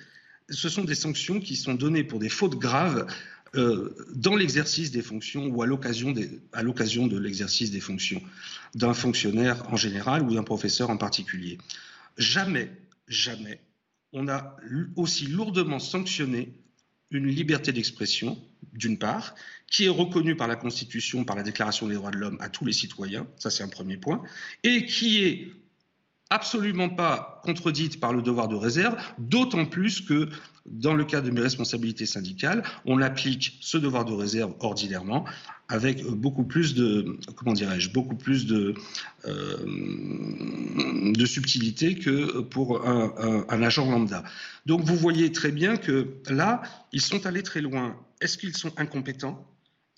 ce 0.51 0.69
sont 0.69 0.85
des 0.85 0.95
sanctions 0.95 1.41
qui 1.41 1.57
sont 1.57 1.75
données 1.75 2.05
pour 2.05 2.19
des 2.19 2.29
fautes 2.29 2.57
graves 2.57 3.07
euh, 3.55 3.95
dans 4.15 4.37
l'exercice 4.37 4.91
des 4.91 5.03
fonctions 5.03 5.47
ou 5.47 5.63
à 5.63 5.67
l'occasion 5.67 6.13
de 6.13 7.19
l'exercice 7.19 7.71
des 7.71 7.81
fonctions 7.81 8.23
d'un 8.75 8.95
fonctionnaire 8.95 9.63
en 9.73 9.77
général 9.77 10.23
ou 10.23 10.35
d'un 10.35 10.43
professeur 10.43 10.91
en 10.91 10.97
particulier. 10.97 11.59
Jamais, 12.19 12.71
jamais, 13.09 13.61
on 14.13 14.29
a 14.29 14.57
aussi 14.97 15.27
lourdement 15.27 15.79
sanctionné 15.79 16.53
une 17.11 17.29
liberté 17.29 17.73
d'expression, 17.73 18.37
d'une 18.73 18.99
part, 18.99 19.35
qui 19.71 19.85
est 19.85 19.91
reconnue 19.91 20.37
par 20.37 20.49
la 20.49 20.57
Constitution, 20.57 21.25
par 21.25 21.37
la 21.37 21.43
Déclaration 21.43 21.87
des 21.87 21.95
droits 21.95 22.11
de 22.11 22.17
l'homme 22.17 22.37
à 22.41 22.49
tous 22.49 22.65
les 22.65 22.73
citoyens, 22.73 23.27
ça 23.37 23.51
c'est 23.51 23.63
un 23.63 23.69
premier 23.69 23.97
point, 23.97 24.23
et 24.65 24.87
qui 24.87 25.25
est 25.25 25.53
absolument 26.31 26.89
pas 26.89 27.41
contredite 27.45 28.01
par 28.01 28.13
le 28.13 28.21
devoir 28.21 28.49
de 28.49 28.57
réserve, 28.57 28.97
d'autant 29.19 29.65
plus 29.65 30.01
que 30.01 30.29
dans 30.67 30.95
le 30.95 31.05
cas 31.05 31.21
de 31.21 31.31
mes 31.31 31.41
responsabilités 31.41 32.07
syndicales, 32.07 32.65
on 32.85 33.01
applique 33.01 33.59
ce 33.61 33.79
devoir 33.79 34.05
de 34.05 34.13
réserve 34.13 34.55
ordinairement 34.59 35.25
avec 35.69 36.05
beaucoup 36.05 36.45
plus 36.45 36.75
de 36.75 37.19
comment 37.37 37.53
dirais-je 37.53 37.91
beaucoup 37.91 38.17
plus 38.17 38.47
de 38.47 38.75
euh, 39.27 39.57
de 41.13 41.27
subtilité 41.27 41.97
que 41.97 42.41
pour 42.41 42.87
un, 42.87 43.63
agent 43.63 43.89
lambda. 43.89 44.25
Donc 44.65 44.83
vous 44.83 44.97
voyez 44.97 45.33
très 45.33 45.53
bien 45.53 45.77
que 45.77 46.15
là 46.29 46.63
ils 46.93 47.01
sont 47.01 47.27
allés 47.27 47.43
très 47.43 47.61
loin. 47.61 47.97
Est-ce 48.21 48.39
qu'ils 48.39 48.57
sont 48.57 48.73
incompétents? 48.79 49.47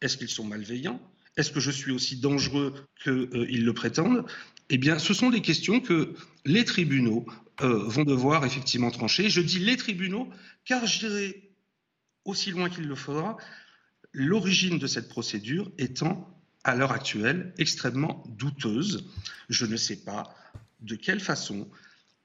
Est-ce 0.03 0.17
qu'ils 0.17 0.29
sont 0.29 0.45
malveillants? 0.45 1.01
Est-ce 1.37 1.53
que 1.53 1.61
je 1.61 1.71
suis 1.71 1.93
aussi 1.93 2.17
dangereux 2.17 2.75
qu'ils 3.03 3.13
euh, 3.13 3.47
le 3.51 3.73
prétendent? 3.73 4.25
Eh 4.71 4.79
bien, 4.79 4.99
ce 4.99 5.15
sont 5.15 5.31
des 5.31 5.41
questions 5.41 5.81
que 5.81 6.15
les 6.45 6.65
tribunaux 6.65 7.27
euh, 7.61 7.85
vont 7.89 8.05
devoir 8.05 8.45
effectivement 8.45 8.91
trancher. 8.91 9.31
Je 9.31 9.41
dis 9.41 9.59
les 9.59 9.77
tribunaux, 9.77 10.29
car 10.65 10.87
j'irai 10.87 11.51
aussi 12.25 12.51
loin 12.51 12.69
qu'il 12.69 12.87
le 12.87 12.95
faudra, 12.95 13.37
l'origine 14.13 14.79
de 14.79 14.87
cette 14.87 15.09
procédure 15.09 15.71
étant, 15.79 16.29
à 16.65 16.75
l'heure 16.75 16.93
actuelle, 16.93 17.55
extrêmement 17.57 18.23
douteuse. 18.29 19.09
Je 19.49 19.65
ne 19.65 19.77
sais 19.77 19.97
pas 20.05 20.35
de 20.81 20.97
quelle 20.97 21.21
façon 21.21 21.69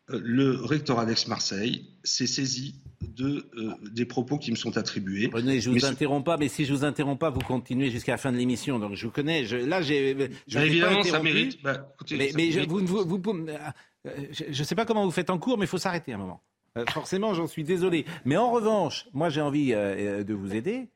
le 0.07 0.55
rectorat 0.63 1.05
d'Aix-Marseille 1.05 1.87
s'est 2.03 2.27
saisi 2.27 2.81
de, 3.01 3.49
euh, 3.55 3.73
des 3.91 4.05
propos 4.05 4.37
qui 4.37 4.51
me 4.51 4.55
sont 4.55 4.77
attribués. 4.77 5.29
René, 5.31 5.59
je 5.59 5.69
ne 5.69 5.75
vous 5.75 5.85
interromps 5.85 6.25
pas, 6.25 6.37
mais 6.37 6.47
si 6.47 6.65
je 6.65 6.73
vous 6.73 6.83
interromps 6.83 7.19
pas, 7.19 7.29
vous 7.29 7.41
continuez 7.41 7.89
jusqu'à 7.89 8.13
la 8.13 8.17
fin 8.17 8.31
de 8.31 8.37
l'émission. 8.37 8.79
Donc 8.79 8.95
je 8.95 9.05
vous 9.05 9.11
connais. 9.11 9.43
là, 9.43 9.81
j'ai. 9.81 10.15
Je 10.47 10.59
évidemment, 10.59 11.03
ça 11.03 11.21
mérite. 11.21 11.61
Bah, 11.63 11.93
mais, 12.11 12.51
je, 12.51 12.61
vous, 12.61 12.81
ne 12.81 14.63
sais 14.63 14.75
pas 14.75 14.85
comment 14.85 15.05
vous 15.05 15.11
faites 15.11 15.29
en 15.29 15.37
cours, 15.37 15.57
mais 15.57 15.65
il 15.65 15.69
faut 15.69 15.77
s'arrêter 15.77 16.13
un 16.13 16.17
moment. 16.17 16.41
Euh, 16.77 16.85
forcément, 16.87 17.33
j'en 17.33 17.47
suis 17.47 17.63
désolé. 17.63 18.05
Mais 18.25 18.37
en 18.37 18.51
revanche, 18.51 19.07
moi, 19.13 19.29
j'ai 19.29 19.41
envie 19.41 19.73
euh, 19.73 20.23
de 20.23 20.33
vous 20.33 20.55
aider, 20.55 20.89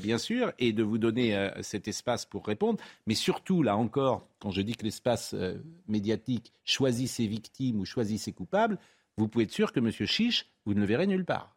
bien 0.00 0.18
sûr, 0.18 0.52
et 0.58 0.72
de 0.72 0.82
vous 0.82 0.98
donner 0.98 1.50
cet 1.62 1.88
espace 1.88 2.24
pour 2.24 2.46
répondre. 2.46 2.78
Mais 3.06 3.14
surtout, 3.14 3.62
là 3.62 3.76
encore, 3.76 4.28
quand 4.38 4.50
je 4.50 4.62
dis 4.62 4.76
que 4.76 4.84
l'espace 4.84 5.34
médiatique 5.88 6.52
choisit 6.64 7.08
ses 7.08 7.26
victimes 7.26 7.80
ou 7.80 7.84
choisit 7.84 8.20
ses 8.20 8.32
coupables, 8.32 8.78
vous 9.16 9.28
pouvez 9.28 9.44
être 9.44 9.52
sûr 9.52 9.72
que 9.72 9.80
M. 9.80 9.90
Chiche, 9.90 10.46
vous 10.64 10.74
ne 10.74 10.80
le 10.80 10.86
verrez 10.86 11.06
nulle 11.06 11.24
part. 11.24 11.56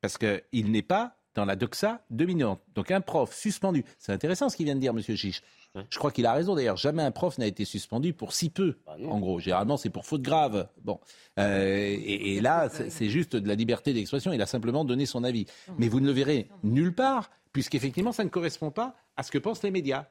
Parce 0.00 0.18
qu'il 0.18 0.70
n'est 0.70 0.82
pas 0.82 1.16
dans 1.36 1.44
la 1.44 1.54
doxa 1.54 2.04
dominante. 2.10 2.60
Donc 2.74 2.90
un 2.90 3.00
prof 3.00 3.32
suspendu. 3.34 3.84
C'est 3.98 4.12
intéressant 4.12 4.48
ce 4.48 4.56
qu'il 4.56 4.66
vient 4.66 4.74
de 4.74 4.80
dire, 4.80 4.92
M. 4.92 5.00
Chiche. 5.16 5.42
Je 5.90 5.98
crois 5.98 6.10
qu'il 6.10 6.26
a 6.26 6.32
raison 6.32 6.54
d'ailleurs. 6.54 6.76
Jamais 6.76 7.02
un 7.02 7.10
prof 7.10 7.38
n'a 7.38 7.46
été 7.46 7.64
suspendu 7.64 8.12
pour 8.12 8.32
si 8.32 8.50
peu. 8.50 8.76
Bah 8.86 8.96
en 9.08 9.18
gros, 9.18 9.40
généralement 9.40 9.76
c'est 9.76 9.90
pour 9.90 10.06
faute 10.06 10.22
grave. 10.22 10.68
Bon, 10.82 11.00
euh, 11.38 11.96
et, 11.98 12.40
là 12.40 12.68
c'est 12.68 13.08
juste 13.08 13.36
de 13.36 13.48
la 13.48 13.54
liberté 13.54 13.92
d'expression. 13.92 14.32
Il 14.32 14.42
a 14.42 14.46
simplement 14.46 14.84
donné 14.84 15.06
son 15.06 15.24
avis. 15.24 15.46
Mais 15.78 15.88
vous 15.88 16.00
ne 16.00 16.06
le 16.06 16.12
verrez 16.12 16.48
nulle 16.62 16.94
part, 16.94 17.30
puisqu'effectivement 17.52 18.12
ça 18.12 18.24
ne 18.24 18.28
correspond 18.28 18.70
pas 18.70 18.94
à 19.16 19.22
ce 19.22 19.30
que 19.30 19.38
pensent 19.38 19.62
les 19.62 19.70
médias. 19.70 20.06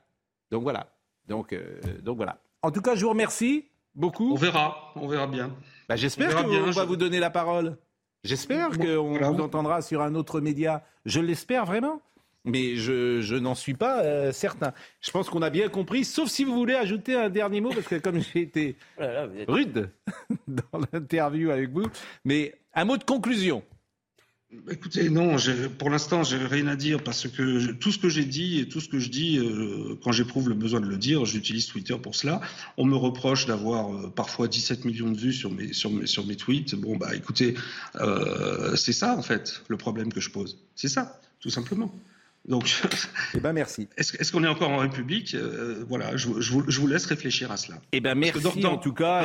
Donc 0.52 0.64
voilà. 0.64 0.88
Donc, 1.28 1.54
euh, 1.54 1.80
donc 2.04 2.18
voilà. 2.18 2.40
En 2.62 2.72
tout 2.72 2.82
cas, 2.82 2.96
je 2.96 3.04
vous 3.04 3.10
remercie 3.10 3.66
beaucoup. 3.96 4.34
On 4.34 4.36
verra, 4.36 4.92
on 4.96 5.08
verra 5.08 5.28
bien. 5.28 5.56
Bah, 5.90 5.96
J'espère 5.96 6.36
qu'on 6.44 6.72
va 6.72 6.86
vous 6.86 6.96
donner 6.96 7.20
la 7.20 7.30
parole. 7.30 7.78
J'espère 8.24 8.72
qu'on 8.72 9.18
vous 9.18 9.42
entendra 9.42 9.82
sur 9.82 10.02
un 10.02 10.16
autre 10.16 10.42
média. 10.42 10.84
Je 11.06 11.20
l'espère 11.20 11.66
vraiment. 11.66 12.02
Mais 12.46 12.76
je, 12.76 13.36
n'en 13.36 13.56
suis 13.56 13.74
pas 13.74 14.04
euh, 14.04 14.32
certain. 14.32 14.74
Je 15.02 15.12
pense 15.12 15.30
qu'on 15.30 15.42
a 15.42 15.50
bien 15.50 15.68
compris, 15.68 16.06
sauf 16.06 16.30
si 16.30 16.44
vous 16.44 16.54
voulez 16.54 16.76
ajouter 16.76 17.16
un 17.16 17.30
dernier 17.30 17.62
mot, 17.62 17.70
parce 17.70 17.88
que 17.88 17.96
comme 17.96 18.22
j'ai 18.22 18.42
été 18.42 18.76
oh 19.02 19.04
rude 19.48 19.90
dans 20.48 20.80
l'interview 20.94 21.50
avec 21.52 21.72
vous, 21.72 21.88
mais 22.24 22.56
un 22.74 22.86
mot 22.86 22.98
de 22.98 23.04
conclusion. 23.04 23.64
Écoutez, 24.70 25.10
non, 25.10 25.36
pour 25.78 25.90
l'instant, 25.90 26.24
j'ai 26.24 26.38
rien 26.38 26.68
à 26.68 26.76
dire 26.76 27.04
parce 27.04 27.28
que 27.28 27.72
tout 27.74 27.92
ce 27.92 27.98
que 27.98 28.10
j'ai 28.10 28.26
dit 28.26 28.60
et 28.60 28.68
tout 28.68 28.80
ce 28.80 28.88
que 28.88 29.00
je 29.00 29.10
dis, 29.10 29.38
euh, 29.38 29.98
quand 30.04 30.12
j'éprouve 30.12 30.50
le 30.50 30.56
besoin 30.56 30.82
de 30.82 30.88
le 30.88 30.98
dire, 30.98 31.26
j'utilise 31.26 31.68
Twitter 31.68 31.96
pour 32.02 32.16
cela. 32.16 32.42
On 32.78 32.86
me 32.86 32.96
reproche 32.96 33.46
d'avoir 33.46 33.94
euh, 33.94 34.10
parfois 34.10 34.48
17 34.48 34.86
millions 34.86 35.12
de 35.12 35.18
vues 35.18 35.34
sur 35.34 35.52
mes, 35.52 35.74
sur 35.74 35.92
mes, 35.92 36.06
sur 36.06 36.26
mes 36.26 36.36
tweets. 36.36 36.76
Bon, 36.76 36.96
bah 36.96 37.16
écoutez, 37.16 37.56
euh, 37.96 38.76
c'est 38.76 38.94
ça 38.94 39.18
en 39.18 39.22
fait 39.22 39.62
le 39.68 39.78
problème 39.78 40.12
que 40.12 40.22
je 40.22 40.30
pose. 40.30 40.58
C'est 40.76 40.90
ça, 40.90 41.20
tout 41.40 41.50
simplement. 41.50 41.94
Donc, 42.48 42.82
eh 43.34 43.40
ben 43.40 43.54
merci. 43.54 43.88
Est-ce 43.98 44.32
qu'on 44.32 44.44
est 44.44 44.48
encore 44.48 44.70
en 44.70 44.78
République 44.78 45.36
Voilà, 45.88 46.16
je, 46.16 46.40
je, 46.40 46.80
vous, 46.80 46.88
laisse 46.88 47.06
réfléchir 47.06 47.52
à 47.52 47.58
cela. 47.58 47.82
Eh 47.92 48.00
ben 48.00 48.16
merci 48.16 48.66
en 48.66 48.78
tout 48.78 48.94
cas. 48.94 49.24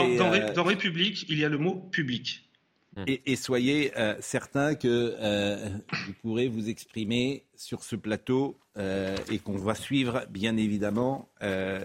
dans 0.54 0.64
République, 0.64 1.26
il 1.28 1.38
y 1.38 1.44
a 1.44 1.48
le 1.48 1.58
mot 1.58 1.74
public. 1.74 2.50
Mmh. 2.96 3.04
Et, 3.06 3.36
soyez 3.36 3.96
euh, 3.96 4.16
certains 4.20 4.74
que 4.74 5.14
euh, 5.20 5.68
vous 6.06 6.12
pourrez 6.22 6.48
vous 6.48 6.68
exprimer 6.68 7.44
sur 7.54 7.84
ce 7.84 7.94
plateau 7.94 8.58
euh, 8.76 9.16
et 9.30 9.38
qu'on 9.38 9.56
va 9.56 9.74
suivre 9.74 10.26
bien 10.28 10.56
évidemment 10.56 11.28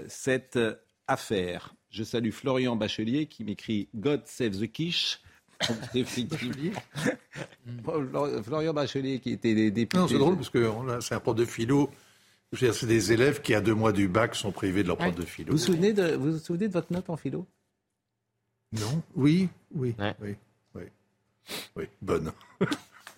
cette 0.08 0.60
affaire. 1.08 1.76
Je 1.92 2.04
salue 2.04 2.32
Florian 2.32 2.76
Bachelier 2.76 3.28
qui 3.28 3.44
m'écrit 3.44 3.88
God 3.96 4.22
save 4.26 4.60
the 4.60 4.70
quiche. 4.70 5.20
Florian 8.44 8.74
Bachelier 8.74 9.20
qui 9.20 9.32
était 9.32 9.72
député. 9.72 9.98
Non, 9.98 10.08
c'est 10.08 10.18
drôle 10.18 10.36
parce 10.36 10.50
que 10.50 10.72
c'est 11.02 11.16
un 11.16 11.20
prof 11.20 11.36
de 11.36 11.46
philo. 11.46 11.90
C'est 12.54 12.86
des 12.86 13.12
élèves 13.12 13.42
qui, 13.42 13.54
à 13.54 13.62
deux 13.62 13.74
mois 13.74 13.92
du 13.92 14.08
bac, 14.08 14.36
sont 14.36 14.52
privés 14.52 14.84
de 14.84 14.90
leur 14.90 14.98
prof 14.98 15.16
de 15.16 15.26
philo. 15.26 15.52
Vous 15.52 15.58
vous, 15.58 15.64
souvenez 15.64 15.94
de, 15.94 16.16
vous 16.16 16.34
vous 16.34 16.40
souvenez 16.40 16.68
de 16.68 16.74
votre 16.74 16.94
note 16.94 17.10
en 17.10 17.18
philo? 17.18 17.46
Non. 18.74 19.02
Oui, 19.16 19.50
oui, 19.74 19.96
oui. 20.22 20.36
Oui, 21.76 21.86
bonne. 22.02 22.32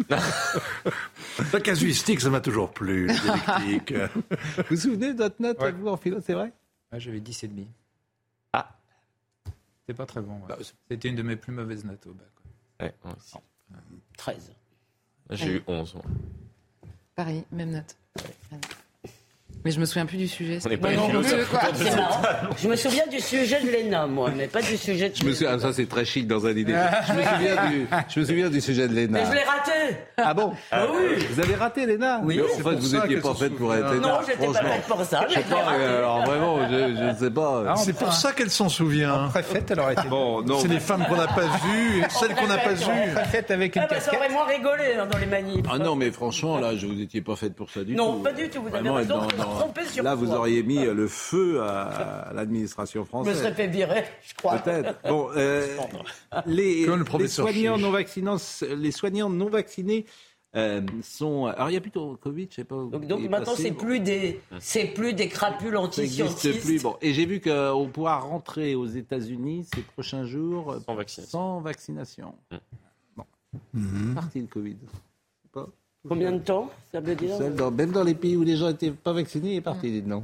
La 0.09 1.59
casuistique, 1.61 2.21
ça 2.21 2.29
m'a 2.29 2.41
toujours 2.41 2.71
plu. 2.71 3.07
vous 3.11 4.63
vous 4.69 4.75
souvenez 4.75 5.13
de 5.13 5.17
votre 5.17 5.41
note, 5.41 5.57
vous, 5.79 5.87
en 5.87 5.97
philo, 5.97 6.19
c'est 6.25 6.33
vrai? 6.33 6.51
Ah, 6.91 6.99
J'avais 6.99 7.19
10,5. 7.19 7.65
C'est 9.87 9.93
pas 9.93 10.05
très 10.05 10.21
bon. 10.21 10.39
Bah, 10.47 10.57
C'était 10.89 11.09
une 11.09 11.15
de 11.15 11.23
mes 11.23 11.37
plus 11.37 11.53
mauvaises 11.53 11.85
notes 11.85 12.05
au 12.07 12.13
bac. 12.13 12.27
Ouais, 12.81 12.93
moi 13.03 13.15
aussi. 13.17 13.35
13. 14.17 14.51
J'ai 15.31 15.55
eu 15.57 15.63
11. 15.65 15.95
Pareil, 17.15 17.43
même 17.51 17.71
note. 17.71 17.95
Mais 19.65 19.71
je 19.71 19.79
me 19.79 19.85
souviens 19.85 20.05
plus 20.05 20.17
du 20.17 20.27
sujet. 20.27 20.59
On 20.65 20.77
pas 20.77 20.89
Je 22.57 22.67
me 22.67 22.75
souviens 22.75 23.07
du 23.07 23.19
sujet 23.19 23.59
de 23.61 23.69
l'ENA, 23.71 24.07
moi, 24.07 24.31
mais 24.35 24.47
pas 24.47 24.61
du 24.61 24.77
sujet 24.77 25.09
de. 25.09 25.15
Je 25.15 25.23
me 25.25 25.33
souviens, 25.33 25.59
ça 25.59 25.73
c'est 25.73 25.87
très 25.87 26.05
chic 26.05 26.27
dans 26.27 26.45
un 26.45 26.51
idée. 26.55 26.75
Je 27.07 27.13
me 27.13 27.23
souviens 27.23 27.69
du, 27.69 27.87
je 28.09 28.19
me 28.19 28.25
souviens 28.25 28.49
du 28.49 28.61
sujet 28.61 28.87
de 28.87 28.95
l'ENA. 28.95 29.19
Mais 29.19 29.25
je 29.25 29.31
l'ai 29.33 29.43
raté. 29.43 29.97
Ah 30.17 30.33
bon 30.33 30.53
Ah 30.71 30.85
oui. 30.91 31.25
Vous 31.31 31.39
avez 31.39 31.55
raté 31.55 31.85
l'ENA 31.85 32.21
Oui. 32.23 32.39
En 32.41 32.47
fait, 32.57 32.75
vous 32.75 32.95
n'étiez 32.95 33.17
pas 33.17 33.33
faite 33.33 33.55
pour 33.55 33.73
être 33.73 33.87
ENA. 33.91 33.99
Non, 33.99 34.19
j'étais 34.27 34.45
pas 34.47 34.53
faite 34.53 34.83
pour 34.87 35.03
ça. 35.03 35.25
Je 35.29 35.33
sais 35.33 35.41
pas. 35.41 35.65
Alors 35.69 36.25
vraiment, 36.25 36.59
je 36.69 37.03
ne 37.03 37.15
sais 37.15 37.31
pas. 37.31 37.63
Ah, 37.69 37.75
c'est 37.75 37.93
pour 37.93 38.13
ça 38.13 38.31
qu'elle 38.33 38.49
s'en 38.49 38.69
souvient. 38.69 39.27
Préfète, 39.29 39.71
elle 39.71 39.79
aurait 39.79 39.93
été. 39.93 40.07
Bon, 40.07 40.41
non. 40.43 40.59
C'est 40.59 40.67
les 40.67 40.79
femmes 40.79 41.05
qu'on 41.07 41.17
n'a 41.17 41.27
pas 41.27 41.41
vues, 41.41 42.03
celles 42.09 42.35
qu'on 42.35 42.47
n'a 42.47 42.57
pas 42.57 42.73
vues. 42.73 43.13
Préfète 43.13 43.51
avec 43.51 43.75
une 43.75 43.81
casquette. 43.87 44.01
Ça 44.03 44.17
aurait 44.17 44.29
moins 44.29 44.45
rigolé 44.45 44.95
hein, 44.99 45.07
dans 45.11 45.17
les 45.17 45.25
manifs. 45.25 45.65
Ah 45.69 45.77
non, 45.77 45.95
mais 45.95 46.11
franchement, 46.11 46.57
là, 46.59 46.75
je 46.75 46.85
vous 46.87 47.01
étiez 47.01 47.21
pas 47.21 47.35
faite 47.35 47.55
pour 47.55 47.69
ça 47.69 47.83
du 47.83 47.95
tout. 47.95 47.97
Non, 47.97 48.19
pas 48.21 48.31
du 48.31 48.49
tout. 48.49 48.61
Vous 48.61 48.75
avez 48.75 48.89
raison. 48.89 49.27
Trompé 49.55 49.85
sur 49.85 50.03
Là, 50.03 50.15
vous 50.15 50.31
auriez 50.31 50.63
mis 50.63 50.85
le 50.85 51.07
feu 51.07 51.61
à, 51.61 52.31
l'administration 52.33 53.05
française. 53.05 53.33
Je 53.33 53.37
me 53.37 53.43
serais 53.43 53.55
fait 53.55 53.67
virer, 53.67 54.05
je 54.27 54.33
crois. 54.35 54.57
Peut-être. 54.59 54.99
Bon, 55.07 55.29
euh, 55.35 55.77
les, 56.45 56.85
soignants 57.27 57.77
non 57.77 57.91
vaccinés, 57.91 58.31
les 58.75 58.91
soignants 58.91 59.29
non 59.29 59.49
vaccinés 59.49 60.05
euh, 60.55 60.81
sont. 61.03 61.45
Alors 61.45 61.69
il 61.69 61.73
y 61.73 61.77
a 61.77 61.81
plutôt 61.81 62.15
Covid, 62.15 62.47
je 62.49 62.55
sais 62.55 62.63
pas. 62.63 62.75
Donc, 62.75 63.05
donc 63.05 63.29
maintenant 63.29 63.55
c'est 63.55 63.71
plus 63.71 63.99
des, 63.99 64.39
c'est 64.59 64.85
plus 64.85 65.13
des 65.13 65.27
crapules 65.27 65.75
anti-scientistes. 65.75 66.61
plus. 66.61 66.81
Bon, 66.81 66.95
et 67.01 67.13
j'ai 67.13 67.25
vu 67.25 67.41
qu'on 67.41 67.89
pourra 67.91 68.17
rentrer 68.19 68.75
aux 68.75 68.87
États-Unis 68.87 69.67
ces 69.73 69.81
prochains 69.81 70.25
jours 70.25 70.77
sans 70.85 70.95
vaccination. 70.95 71.31
Sans 71.31 71.59
vaccination. 71.61 72.35
Mm. 72.51 72.57
Bon, 73.17 73.25
mm-hmm. 73.75 74.13
parti 74.13 74.41
le 74.41 74.47
Covid. 74.47 74.77
Combien 76.07 76.31
de 76.31 76.39
temps 76.39 76.69
ça 76.91 76.99
veut 76.99 77.15
dire 77.15 77.39
Même 77.71 77.91
dans 77.91 78.03
les 78.03 78.15
pays 78.15 78.35
où 78.35 78.43
les 78.43 78.55
gens 78.55 78.67
n'étaient 78.67 78.91
pas 78.91 79.13
vaccinés, 79.13 79.53
il 79.53 79.57
est 79.57 79.61
parti, 79.61 80.01
non 80.05 80.23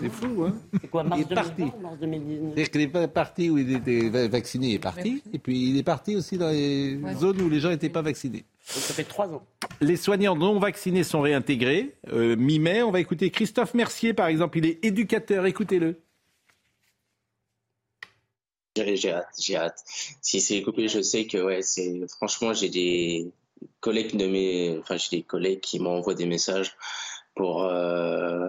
c'est 0.00 0.08
fou, 0.08 0.44
hein 0.44 0.56
C'est 0.80 0.88
quoi, 0.88 1.04
mars, 1.04 1.20
il 1.20 1.30
est 1.30 1.34
parti. 1.34 1.62
mars 1.80 1.98
2019 2.00 2.52
C'est 2.56 2.70
qu'il 2.70 2.80
est 2.80 3.08
parti 3.08 3.50
où 3.50 3.58
il 3.58 3.74
était 3.74 4.28
vacciné, 4.28 4.68
il 4.68 4.74
est 4.74 4.78
parti. 4.78 5.22
Et 5.32 5.38
puis 5.38 5.70
il 5.70 5.78
est 5.78 5.82
parti 5.82 6.16
aussi 6.16 6.38
dans 6.38 6.50
les 6.50 6.98
zones 7.18 7.40
où 7.42 7.48
les 7.48 7.60
gens 7.60 7.70
n'étaient 7.70 7.90
pas 7.90 8.02
vaccinés. 8.02 8.44
Donc 8.74 8.82
ça 8.82 8.94
fait 8.94 9.04
trois 9.04 9.28
ans. 9.28 9.42
Les 9.80 9.96
soignants 9.96 10.36
non 10.36 10.58
vaccinés 10.58 11.04
sont 11.04 11.20
réintégrés. 11.20 11.94
Euh, 12.12 12.36
mi-mai, 12.36 12.82
on 12.82 12.90
va 12.90 13.00
écouter 13.00 13.30
Christophe 13.30 13.74
Mercier, 13.74 14.14
par 14.14 14.28
exemple. 14.28 14.58
Il 14.58 14.66
est 14.66 14.84
éducateur. 14.84 15.46
Écoutez-le. 15.46 16.00
J'ai 18.76 19.10
hâte, 19.10 19.28
j'ai 19.38 19.56
hâte. 19.56 19.82
Si 20.20 20.40
c'est 20.40 20.60
coupé, 20.62 20.88
je 20.88 21.00
sais 21.00 21.26
que 21.26 21.38
ouais, 21.38 21.62
c'est 21.62 22.06
franchement 22.08 22.52
j'ai 22.52 22.68
des 22.68 23.30
collègues 23.80 24.16
de 24.16 24.26
mes, 24.26 24.78
enfin 24.78 24.96
j'ai 24.96 25.18
des 25.18 25.22
collègues 25.22 25.60
qui 25.60 25.78
m'envoient 25.78 26.14
des 26.14 26.26
messages 26.26 26.76
pour 27.34 27.64
euh, 27.64 28.48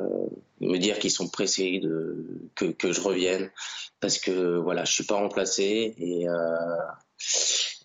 me 0.62 0.78
dire 0.78 0.98
qu'ils 0.98 1.12
sont 1.12 1.28
pressés 1.28 1.80
de 1.80 2.50
que, 2.56 2.66
que, 2.66 2.92
je 2.94 3.02
revienne 3.02 3.52
parce 4.00 4.18
que 4.18 4.58
voilà 4.58 4.86
je 4.86 4.94
suis 4.94 5.04
pas 5.04 5.16
remplacé 5.16 5.94
et 5.98 6.28
euh, 6.28 6.78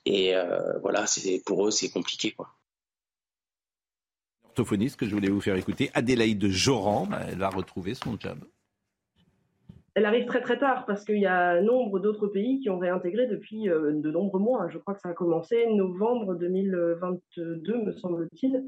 et 0.06 0.34
euh, 0.34 0.78
voilà 0.78 1.06
c'est 1.06 1.42
pour 1.44 1.66
eux 1.66 1.70
c'est 1.70 1.90
compliqué 1.90 2.30
quoi. 2.30 2.54
Orthophoniste 4.44 4.96
que 4.96 5.06
je 5.06 5.14
voulais 5.14 5.30
vous 5.30 5.40
faire 5.40 5.56
écouter 5.56 5.90
Adélaïde 5.92 6.48
Joran 6.48 7.08
elle 7.28 7.38
va 7.38 7.48
retrouver 7.48 7.94
son 7.94 8.18
job 8.18 8.38
elle 9.94 10.06
arrive 10.06 10.24
très 10.24 10.40
très 10.40 10.58
tard 10.58 10.86
parce 10.86 11.04
qu'il 11.04 11.18
y 11.18 11.26
a 11.26 11.60
nombre 11.60 11.98
d'autres 12.00 12.26
pays 12.26 12.60
qui 12.60 12.70
ont 12.70 12.78
réintégré 12.78 13.26
depuis 13.26 13.68
euh, 13.68 13.92
de 13.92 14.10
nombreux 14.10 14.40
mois. 14.40 14.68
Je 14.68 14.78
crois 14.78 14.94
que 14.94 15.00
ça 15.00 15.10
a 15.10 15.12
commencé 15.12 15.66
novembre 15.66 16.34
2022, 16.34 17.76
me 17.76 17.92
semble-t-il. 17.92 18.64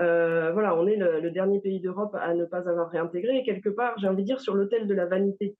Euh, 0.00 0.52
voilà, 0.52 0.76
on 0.76 0.86
est 0.86 0.96
le, 0.96 1.30
dernier 1.30 1.60
pays 1.60 1.80
d'Europe 1.80 2.14
à 2.14 2.34
ne 2.34 2.44
pas 2.44 2.68
avoir 2.68 2.90
réintégré. 2.90 3.38
Et 3.38 3.42
quelque 3.42 3.70
part, 3.70 3.98
j'ai 3.98 4.06
envie 4.06 4.22
de 4.22 4.26
dire, 4.26 4.40
sur 4.40 4.54
l'autel 4.54 4.86
de 4.86 4.94
la 4.94 5.06
vanité. 5.06 5.56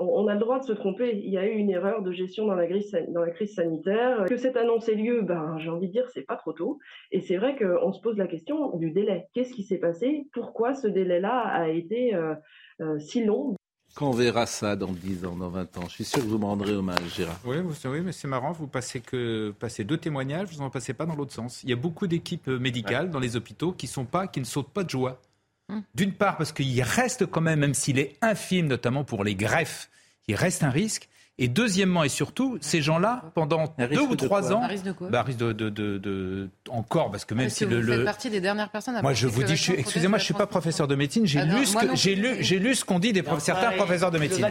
On, 0.00 0.28
a 0.28 0.34
le 0.34 0.40
droit 0.40 0.60
de 0.60 0.64
se 0.64 0.72
tromper. 0.72 1.16
Il 1.16 1.30
y 1.30 1.38
a 1.38 1.46
eu 1.46 1.54
une 1.54 1.70
erreur 1.70 2.02
de 2.02 2.12
gestion 2.12 2.46
dans 2.46 2.54
la, 2.54 2.66
crise, 2.66 3.54
sanitaire. 3.54 4.26
Que 4.28 4.36
cette 4.36 4.56
annonce 4.56 4.88
ait 4.88 4.94
lieu, 4.94 5.22
ben, 5.22 5.56
j'ai 5.58 5.70
envie 5.70 5.88
de 5.88 5.92
dire, 5.92 6.08
c'est 6.10 6.22
pas 6.22 6.36
trop 6.36 6.52
tôt. 6.52 6.78
Et 7.10 7.20
c'est 7.20 7.36
vrai 7.36 7.56
qu'on 7.56 7.92
se 7.92 8.00
pose 8.00 8.16
la 8.16 8.28
question 8.28 8.76
du 8.76 8.92
délai. 8.92 9.26
Qu'est-ce 9.34 9.52
qui 9.52 9.64
s'est 9.64 9.78
passé? 9.78 10.26
Pourquoi 10.32 10.74
ce 10.74 10.86
délai-là 10.86 11.36
a 11.36 11.68
été 11.68 12.14
euh, 12.14 12.98
si 12.98 13.24
long? 13.24 13.57
Quand 13.98 14.10
on 14.10 14.12
verra 14.12 14.46
ça 14.46 14.76
dans 14.76 14.92
10 14.92 15.24
ans, 15.24 15.34
dans 15.34 15.48
20 15.48 15.76
ans, 15.78 15.82
je 15.88 15.94
suis 15.94 16.04
sûr 16.04 16.20
que 16.20 16.28
vous 16.28 16.38
me 16.38 16.44
rendrez 16.44 16.70
hommage, 16.70 17.00
Gérard. 17.16 17.40
Oui, 17.44 17.56
oui 17.58 18.00
mais 18.00 18.12
c'est 18.12 18.28
marrant, 18.28 18.52
vous 18.52 18.68
passez, 18.68 19.00
que, 19.00 19.52
passez 19.58 19.82
deux 19.82 19.96
témoignages, 19.96 20.46
vous 20.52 20.60
n'en 20.60 20.70
passez 20.70 20.94
pas 20.94 21.04
dans 21.04 21.16
l'autre 21.16 21.34
sens. 21.34 21.64
Il 21.64 21.70
y 21.70 21.72
a 21.72 21.76
beaucoup 21.76 22.06
d'équipes 22.06 22.46
médicales 22.46 23.10
dans 23.10 23.18
les 23.18 23.34
hôpitaux 23.34 23.72
qui, 23.72 23.88
sont 23.88 24.04
pas, 24.04 24.28
qui 24.28 24.38
ne 24.38 24.44
sautent 24.44 24.70
pas 24.70 24.84
de 24.84 24.90
joie. 24.90 25.20
Hum. 25.68 25.82
D'une 25.96 26.12
part, 26.12 26.36
parce 26.36 26.52
qu'il 26.52 26.80
reste 26.80 27.26
quand 27.26 27.40
même, 27.40 27.58
même 27.58 27.74
s'il 27.74 27.98
est 27.98 28.16
infime, 28.22 28.68
notamment 28.68 29.02
pour 29.02 29.24
les 29.24 29.34
greffes, 29.34 29.90
il 30.28 30.36
reste 30.36 30.62
un 30.62 30.70
risque. 30.70 31.08
Et 31.40 31.46
deuxièmement 31.46 32.02
et 32.02 32.08
surtout, 32.08 32.58
ces 32.60 32.82
gens-là, 32.82 33.22
pendant 33.34 33.72
deux 33.92 34.00
ou 34.00 34.16
trois 34.16 34.52
ans, 34.52 34.66
risque 34.66 34.84
de 34.84 34.90
quoi 34.92 35.08
bah, 35.08 35.22
risque 35.22 35.38
de, 35.38 35.52
de, 35.52 35.70
de, 35.70 35.98
de, 35.98 36.48
encore 36.68 37.12
parce 37.12 37.24
que 37.24 37.32
même 37.34 37.46
Parce 37.46 37.54
si 37.58 37.64
que 37.64 37.70
le, 37.70 37.76
vous 37.80 37.86
le- 37.86 37.96
faites 37.98 38.04
partie 38.04 38.28
des 38.30 38.40
dernières 38.40 38.70
personnes 38.70 38.96
à 38.96 39.02
moi 39.02 39.12
je 39.14 39.28
vous 39.28 39.44
dis, 39.44 39.54
je 39.56 39.62
suis- 39.62 39.72
excusez-moi, 39.74 40.18
je 40.18 40.22
protège 40.22 40.24
suis 40.24 40.34
pas 40.34 40.46
professeur 40.48 40.88
de 40.88 40.96
médecine, 40.96 41.26
j'ai 41.26 41.38
Ah 41.38 41.44
lu 41.44 41.64
ce 41.64 41.74
moi 41.74 41.82
que 41.82 41.86
non 41.86 41.94
j'ai 41.94 42.14
plus. 42.16 42.22
lu, 42.22 42.36
j'ai 42.40 42.58
lu 42.58 42.74
ce 42.74 42.84
qu'ont 42.84 42.98
dit 42.98 43.12
des 43.12 43.22
prof- 43.22 43.38
certains 43.40 43.70
professeurs 43.70 44.10
de 44.10 44.18
médecine. 44.18 44.46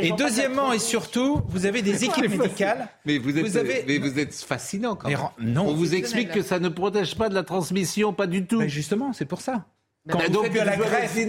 Et 0.00 0.12
deuxièmement 0.12 0.72
et 0.72 0.78
surtout, 0.78 1.42
vous 1.48 1.66
avez 1.66 1.82
des 1.82 2.04
équipes 2.04 2.30
médicales. 2.30 2.88
Mais 3.04 3.18
vous 3.18 3.36
êtes, 3.38 3.44
Vous 3.46 3.56
avez- 3.58 3.84
mais 3.86 3.98
vous 3.98 4.18
êtes 4.18 4.34
fascinant 4.34 4.96
quand 4.96 5.08
même. 5.08 5.18
non. 5.40 5.66
On 5.68 5.74
vous 5.74 5.94
explique 5.94 6.30
que 6.32 6.42
ça 6.42 6.58
ne 6.58 6.70
protège 6.70 7.16
pas 7.16 7.28
de 7.28 7.34
la 7.34 7.42
transmission, 7.42 8.14
pas 8.14 8.26
du 8.26 8.46
tout. 8.46 8.60
Mais 8.60 8.68
justement, 8.70 9.12
c'est 9.12 9.26
pour 9.26 9.42
ça. 9.42 9.66
Quand 10.08 10.18
donc, 10.30 10.44
faites 10.44 10.54
de 10.54 10.58
la 10.60 10.76
vous 10.76 10.82
quand 10.82 10.88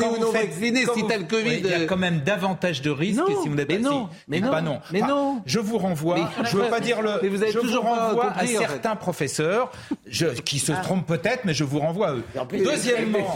vous 0.10 0.32
faites- 0.32 0.50
vacciné, 0.50 0.84
quand 0.86 0.94
si 0.94 1.02
vous- 1.02 1.08
t'as 1.10 1.18
le 1.18 1.26
Covid, 1.26 1.44
Oui, 1.50 1.62
il 1.62 1.70
y 1.70 1.74
a 1.74 1.80
euh, 1.80 1.86
quand 1.88 1.98
même 1.98 2.22
davantage 2.22 2.82
de 2.82 2.90
risques 2.90 3.20
Non, 3.20 3.42
si 3.44 3.50
vous 3.50 3.56
n'êtes 3.56 3.68
mais 3.68 3.76
pas 3.80 3.82
non, 3.90 4.10
mais 4.30 4.40
non, 4.40 4.50
pas 4.50 4.62
non. 4.62 4.80
mais 4.94 5.02
non. 5.02 5.42
Je 5.46 5.60
vous 5.60 5.78
renvoie, 5.78 6.16
Mais- 6.16 6.46
je 6.50 6.56
veux 6.56 6.70
pas 6.70 6.80
dire 6.80 7.02
le, 7.02 7.20
Mais 7.22 7.28
vous 7.28 7.44
avez 7.44 7.52
je 7.52 7.58
vous 7.60 7.66
toujours 7.66 7.84
pas 7.84 8.08
renvoie 8.08 8.26
compris, 8.28 8.56
à 8.56 8.60
en 8.60 8.62
fait. 8.62 8.68
certains 8.70 8.96
professeurs 8.96 9.72
je- 10.08 10.28
qui 10.28 10.58
se 10.60 10.72
Ah. 10.72 10.78
trompent 10.78 11.06
peut-être, 11.06 11.44
mais 11.44 11.54
je 11.54 11.66
vous 11.66 11.80
renvoie 11.80 12.08
à 12.08 12.14
eux. 12.14 12.24
plus, 12.48 12.64
Deuxièmement, 12.64 13.36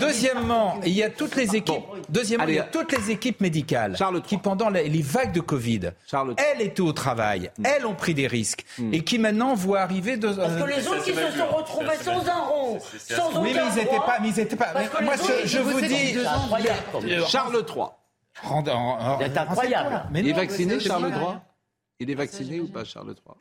deuxièmement, 0.00 0.80
il 0.84 0.92
y 0.92 1.02
a 1.02 1.10
toutes 1.10 1.34
les 1.36 1.56
équipes, 1.56 1.82
deuxièmement, 2.08 2.44
il 2.46 2.54
y 2.54 2.58
a 2.60 2.62
toutes 2.64 2.92
les 2.96 3.10
équipes 3.10 3.40
médicales 3.40 3.96
qui 4.26 4.38
pendant 4.38 4.70
les, 4.70 4.88
les 4.88 5.02
vagues 5.02 5.32
de 5.32 5.40
Covid, 5.40 5.90
elles 6.36 6.62
étaient 6.62 6.80
au 6.82 6.92
travail, 6.92 7.50
elles 7.64 7.84
ont 7.84 7.94
pris 7.94 8.14
des 8.14 8.28
risques 8.28 8.64
et 8.92 9.02
qui 9.02 9.18
maintenant 9.18 9.54
voient 9.54 9.80
arriver 9.80 10.16
de, 10.16 10.28
Parce 10.28 10.54
que 10.62 10.68
les 10.68 10.86
autres 10.86 11.02
qui 11.04 11.10
se 11.14 11.16
sont 11.36 11.46
retrouvés 11.56 11.96
sans 12.02 12.28
un 12.28 12.42
rond, 12.46 12.78
sans 12.96 13.30
aucun 13.30 13.40
oui, 13.40 13.50
mais 13.54 13.60
ils 13.74 14.40
étaient 14.40 14.54
droit, 14.56 14.67
mais 14.74 15.04
Moi, 15.04 15.14
je, 15.44 15.58
vous 15.58 15.80
dis. 15.80 17.24
Charles 17.28 17.64
III. 17.68 17.86
C'est 19.20 19.38
incroyable. 19.38 20.02
Mais 20.12 20.20
Il 20.20 20.28
est 20.28 20.32
vacciné, 20.32 20.80
Charles 20.80 21.08
III 21.08 21.38
Il 22.00 22.10
est 22.10 22.14
vacciné 22.14 22.60
ou 22.60 22.68
pas, 22.68 22.84
Charles 22.84 23.08
III 23.08 23.34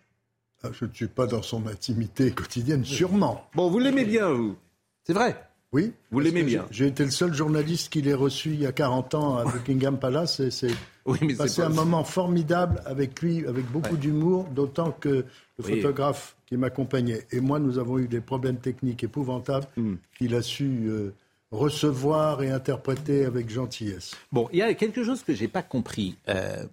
Ah, 0.64 0.70
je 0.72 0.86
ne 0.86 0.92
suis 0.94 1.08
pas 1.08 1.28
dans 1.28 1.42
son 1.44 1.68
intimité 1.68 2.32
quotidienne, 2.32 2.84
sûrement. 2.86 3.46
Bon, 3.54 3.70
vous 3.70 3.80
l'aimez 3.80 4.06
bien, 4.06 4.30
vous 4.32 4.56
C'est 5.04 5.14
vrai 5.14 5.40
Oui. 5.72 5.94
Vous 6.12 6.20
l'aimez 6.20 6.44
bien. 6.44 6.66
J'ai 6.72 6.88
été 6.88 7.04
le 7.06 7.12
seul 7.12 7.34
journaliste 7.34 7.92
qui 7.92 8.02
l'ait 8.02 8.14
reçu 8.16 8.52
il 8.54 8.62
y 8.62 8.66
a 8.66 8.72
40 8.72 9.14
ans 9.16 9.38
à 9.38 9.44
Buckingham 9.46 10.00
Palace 10.00 10.40
et 10.40 10.52
c'est 10.52 10.72
Oui, 11.06 11.20
mais 11.22 11.30
c'est 11.34 11.38
passé 11.38 11.62
pas- 11.62 11.68
un 11.68 11.72
moment 11.72 12.04
formidable 12.04 12.82
avec 12.86 13.22
lui, 13.22 13.46
avec 13.48 13.66
beaucoup 13.72 13.96
d'humour, 13.98 14.46
d'autant 14.46 14.92
que 14.92 15.10
le 15.10 15.26
Oui. 15.64 15.76
photographe 15.82 16.36
qui 16.48 16.58
m'accompagnait 16.58 17.28
et 17.32 17.40
moi, 17.42 17.60
nous 17.60 17.78
avons 17.78 18.00
eu 18.00 18.08
des 18.08 18.22
problèmes 18.22 18.58
techniques 18.58 19.04
épouvantables 19.04 19.68
Hmm. 19.78 19.96
qu'il 20.18 20.34
a 20.34 20.42
su 20.42 20.88
euh, 20.88 21.14
recevoir 21.52 22.42
et 22.44 22.50
interpréter 22.52 23.26
avec 23.26 23.50
gentillesse. 23.50 24.16
Bon, 24.32 24.48
il 24.52 24.60
y 24.60 24.62
a 24.62 24.74
quelque 24.74 25.04
chose 25.04 25.24
que 25.24 25.34
j'ai 25.34 25.48
pas 25.48 25.62
compris. 25.62 26.16
Euh, 26.30 26.64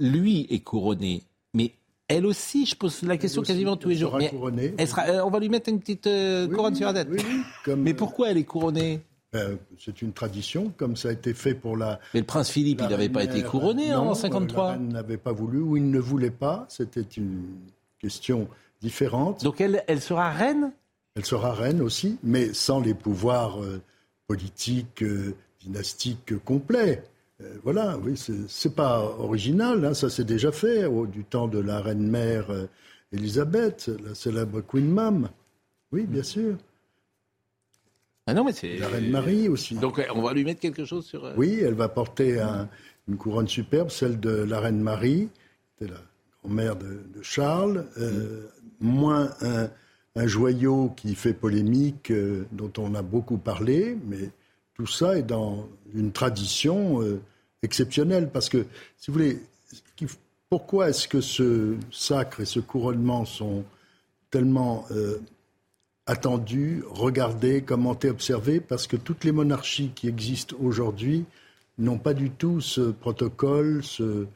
lui 0.00 0.46
est 0.50 0.60
couronné, 0.60 1.22
mais 1.54 1.72
elle 2.08 2.26
aussi, 2.26 2.66
je 2.66 2.74
pose 2.74 3.02
la 3.02 3.16
question 3.16 3.42
aussi, 3.42 3.52
quasiment 3.52 3.76
tous 3.76 3.88
les 3.90 3.96
jours. 3.96 4.10
sera 4.10 4.18
Mais 4.18 4.28
couronnée. 4.30 4.74
elle 4.76 4.88
sera- 4.88 5.06
euh, 5.08 5.24
on 5.24 5.30
va 5.30 5.38
lui 5.38 5.48
mettre 5.48 5.68
une 5.70 5.80
petite 5.80 6.06
euh, 6.06 6.48
couronne 6.48 6.74
sur 6.74 6.86
la 6.92 7.04
tête. 7.04 7.24
mais 7.76 7.94
pourquoi 7.94 8.30
elle 8.30 8.38
est 8.38 8.44
couronnée? 8.44 9.00
Euh, 9.36 9.56
c'est 9.78 10.00
une 10.02 10.12
tradition, 10.12 10.72
comme 10.76 10.94
ça 10.96 11.08
a 11.08 11.12
été 11.12 11.34
fait 11.34 11.54
pour 11.54 11.76
la. 11.76 11.98
Mais 12.14 12.20
le 12.20 12.26
prince 12.26 12.50
Philippe, 12.50 12.80
il 12.84 12.88
n'avait 12.88 13.08
pas 13.08 13.24
été 13.24 13.42
couronné 13.42 13.90
Non, 13.90 14.08
en 14.08 14.10
euh, 14.12 14.14
53. 14.14 14.64
La 14.64 14.72
reine 14.74 14.88
n'avait 14.92 15.16
pas 15.16 15.32
voulu 15.32 15.58
ou 15.60 15.76
il 15.76 15.90
ne 15.90 15.98
voulait 15.98 16.30
pas. 16.30 16.66
C'était 16.68 17.00
une 17.16 17.42
question 17.98 18.48
différente. 18.88 19.42
Donc 19.42 19.60
elle, 19.60 19.82
elle 19.88 20.00
sera 20.00 20.30
reine? 20.30 20.70
Elle 21.16 21.24
sera 21.24 21.52
reine 21.54 21.80
aussi, 21.80 22.18
mais 22.22 22.52
sans 22.52 22.80
les 22.80 22.94
pouvoirs 22.94 23.60
euh, 23.62 23.80
politiques, 24.28 25.02
euh, 25.02 25.34
dynastiques 25.60 26.36
complets. 26.44 27.02
Euh, 27.40 27.54
voilà, 27.64 27.96
oui, 28.04 28.16
c'est- 28.16 28.74
pas 28.74 29.00
original, 29.18 29.84
hein, 29.84 29.94
ça 29.94 30.08
s'est 30.10 30.24
déjà 30.24 30.52
fait 30.52 30.84
au, 30.84 31.06
du 31.06 31.24
temps 31.24 31.48
de 31.48 31.58
la 31.58 31.80
reine-mère 31.80 32.50
euh, 32.50 32.66
Elisabeth, 33.12 33.90
la 34.06 34.14
célèbre 34.14 34.60
Queen 34.60 34.88
Mum. 34.88 35.28
Oui, 35.92 36.02
bien 36.06 36.22
sûr. 36.22 36.56
Ah 38.26 38.34
non, 38.34 38.44
mais 38.44 38.52
c'est. 38.52 38.76
La 38.78 38.88
reine 38.88 39.10
Marie 39.10 39.48
aussi. 39.48 39.74
Donc 39.76 40.00
on 40.14 40.22
va 40.22 40.32
lui 40.32 40.44
mettre 40.44 40.60
quelque 40.60 40.84
chose 40.84 41.04
sur. 41.06 41.32
Oui, 41.36 41.60
elle 41.62 41.74
va 41.74 41.88
porter 41.88 42.40
un- 42.40 42.68
une 43.08 43.16
couronne 43.16 43.48
superbe, 43.48 43.90
celle 43.90 44.18
de 44.18 44.30
la 44.30 44.60
reine 44.60 44.80
Marie, 44.80 45.28
c'était 45.78 45.92
la 45.92 46.00
grand-mère 46.42 46.74
de, 46.76 46.86
de 47.14 47.22
Charles, 47.22 47.86
euh, 47.98 48.46
moins 48.84 49.30
un, 49.40 49.68
joyau 50.26 50.92
qui 50.96 51.16
fait 51.16 51.32
polémique, 51.32 52.12
euh, 52.12 52.46
dont 52.52 52.72
on 52.78 52.94
a 52.94 53.02
beaucoup 53.02 53.38
parlé, 53.38 53.98
mais 54.06 54.30
tout 54.74 54.86
ça 54.86 55.18
est 55.18 55.24
dans 55.24 55.68
une 55.92 56.12
tradition 56.12 57.02
euh, 57.02 57.20
exceptionnelle, 57.62 58.30
parce 58.32 58.48
que, 58.48 58.66
si 58.96 59.10
vous 59.10 59.14
voulez, 59.14 59.42
pourquoi 60.48 60.90
est-ce 60.90 61.08
que 61.08 61.20
ce 61.20 61.74
sacre 61.90 62.40
et 62.40 62.44
ce 62.44 62.60
couronnement 62.60 63.24
sont 63.24 63.64
tellement 64.30 64.84
euh, 64.92 65.18
attendu, 66.06 66.84
regardé, 66.88 67.62
commenté, 67.62 68.08
observé, 68.08 68.60
parce 68.60 68.86
que 68.86 68.96
toutes 68.96 69.24
les 69.24 69.32
monarchies 69.32 69.90
qui 69.96 70.06
existent 70.06 70.54
aujourd'hui 70.62 71.24
n'ont 71.78 71.98
pas 71.98 72.14
du 72.14 72.30
tout 72.30 72.60
ce 72.60 72.82
protocole, 72.92 73.82
ce, 73.82 74.26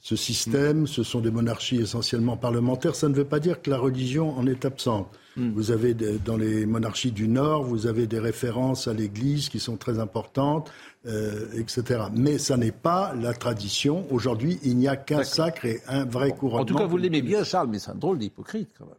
ce 0.00 0.16
système. 0.16 0.86
Ce 0.86 1.02
sont 1.02 1.20
des 1.20 1.30
monarchies 1.30 1.78
essentiellement 1.78 2.36
parlementaires. 2.36 2.94
Ça 2.94 3.08
ne 3.08 3.14
veut 3.14 3.24
pas 3.24 3.40
dire 3.40 3.62
que 3.62 3.70
la 3.70 3.78
religion 3.78 4.36
en 4.36 4.46
est 4.46 4.64
absente. 4.64 5.08
Vous 5.36 5.70
avez 5.70 5.92
dans 5.92 6.38
les 6.38 6.64
monarchies 6.64 7.12
du 7.12 7.28
Nord, 7.28 7.62
vous 7.62 7.86
avez 7.86 8.06
des 8.06 8.18
références 8.18 8.88
à 8.88 8.94
l'Église 8.94 9.50
qui 9.50 9.60
sont 9.60 9.76
très 9.76 9.98
importantes, 9.98 10.72
euh, 11.06 11.48
etc. 11.58 12.04
Mais 12.14 12.38
ça 12.38 12.56
n'est 12.56 12.72
pas 12.72 13.14
la 13.14 13.34
tradition. 13.34 14.06
Aujourd'hui, 14.10 14.58
il 14.62 14.78
n'y 14.78 14.88
a 14.88 14.96
qu'un 14.96 15.24
sacre 15.24 15.66
et 15.66 15.82
un 15.88 16.06
vrai 16.06 16.30
couronnement. 16.30 16.62
En 16.62 16.64
tout 16.64 16.74
cas, 16.74 16.86
vous 16.86 16.96
l'aimez 16.96 17.20
bien, 17.20 17.44
Charles, 17.44 17.68
mais 17.70 17.78
c'est 17.78 17.90
un 17.90 17.96
drôle 17.96 18.16
d'hypocrite 18.18 18.70
quand 18.78 18.86
même. 18.86 18.94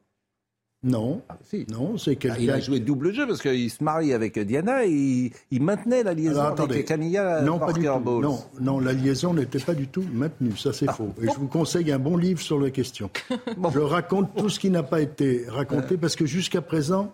Non, 0.87 1.21
non, 1.69 1.97
c'est 1.97 2.11
Ah, 2.11 2.15
quelqu'un. 2.15 2.37
il 2.39 2.49
a 2.51 2.59
joué 2.59 2.79
double 2.79 3.13
jeu 3.13 3.27
parce 3.27 3.41
qu'il 3.41 3.69
se 3.69 3.83
marie 3.83 4.13
avec 4.13 4.39
Diana 4.39 4.85
et 4.85 4.89
il, 4.89 5.31
il 5.51 5.61
maintenait 5.61 6.01
la 6.03 6.13
liaison 6.13 6.39
Alors, 6.39 6.53
attendez. 6.53 6.75
avec 6.75 6.87
Camilla 6.87 7.41
non, 7.41 7.59
pas 7.59 7.73
du 7.73 7.81
tout. 7.85 8.21
Non, 8.21 8.39
non, 8.61 8.79
la 8.79 8.93
liaison 8.93 9.33
n'était 9.33 9.59
pas 9.59 9.73
du 9.73 9.87
tout 9.87 10.03
maintenue. 10.13 10.55
Ça, 10.57 10.71
c'est 10.73 10.89
faux. 10.91 11.13
Et 11.21 11.25
je 11.27 11.37
vous 11.37 11.47
conseille 11.47 11.91
un 11.91 11.99
bon 11.99 12.15
livre 12.17 12.39
sur 12.41 12.59
la 12.59 12.69
question. 12.71 13.09
Je 13.73 13.79
raconte 13.79 14.33
tout 14.35 14.49
ce 14.49 14.59
qui 14.59 14.69
n'a 14.69 14.83
pas 14.83 15.01
été 15.01 15.45
raconté 15.49 15.97
parce 15.97 16.15
que 16.15 16.25
jusqu'à 16.25 16.61
présent, 16.61 17.13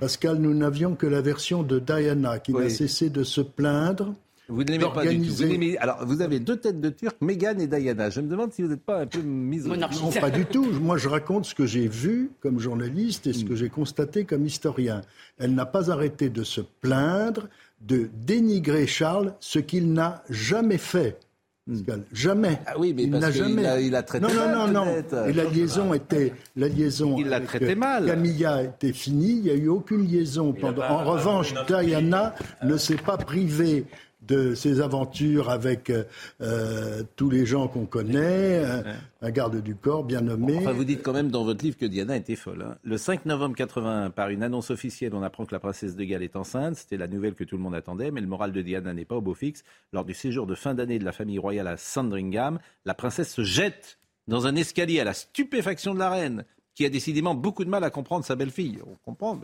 Pascal, 0.00 0.38
nous 0.38 0.54
n'avions 0.54 0.94
que 0.94 1.06
la 1.06 1.20
version 1.20 1.62
de 1.62 1.78
Diana 1.78 2.38
qui 2.38 2.52
n'a 2.52 2.68
cessé 2.70 3.10
de 3.10 3.22
se 3.22 3.40
plaindre. 3.42 4.14
Vous 4.48 4.62
ne 4.62 4.68
l'aimez 4.70 4.84
pas 4.94 5.06
du 5.06 5.20
tout. 5.26 5.34
Vous 5.34 5.76
Alors, 5.78 6.04
vous 6.06 6.20
avez 6.20 6.38
deux 6.38 6.56
têtes 6.56 6.80
de 6.80 6.90
Turc, 6.90 7.16
Meghan 7.20 7.58
et 7.58 7.66
Diana. 7.66 8.10
Je 8.10 8.20
me 8.20 8.28
demande 8.28 8.52
si 8.52 8.62
vous 8.62 8.68
n'êtes 8.68 8.82
pas 8.84 9.00
un 9.00 9.06
peu 9.06 9.20
mise 9.20 9.66
Non, 9.66 9.76
pas 10.20 10.30
du 10.30 10.44
tout. 10.44 10.64
Moi, 10.80 10.98
je 10.98 11.08
raconte 11.08 11.46
ce 11.46 11.54
que 11.54 11.64
j'ai 11.66 11.88
vu 11.88 12.30
comme 12.40 12.58
journaliste 12.60 13.26
et 13.26 13.32
ce 13.32 13.44
que 13.44 13.54
j'ai 13.54 13.68
constaté 13.70 14.24
comme 14.24 14.44
historien. 14.46 15.00
Elle 15.38 15.54
n'a 15.54 15.66
pas 15.66 15.90
arrêté 15.90 16.28
de 16.28 16.42
se 16.44 16.60
plaindre, 16.60 17.48
de 17.80 18.08
dénigrer 18.26 18.86
Charles, 18.86 19.34
ce 19.40 19.58
qu'il 19.58 19.92
n'a 19.92 20.22
jamais 20.28 20.78
fait. 20.78 21.18
Pascal. 21.66 22.02
Jamais. 22.12 22.58
Ah 22.66 22.74
oui, 22.78 22.92
mais 22.94 23.04
il 23.04 23.10
parce 23.10 23.30
jamais. 23.32 23.64
a- 23.64 23.80
il 23.80 23.94
a 23.96 24.02
traité 24.02 24.26
non, 24.26 24.34
mal, 24.34 24.54
non, 24.54 24.84
non, 24.84 24.84
non. 24.84 25.26
Et 25.26 25.32
la 25.32 25.44
liaison 25.44 25.94
était, 25.94 26.34
la 26.56 26.68
liaison. 26.68 27.16
Il 27.18 27.28
l'a 27.28 27.40
traité 27.40 27.72
euh, 27.72 27.76
mal. 27.76 28.04
Camilla 28.04 28.62
était 28.64 28.92
finie. 28.92 29.36
Il 29.38 29.42
n'y 29.44 29.50
a 29.50 29.54
eu 29.54 29.68
aucune 29.68 30.06
liaison. 30.06 30.52
Pendant... 30.52 30.82
pas- 30.82 30.90
En 30.92 31.04
revanche, 31.04 31.54
Diana 31.66 32.34
ne 32.62 32.76
s'est 32.76 32.98
pas 32.98 33.16
privée 33.16 33.86
de 34.26 34.54
ses 34.54 34.80
aventures 34.80 35.50
avec 35.50 35.90
euh, 35.90 36.04
euh, 36.40 37.02
tous 37.16 37.30
les 37.30 37.46
gens 37.46 37.68
qu'on 37.68 37.86
connaît, 37.86 38.64
un, 38.64 38.82
un 39.22 39.30
garde 39.30 39.62
du 39.62 39.74
corps 39.74 40.04
bien 40.04 40.20
nommé. 40.20 40.58
Enfin, 40.58 40.72
vous 40.72 40.84
dites 40.84 41.02
quand 41.02 41.12
même 41.12 41.30
dans 41.30 41.44
votre 41.44 41.64
livre 41.64 41.76
que 41.76 41.86
Diana 41.86 42.16
était 42.16 42.36
folle. 42.36 42.62
hein. 42.62 42.78
Le 42.82 42.96
5 42.98 43.26
novembre 43.26 43.56
81, 43.56 44.10
par 44.10 44.28
une 44.30 44.42
annonce 44.42 44.70
officielle, 44.70 45.14
on 45.14 45.22
apprend 45.22 45.44
que 45.44 45.54
la 45.54 45.60
princesse 45.60 45.96
de 45.96 46.04
Galles 46.04 46.22
est 46.22 46.36
enceinte. 46.36 46.76
C'était 46.76 46.96
la 46.96 47.06
nouvelle 47.08 47.34
que 47.34 47.44
tout 47.44 47.56
le 47.56 47.62
monde 47.62 47.74
attendait, 47.74 48.10
mais 48.10 48.20
le 48.20 48.26
moral 48.26 48.52
de 48.52 48.62
Diana 48.62 48.92
n'est 48.94 49.04
pas 49.04 49.16
au 49.16 49.20
beau 49.20 49.34
fixe. 49.34 49.64
Lors 49.92 50.04
du 50.04 50.14
séjour 50.14 50.46
de 50.46 50.54
fin 50.54 50.74
d'année 50.74 50.98
de 50.98 51.04
la 51.04 51.12
famille 51.12 51.38
royale 51.38 51.68
à 51.68 51.76
Sandringham, 51.76 52.58
la 52.84 52.94
princesse 52.94 53.32
se 53.32 53.42
jette 53.42 53.98
dans 54.26 54.46
un 54.46 54.56
escalier 54.56 55.00
à 55.00 55.04
la 55.04 55.12
stupéfaction 55.12 55.92
de 55.92 55.98
la 55.98 56.08
reine, 56.10 56.44
qui 56.74 56.84
a 56.84 56.88
décidément 56.88 57.34
beaucoup 57.34 57.64
de 57.64 57.70
mal 57.70 57.84
à 57.84 57.90
comprendre 57.90 58.24
sa 58.24 58.34
belle-fille. 58.34 58.80
On 58.86 58.96
comprend, 59.04 59.40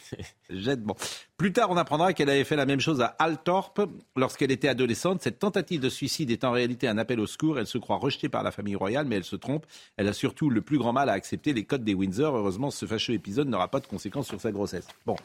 jette. 0.50 0.82
Bon. 0.82 0.94
Plus 1.36 1.52
tard, 1.52 1.70
on 1.70 1.76
apprendra 1.76 2.12
qu'elle 2.12 2.30
avait 2.30 2.44
fait 2.44 2.56
la 2.56 2.66
même 2.66 2.80
chose 2.80 3.00
à 3.00 3.06
Altorp 3.18 3.80
lorsqu'elle 4.16 4.50
était 4.50 4.68
adolescente. 4.68 5.22
Cette 5.22 5.38
tentative 5.38 5.80
de 5.80 5.88
suicide 5.88 6.30
est 6.30 6.44
en 6.44 6.50
réalité 6.50 6.88
un 6.88 6.98
appel 6.98 7.20
au 7.20 7.26
secours. 7.26 7.58
Elle 7.58 7.66
se 7.66 7.78
croit 7.78 7.96
rejetée 7.96 8.28
par 8.28 8.42
la 8.42 8.50
famille 8.50 8.76
royale, 8.76 9.06
mais 9.06 9.16
elle 9.16 9.24
se 9.24 9.36
trompe. 9.36 9.66
Elle 9.96 10.08
a 10.08 10.12
surtout 10.12 10.50
le 10.50 10.60
plus 10.60 10.78
grand 10.78 10.92
mal 10.92 11.08
à 11.08 11.12
accepter 11.12 11.52
les 11.52 11.64
codes 11.64 11.84
des 11.84 11.94
Windsor. 11.94 12.36
Heureusement, 12.36 12.70
ce 12.70 12.84
fâcheux 12.86 13.14
épisode 13.14 13.48
n'aura 13.48 13.68
pas 13.68 13.80
de 13.80 13.86
conséquences 13.86 14.26
sur 14.26 14.40
sa 14.40 14.50
grossesse. 14.50 14.88
Bon, 15.06 15.16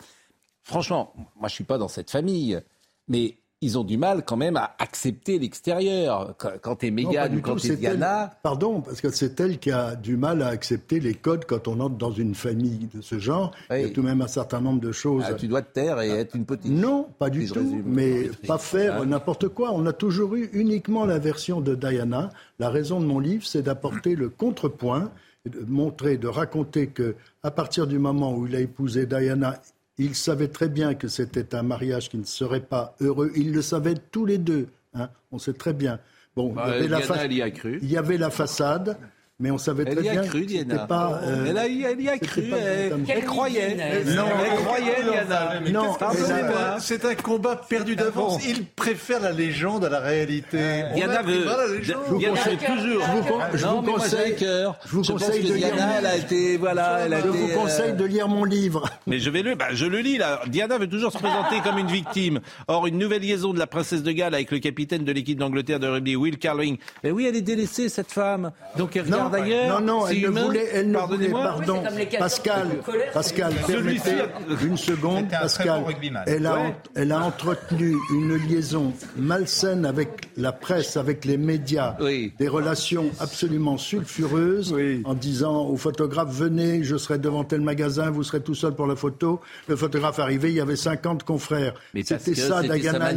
franchement, 0.63 1.13
moi, 1.35 1.49
je 1.49 1.55
suis 1.55 1.63
pas 1.63 1.79
dans 1.79 1.87
cette 1.87 2.11
famille, 2.11 2.61
mais 3.07 3.37
ils 3.61 3.77
ont 3.79 3.83
du 3.83 3.97
mal 3.97 4.23
quand 4.23 4.37
même 4.37 4.55
à 4.55 4.75
accepter 4.77 5.39
l'extérieur. 5.39 6.35
Quand 6.61 6.75
t'es 6.75 6.91
Mégane 6.91 7.37
ou 7.37 7.41
quand 7.41 7.55
t'es 7.55 7.75
Diana... 7.75 8.37
pardon, 8.43 8.81
parce 8.81 9.01
que 9.01 9.09
c'est 9.09 9.39
elle 9.39 9.57
qui 9.57 9.71
a 9.71 9.95
du 9.95 10.15
mal 10.15 10.43
à 10.43 10.47
accepter 10.47 10.99
les 10.99 11.15
codes 11.15 11.45
quand 11.45 11.67
on 11.67 11.79
entre 11.79 11.95
dans 11.95 12.11
une 12.11 12.35
famille 12.35 12.87
de 12.93 13.01
ce 13.01 13.17
genre. 13.17 13.51
Il 13.71 13.81
y 13.81 13.85
a 13.85 13.89
tout 13.89 14.01
de 14.01 14.07
même 14.07 14.21
un 14.21 14.27
certain 14.27 14.61
nombre 14.61 14.79
de 14.79 14.91
choses. 14.91 15.23
Ah, 15.27 15.33
tu 15.33 15.47
dois 15.47 15.63
te 15.63 15.73
taire 15.73 16.01
et 16.01 16.09
être 16.09 16.35
une 16.35 16.45
petite. 16.45 16.71
Non, 16.71 17.07
pas 17.17 17.31
du 17.31 17.49
tout. 17.49 17.81
Mais 17.85 18.29
pas 18.45 18.59
faire 18.59 19.03
n'importe 19.05 19.47
quoi. 19.47 19.71
On 19.73 19.87
a 19.87 19.93
toujours 19.93 20.35
eu 20.35 20.49
uniquement 20.53 21.05
la 21.05 21.17
version 21.17 21.59
de 21.59 21.73
Diana. 21.73 22.29
La 22.59 22.69
raison 22.69 22.99
de 22.99 23.05
mon 23.05 23.19
livre, 23.19 23.45
c'est 23.45 23.63
d'apporter 23.63 24.15
le 24.15 24.29
contrepoint, 24.29 25.11
de 25.49 25.65
montrer, 25.67 26.17
de 26.17 26.27
raconter 26.27 26.87
que 26.87 27.15
à 27.41 27.49
partir 27.49 27.87
du 27.87 27.97
moment 27.97 28.35
où 28.35 28.45
il 28.45 28.55
a 28.55 28.59
épousé 28.59 29.07
Diana 29.07 29.59
il 29.97 30.15
savait 30.15 30.47
très 30.47 30.69
bien 30.69 30.93
que 30.93 31.07
c'était 31.07 31.55
un 31.55 31.63
mariage 31.63 32.09
qui 32.09 32.17
ne 32.17 32.23
serait 32.23 32.61
pas 32.61 32.95
heureux. 32.99 33.31
Ils 33.35 33.51
le 33.51 33.61
savaient 33.61 33.95
tous 34.11 34.25
les 34.25 34.37
deux. 34.37 34.67
Hein. 34.93 35.09
On 35.31 35.39
sait 35.39 35.53
très 35.53 35.73
bien. 35.73 35.99
Bon, 36.35 36.53
il, 36.53 36.57
y 36.57 36.59
avait 36.59 36.87
bah, 36.87 37.15
la 37.15 37.25
y 37.25 37.41
a 37.41 37.49
cru. 37.49 37.79
il 37.81 37.91
y 37.91 37.97
avait 37.97 38.17
la 38.17 38.29
façade. 38.29 38.97
Mais 39.39 39.51
on 39.51 39.59
savait 39.59 39.85
très 39.85 40.01
bien 40.01 40.23
cru, 40.23 40.47
Diana. 40.47 40.87
Pas, 40.87 41.21
euh, 41.21 41.45
elle, 41.47 41.57
a, 41.59 41.67
elle 41.67 42.01
y 42.01 42.09
a 42.09 42.17
cru, 42.17 42.51
elle, 43.07 43.23
croyait. 43.23 43.75
Non, 44.15 44.25
elle 44.43 44.63
croyait, 44.63 45.03
Diana. 45.03 45.59
Non, 45.71 45.95
c'est 46.79 47.05
un 47.05 47.13
combat 47.13 47.55
perdu 47.55 47.95
d'avance. 47.95 48.43
Il 48.47 48.65
préfère 48.65 49.19
la 49.21 49.31
légende 49.31 49.85
à 49.85 49.89
la 49.89 49.99
réalité. 49.99 50.85
Diana 50.95 51.21
veut. 51.21 51.45
Diana 52.17 52.39
toujours. 52.65 53.03
Je 53.53 53.67
vous 53.67 53.81
conseille, 53.83 54.35
je 54.39 54.89
vous 54.89 55.03
conseille 55.03 55.43
de 55.43 55.53
lire. 55.53 55.67
Diana, 55.67 55.91
elle 55.99 56.05
a 56.07 56.17
été, 56.17 56.57
voilà, 56.57 57.01
elle 57.05 57.13
a 57.13 57.21
Je 57.21 57.27
vous 57.27 57.47
conseille 57.49 57.93
de 57.93 58.05
lire 58.05 58.27
mon 58.27 58.43
livre. 58.43 58.89
Mais 59.05 59.19
je 59.19 59.29
vais 59.29 59.43
le, 59.43 59.53
bah, 59.53 59.67
je 59.71 59.85
le 59.85 59.99
lis 59.99 60.17
là. 60.17 60.41
Diana 60.47 60.79
veut 60.79 60.89
toujours 60.89 61.11
se 61.11 61.19
présenter 61.19 61.59
comme 61.63 61.77
une 61.77 61.87
victime. 61.87 62.39
Or, 62.67 62.87
une 62.87 62.97
nouvelle 62.97 63.21
liaison 63.21 63.53
de 63.53 63.59
la 63.59 63.67
princesse 63.67 64.01
de 64.01 64.11
Galles 64.11 64.33
avec 64.33 64.49
le 64.49 64.57
capitaine 64.57 65.03
de 65.03 65.11
l'équipe 65.11 65.37
d'Angleterre 65.37 65.79
de 65.79 65.87
rugby, 65.87 66.15
Will 66.15 66.39
Carling. 66.39 66.77
Mais 67.03 67.11
oui, 67.11 67.27
elle 67.27 67.35
est 67.35 67.41
délaissée 67.41 67.87
cette 67.87 68.11
femme. 68.11 68.51
Donc 68.77 68.95
elle 68.95 69.05
non, 69.69 69.79
non, 69.81 70.07
elle 70.07 70.21
ne 70.21 70.27
voulait, 70.29 70.69
elle 70.73 70.91
ne 70.91 70.99
voulait, 70.99 71.29
pardon, 71.29 71.83
Pascal, 72.19 72.67
Pascal, 73.13 73.53
permettez 73.65 74.11
une 74.63 74.77
seconde, 74.77 75.27
Pascal, 75.29 75.83
elle 76.25 76.45
a, 76.45 76.75
elle 76.95 77.11
a 77.11 77.19
entretenu 77.21 77.95
une 78.11 78.35
liaison 78.47 78.93
malsaine 79.15 79.85
avec 79.85 80.29
la 80.37 80.51
presse, 80.51 80.97
avec 80.97 81.25
les 81.25 81.37
médias, 81.37 81.95
des 82.39 82.47
relations 82.47 83.05
absolument 83.19 83.77
sulfureuses, 83.77 84.75
en 85.05 85.13
disant 85.13 85.65
aux 85.67 85.77
photographes, 85.77 86.31
venez, 86.31 86.83
je 86.83 86.97
serai 86.97 87.17
devant 87.17 87.43
tel 87.43 87.61
magasin, 87.61 88.09
vous 88.09 88.23
serez 88.23 88.41
tout 88.41 88.55
seul 88.55 88.73
pour 88.75 88.87
la 88.87 88.95
photo. 88.95 89.41
Le 89.67 89.75
photographe 89.75 90.19
arrivé, 90.19 90.49
il 90.49 90.55
y 90.55 90.61
avait 90.61 90.75
50 90.75 91.23
confrères. 91.23 91.73
C'était 92.03 92.35
ça, 92.35 92.61
Diana, 92.63 93.11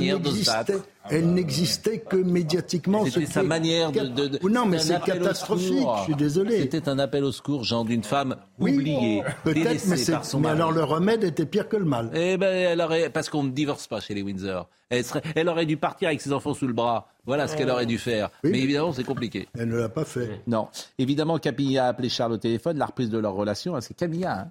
elle 1.11 1.32
n'existait 1.32 1.99
que 1.99 2.16
médiatiquement. 2.16 3.05
C'était 3.05 3.27
sa 3.27 3.43
manière 3.43 3.93
de, 3.93 4.49
Non, 4.49 4.66
mais 4.66 4.78
c'est 4.78 5.03
catastrophique. 5.03 5.87
Je 5.99 6.05
suis 6.05 6.15
désolé. 6.15 6.61
C'était 6.61 6.89
un 6.89 6.99
appel 6.99 7.24
au 7.24 7.32
secours, 7.32 7.65
genre 7.65 7.85
d'une 7.85 8.05
femme 8.05 8.37
oubliée, 8.59 9.23
peut-être, 9.45 9.87
mais, 9.87 10.05
par 10.12 10.24
son 10.24 10.41
mais 10.41 10.49
alors 10.49 10.73
le 10.73 10.85
remède 10.85 11.24
était 11.24 11.47
pire 11.47 11.69
que 11.69 11.77
le 11.77 11.85
mal. 11.85 12.11
Eh 12.15 12.37
ben, 12.37 12.55
elle 12.55 12.81
aurait, 12.81 13.11
parce 13.11 13.28
qu'on 13.28 13.45
ne 13.45 13.51
divorce 13.51 13.87
pas 13.87 14.01
chez 14.01 14.15
les 14.15 14.23
Windsor. 14.23 14.69
Elle, 14.89 15.05
serait, 15.05 15.23
elle 15.37 15.49
aurait 15.49 15.66
dû 15.66 15.77
partir 15.77 16.09
avec 16.09 16.20
ses 16.20 16.32
enfants 16.32 16.55
sous 16.55 16.66
le 16.66 16.73
bras. 16.73 17.09
Voilà 17.27 17.47
ce 17.47 17.57
qu'elle 17.57 17.70
aurait 17.70 17.87
dû 17.87 17.99
faire. 17.99 18.31
mais 18.43 18.59
évidemment, 18.61 18.93
c'est 18.93 19.05
compliqué. 19.05 19.49
Elle 19.59 19.69
ne 19.69 19.77
l'a 19.77 19.89
pas 19.89 20.05
fait. 20.05 20.41
Non. 20.47 20.69
Évidemment, 20.99 21.39
Camilla 21.39 21.87
a 21.87 21.89
appelé 21.89 22.09
Charles 22.09 22.32
au 22.32 22.39
téléphone. 22.39 22.78
La 22.78 22.87
reprise 22.87 23.11
de 23.11 23.19
leur 23.19 23.35
relation, 23.35 23.77
hein, 23.77 23.81
c'est 23.81 23.95
Camilla. 23.95 24.41
Hein. 24.41 24.51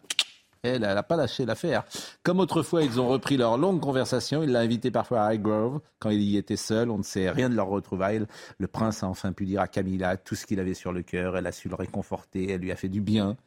Elle, 0.62 0.82
n'a 0.82 1.04
pas 1.04 1.16
lâché 1.16 1.46
l'affaire. 1.46 1.86
Comme 2.24 2.40
autrefois, 2.40 2.84
ils 2.84 3.00
ont 3.00 3.08
repris 3.08 3.38
leur 3.38 3.58
longue 3.58 3.80
conversation. 3.80 4.44
Il 4.44 4.52
l'a 4.52 4.60
invité 4.60 4.92
parfois 4.92 5.22
à 5.22 5.28
Highgrove 5.28 5.80
quand 6.00 6.10
il 6.10 6.22
y 6.22 6.38
était 6.38 6.58
seul. 6.58 6.90
On 6.90 6.98
ne 6.98 7.04
sait 7.04 7.30
rien 7.30 7.50
de 7.50 7.56
leur 7.56 7.68
retrouvailles. 7.68 8.26
Le 8.58 8.68
prince 8.68 9.04
a 9.04 9.08
enfin 9.08 9.32
pu 9.32 9.46
dire 9.46 9.62
à 9.62 9.68
Camilla 9.68 10.18
tout 10.18 10.36
ce 10.36 10.46
qu'il 10.46 10.60
avait 10.60 10.74
sur 10.74 10.92
le 10.92 11.02
cœur. 11.02 11.38
Elle 11.38 11.48
a 11.48 11.52
su 11.52 11.70
le 11.70 11.76
réconforter. 11.76 12.52
Elle 12.52 12.62
lui 12.62 12.72
a 12.72 12.76
fait 12.76 12.90
du 12.90 13.02
bien. 13.02 13.38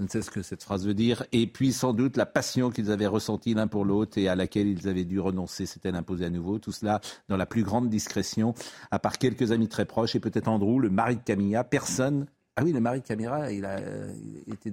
Je 0.00 0.04
ne 0.04 0.08
sais 0.08 0.22
ce 0.22 0.30
que 0.30 0.42
cette 0.42 0.62
phrase 0.62 0.86
veut 0.86 0.94
dire. 0.94 1.24
Et 1.32 1.48
puis, 1.48 1.72
sans 1.72 1.92
doute, 1.92 2.16
la 2.16 2.24
passion 2.24 2.70
qu'ils 2.70 2.92
avaient 2.92 3.08
ressentie 3.08 3.52
l'un 3.52 3.66
pour 3.66 3.84
l'autre 3.84 4.16
et 4.16 4.28
à 4.28 4.36
laquelle 4.36 4.68
ils 4.68 4.88
avaient 4.88 5.04
dû 5.04 5.18
renoncer 5.18 5.66
s'est-elle 5.66 5.96
imposée 5.96 6.26
à 6.26 6.30
nouveau. 6.30 6.60
Tout 6.60 6.70
cela 6.70 7.00
dans 7.28 7.36
la 7.36 7.46
plus 7.46 7.64
grande 7.64 7.88
discrétion, 7.88 8.54
à 8.92 9.00
part 9.00 9.18
quelques 9.18 9.50
amis 9.50 9.68
très 9.68 9.86
proches 9.86 10.14
et 10.14 10.20
peut-être 10.20 10.46
Andrew, 10.46 10.78
le 10.78 10.88
mari 10.88 11.16
de 11.16 11.22
Camilla. 11.22 11.64
Personne. 11.64 12.26
Ah 12.54 12.62
oui, 12.62 12.72
le 12.72 12.80
mari 12.80 13.00
de 13.00 13.06
Camilla, 13.06 13.50
il, 13.50 13.64
a, 13.64 13.80
il 14.46 14.54
était 14.54 14.70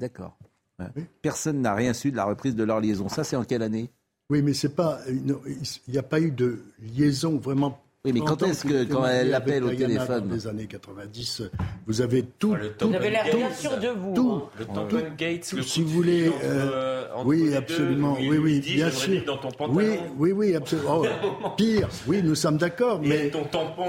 Personne 1.22 1.62
n'a 1.62 1.74
rien 1.74 1.94
su 1.94 2.12
de 2.12 2.16
la 2.16 2.26
reprise 2.26 2.56
de 2.56 2.64
leur 2.64 2.80
liaison. 2.80 3.10
Ça, 3.10 3.24
c'est 3.24 3.36
en 3.36 3.44
quelle 3.44 3.62
année? 3.62 3.92
Oui, 4.30 4.42
mais 4.42 4.54
c'est 4.54 4.76
pas. 4.76 5.00
Il 5.08 5.38
n'y 5.88 5.98
a 5.98 6.04
pas 6.04 6.20
eu 6.20 6.32
de 6.32 6.64
liaison 6.80 7.38
vraiment 7.38 7.85
oui, 8.06 8.11
mais 8.14 8.19
quand 8.19 8.44
est-ce 8.44 8.65
que, 8.65 8.84
quand 8.84 9.06
elle 9.07 9.34
appelle 9.34 9.64
au 9.64 9.72
téléphone 9.72 10.27
Dans 10.27 10.36
les 10.36 10.48
années 10.48 10.68
90, 10.68 11.41
vous 11.88 12.02
avez 12.02 12.22
tout. 12.23 12.56
Ah, 12.56 12.86
vous 12.86 12.94
avez 12.94 13.10
l'air 13.10 13.26
bien 13.36 13.52
sûr 13.52 13.77
de 13.80 13.88
vous. 13.88 14.14
Tout. 14.14 14.41
Hein. 14.44 14.49
Le 14.60 14.65
Tampon 14.65 15.03
Gates, 15.18 15.52
le 15.53 15.64
si 15.64 15.82
vous 15.82 15.90
voulez. 15.90 16.32
Euh, 16.44 17.07
oui, 17.26 17.56
absolument. 17.56 18.15
oui, 18.19 18.38
oui, 18.38 18.60
bien 18.60 18.91
sûr. 18.91 19.22
oui, 19.69 19.86
oui, 20.18 20.32
oui, 20.32 20.56
absolument. 20.56 20.76
Oh, 20.88 21.49
pire, 21.57 21.90
oui, 22.07 22.22
nous 22.23 22.36
sommes 22.36 22.57
d'accord, 22.57 22.99
mais 23.02 23.32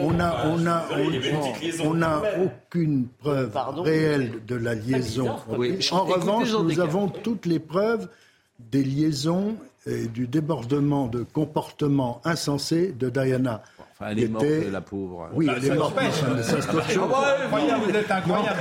on 0.00 0.18
a, 0.18 0.46
on 0.46 0.66
a, 0.66 0.86
on, 1.84 1.94
n'a 1.94 2.22
aucune 2.42 3.06
preuve 3.18 3.52
réelle 3.82 4.44
de 4.46 4.54
la 4.54 4.74
liaison. 4.74 5.28
En 5.92 6.04
revanche, 6.04 6.52
nous 6.52 6.80
avons 6.80 7.08
toutes 7.08 7.44
les 7.44 7.58
preuves 7.58 8.08
des 8.58 8.82
liaisons 8.82 9.56
et 9.86 10.06
du 10.08 10.26
débordement 10.26 11.06
de 11.06 11.22
comportement 11.22 12.20
insensé 12.24 12.92
de 12.92 13.08
Diana. 13.08 13.62
Enfin, 13.98 14.10
elle 14.10 14.24
est 14.24 14.28
morte, 14.28 14.44
la 14.70 14.80
pauvre. 14.82 15.30
Oui, 15.32 15.48
elle 15.56 15.64
est 15.64 15.74
morte, 15.74 15.96
mais 15.98 16.10
ça, 16.42 16.56
vous 16.56 17.96
êtes 17.96 18.10
incroyable. 18.10 18.58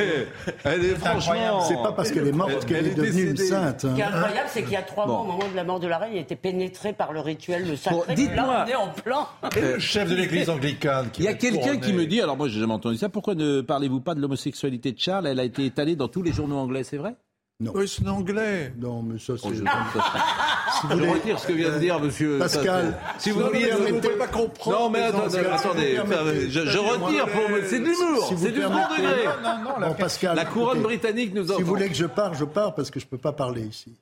Elle 0.64 0.86
est 0.86 0.96
franchement. 0.96 1.62
C'est 1.62 1.76
pas 1.76 1.92
parce 1.92 2.10
qu'elle 2.12 2.28
est 2.28 2.32
morte 2.32 2.66
qu'elle 2.66 2.88
est 2.88 2.96
devenue 2.96 3.32
une 3.32 3.38
sainte. 3.38 3.82
Ce 3.82 3.88
qui 3.88 4.00
est 4.00 4.04
hein. 4.04 4.12
incroyable, 4.14 4.50
c'est 4.50 4.64
qu'il 4.64 4.72
y 4.72 4.78
a 4.78 4.82
trois 4.82 5.06
mois, 5.06 5.20
au 5.22 5.26
moment 5.26 5.50
de 5.52 5.56
la 5.56 5.66
mort 5.66 5.82
de 5.82 5.88
la 5.88 5.98
reine, 5.98 6.12
il 6.14 6.20
était 6.20 6.38
pénétré 6.38 6.94
par 6.94 7.12
le 7.12 7.20
rituel, 7.20 7.68
le 7.68 7.76
sacré. 7.76 8.16
Dites-moi. 8.16 8.66
en 8.78 8.88
plein. 8.90 9.28
Le 9.62 9.78
chef 9.80 10.10
de 10.10 10.16
l'église 10.16 10.50
anglicane. 10.50 11.10
Il 11.20 11.26
y 11.26 11.28
a 11.28 11.34
quelqu'un 11.34 11.78
qui 11.78 11.92
me 11.92 12.06
dit, 12.06 12.22
alors 12.22 12.38
moi 12.38 12.48
j'ai 12.48 12.62
jamais 12.62 12.74
entendu 12.74 12.96
ça, 12.96 13.10
pourquoi 13.10 13.36
ne 13.36 13.60
parlez-vous 13.60 14.00
pas 14.00 14.16
de 14.16 14.22
l'homosexualité 14.22 14.94
de 14.94 15.00
Charles? 15.00 15.28
Elle 15.28 15.40
a 15.40 15.44
été 15.44 15.66
étalée 15.66 15.98
dans 15.98 16.08
tous 16.08 16.22
les 16.22 16.32
journaux 16.32 16.58
anglais, 16.58 16.84
c'est 16.84 16.98
vrai? 16.98 17.16
Non. 17.62 17.72
Oui, 17.74 17.88
c'est 17.88 18.06
anglais. 18.06 18.74
Non, 18.78 19.02
mais 19.02 19.18
ça, 19.18 19.38
c'est. 19.38 19.48
Oh, 19.48 19.54
je, 19.54 19.60
si 19.60 20.88
vous 20.88 21.00
je 21.00 21.10
retire 21.10 21.40
ce 21.40 21.48
que 21.48 21.54
vient 21.54 21.72
de 21.72 21.80
dire 21.80 22.02
monsieur. 22.02 22.38
Pascal. 22.38 23.00
Si 23.18 23.32
vous 23.32 23.40
voulez, 23.40 23.72
vous 23.72 23.96
ne 23.96 24.02
pouvez 24.02 24.18
pas 24.18 24.28
comprendre. 24.28 24.78
Non, 24.78 24.90
mais 24.90 25.04
attendez, 25.04 25.38
attendez. 25.46 26.50
Je, 26.50 26.66
je 26.66 26.78
retire 26.78 27.26
pour. 27.28 27.44
C'est 27.66 27.80
de 27.80 27.86
l'humour. 27.86 28.34
c'est 28.38 28.52
du 28.52 28.62
second 28.62 28.74
degré. 28.74 29.26
Non, 29.42 29.64
non, 29.64 29.80
la, 29.80 29.94
Pascal, 29.94 30.36
la 30.36 30.44
couronne 30.44 30.82
britannique 30.82 31.34
nous 31.34 31.46
entend. 31.46 31.56
Si 31.56 31.64
vous 31.64 31.70
voulez 31.70 31.88
que 31.88 31.96
je 31.96 32.06
parle, 32.06 32.36
je 32.36 32.44
pars 32.44 32.76
parce 32.76 32.92
que 32.92 33.00
je 33.00 33.06
ne 33.06 33.10
peux 33.10 33.18
pas 33.18 33.32
parler 33.32 33.62
ici. 33.62 33.96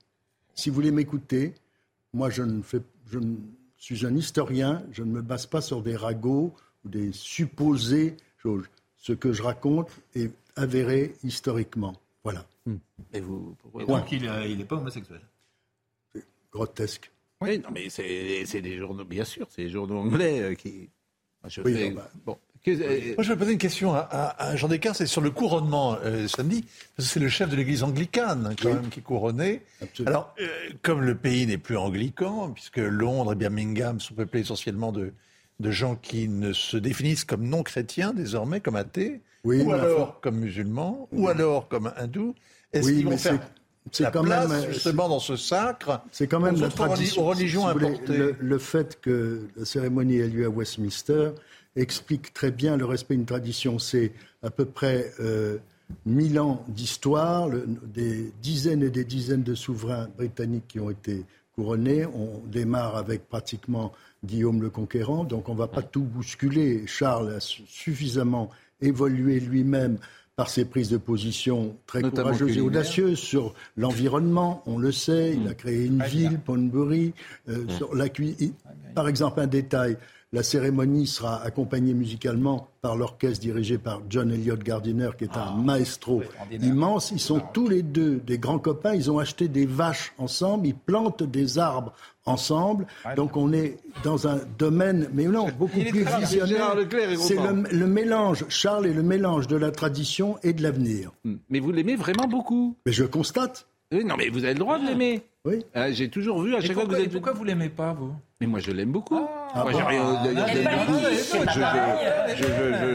Si 0.56 0.70
vous 0.70 0.76
voulez 0.76 0.92
m'écouter, 0.92 1.54
moi, 2.12 2.32
je 2.32 2.42
ne 2.42 2.64
fais. 2.64 2.82
Je 3.12 3.20
suis 3.78 4.04
un 4.04 4.16
historien. 4.16 4.82
Je 4.92 5.04
ne 5.04 5.12
me 5.12 5.22
base 5.22 5.46
pas 5.46 5.62
sur 5.62 5.84
des 5.84 5.96
ragots 5.96 6.56
ou 6.86 6.90
des 6.90 7.12
supposées 7.12 8.18
choses. 8.42 8.66
Ce 8.98 9.14
que 9.14 9.32
je 9.32 9.44
raconte 9.44 9.92
est 10.16 10.32
avéré 10.56 11.14
historiquement. 11.24 11.94
Hmm. 12.66 12.78
Et 13.14 13.20
vous, 13.20 13.56
Et 13.80 13.86
donc, 13.86 14.12
il 14.12 14.58
n'est 14.58 14.66
pas 14.66 14.76
homosexuel. 14.76 15.22
C'est 16.14 16.26
grotesque. 16.52 17.12
Oui, 17.42 17.60
non, 17.60 17.70
mais 17.74 17.90
c'est 17.90 18.62
des 18.62 18.78
journaux, 18.78 19.04
bien 19.04 19.26
sûr, 19.26 19.48
c'est 19.50 19.64
des 19.64 19.70
journaux 19.70 19.98
anglais 19.98 20.42
euh, 20.42 20.54
qui. 20.56 20.90
Je 21.48 21.62
oui, 21.62 21.92
bah, 21.92 22.10
bon. 22.26 22.38
Euh, 22.66 23.14
Moi, 23.16 23.24
je 23.24 23.34
vais 23.34 23.38
poser 23.38 23.52
une 23.52 23.58
question 23.58 23.94
à, 23.94 24.56
Jean 24.56 24.70
Descartes, 24.70 24.96
c'est 24.96 25.06
sur 25.06 25.20
le 25.20 25.32
couronnement 25.32 25.98
euh, 26.02 26.30
samedi, 26.30 26.62
parce 26.96 27.10
que 27.10 27.14
c'est 27.14 27.20
le 27.20 27.28
chef 27.28 27.50
de 27.50 27.58
l'église 27.58 27.84
anglicane, 27.84 28.56
quand 28.62 28.74
même, 28.74 28.88
qui 28.88 29.02
est 29.02 29.04
couronné. 29.04 29.62
Alors, 30.06 30.34
comme 30.82 31.02
le 31.02 31.16
pays 31.16 31.46
n'est 31.46 31.58
plus 31.58 31.76
anglican, 31.76 32.52
puisque 32.52 32.78
Londres 32.78 33.34
et 33.34 33.36
Birmingham 33.36 34.00
sont 34.00 34.14
peuplés 34.14 34.40
essentiellement 34.40 34.94
de, 34.94 35.12
de 35.60 35.72
gens 35.72 35.98
qui 35.98 36.30
ne 36.30 36.54
se 36.54 36.78
définissent 36.78 37.26
comme 37.26 37.46
non 37.46 37.64
chrétiens 37.64 38.14
désormais, 38.14 38.62
comme 38.62 38.78
athées, 38.78 39.20
ou 39.44 39.72
alors 39.72 40.20
comme 40.22 40.38
musulmans, 40.38 41.08
ou 41.12 41.28
alors 41.28 41.68
comme 41.68 41.92
hindous. 41.98 42.36
Est-ce 42.72 42.92
qu'ils 42.92 43.06
vont 43.06 43.18
faire 43.18 43.40
c'est 43.92 44.12
quand 44.12 44.24
place, 44.24 44.50
même 44.50 44.72
justement 44.72 45.10
dans 45.10 45.20
ce 45.20 45.36
sacre. 45.36 46.02
C'est 46.12 46.28
quand 46.28 46.40
même 46.40 46.60
la 46.60 46.70
tradition. 46.70 47.26
religions 47.26 47.66
le, 47.76 48.58
fait 48.58 49.00
que 49.02 49.48
la 49.58 49.66
cérémonie 49.66 50.18
ait 50.18 50.28
lieu 50.28 50.46
à 50.46 50.50
Westminster 50.50 51.32
explique 51.76 52.34
très 52.34 52.52
bien 52.52 52.78
le 52.78 52.86
respect 52.86 53.16
d'une 53.16 53.26
tradition. 53.26 53.80
C'est 53.80 54.14
à 54.42 54.50
peu 54.50 54.66
près 54.66 55.12
euh, 55.20 55.58
mille 56.06 56.40
ans 56.40 56.64
d'histoire, 56.70 57.50
des 57.84 58.32
dizaines 58.42 58.84
et 58.84 58.90
des 58.90 59.04
dizaines 59.04 59.44
de 59.44 59.56
souverains 59.56 60.08
britanniques 60.18 60.68
qui 60.70 60.80
ont 60.80 60.90
été 60.90 61.26
couronnés. 61.56 62.06
On 62.06 62.42
démarre 62.48 62.96
avec 62.96 63.28
pratiquement 63.28 63.92
Guillaume 64.24 64.62
le 64.62 64.70
Conquérant, 64.70 65.26
donc 65.26 65.50
on 65.50 65.54
ne 65.54 65.60
va 65.60 65.68
pas 65.68 65.82
tout 65.82 66.04
bousculer. 66.04 66.88
Charles 66.88 67.34
a 67.34 67.40
suffisamment 67.40 68.50
évolué 68.84 69.40
lui-même 69.40 69.98
par 70.36 70.50
ses 70.50 70.66
prises 70.66 70.90
de 70.90 70.98
position 70.98 71.76
très 71.86 72.02
courageuses 72.02 72.58
et 72.58 72.62
audacieuses 72.62 73.20
sur 73.20 73.54
l'environnement, 73.78 74.64
on 74.66 74.80
le 74.80 74.92
sait, 74.92 75.36
il 75.40 75.48
a 75.48 75.54
créé 75.54 75.86
une 75.86 76.02
ville, 76.04 76.40
Pondbury, 76.40 77.14
euh, 77.50 77.68
sur 77.68 77.94
la 77.96 78.08
Par 78.96 79.08
exemple, 79.08 79.40
un 79.40 79.48
détail, 79.48 79.96
La 80.34 80.42
cérémonie 80.42 81.06
sera 81.06 81.44
accompagnée 81.44 81.94
musicalement 81.94 82.70
par 82.82 82.96
l'orchestre 82.96 83.40
dirigé 83.40 83.78
par 83.78 84.02
John 84.10 84.32
Elliott 84.32 84.64
Gardiner, 84.64 85.12
qui 85.16 85.26
est 85.26 85.38
un 85.38 85.54
ah, 85.54 85.56
maestro 85.56 86.24
immense. 86.60 87.12
Ils 87.12 87.20
sont 87.20 87.40
tous 87.54 87.70
les 87.70 87.84
deux 87.84 88.16
des 88.16 88.40
grands 88.40 88.58
copains. 88.58 88.96
Ils 88.96 89.12
ont 89.12 89.20
acheté 89.20 89.48
des 89.48 89.68
vaches 89.68 90.12
ensemble. 90.18 90.66
Ils 90.66 90.76
plantent 90.76 91.22
des 91.22 91.60
arbres 91.60 91.94
ensemble. 92.26 92.88
Donc 93.16 93.38
on 93.38 93.54
est 93.54 93.78
dans 94.04 94.28
un 94.28 94.40
domaine, 94.58 95.08
mais 95.14 95.26
non, 95.26 95.50
beaucoup 95.60 95.80
plus 95.80 96.04
visionnaire. 96.20 96.76
C'est 97.20 97.38
le, 97.72 97.86
mélange, 97.86 98.46
Charles 98.50 98.88
est 98.88 98.94
le 98.94 99.04
mélange 99.04 99.46
de 99.46 99.56
la 99.56 99.70
tradition 99.70 100.40
et 100.42 100.54
de 100.54 100.64
l'avenir. 100.64 101.12
Hmm. 101.26 101.36
Mais 101.50 101.60
vous 101.60 101.72
l'aimez 101.72 101.96
vraiment 101.96 102.28
beaucoup? 102.28 102.76
Mais 102.88 102.92
je 102.92 103.04
constate. 103.04 103.68
Oui, 103.94 104.04
non, 104.04 104.16
mais 104.18 104.30
vous 104.30 104.44
avez 104.44 104.54
le 104.54 104.60
droit 104.60 104.80
de 104.80 104.88
l'aimer. 104.88 105.22
Oui. 105.46 105.64
Euh, 105.76 105.90
j'ai 105.92 106.10
toujours 106.10 106.42
vu 106.42 106.56
à 106.56 106.62
chaque 106.62 106.74
fois 106.74 106.86
que 106.86 106.90
vous 106.90 106.96
êtes. 106.96 107.12
Pourquoi 107.12 107.34
vous 107.34 107.44
l'aimez 107.44 107.70
pas, 107.70 107.94
vous? 107.94 108.14
Mais 108.42 108.48
moi, 108.48 108.60
je 108.60 108.72
l'aime 108.72 108.92
beaucoup. 108.92 109.20
Ah, 109.54 109.64
moi, 109.64 109.72
j'ai 109.72 109.84
rien. 109.84 110.24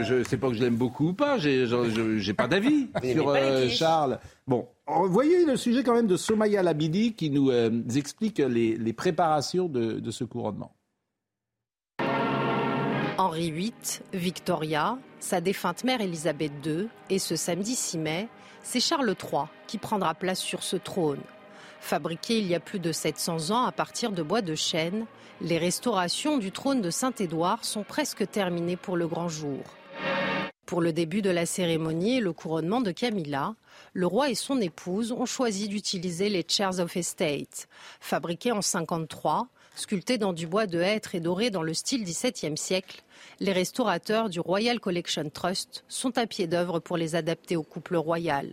Je 0.03 0.23
sais 0.23 0.37
pas 0.37 0.49
que 0.49 0.55
je 0.55 0.61
l'aime 0.61 0.75
beaucoup 0.75 1.09
ou 1.09 1.13
pas. 1.13 1.37
J'ai 1.37 2.33
pas 2.33 2.47
d'avis 2.47 2.89
sur 3.13 3.29
euh, 3.29 3.69
Charles. 3.69 4.19
Bon, 4.45 4.67
voyez 4.87 5.45
le 5.45 5.55
sujet 5.55 5.83
quand 5.83 5.93
même 5.93 6.07
de 6.07 6.17
Somaya 6.17 6.61
Labidi 6.61 7.13
qui 7.13 7.29
nous 7.29 7.49
euh, 7.49 7.69
explique 7.95 8.39
les, 8.39 8.75
les 8.75 8.93
préparations 8.93 9.67
de, 9.69 9.99
de 9.99 10.11
ce 10.11 10.25
couronnement. 10.25 10.75
Henri 13.17 13.51
VIII, 13.51 13.73
Victoria, 14.13 14.97
sa 15.19 15.41
défunte 15.41 15.83
mère 15.83 16.01
Élisabeth 16.01 16.53
II 16.65 16.87
et 17.09 17.19
ce 17.19 17.35
samedi 17.35 17.75
6 17.75 17.97
mai, 17.97 18.27
c'est 18.63 18.79
Charles 18.79 19.09
III 19.09 19.43
qui 19.67 19.77
prendra 19.77 20.13
place 20.13 20.39
sur 20.39 20.63
ce 20.63 20.75
trône. 20.75 21.21
Fabriqué 21.79 22.39
il 22.39 22.47
y 22.47 22.55
a 22.55 22.59
plus 22.59 22.79
de 22.79 22.91
700 22.91 23.51
ans 23.51 23.65
à 23.65 23.71
partir 23.71 24.11
de 24.11 24.23
bois 24.23 24.41
de 24.41 24.55
chêne, 24.55 25.05
les 25.41 25.57
restaurations 25.57 26.37
du 26.37 26.51
trône 26.51 26.81
de 26.81 26.89
Saint-Édouard 26.89 27.63
sont 27.63 27.83
presque 27.83 28.29
terminées 28.29 28.75
pour 28.75 28.97
le 28.97 29.07
grand 29.07 29.29
jour. 29.29 29.63
Pour 30.65 30.81
le 30.81 30.93
début 30.93 31.21
de 31.21 31.31
la 31.31 31.45
cérémonie 31.45 32.17
et 32.17 32.21
le 32.21 32.33
couronnement 32.33 32.81
de 32.81 32.91
Camilla, 32.91 33.55
le 33.93 34.05
roi 34.05 34.29
et 34.29 34.35
son 34.35 34.61
épouse 34.61 35.11
ont 35.11 35.25
choisi 35.25 35.67
d'utiliser 35.67 36.29
les 36.29 36.45
Chairs 36.47 36.79
of 36.79 36.95
Estate. 36.95 37.67
Fabriqués 37.99 38.51
en 38.51 38.61
53, 38.61 39.47
sculptés 39.79 40.17
dans 40.17 40.33
du 40.33 40.45
bois 40.45 40.67
de 40.67 40.79
hêtre 40.79 41.15
et 41.15 41.19
dorés 41.19 41.49
dans 41.49 41.63
le 41.63 41.73
style 41.73 42.03
XVIIe 42.03 42.57
siècle, 42.57 43.03
les 43.39 43.51
restaurateurs 43.51 44.29
du 44.29 44.39
Royal 44.39 44.79
Collection 44.79 45.29
Trust 45.29 45.83
sont 45.87 46.17
à 46.17 46.27
pied 46.27 46.47
d'œuvre 46.47 46.79
pour 46.79 46.97
les 46.97 47.15
adapter 47.15 47.55
au 47.55 47.63
couple 47.63 47.95
royal. 47.95 48.51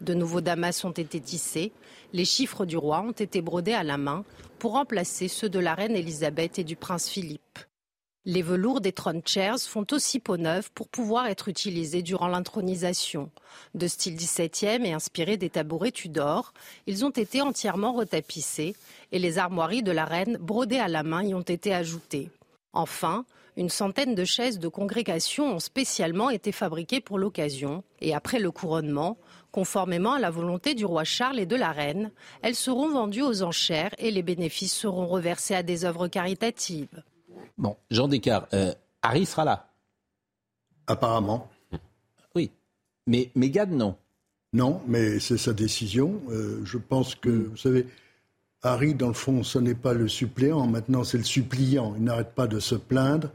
De 0.00 0.14
nouveaux 0.14 0.40
damas 0.40 0.84
ont 0.84 0.90
été 0.90 1.20
tissés, 1.20 1.72
les 2.12 2.24
chiffres 2.24 2.64
du 2.64 2.76
roi 2.76 3.00
ont 3.00 3.12
été 3.12 3.42
brodés 3.42 3.74
à 3.74 3.84
la 3.84 3.98
main 3.98 4.24
pour 4.58 4.72
remplacer 4.72 5.28
ceux 5.28 5.48
de 5.48 5.58
la 5.58 5.74
reine 5.74 5.96
Elisabeth 5.96 6.58
et 6.58 6.64
du 6.64 6.76
prince 6.76 7.08
Philippe. 7.08 7.58
Les 8.28 8.42
velours 8.42 8.80
des 8.80 8.90
throne 8.90 9.22
chairs 9.24 9.60
font 9.60 9.86
aussi 9.92 10.18
peau 10.18 10.36
neuve 10.36 10.72
pour 10.72 10.88
pouvoir 10.88 11.28
être 11.28 11.46
utilisés 11.46 12.02
durant 12.02 12.26
l'intronisation. 12.26 13.30
De 13.76 13.86
style 13.86 14.16
XVIIe 14.16 14.84
et 14.84 14.92
inspirés 14.92 15.36
des 15.36 15.48
tabourets 15.48 15.92
Tudor, 15.92 16.52
ils 16.88 17.04
ont 17.04 17.10
été 17.10 17.40
entièrement 17.40 17.92
retapissés 17.92 18.74
et 19.12 19.20
les 19.20 19.38
armoiries 19.38 19.84
de 19.84 19.92
la 19.92 20.04
reine 20.04 20.38
brodées 20.40 20.80
à 20.80 20.88
la 20.88 21.04
main 21.04 21.22
y 21.22 21.34
ont 21.34 21.40
été 21.40 21.72
ajoutées. 21.72 22.28
Enfin, 22.72 23.24
une 23.56 23.70
centaine 23.70 24.16
de 24.16 24.24
chaises 24.24 24.58
de 24.58 24.66
congrégation 24.66 25.54
ont 25.54 25.60
spécialement 25.60 26.28
été 26.28 26.50
fabriquées 26.50 27.00
pour 27.00 27.20
l'occasion 27.20 27.84
et 28.00 28.12
après 28.12 28.40
le 28.40 28.50
couronnement, 28.50 29.18
conformément 29.52 30.14
à 30.14 30.18
la 30.18 30.30
volonté 30.30 30.74
du 30.74 30.84
roi 30.84 31.04
Charles 31.04 31.38
et 31.38 31.46
de 31.46 31.54
la 31.54 31.70
reine, 31.70 32.10
elles 32.42 32.56
seront 32.56 32.88
vendues 32.88 33.22
aux 33.22 33.44
enchères 33.44 33.94
et 33.98 34.10
les 34.10 34.24
bénéfices 34.24 34.74
seront 34.74 35.06
reversés 35.06 35.54
à 35.54 35.62
des 35.62 35.84
œuvres 35.84 36.08
caritatives. 36.08 37.04
Bon, 37.58 37.76
Jean 37.90 38.08
Descartes, 38.08 38.52
euh, 38.54 38.72
Harry 39.02 39.26
sera 39.26 39.44
là 39.44 39.72
Apparemment. 40.86 41.50
Oui, 42.34 42.50
mais 43.06 43.30
Mégane, 43.34 43.76
non. 43.76 43.96
Non, 44.52 44.80
mais 44.86 45.18
c'est 45.20 45.38
sa 45.38 45.52
décision. 45.52 46.20
Euh, 46.30 46.60
je 46.64 46.78
pense 46.78 47.14
que, 47.14 47.28
vous 47.28 47.56
savez, 47.56 47.86
Harry, 48.62 48.94
dans 48.94 49.08
le 49.08 49.14
fond, 49.14 49.42
ce 49.42 49.58
n'est 49.58 49.74
pas 49.74 49.92
le 49.94 50.08
suppléant, 50.08 50.66
maintenant 50.66 51.04
c'est 51.04 51.18
le 51.18 51.24
suppliant. 51.24 51.94
Il 51.96 52.04
n'arrête 52.04 52.34
pas 52.34 52.46
de 52.46 52.60
se 52.60 52.74
plaindre. 52.74 53.30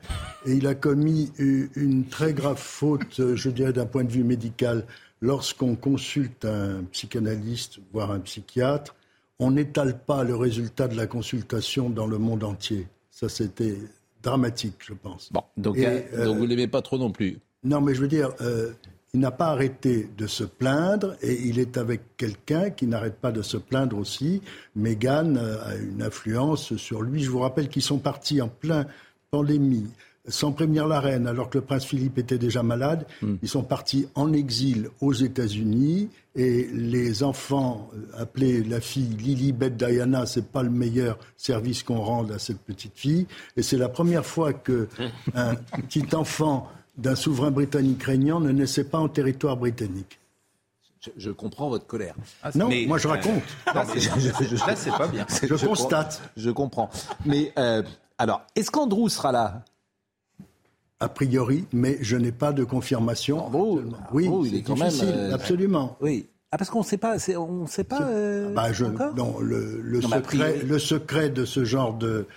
Et 0.46 0.54
il 0.54 0.68
a 0.68 0.76
commis 0.76 1.32
une 1.38 2.06
très 2.06 2.34
grave 2.34 2.58
faute, 2.58 3.36
je 3.36 3.50
dirais, 3.50 3.74
d'un 3.74 3.86
point 3.86 4.04
de 4.04 4.12
vue 4.12 4.24
médical. 4.24 4.86
Lorsqu'on 5.22 5.76
consulte 5.76 6.46
un 6.46 6.84
psychanalyste, 6.92 7.80
voire 7.94 8.12
un 8.12 8.20
psychiatre, 8.20 8.96
on 9.40 9.52
n'étale 9.52 10.00
pas 10.00 10.24
le 10.24 10.36
résultat 10.36 10.88
de 10.88 10.96
la 10.96 11.08
consultation 11.08 11.90
dans 11.90 12.08
le 12.08 12.18
monde 12.18 12.44
entier. 12.44 12.88
Ça, 13.12 13.30
c'était 13.30 13.78
dramatique, 14.24 14.76
je 14.80 14.94
pense. 14.94 15.32
Bon, 15.32 15.44
donc, 15.58 15.78
euh, 15.78 16.26
donc 16.26 16.38
vous 16.38 16.44
ne 16.44 16.50
l'aimez 16.50 16.68
pas 16.68 16.82
trop 16.82 16.98
non 16.98 17.12
plus 17.12 17.40
Non, 17.64 17.82
mais 17.82 17.96
je 17.96 18.02
veux 18.02 18.08
dire, 18.08 18.32
euh, 18.42 18.72
il 19.14 19.20
n'a 19.20 19.32
pas 19.32 19.48
arrêté 19.48 20.10
de 20.18 20.28
se 20.28 20.44
plaindre 20.44 21.16
et 21.22 21.34
il 21.34 21.60
est 21.60 21.78
avec 21.78 22.16
quelqu'un 22.18 22.70
qui 22.70 22.88
n'arrête 22.88 23.16
pas 23.16 23.32
de 23.32 23.42
se 23.42 23.58
plaindre 23.58 23.98
aussi. 23.98 24.42
Meghan 24.76 25.36
euh, 25.36 25.58
a 25.66 25.76
une 25.76 26.02
influence 26.02 26.76
sur 26.78 27.02
lui. 27.02 27.24
Je 27.24 27.30
vous 27.30 27.40
rappelle 27.40 27.70
qu'ils 27.70 27.82
sont 27.82 28.00
partis 28.00 28.42
en 28.42 28.48
plein 28.48 28.86
pandémie 29.32 29.88
sans 30.28 30.52
prévenir 30.52 30.88
la 30.88 31.00
reine, 31.00 31.26
alors 31.26 31.50
que 31.50 31.58
le 31.58 31.64
prince 31.64 31.84
Philippe 31.84 32.20
était 32.20 32.38
déjà 32.38 32.62
malade. 32.62 33.08
Hmm. 33.22 33.36
Ils 33.42 33.50
sont 33.50 33.64
partis 33.64 34.08
en 34.14 34.34
exil 34.34 34.90
aux 35.02 35.14
États-Unis 35.14 36.10
et 36.36 36.68
les 36.72 37.24
enfants, 37.24 37.90
euh, 37.94 38.22
appelés 38.22 38.64
la 38.64 38.80
fille 38.80 39.16
Lilibet 39.18 39.70
Diana, 39.72 40.26
c'est 40.26 40.50
pas 40.50 40.64
le 40.64 40.70
meilleur 40.70 41.18
service 41.36 41.84
qu'on 41.84 42.00
rende 42.00 42.32
à 42.32 42.40
cette 42.40 42.60
petite 42.60 42.98
fille. 42.98 43.28
Et 43.58 43.64
c'est 43.64 43.78
la 43.78 43.90
première 43.90 44.26
fois 44.26 44.54
que 44.54 44.88
un 45.36 45.56
petit 45.56 46.16
enfant 46.16 46.70
d'un 46.98 47.16
souverain 47.16 47.52
britannique 47.52 48.04
régnant 48.04 48.40
ne 48.40 48.52
naissait 48.52 48.86
pas 48.86 49.00
en 49.00 49.10
territoire 49.10 49.58
britannique. 49.58 50.20
Je, 51.18 51.32
comprends 51.32 51.68
votre 51.68 51.88
colère. 51.88 52.14
Ah, 52.44 52.52
non, 52.54 52.70
moi 52.86 53.00
je 53.00 53.08
raconte. 53.08 53.42
là, 53.74 53.86
c'est 54.76 54.92
pas 54.92 55.08
bien. 55.08 55.26
Je, 55.42 55.66
constate. 55.66 56.22
je 56.38 56.52
comprends. 56.52 56.92
Mais 57.26 57.52
euh, 57.58 57.82
alors, 58.20 58.44
est-ce 58.56 58.70
qu'Andrew 58.70 59.10
sera 59.10 59.32
là 59.32 59.64
a 61.02 61.10
priori, 61.10 61.66
mais 61.74 61.98
je 62.02 62.16
n'ai 62.16 62.32
pas 62.32 62.54
de 62.54 62.64
confirmation. 62.64 63.50
oui, 64.14 64.30
il 64.46 64.56
est 64.56 64.62
quand 64.62 64.76
difficile, 64.76 65.08
même, 65.08 65.18
euh, 65.18 65.34
absolument. 65.34 65.98
Oui. 66.00 66.28
Ah, 66.52 66.58
parce 66.58 66.70
qu'on 66.70 66.80
ne 66.80 66.86
sait 66.86 66.98
pas, 66.98 67.18
on 67.38 67.66
sait 67.66 67.84
pas. 67.84 68.02
Euh, 68.04 68.54
bah, 68.54 68.72
je, 68.72 68.86
non, 68.86 69.40
le, 69.40 69.82
le 69.82 70.02
secret, 70.02 70.62
le 70.64 70.80
secret 70.80 71.30
de 71.30 71.46
ce 71.46 71.64
genre 71.64 71.94
de 71.94 72.28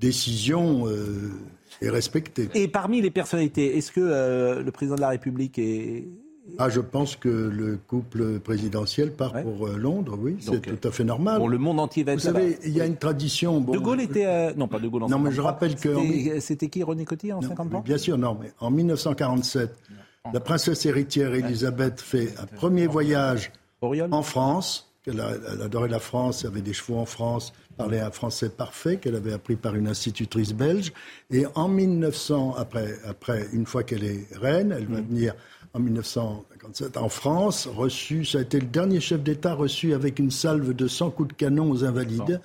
décision 0.00 0.86
est 1.80 1.90
respecté. 1.90 2.48
Et 2.54 2.68
parmi 2.68 3.00
les 3.00 3.10
personnalités, 3.10 3.76
est-ce 3.76 3.92
que 3.92 4.00
euh, 4.00 4.62
le 4.62 4.70
président 4.70 4.96
de 4.96 5.00
la 5.00 5.10
République 5.10 5.58
est... 5.58 6.04
Ah, 6.58 6.68
je 6.68 6.80
pense 6.80 7.16
que 7.16 7.28
le 7.28 7.76
couple 7.76 8.38
présidentiel 8.38 9.12
part 9.12 9.32
pour 9.42 9.66
euh, 9.66 9.76
Londres, 9.76 10.16
oui, 10.20 10.36
c'est 10.40 10.60
tout 10.60 10.88
à 10.88 10.92
fait 10.92 11.04
normal. 11.04 11.38
Bon, 11.38 11.48
le 11.48 11.58
monde 11.58 11.80
entier 11.80 12.04
va 12.04 12.12
être 12.12 12.18
Vous 12.18 12.24
savez, 12.24 12.58
il 12.64 12.76
y 12.76 12.80
a 12.80 12.86
une 12.86 12.96
tradition. 12.96 13.60
de 13.60 13.78
Gaulle 13.78 14.02
était. 14.02 14.26
Euh, 14.26 14.52
non, 14.54 14.68
pas 14.68 14.78
De 14.78 14.86
Gaulle 14.88 15.04
en 15.04 15.08
Non, 15.08 15.18
mais 15.18 15.32
je 15.32 15.40
rappelle 15.40 15.76
que. 15.76 16.40
C'était 16.40 16.68
qui, 16.68 16.82
René 16.82 17.04
Coty, 17.04 17.32
en 17.32 17.40
53 17.40 17.82
Bien 17.82 17.98
sûr, 17.98 18.18
non, 18.18 18.36
mais 18.40 18.52
en 18.60 18.70
1947, 18.70 19.74
la 20.32 20.40
princesse 20.40 20.84
héritière 20.86 21.34
Elisabeth 21.34 22.00
fait 22.00 22.34
un 22.38 22.46
premier 22.46 22.86
voyage 22.86 23.50
en 23.82 24.22
France. 24.22 24.90
Elle, 25.06 25.22
elle 25.52 25.60
adorait 25.60 25.88
la 25.88 25.98
France, 25.98 26.46
avait 26.46 26.62
des 26.62 26.72
chevaux 26.72 26.96
en 26.96 27.04
France, 27.04 27.52
parlait 27.76 28.00
un 28.00 28.10
français 28.10 28.48
parfait 28.48 28.96
qu'elle 28.96 29.16
avait 29.16 29.34
appris 29.34 29.56
par 29.56 29.74
une 29.74 29.86
institutrice 29.86 30.54
belge. 30.54 30.94
Et 31.30 31.44
en 31.54 31.68
1900, 31.68 32.54
après, 32.56 32.94
après 33.06 33.46
une 33.52 33.66
fois 33.66 33.82
qu'elle 33.82 34.04
est 34.04 34.26
reine, 34.34 34.74
elle 34.76 34.86
va 34.86 35.02
mm. 35.02 35.06
venir 35.06 35.34
en 35.74 35.80
1957 35.80 36.96
en 36.96 37.08
France, 37.08 37.66
reçu, 37.66 38.24
ça 38.24 38.38
a 38.38 38.40
été 38.42 38.60
le 38.60 38.66
dernier 38.66 39.00
chef 39.00 39.22
d'État 39.22 39.54
reçu 39.54 39.92
avec 39.92 40.20
une 40.20 40.30
salve 40.30 40.72
de 40.72 40.86
100 40.86 41.10
coups 41.10 41.28
de 41.30 41.34
canon 41.34 41.70
aux 41.70 41.84
Invalides. 41.84 42.40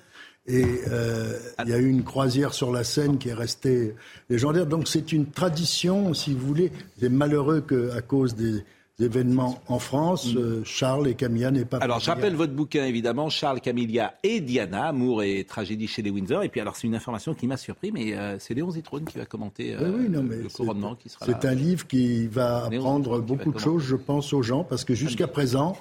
Et 0.46 0.64
euh, 0.88 1.38
il 1.62 1.70
y 1.70 1.72
a 1.72 1.78
eu 1.78 1.88
une 1.88 2.02
croisière 2.02 2.52
sur 2.52 2.72
la 2.72 2.82
Seine 2.82 3.18
qui 3.18 3.28
est 3.28 3.34
restée 3.34 3.94
légendaire. 4.28 4.66
Donc 4.66 4.88
c'est 4.88 5.12
une 5.12 5.26
tradition, 5.26 6.12
si 6.12 6.34
vous 6.34 6.44
voulez. 6.44 6.72
C'est 6.98 7.08
malheureux 7.08 7.60
qu'à 7.60 8.00
cause 8.00 8.34
des, 8.34 8.64
événements 9.02 9.60
en 9.68 9.78
France, 9.78 10.32
mm. 10.32 10.38
euh, 10.38 10.64
Charles 10.64 11.08
et 11.08 11.14
Camilla 11.14 11.50
n'est 11.50 11.64
pas. 11.64 11.78
Alors, 11.78 12.00
je 12.00 12.10
rappelle 12.10 12.34
votre 12.34 12.52
bouquin, 12.52 12.84
évidemment, 12.84 13.28
Charles, 13.28 13.60
Camilla 13.60 14.14
et 14.22 14.40
Diana, 14.40 14.86
Amour 14.86 15.22
et 15.22 15.44
tragédie 15.44 15.86
chez 15.86 16.02
les 16.02 16.10
Windsor. 16.10 16.42
Et 16.42 16.48
puis, 16.48 16.60
alors, 16.60 16.76
c'est 16.76 16.86
une 16.86 16.94
information 16.94 17.34
qui 17.34 17.46
m'a 17.46 17.56
surpris, 17.56 17.92
mais 17.92 18.14
euh, 18.14 18.38
c'est 18.38 18.54
Léon 18.54 18.70
Zitrone 18.70 19.04
qui 19.04 19.18
va 19.18 19.26
commenter 19.26 19.74
euh, 19.74 20.08
le 20.08 20.48
couronnement 20.48 20.94
qui 20.94 21.08
sera 21.08 21.26
C'est 21.26 21.44
un 21.44 21.54
livre 21.54 21.86
qui 21.86 22.26
va 22.26 22.66
apprendre 22.66 23.20
beaucoup 23.20 23.52
de 23.52 23.58
choses, 23.58 23.82
je 23.82 23.96
pense, 23.96 24.32
aux 24.32 24.42
gens, 24.42 24.64
parce 24.64 24.84
que 24.84 24.94
jusqu'à 24.94 25.28
présent, 25.28 25.76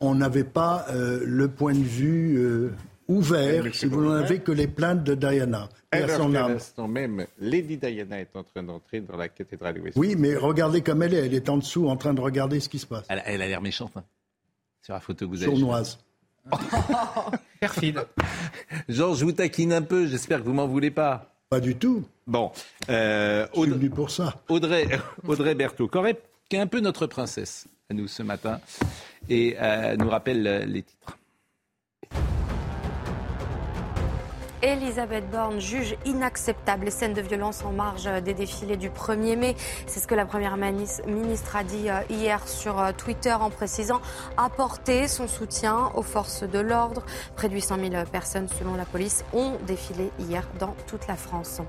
on 0.00 0.14
n'avait 0.14 0.44
pas 0.44 0.86
le 0.92 1.48
point 1.48 1.74
de 1.74 1.78
vue 1.78 2.70
ouvert, 3.08 3.74
si 3.74 3.86
vous 3.86 4.04
n'en 4.04 4.12
avez 4.12 4.40
que 4.40 4.52
les 4.52 4.68
plaintes 4.68 5.02
de 5.02 5.14
Diana. 5.14 5.68
Et 5.92 5.96
à 5.96 6.08
son 6.08 6.34
âme. 6.34 6.58
même, 6.88 7.26
Lady 7.38 7.78
Diana 7.78 8.20
est 8.20 8.36
en 8.36 8.44
train 8.44 8.62
d'entrer 8.62 9.00
dans 9.00 9.16
la 9.16 9.28
cathédrale 9.28 9.74
de 9.74 9.80
Westminster. 9.80 10.14
Oui, 10.14 10.20
mais 10.20 10.36
regardez 10.36 10.82
comme 10.82 11.02
elle 11.02 11.14
est. 11.14 11.26
Elle 11.26 11.34
est 11.34 11.48
en 11.48 11.56
dessous, 11.56 11.88
en 11.88 11.96
train 11.96 12.14
de 12.14 12.20
regarder 12.20 12.60
ce 12.60 12.68
qui 12.68 12.78
se 12.78 12.86
passe. 12.86 13.06
Elle, 13.08 13.42
a 13.42 13.48
l'air 13.48 13.62
méchante. 13.62 13.92
Hein, 13.96 14.04
sur 14.82 14.94
la 14.94 15.00
photo 15.00 15.26
que 15.26 15.30
vous 15.30 15.42
avez. 15.42 15.50
Sournoise. 15.50 15.98
Perfide. 17.60 18.06
Georges, 18.88 19.18
je 19.18 19.24
vous 19.24 19.32
taquine 19.32 19.72
un 19.72 19.82
peu. 19.82 20.06
J'espère 20.06 20.40
que 20.40 20.44
vous 20.44 20.52
m'en 20.52 20.66
voulez 20.66 20.90
pas. 20.90 21.34
Pas 21.48 21.60
du 21.60 21.76
tout. 21.76 22.04
Bon. 22.26 22.52
Euh, 22.90 23.46
Je 23.54 23.60
suis 23.62 23.70
venu 23.70 23.90
pour 23.90 24.10
ça. 24.10 24.34
Audrey, 24.48 24.86
Audrey 25.26 25.54
Berthaud, 25.54 25.90
qui 26.48 26.56
est 26.56 26.60
un 26.60 26.66
peu 26.66 26.80
notre 26.80 27.06
princesse 27.06 27.66
à 27.90 27.94
nous 27.94 28.06
ce 28.06 28.22
matin, 28.22 28.60
et 29.30 29.56
euh, 29.58 29.96
nous 29.96 30.10
rappelle 30.10 30.46
euh, 30.46 30.64
les 30.66 30.82
titres. 30.82 31.17
Elisabeth 34.60 35.30
Borne 35.30 35.60
juge 35.60 35.96
inacceptable 36.04 36.86
les 36.86 36.90
scènes 36.90 37.14
de 37.14 37.20
violence 37.20 37.62
en 37.64 37.70
marge 37.70 38.10
des 38.24 38.34
défilés 38.34 38.76
du 38.76 38.90
1er 38.90 39.36
mai. 39.36 39.54
C'est 39.86 40.00
ce 40.00 40.08
que 40.08 40.16
la 40.16 40.26
Première 40.26 40.56
ministre 40.56 41.54
a 41.54 41.62
dit 41.62 41.88
euh, 41.88 42.00
hier 42.10 42.46
sur 42.48 42.80
euh, 42.80 42.90
Twitter 42.90 43.32
en 43.32 43.50
précisant 43.50 44.00
apporter 44.36 45.06
son 45.06 45.28
soutien 45.28 45.92
aux 45.94 46.02
forces 46.02 46.42
de 46.42 46.58
l'ordre. 46.58 47.04
Près 47.36 47.48
de 47.48 47.54
800 47.54 47.76
000 47.92 48.04
personnes, 48.10 48.48
selon 48.48 48.74
la 48.74 48.84
police, 48.84 49.24
ont 49.32 49.52
défilé 49.64 50.10
hier 50.18 50.42
dans 50.58 50.74
toute 50.88 51.06
la 51.06 51.14
France. 51.14 51.60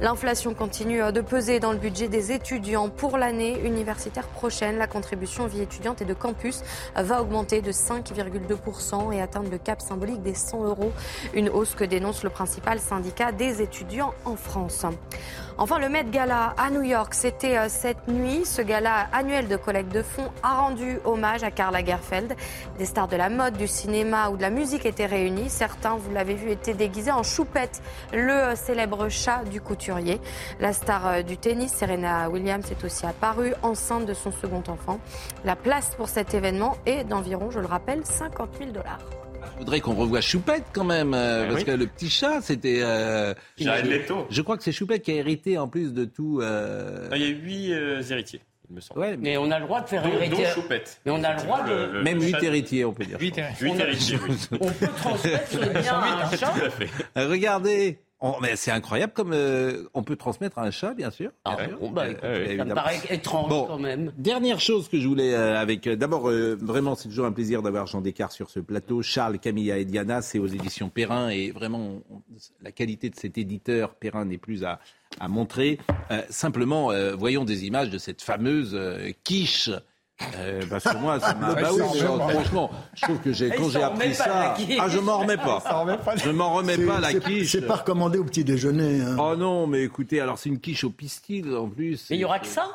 L'inflation 0.00 0.54
continue 0.54 1.04
euh, 1.04 1.12
de 1.12 1.20
peser 1.20 1.60
dans 1.60 1.70
le 1.70 1.78
budget 1.78 2.08
des 2.08 2.32
étudiants. 2.32 2.88
Pour 2.88 3.16
l'année 3.16 3.60
universitaire 3.64 4.26
prochaine, 4.26 4.76
la 4.76 4.88
contribution 4.88 5.46
vie 5.46 5.62
étudiante 5.62 6.02
et 6.02 6.04
de 6.04 6.14
campus 6.14 6.62
va 6.96 7.22
augmenter 7.22 7.62
de 7.62 7.70
5,2% 7.70 9.12
et 9.12 9.22
atteindre 9.22 9.50
le 9.52 9.58
cap 9.58 9.80
symbolique 9.80 10.22
des 10.22 10.34
100 10.34 10.64
euros. 10.64 10.92
Une 11.32 11.48
hausse 11.48 11.76
que 11.76 11.84
dénonce 11.84 12.23
le 12.24 12.30
principal 12.30 12.80
syndicat 12.80 13.30
des 13.30 13.62
étudiants 13.62 14.14
en 14.24 14.34
France. 14.34 14.84
Enfin, 15.56 15.78
le 15.78 15.88
Met 15.88 16.04
Gala 16.10 16.52
à 16.58 16.68
New 16.70 16.82
York, 16.82 17.14
c'était 17.14 17.56
euh, 17.56 17.66
cette 17.68 18.08
nuit. 18.08 18.44
Ce 18.44 18.60
gala 18.60 19.06
annuel 19.12 19.46
de 19.46 19.56
collecte 19.56 19.92
de 19.92 20.02
fonds 20.02 20.32
a 20.42 20.60
rendu 20.60 20.98
hommage 21.04 21.44
à 21.44 21.52
Karl 21.52 21.72
Lagerfeld. 21.72 22.34
Des 22.76 22.86
stars 22.86 23.06
de 23.06 23.14
la 23.16 23.28
mode, 23.28 23.56
du 23.56 23.68
cinéma 23.68 24.30
ou 24.30 24.36
de 24.36 24.42
la 24.42 24.50
musique 24.50 24.84
étaient 24.84 25.06
réunis. 25.06 25.48
Certains, 25.48 25.94
vous 25.94 26.10
l'avez 26.10 26.34
vu, 26.34 26.50
étaient 26.50 26.74
déguisés 26.74 27.12
en 27.12 27.22
choupette, 27.22 27.82
le 28.12 28.32
euh, 28.32 28.56
célèbre 28.56 29.08
chat 29.08 29.44
du 29.44 29.60
couturier. 29.60 30.20
La 30.58 30.72
star 30.72 31.06
euh, 31.06 31.22
du 31.22 31.36
tennis, 31.36 31.72
Serena 31.72 32.28
Williams, 32.28 32.68
est 32.72 32.84
aussi 32.84 33.06
apparue, 33.06 33.54
enceinte 33.62 34.06
de 34.06 34.14
son 34.14 34.32
second 34.32 34.64
enfant. 34.66 34.98
La 35.44 35.54
place 35.54 35.94
pour 35.94 36.08
cet 36.08 36.34
événement 36.34 36.76
est 36.84 37.04
d'environ, 37.04 37.52
je 37.52 37.60
le 37.60 37.66
rappelle, 37.66 38.04
50 38.04 38.58
000 38.58 38.70
dollars. 38.72 39.23
Je 39.52 39.58
voudrais 39.58 39.80
qu'on 39.80 39.94
revoie 39.94 40.20
Choupette 40.20 40.64
quand 40.72 40.84
même, 40.84 41.14
euh, 41.14 41.44
Eh 41.44 41.48
parce 41.48 41.60
oui. 41.60 41.64
que 41.66 41.70
le 41.72 41.86
petit 41.86 42.10
chat, 42.10 42.40
c'était. 42.40 42.80
Euh, 42.82 43.34
Jared 43.56 43.86
je, 43.86 43.90
Leto. 43.90 44.26
je 44.30 44.42
crois 44.42 44.56
que 44.56 44.62
c'est 44.62 44.72
Choupette 44.72 45.02
qui 45.02 45.12
a 45.12 45.14
hérité 45.14 45.58
en 45.58 45.68
plus 45.68 45.92
de 45.92 46.04
tout. 46.04 46.40
euh, 46.42 47.08
Ah, 47.10 47.16
Il 47.16 47.22
y 47.22 47.26
a 47.26 47.28
huit 47.28 47.72
euh, 47.72 48.02
héritiers, 48.10 48.40
il 48.70 48.76
me 48.76 48.80
semble. 48.80 49.00
Ouais, 49.00 49.16
Mais 49.16 49.36
on 49.36 49.50
a 49.50 49.58
le 49.58 49.64
droit 49.66 49.80
de 49.80 49.88
faire 49.88 50.06
hériter. 50.06 50.30
dont 50.42 50.44
Choupette. 50.54 51.00
Mais 51.06 51.12
on 51.12 51.22
a 51.24 51.34
le 51.34 51.40
droit 51.42 51.62
de. 51.62 51.70
Le- 51.72 51.92
le- 51.92 52.02
Même 52.02 52.20
huit 52.22 52.36
héritiers, 52.42 52.84
on 52.84 52.92
peut 52.92 53.04
dire. 53.04 53.18
Huit 53.20 53.36
héritiers, 53.38 54.18
oui. 54.28 54.36
On 54.60 54.70
peut 54.70 54.88
transmettre 54.96 55.48
ce 55.48 55.58
bien 55.58 55.94
à 55.94 56.26
un 56.26 56.36
chat. 56.36 56.46
Tout 56.58 56.64
à 56.66 56.70
fait. 56.70 56.88
Regardez, 57.16 57.98
on- 58.24 58.40
mais 58.40 58.56
c'est 58.56 58.70
incroyable 58.70 59.12
comme 59.12 59.32
euh, 59.32 59.84
on 59.94 60.02
peut 60.02 60.16
transmettre 60.16 60.58
à 60.58 60.62
un 60.64 60.70
chat, 60.70 60.94
bien 60.94 61.10
sûr. 61.10 61.30
Ah, 61.44 61.56
sûr. 61.68 61.78
bon, 61.78 61.90
bah, 61.90 62.04
Euh, 62.04 62.10
écoute, 62.10 62.24
euh, 62.24 62.56
ça 62.58 62.64
me 62.64 62.74
paraît 62.74 63.00
étrange 63.10 63.48
Bon. 63.48 63.66
quand 63.66 63.78
même. 63.78 64.12
Dernière 64.16 64.58
chose 64.60 64.88
que 64.88 64.98
je 64.98 65.06
voulais 65.06 65.34
euh, 65.34 65.58
avec. 65.58 65.86
euh, 65.86 65.94
D'abord, 65.96 66.28
euh, 66.28 66.56
vraiment, 66.60 66.94
c'est 66.94 67.08
toujours 67.08 67.26
un 67.26 67.32
plaisir 67.32 67.62
d'avoir 67.62 67.86
Jean 67.86 68.00
Descartes 68.00 68.32
sur 68.32 68.50
ce 68.50 68.60
plateau. 68.60 69.02
Charles, 69.02 69.38
Camilla 69.38 69.78
et 69.78 69.84
Diana, 69.84 70.22
c'est 70.22 70.38
aux 70.38 70.46
éditions 70.46 70.88
Perrin. 70.88 71.28
Et 71.28 71.50
vraiment, 71.50 72.02
on- 72.10 72.22
la 72.62 72.72
qualité 72.72 73.10
de 73.10 73.16
cet 73.16 73.38
éditeur, 73.38 73.94
Perrin, 73.94 74.24
n'est 74.24 74.38
plus 74.38 74.64
à, 74.64 74.80
à 75.20 75.28
montrer. 75.28 75.78
Euh, 76.10 76.22
simplement, 76.30 76.90
euh, 76.90 77.14
voyons 77.14 77.44
des 77.44 77.66
images 77.66 77.90
de 77.90 77.98
cette 77.98 78.22
fameuse 78.22 78.76
quiche. 79.22 79.70
Euh, 80.38 80.62
parce 80.70 80.84
que 80.84 80.96
moi, 80.96 81.18
ça 81.20 81.34
m'a. 81.34 81.54
Bah 81.54 81.60
c'est 81.64 81.80
oui, 81.82 81.88
mais, 81.94 82.32
franchement, 82.34 82.70
je 82.94 83.02
trouve 83.02 83.18
que 83.18 83.32
j'ai, 83.32 83.50
quand 83.50 83.68
j'ai 83.68 83.82
appris 83.82 84.14
ça, 84.14 84.54
ah, 84.78 84.88
je 84.88 84.98
m'en 84.98 85.18
remets 85.18 85.36
pas. 85.36 85.62
Je 86.16 86.30
m'en 86.30 86.54
remets 86.54 86.78
pas 86.78 87.00
la 87.00 87.12
quiche. 87.14 87.52
C'est 87.52 87.66
pas 87.66 87.76
recommandé 87.76 88.18
au 88.18 88.24
petit 88.24 88.44
déjeuner. 88.44 89.00
hein. 89.00 89.16
Oh 89.18 89.34
non, 89.36 89.66
mais 89.66 89.82
écoutez, 89.82 90.20
alors 90.20 90.38
c'est 90.38 90.48
une 90.50 90.60
quiche 90.60 90.84
au 90.84 90.90
pistil 90.90 91.54
en 91.56 91.68
plus. 91.68 92.06
Mais 92.10 92.16
il 92.16 92.20
y 92.20 92.24
aura 92.24 92.38
que 92.38 92.46
ça? 92.46 92.66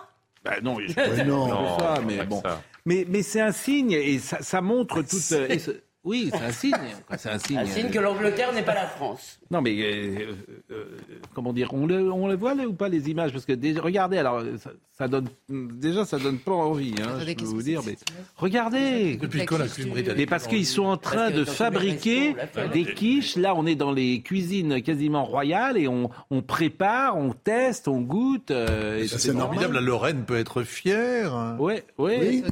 Bah 0.43 0.55
non, 0.61 0.77
je 0.79 0.93
Ouais, 0.93 1.23
non. 1.25 1.47
non, 1.47 1.79
ça, 1.79 1.95
mais 2.05 2.25
bon. 2.25 2.41
ça. 2.41 2.61
Mais, 2.85 3.05
mais 3.09 3.23
c'est 3.23 3.41
un 3.41 3.51
signe 3.51 3.91
et 3.91 4.19
ça, 4.19 4.41
ça 4.41 4.61
montre 4.61 5.01
toute. 5.01 5.31
et 5.49 5.59
ce- 5.59 5.81
oui, 6.09 6.29
c'est 6.33 6.43
un 6.43 6.51
signe. 6.51 6.73
C'est 7.17 7.29
un 7.29 7.39
signe. 7.39 7.57
Un 7.59 7.65
signe 7.65 7.85
euh, 7.85 7.89
que 7.89 7.99
l'Angleterre 7.99 8.51
n'est 8.53 8.63
pas 8.63 8.73
la 8.73 8.87
France. 8.87 9.39
Non, 9.51 9.61
mais 9.61 9.75
euh, 9.79 10.35
euh, 10.71 10.85
comment 11.33 11.53
dire 11.53 11.73
On 11.73 11.85
le, 11.85 12.11
on 12.11 12.27
le 12.27 12.35
voit 12.35 12.53
là 12.55 12.65
ou 12.67 12.73
pas 12.73 12.89
les 12.89 13.09
images? 13.09 13.31
Parce 13.31 13.45
que 13.45 13.53
déjà, 13.53 13.81
regardez, 13.81 14.17
alors 14.17 14.41
ça, 14.57 14.71
ça 14.97 15.07
donne 15.07 15.27
déjà 15.49 16.05
ça 16.05 16.17
donne 16.19 16.37
pas 16.39 16.51
envie. 16.51 16.93
Hein, 16.99 17.05
Attendez, 17.15 17.31
je 17.31 17.35
peux 17.35 17.45
vous 17.45 17.61
dire, 17.61 17.81
mais 17.85 17.95
regardez. 18.35 19.17
Depuis 19.17 19.45
quand 19.45 19.57
la 19.57 19.65
britannique 19.65 20.13
Mais 20.17 20.25
parce 20.25 20.47
qu'ils 20.47 20.65
sont 20.65 20.85
en 20.85 20.97
train 20.97 21.31
de 21.31 21.45
fabriquer 21.45 22.35
des 22.73 22.85
quiches. 22.85 23.35
Là, 23.35 23.55
on 23.55 23.65
est 23.65 23.75
dans 23.75 23.91
les 23.91 24.21
cuisines 24.21 24.81
quasiment 24.81 25.23
royales 25.25 25.77
et 25.77 25.87
on, 25.87 26.09
on 26.31 26.41
prépare, 26.41 27.17
on 27.17 27.31
teste, 27.31 27.87
on 27.87 28.01
goûte. 28.01 28.51
euh, 28.51 29.05
c'est 29.07 29.31
formidable. 29.33 29.75
La 29.75 29.81
Lorraine 29.81 30.25
peut 30.25 30.37
être 30.37 30.63
fière. 30.63 31.55
Ouais, 31.59 31.83
ouais. 31.97 32.19
Oui. 32.21 32.43
Aux 32.47 32.51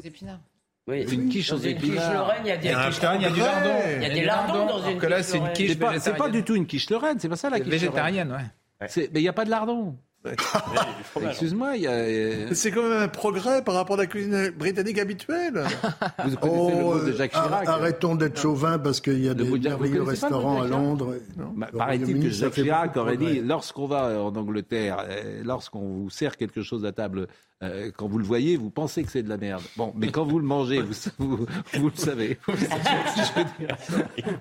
Oui. 0.87 1.05
Une 1.11 1.27
quiche 1.29 1.49
Dans 1.49 1.57
aux 1.57 1.59
une 1.59 1.77
quiche. 1.77 1.95
Lorraine, 1.95 2.41
il 2.45 2.47
y 2.47 2.51
a 2.51 2.57
des 2.57 2.67
Il 2.67 2.71
y 2.71 2.73
a 2.73 2.79
un 2.79 2.89
quiches 2.89 3.01
lardon, 3.01 3.17
il 3.19 3.23
y 3.23 3.25
a 3.25 3.29
des 3.29 3.39
lardons. 3.41 3.69
Il 3.97 4.01
y 4.01 4.05
a 4.05 4.09
des 4.09 4.21
lardons 4.25 4.53
dans 4.53 4.77
alors 4.77 4.89
une 4.89 4.97
que 4.99 5.05
là, 5.07 5.17
quiche 5.17 5.25
c'est 5.25 5.37
une 5.37 5.51
quiche 5.53 5.69
C'est 5.71 5.75
pas, 5.79 5.99
c'est 5.99 6.31
du 6.31 6.43
tout 6.43 6.55
une 6.55 6.65
quiche 6.65 6.89
lorraine, 6.89 7.17
c'est 7.19 7.29
pas 7.29 7.35
ça 7.35 7.49
la 7.49 7.59
quiche. 7.59 7.69
Végétarienne, 7.69 8.31
ouais. 8.31 8.87
C'est- 8.87 9.09
Mais 9.13 9.19
il 9.19 9.23
n'y 9.23 9.29
a 9.29 9.33
pas 9.33 9.43
de 9.45 9.49
lardon. 9.49 9.95
Excuse-moi, 11.21 11.77
il 11.77 11.83
y 11.83 11.87
a. 11.87 12.53
C'est 12.53 12.71
quand 12.71 12.83
même 12.83 13.01
un 13.03 13.07
progrès 13.07 13.63
par 13.63 13.75
rapport 13.75 13.95
à 13.97 13.99
la 13.99 14.05
cuisine 14.07 14.49
britannique 14.51 14.99
habituelle. 14.99 15.53
Vous 16.25 16.35
connaissez 16.35 16.75
le 16.75 16.83
Oh, 16.83 16.93
mot 16.95 16.99
de 16.99 17.11
Jacques 17.13 17.35
euh, 17.35 17.41
Chirac 17.43 17.67
arrêtons 17.67 18.15
d'être 18.15 18.39
chauvin 18.39 18.79
parce 18.79 18.99
qu'il 18.99 19.23
y 19.23 19.29
a 19.29 19.33
Le 19.33 19.43
des 19.45 19.59
merveilleux 19.69 20.03
restaurants 20.03 20.61
à 20.61 20.67
Londres. 20.67 21.15
Bah, 21.55 21.67
Paraît-il 21.77 22.19
que 22.19 22.29
Jacques 22.29 22.53
Chirac 22.53 22.95
aurait 22.97 23.17
dit 23.17 23.41
lorsqu'on 23.41 23.87
va 23.87 24.21
en 24.21 24.35
Angleterre, 24.35 25.05
euh, 25.09 25.41
lorsqu'on 25.45 25.79
vous 25.81 26.09
sert 26.09 26.35
quelque 26.37 26.61
chose 26.61 26.85
à 26.85 26.91
table, 26.91 27.27
euh, 27.63 27.91
quand 27.95 28.07
vous 28.07 28.19
le 28.19 28.23
voyez, 28.25 28.55
vous 28.55 28.69
pensez 28.69 29.03
que 29.03 29.11
c'est 29.11 29.23
de 29.23 29.29
la 29.29 29.37
merde. 29.37 29.63
Bon, 29.75 29.91
mais 29.95 30.11
quand 30.11 30.25
vous 30.25 30.37
le 30.39 30.45
mangez, 30.45 30.81
vous, 30.81 30.93
vous, 31.17 31.45
vous 31.73 31.89
le 31.89 31.95
savez. 31.95 32.37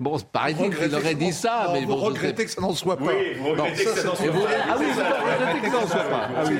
Bon, 0.00 0.18
paraît-il 0.18 0.74
qu'il 0.76 0.94
aurait 0.94 1.14
dit 1.14 1.32
ça, 1.32 1.70
mais 1.72 1.80
vous 1.82 1.88
bon, 1.88 1.96
regrettez 1.96 2.44
que 2.44 2.50
ça 2.50 2.60
n'en 2.60 2.74
soit 2.74 2.96
pas. 2.96 3.04
Oui, 3.06 3.34
vous 3.38 3.48
regrettez 3.50 3.84
que 3.84 3.90
ça 3.90 4.04
n'en 4.04 4.14
soit 4.14 4.32
pas. 4.32 4.64
Ah 4.68 4.76
oui, 4.78 4.86
vous 4.92 5.00
regrettez 5.00 5.60
que 5.60 5.66
ça 5.72 5.80
n'en 5.80 5.86
soit 5.86 6.04
pas. 6.04 6.30
Ah 6.36 6.44
oui, 6.46 6.54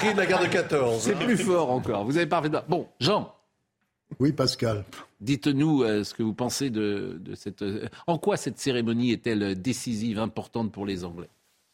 C'est 0.00 0.12
de 0.12 0.18
la 0.18 0.26
guerre 0.26 0.42
de 0.42 0.46
14. 0.46 1.00
C'est 1.02 1.18
plus 1.18 1.36
fort 1.36 1.70
encore. 1.70 2.04
Vous 2.04 2.16
avez 2.16 2.26
parfaitement. 2.26 2.62
Bon, 2.68 2.86
Jean. 3.00 3.32
Oui, 4.20 4.32
Pascal. 4.32 4.84
Dites-nous 5.20 5.82
euh, 5.82 6.04
ce 6.04 6.14
que 6.14 6.22
vous 6.22 6.34
pensez 6.34 6.70
de, 6.70 7.18
de 7.20 7.34
cette. 7.34 7.62
euh, 7.62 7.88
en 8.06 8.18
quoi 8.18 8.36
cette 8.36 8.58
cérémonie 8.60 9.10
est-elle 9.12 9.60
décisive, 9.60 10.18
importante 10.18 10.70
pour 10.70 10.86
les 10.86 11.04
Anglais? 11.04 11.28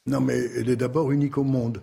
Non, 0.06 0.20
mais 0.20 0.38
elle 0.56 0.70
est 0.70 0.76
d'abord 0.76 1.10
unique 1.10 1.36
au 1.36 1.44
monde, 1.44 1.82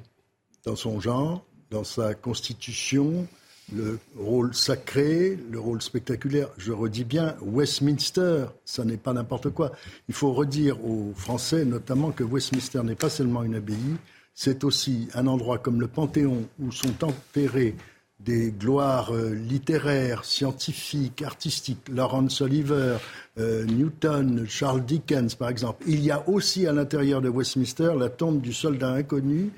dans 0.66 0.76
son 0.76 1.00
genre, 1.00 1.46
dans 1.72 1.84
sa 1.84 2.14
constitution, 2.14 3.28
le 3.74 4.00
rôle 4.18 4.54
sacré, 4.54 5.38
le 5.52 5.60
rôle 5.60 5.82
spectaculaire. 5.82 6.50
Je 6.58 6.72
redis 6.72 7.04
bien, 7.04 7.36
Westminster, 7.42 8.46
ça 8.64 8.86
n'est 8.86 8.98
pas 8.98 9.14
n'importe 9.14 9.50
quoi. 9.50 9.72
Il 10.08 10.14
faut 10.14 10.32
redire 10.32 10.84
aux 10.86 11.14
Français, 11.16 11.66
notamment, 11.66 12.12
que 12.12 12.24
Westminster 12.24 12.82
n'est 12.84 12.96
pas 12.96 13.10
seulement 13.10 13.44
une 13.44 13.56
abbaye, 13.56 13.98
c'est 14.34 14.64
aussi 14.64 15.10
un 15.16 15.28
endroit 15.28 15.58
comme 15.58 15.82
le 15.82 15.88
Panthéon 15.88 16.48
où 16.60 16.72
sont 16.72 17.04
enterrés 17.04 17.76
des 18.20 18.52
gloires 18.52 19.14
euh, 19.14 19.34
littéraires, 19.34 20.26
scientifiques, 20.26 21.22
artistiques, 21.22 21.88
Laurence 21.90 22.42
Oliver, 22.42 22.98
euh, 23.38 23.66
Newton, 23.66 24.46
Charles 24.48 24.86
Dickens, 24.86 25.36
par 25.36 25.50
exemple. 25.50 25.84
Il 25.88 26.04
y 26.04 26.12
a 26.12 26.28
aussi 26.28 26.66
à 26.66 26.74
l'intérieur 26.74 27.22
de 27.22 27.30
Westminster 27.30 27.94
la 27.98 28.10
tombe 28.10 28.42
du 28.42 28.54
soldat 28.54 28.92
inconnu, 28.92 29.52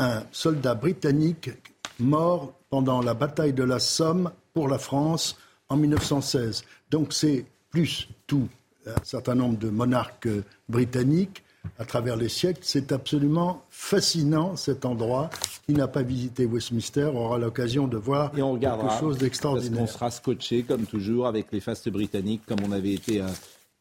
un 0.00 0.24
soldat 0.32 0.74
britannique 0.74 1.50
mort 1.98 2.54
pendant 2.70 3.02
la 3.02 3.14
bataille 3.14 3.52
de 3.52 3.62
la 3.62 3.78
Somme 3.78 4.30
pour 4.54 4.66
la 4.68 4.78
France 4.78 5.36
en 5.68 5.76
1916. 5.76 6.64
Donc 6.90 7.12
c'est 7.12 7.44
plus 7.70 8.08
tout 8.26 8.48
un 8.86 9.04
certain 9.04 9.34
nombre 9.34 9.58
de 9.58 9.68
monarques 9.68 10.26
euh, 10.26 10.42
britanniques 10.68 11.44
à 11.78 11.84
travers 11.84 12.16
les 12.16 12.30
siècles. 12.30 12.60
C'est 12.62 12.92
absolument 12.92 13.62
fascinant 13.68 14.56
cet 14.56 14.86
endroit. 14.86 15.28
Qui 15.66 15.74
n'a 15.74 15.86
pas 15.86 16.02
visité 16.02 16.46
Westminster 16.46 17.04
aura 17.04 17.38
l'occasion 17.38 17.86
de 17.86 17.98
voir 17.98 18.36
Et 18.36 18.42
on 18.42 18.58
quelque 18.58 18.98
chose 18.98 19.18
d'extraordinaire. 19.18 19.80
qu'on 19.80 19.86
sera 19.86 20.10
scotché, 20.10 20.62
comme 20.62 20.86
toujours, 20.86 21.26
avec 21.26 21.52
les 21.52 21.60
fastes 21.60 21.90
britanniques, 21.90 22.42
comme 22.46 22.60
on 22.66 22.72
avait 22.72 22.94
été 22.94 23.20
euh, 23.20 23.26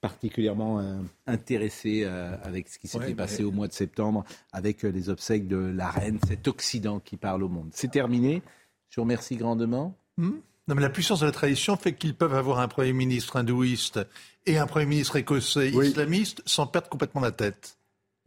particulièrement 0.02 0.80
euh, 0.80 0.98
intéressé 1.28 2.04
euh, 2.06 2.36
avec 2.44 2.70
ce 2.70 2.80
qui 2.80 2.88
s'était 2.88 3.06
Ouais, 3.08 3.14
passé 3.14 3.40
mais- 3.44 3.50
au 3.50 3.52
mois 3.52 3.68
de 3.68 3.74
septembre, 3.74 4.24
avec 4.52 4.84
euh, 4.86 4.90
les 4.90 5.10
obsèques 5.10 5.48
de 5.48 5.58
la 5.58 5.90
reine, 5.90 6.20
cet 6.28 6.48
Occident 6.48 7.00
qui 7.00 7.18
parle 7.18 7.44
au 7.44 7.50
monde. 7.50 7.70
C'est 7.74 7.92
terminé. 7.92 8.42
Je 8.90 8.96
vous 8.96 9.04
remercie 9.04 9.36
grandement. 9.36 9.96
Hmm 10.18 10.32
non, 10.68 10.76
mais 10.76 10.82
la 10.84 10.92
puissance 10.92 11.22
de 11.22 11.26
la 11.26 11.32
tradition 11.32 11.76
fait 11.78 11.94
qu'ils 11.96 12.14
peuvent 12.14 12.36
avoir 12.36 12.60
un 12.60 12.68
Premier 12.68 12.94
ministre 12.94 13.38
hindouiste 13.38 14.00
et 14.46 14.60
un 14.60 14.68
Premier 14.68 14.86
ministre 14.86 15.16
écossais 15.16 15.72
Oui. 15.74 15.88
islamiste 15.88 16.44
sans 16.46 16.68
perdre 16.68 16.88
complètement 16.90 17.22
la 17.22 17.32
tête. 17.32 17.76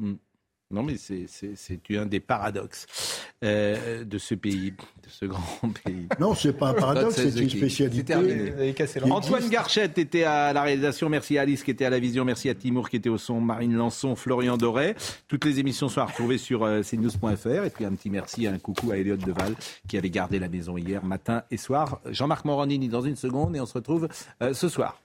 Hmm. 0.00 0.14
Non, 0.72 0.82
mais 0.82 0.96
c'est 0.96 1.80
un 1.96 2.06
des 2.06 2.20
paradoxes 2.20 2.86
euh, 3.44 4.04
de 4.04 4.18
ce 4.18 4.34
pays, 4.34 4.70
de 4.70 5.08
ce 5.08 5.26
grand 5.26 5.68
pays. 5.84 6.08
Non, 6.18 6.34
c'est 6.34 6.54
pas 6.54 6.70
un 6.70 6.74
paradoxe, 6.74 7.16
c'est 7.16 7.40
une 7.40 7.50
spécialité. 7.50 8.14
Antoine 9.10 9.48
Garchette 9.50 9.98
était 9.98 10.24
à 10.24 10.52
la 10.54 10.62
réalisation. 10.62 11.10
Merci 11.10 11.36
à 11.36 11.42
Alice 11.42 11.62
qui 11.62 11.70
était 11.70 11.84
à 11.84 11.90
la 11.90 11.98
vision. 11.98 12.24
Merci 12.24 12.48
à 12.48 12.54
Timour 12.54 12.88
qui 12.88 12.96
était 12.96 13.10
au 13.10 13.18
son. 13.18 13.40
Marine 13.40 13.76
Lançon, 13.76 14.16
Florian 14.16 14.56
Doré. 14.56 14.94
Toutes 15.28 15.44
les 15.44 15.60
émissions 15.60 15.90
sont 15.90 16.00
à 16.00 16.06
retrouver 16.06 16.38
sur 16.38 16.64
euh, 16.64 16.80
cnews.fr. 16.82 17.64
Et 17.64 17.70
puis 17.70 17.84
un 17.84 17.92
petit 17.92 18.08
merci, 18.08 18.46
un 18.46 18.58
coucou 18.58 18.92
à 18.92 18.96
Elliot 18.96 19.16
Deval 19.16 19.54
qui 19.86 19.98
avait 19.98 20.10
gardé 20.10 20.38
la 20.38 20.48
maison 20.48 20.78
hier 20.78 21.04
matin 21.04 21.42
et 21.50 21.58
soir. 21.58 22.00
Jean-Marc 22.10 22.46
Morandini 22.46 22.88
dans 22.88 23.02
une 23.02 23.16
seconde 23.16 23.54
et 23.56 23.60
on 23.60 23.66
se 23.66 23.74
retrouve 23.74 24.08
euh, 24.40 24.54
ce 24.54 24.68
soir. 24.68 25.01